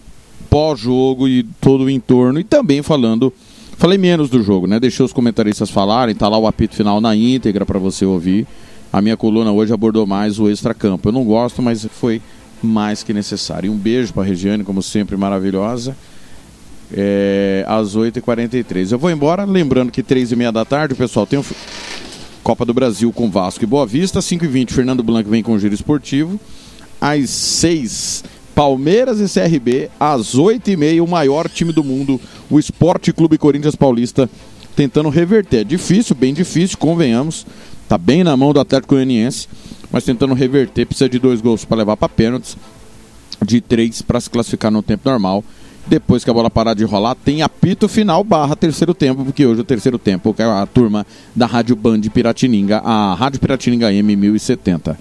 pós-jogo 0.56 1.28
e 1.28 1.42
todo 1.60 1.84
o 1.84 1.90
entorno. 1.90 2.40
E 2.40 2.44
também 2.44 2.82
falando. 2.82 3.30
Falei 3.76 3.98
menos 3.98 4.30
do 4.30 4.42
jogo, 4.42 4.66
né? 4.66 4.80
Deixei 4.80 5.04
os 5.04 5.12
comentaristas 5.12 5.68
falarem, 5.68 6.14
tá 6.14 6.26
lá 6.30 6.38
o 6.38 6.46
apito 6.46 6.74
final 6.74 6.98
na 6.98 7.14
íntegra 7.14 7.66
para 7.66 7.78
você 7.78 8.06
ouvir. 8.06 8.46
A 8.90 9.02
minha 9.02 9.18
coluna 9.18 9.52
hoje 9.52 9.74
abordou 9.74 10.06
mais 10.06 10.38
o 10.38 10.48
extracampo. 10.48 11.06
Eu 11.06 11.12
não 11.12 11.24
gosto, 11.24 11.60
mas 11.60 11.86
foi 12.00 12.22
mais 12.62 13.02
que 13.02 13.12
necessário. 13.12 13.66
E 13.66 13.70
um 13.70 13.76
beijo 13.76 14.14
para 14.14 14.22
Regiane, 14.22 14.64
como 14.64 14.82
sempre, 14.82 15.14
maravilhosa. 15.14 15.94
É, 16.90 17.62
às 17.68 17.94
8h43. 17.94 18.92
Eu 18.92 18.98
vou 18.98 19.10
embora, 19.10 19.44
lembrando 19.44 19.92
que 19.92 20.02
3h30 20.02 20.52
da 20.52 20.64
tarde, 20.64 20.94
o 20.94 20.96
pessoal 20.96 21.26
tem 21.26 21.38
o 21.38 21.44
Copa 22.42 22.64
do 22.64 22.72
Brasil 22.72 23.12
com 23.12 23.30
Vasco 23.30 23.62
e 23.62 23.66
Boa 23.66 23.84
Vista. 23.84 24.20
5h20, 24.20 24.70
Fernando 24.70 25.02
Blanco 25.02 25.28
vem 25.28 25.42
com 25.42 25.52
o 25.52 25.58
Giro 25.58 25.74
Esportivo. 25.74 26.40
Às 26.98 27.28
6 27.28 28.24
Palmeiras 28.56 29.20
e 29.20 29.28
CRB, 29.28 29.90
às 30.00 30.34
8h30, 30.34 31.02
o 31.02 31.06
maior 31.06 31.46
time 31.46 31.74
do 31.74 31.84
mundo, 31.84 32.18
o 32.48 32.58
Esporte 32.58 33.12
Clube 33.12 33.36
Corinthians 33.36 33.76
Paulista, 33.76 34.30
tentando 34.74 35.10
reverter. 35.10 35.60
É 35.60 35.64
difícil, 35.64 36.16
bem 36.16 36.32
difícil, 36.32 36.78
convenhamos. 36.78 37.46
Tá 37.86 37.98
bem 37.98 38.24
na 38.24 38.34
mão 38.34 38.54
do 38.54 38.58
Atlético 38.58 38.94
Goianiense, 38.94 39.46
mas 39.92 40.04
tentando 40.04 40.32
reverter, 40.32 40.86
precisa 40.86 41.06
de 41.06 41.18
dois 41.18 41.42
gols 41.42 41.66
para 41.66 41.76
levar 41.76 41.98
para 41.98 42.08
pênaltis, 42.08 42.56
de 43.44 43.60
três 43.60 44.00
para 44.00 44.18
se 44.22 44.30
classificar 44.30 44.72
no 44.72 44.82
tempo 44.82 45.06
normal. 45.06 45.44
Depois 45.86 46.24
que 46.24 46.30
a 46.30 46.32
bola 46.32 46.48
parar 46.48 46.72
de 46.72 46.82
rolar, 46.82 47.14
tem 47.14 47.42
apito 47.42 47.86
final 47.88 48.24
barra 48.24 48.56
terceiro 48.56 48.94
tempo, 48.94 49.22
porque 49.22 49.44
hoje 49.44 49.60
é 49.60 49.62
o 49.62 49.66
terceiro 49.66 49.98
tempo, 49.98 50.32
que 50.32 50.40
é 50.40 50.46
a 50.46 50.64
turma 50.64 51.06
da 51.34 51.44
Rádio 51.44 51.76
Band 51.76 52.00
Piratininga, 52.00 52.78
a 52.78 53.14
Rádio 53.14 53.38
Piratininga 53.38 53.92
M1070. 53.92 54.96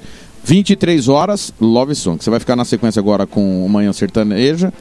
23 0.45 1.07
horas, 1.07 1.51
Love 1.59 1.95
Song. 1.95 2.23
Você 2.23 2.29
vai 2.29 2.39
ficar 2.39 2.55
na 2.55 2.63
sequência 2.63 2.99
agora 2.99 3.25
com 3.25 3.65
o 3.65 3.67
Manhã 3.69 3.91
Sertaneja. 3.91 4.71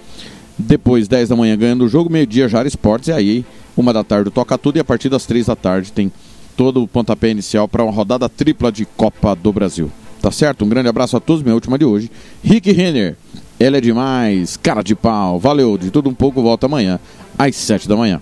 Depois, 0.58 1.08
10 1.08 1.30
da 1.30 1.36
manhã, 1.36 1.56
ganhando 1.56 1.86
o 1.86 1.88
jogo. 1.88 2.12
Meio-dia, 2.12 2.48
Jara 2.48 2.68
Esportes. 2.68 3.08
E 3.08 3.12
aí, 3.12 3.46
uma 3.74 3.90
da 3.90 4.04
tarde, 4.04 4.30
Toca 4.30 4.58
Tudo. 4.58 4.76
E 4.76 4.80
a 4.80 4.84
partir 4.84 5.08
das 5.08 5.24
3 5.24 5.46
da 5.46 5.56
tarde, 5.56 5.90
tem 5.90 6.12
todo 6.54 6.82
o 6.82 6.86
pontapé 6.86 7.30
inicial 7.30 7.66
para 7.66 7.82
uma 7.82 7.90
rodada 7.90 8.28
tripla 8.28 8.70
de 8.70 8.84
Copa 8.84 9.34
do 9.34 9.50
Brasil. 9.54 9.90
Tá 10.20 10.30
certo? 10.30 10.66
Um 10.66 10.68
grande 10.68 10.88
abraço 10.88 11.16
a 11.16 11.20
todos. 11.20 11.42
Minha 11.42 11.54
última 11.54 11.78
de 11.78 11.84
hoje. 11.86 12.10
Rick 12.42 12.70
Renner. 12.70 13.16
Ela 13.58 13.78
é 13.78 13.80
demais. 13.80 14.58
Cara 14.58 14.82
de 14.82 14.94
pau. 14.94 15.40
Valeu. 15.40 15.78
De 15.78 15.90
tudo 15.90 16.10
um 16.10 16.14
pouco. 16.14 16.42
Volta 16.42 16.66
amanhã, 16.66 17.00
às 17.38 17.56
7 17.56 17.88
da 17.88 17.96
manhã. 17.96 18.20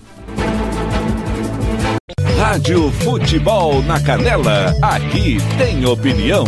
Rádio 2.38 2.88
Futebol 2.92 3.82
na 3.82 3.98
Canela. 3.98 4.76
Aqui 4.80 5.38
tem 5.58 5.84
opinião. 5.84 6.44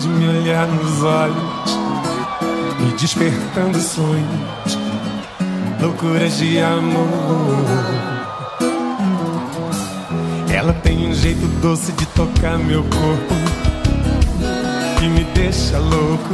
De 0.00 0.08
me 0.08 0.28
olhar 0.28 0.66
nos 0.66 1.02
olhos, 1.02 1.78
me 2.80 2.90
despertando 2.92 3.78
sonhos, 3.78 4.78
loucuras 5.78 6.38
de 6.38 6.58
amor. 6.58 7.64
Ela 10.50 10.72
tem 10.72 11.06
um 11.06 11.12
jeito 11.12 11.46
doce 11.60 11.92
de 11.92 12.06
tocar 12.06 12.56
meu 12.58 12.82
corpo, 12.82 13.34
que 14.98 15.06
me 15.06 15.24
deixa 15.34 15.78
louco, 15.78 16.30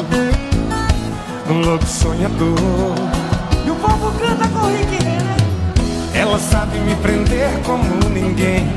um 1.51 1.60
louco 1.62 1.86
sonhador. 1.86 2.94
E 3.66 3.70
o 3.70 3.74
povo 3.74 4.12
canta 4.20 4.47
com 4.48 4.66
Rick. 4.68 4.98
Ela 6.14 6.38
sabe 6.38 6.78
me 6.78 6.94
prender 6.97 7.51
como 7.64 7.82
ninguém. 8.10 8.72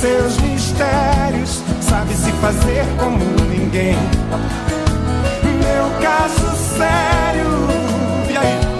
Seus 0.00 0.36
mistérios, 0.38 1.62
sabe 1.80 2.14
se 2.14 2.32
fazer 2.32 2.84
como 2.98 3.18
ninguém. 3.48 3.96
Meu 5.44 6.00
caso 6.00 6.56
sério. 6.76 7.46
E 8.28 8.36
aí? 8.36 8.71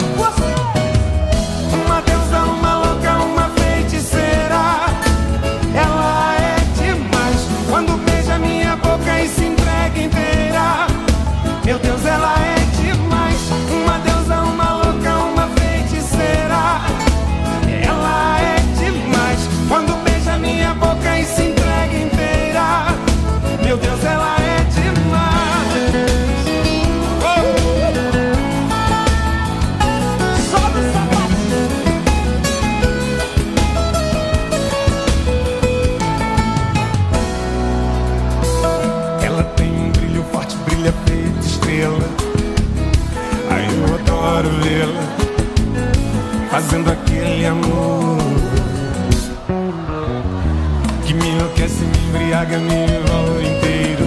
Me 52.43 52.57
embriaga, 52.57 52.59
me 52.59 52.85
envolve 52.85 53.47
inteiro 53.47 54.07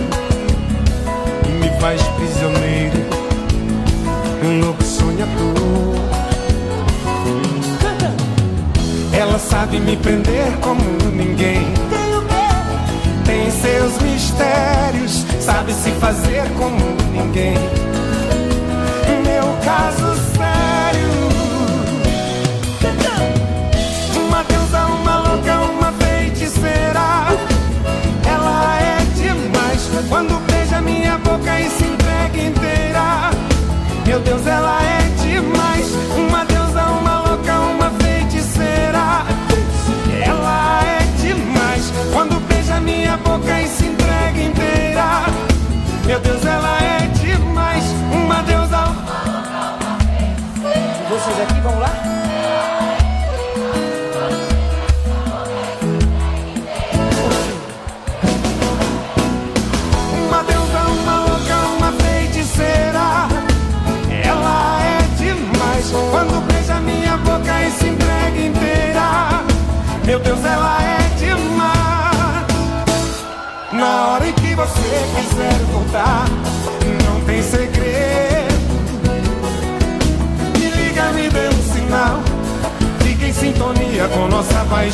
e 1.48 1.52
me 1.52 1.70
faz 1.80 2.02
prisioneiro, 2.02 3.06
um 4.44 4.60
louco 4.60 4.84
sonhador. 4.84 5.96
Ela 9.14 9.40
sabe 9.40 9.80
me 9.80 9.96
prender 9.98 10.52
como 10.62 10.82
ninguém. 11.14 11.66
Tem 13.26 13.50
seus 13.52 14.02
mistérios, 14.02 15.26
sabe 15.40 15.74
se 15.74 15.92
fazer 15.92 16.44
como 16.58 16.78
ninguém. 17.12 17.58
Meu 19.24 19.58
caso 19.64 20.15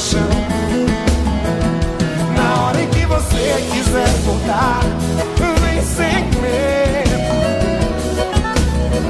paixão. 0.02 0.28
Na 2.36 2.64
hora 2.64 2.82
em 2.82 2.88
que 2.88 3.06
você 3.06 3.68
quiser 3.72 4.08
voltar, 4.26 4.82
vem 5.62 5.82
sem 5.84 6.24
medo. 6.42 7.22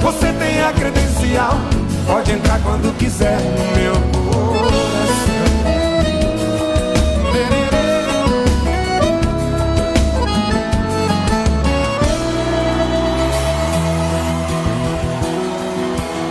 Você 0.02 0.34
tem 0.34 0.62
a 0.62 0.74
credencial, 0.74 1.58
pode 2.06 2.34
entrar 2.34 2.60
quando 2.62 2.94
quiser 2.98 3.40
no 3.40 3.78
meu 3.78 3.94
coração. 4.12 4.72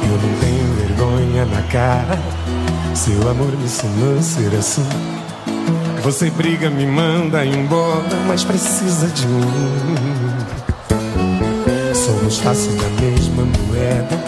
Eu 0.02 0.18
não 0.18 0.38
tenho 0.40 0.74
vergonha 0.74 1.46
na 1.46 1.62
cara. 1.62 2.29
Seu 3.00 3.30
amor 3.30 3.56
me 3.56 3.64
ensinou 3.64 4.20
ser 4.20 4.54
assim. 4.54 4.86
Você 6.02 6.30
briga, 6.30 6.68
me 6.68 6.84
manda 6.84 7.42
embora, 7.46 8.14
mas 8.28 8.44
precisa 8.44 9.06
de 9.06 9.26
mim. 9.26 9.42
Somos 11.94 12.38
face 12.40 12.68
da 12.68 12.88
mesma 13.00 13.44
moeda, 13.44 14.22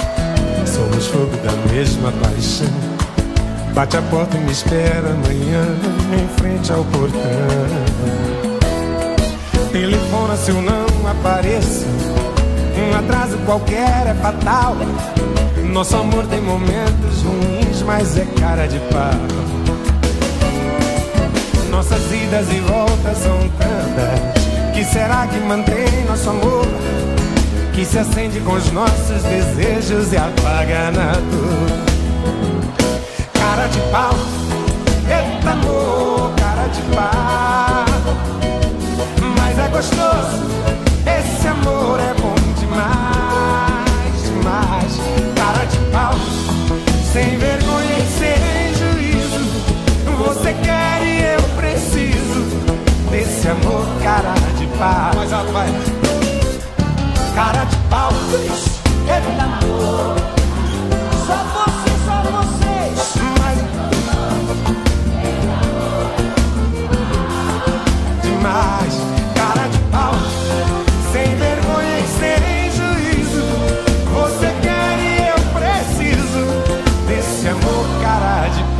somos 0.64 1.06
fogo 1.06 1.36
da 1.44 1.52
mesma 1.70 2.10
paixão. 2.12 2.66
Bate 3.74 3.98
a 3.98 4.02
porta 4.02 4.38
e 4.38 4.40
me 4.40 4.52
espera 4.52 5.10
amanhã, 5.10 5.66
em 6.18 6.40
frente 6.40 6.72
ao 6.72 6.82
portão. 6.86 7.20
Telefona 9.70 10.34
se 10.38 10.50
eu 10.50 10.62
não 10.62 11.10
apareço, 11.10 11.84
um 12.78 12.94
atraso 12.96 13.36
qualquer 13.44 14.06
é 14.06 14.14
fatal. 14.14 14.78
Nosso 15.72 15.96
amor 15.96 16.26
tem 16.26 16.42
momentos 16.42 17.22
ruins, 17.22 17.82
mas 17.86 18.18
é 18.18 18.26
cara 18.38 18.66
de 18.68 18.78
pau. 18.92 19.10
Nossas 21.70 22.12
idas 22.12 22.46
e 22.52 22.60
voltas 22.60 23.16
são 23.16 23.38
tantas. 23.58 24.42
Que 24.74 24.84
será 24.84 25.26
que 25.26 25.38
mantém 25.38 26.04
nosso 26.06 26.28
amor? 26.28 26.66
Que 27.72 27.86
se 27.86 27.98
acende 27.98 28.38
com 28.40 28.52
os 28.52 28.70
nossos 28.70 29.22
desejos 29.22 30.12
e 30.12 30.16
apaga 30.18 30.90
na 30.90 31.12
dor. 31.12 31.70
Cara 33.32 33.66
de 33.68 33.80
pau, 33.90 34.14
eita 35.08 35.50
amor, 35.52 36.32
cara 36.36 36.68
de 36.68 36.82
pau. 36.94 37.86
Mas 39.38 39.58
é 39.58 39.68
gostoso, 39.68 40.44
esse 41.06 41.48
amor 41.48 41.98
é 41.98 42.14
bom 42.20 42.34
demais, 42.60 43.31
demais. 44.82 45.00
Cara 45.36 45.64
de 45.64 45.78
pau, 45.90 46.14
sem 47.12 47.38
vergonha 47.38 47.98
e 47.98 48.06
sem 48.18 48.74
juízo. 48.74 49.44
Você 50.18 50.54
quer 50.54 51.02
e 51.02 51.34
eu 51.34 51.42
preciso 51.56 52.44
desse 53.10 53.48
amor, 53.48 53.86
cara 54.02 54.34
de 54.58 54.66
pau. 54.78 55.12
Mais 55.16 55.32
alto, 55.32 55.52
vai. 55.52 55.68
Cara 57.34 57.64
de 57.64 57.76
pau, 57.88 58.10
eita 59.06 59.42
amor. 59.42 60.41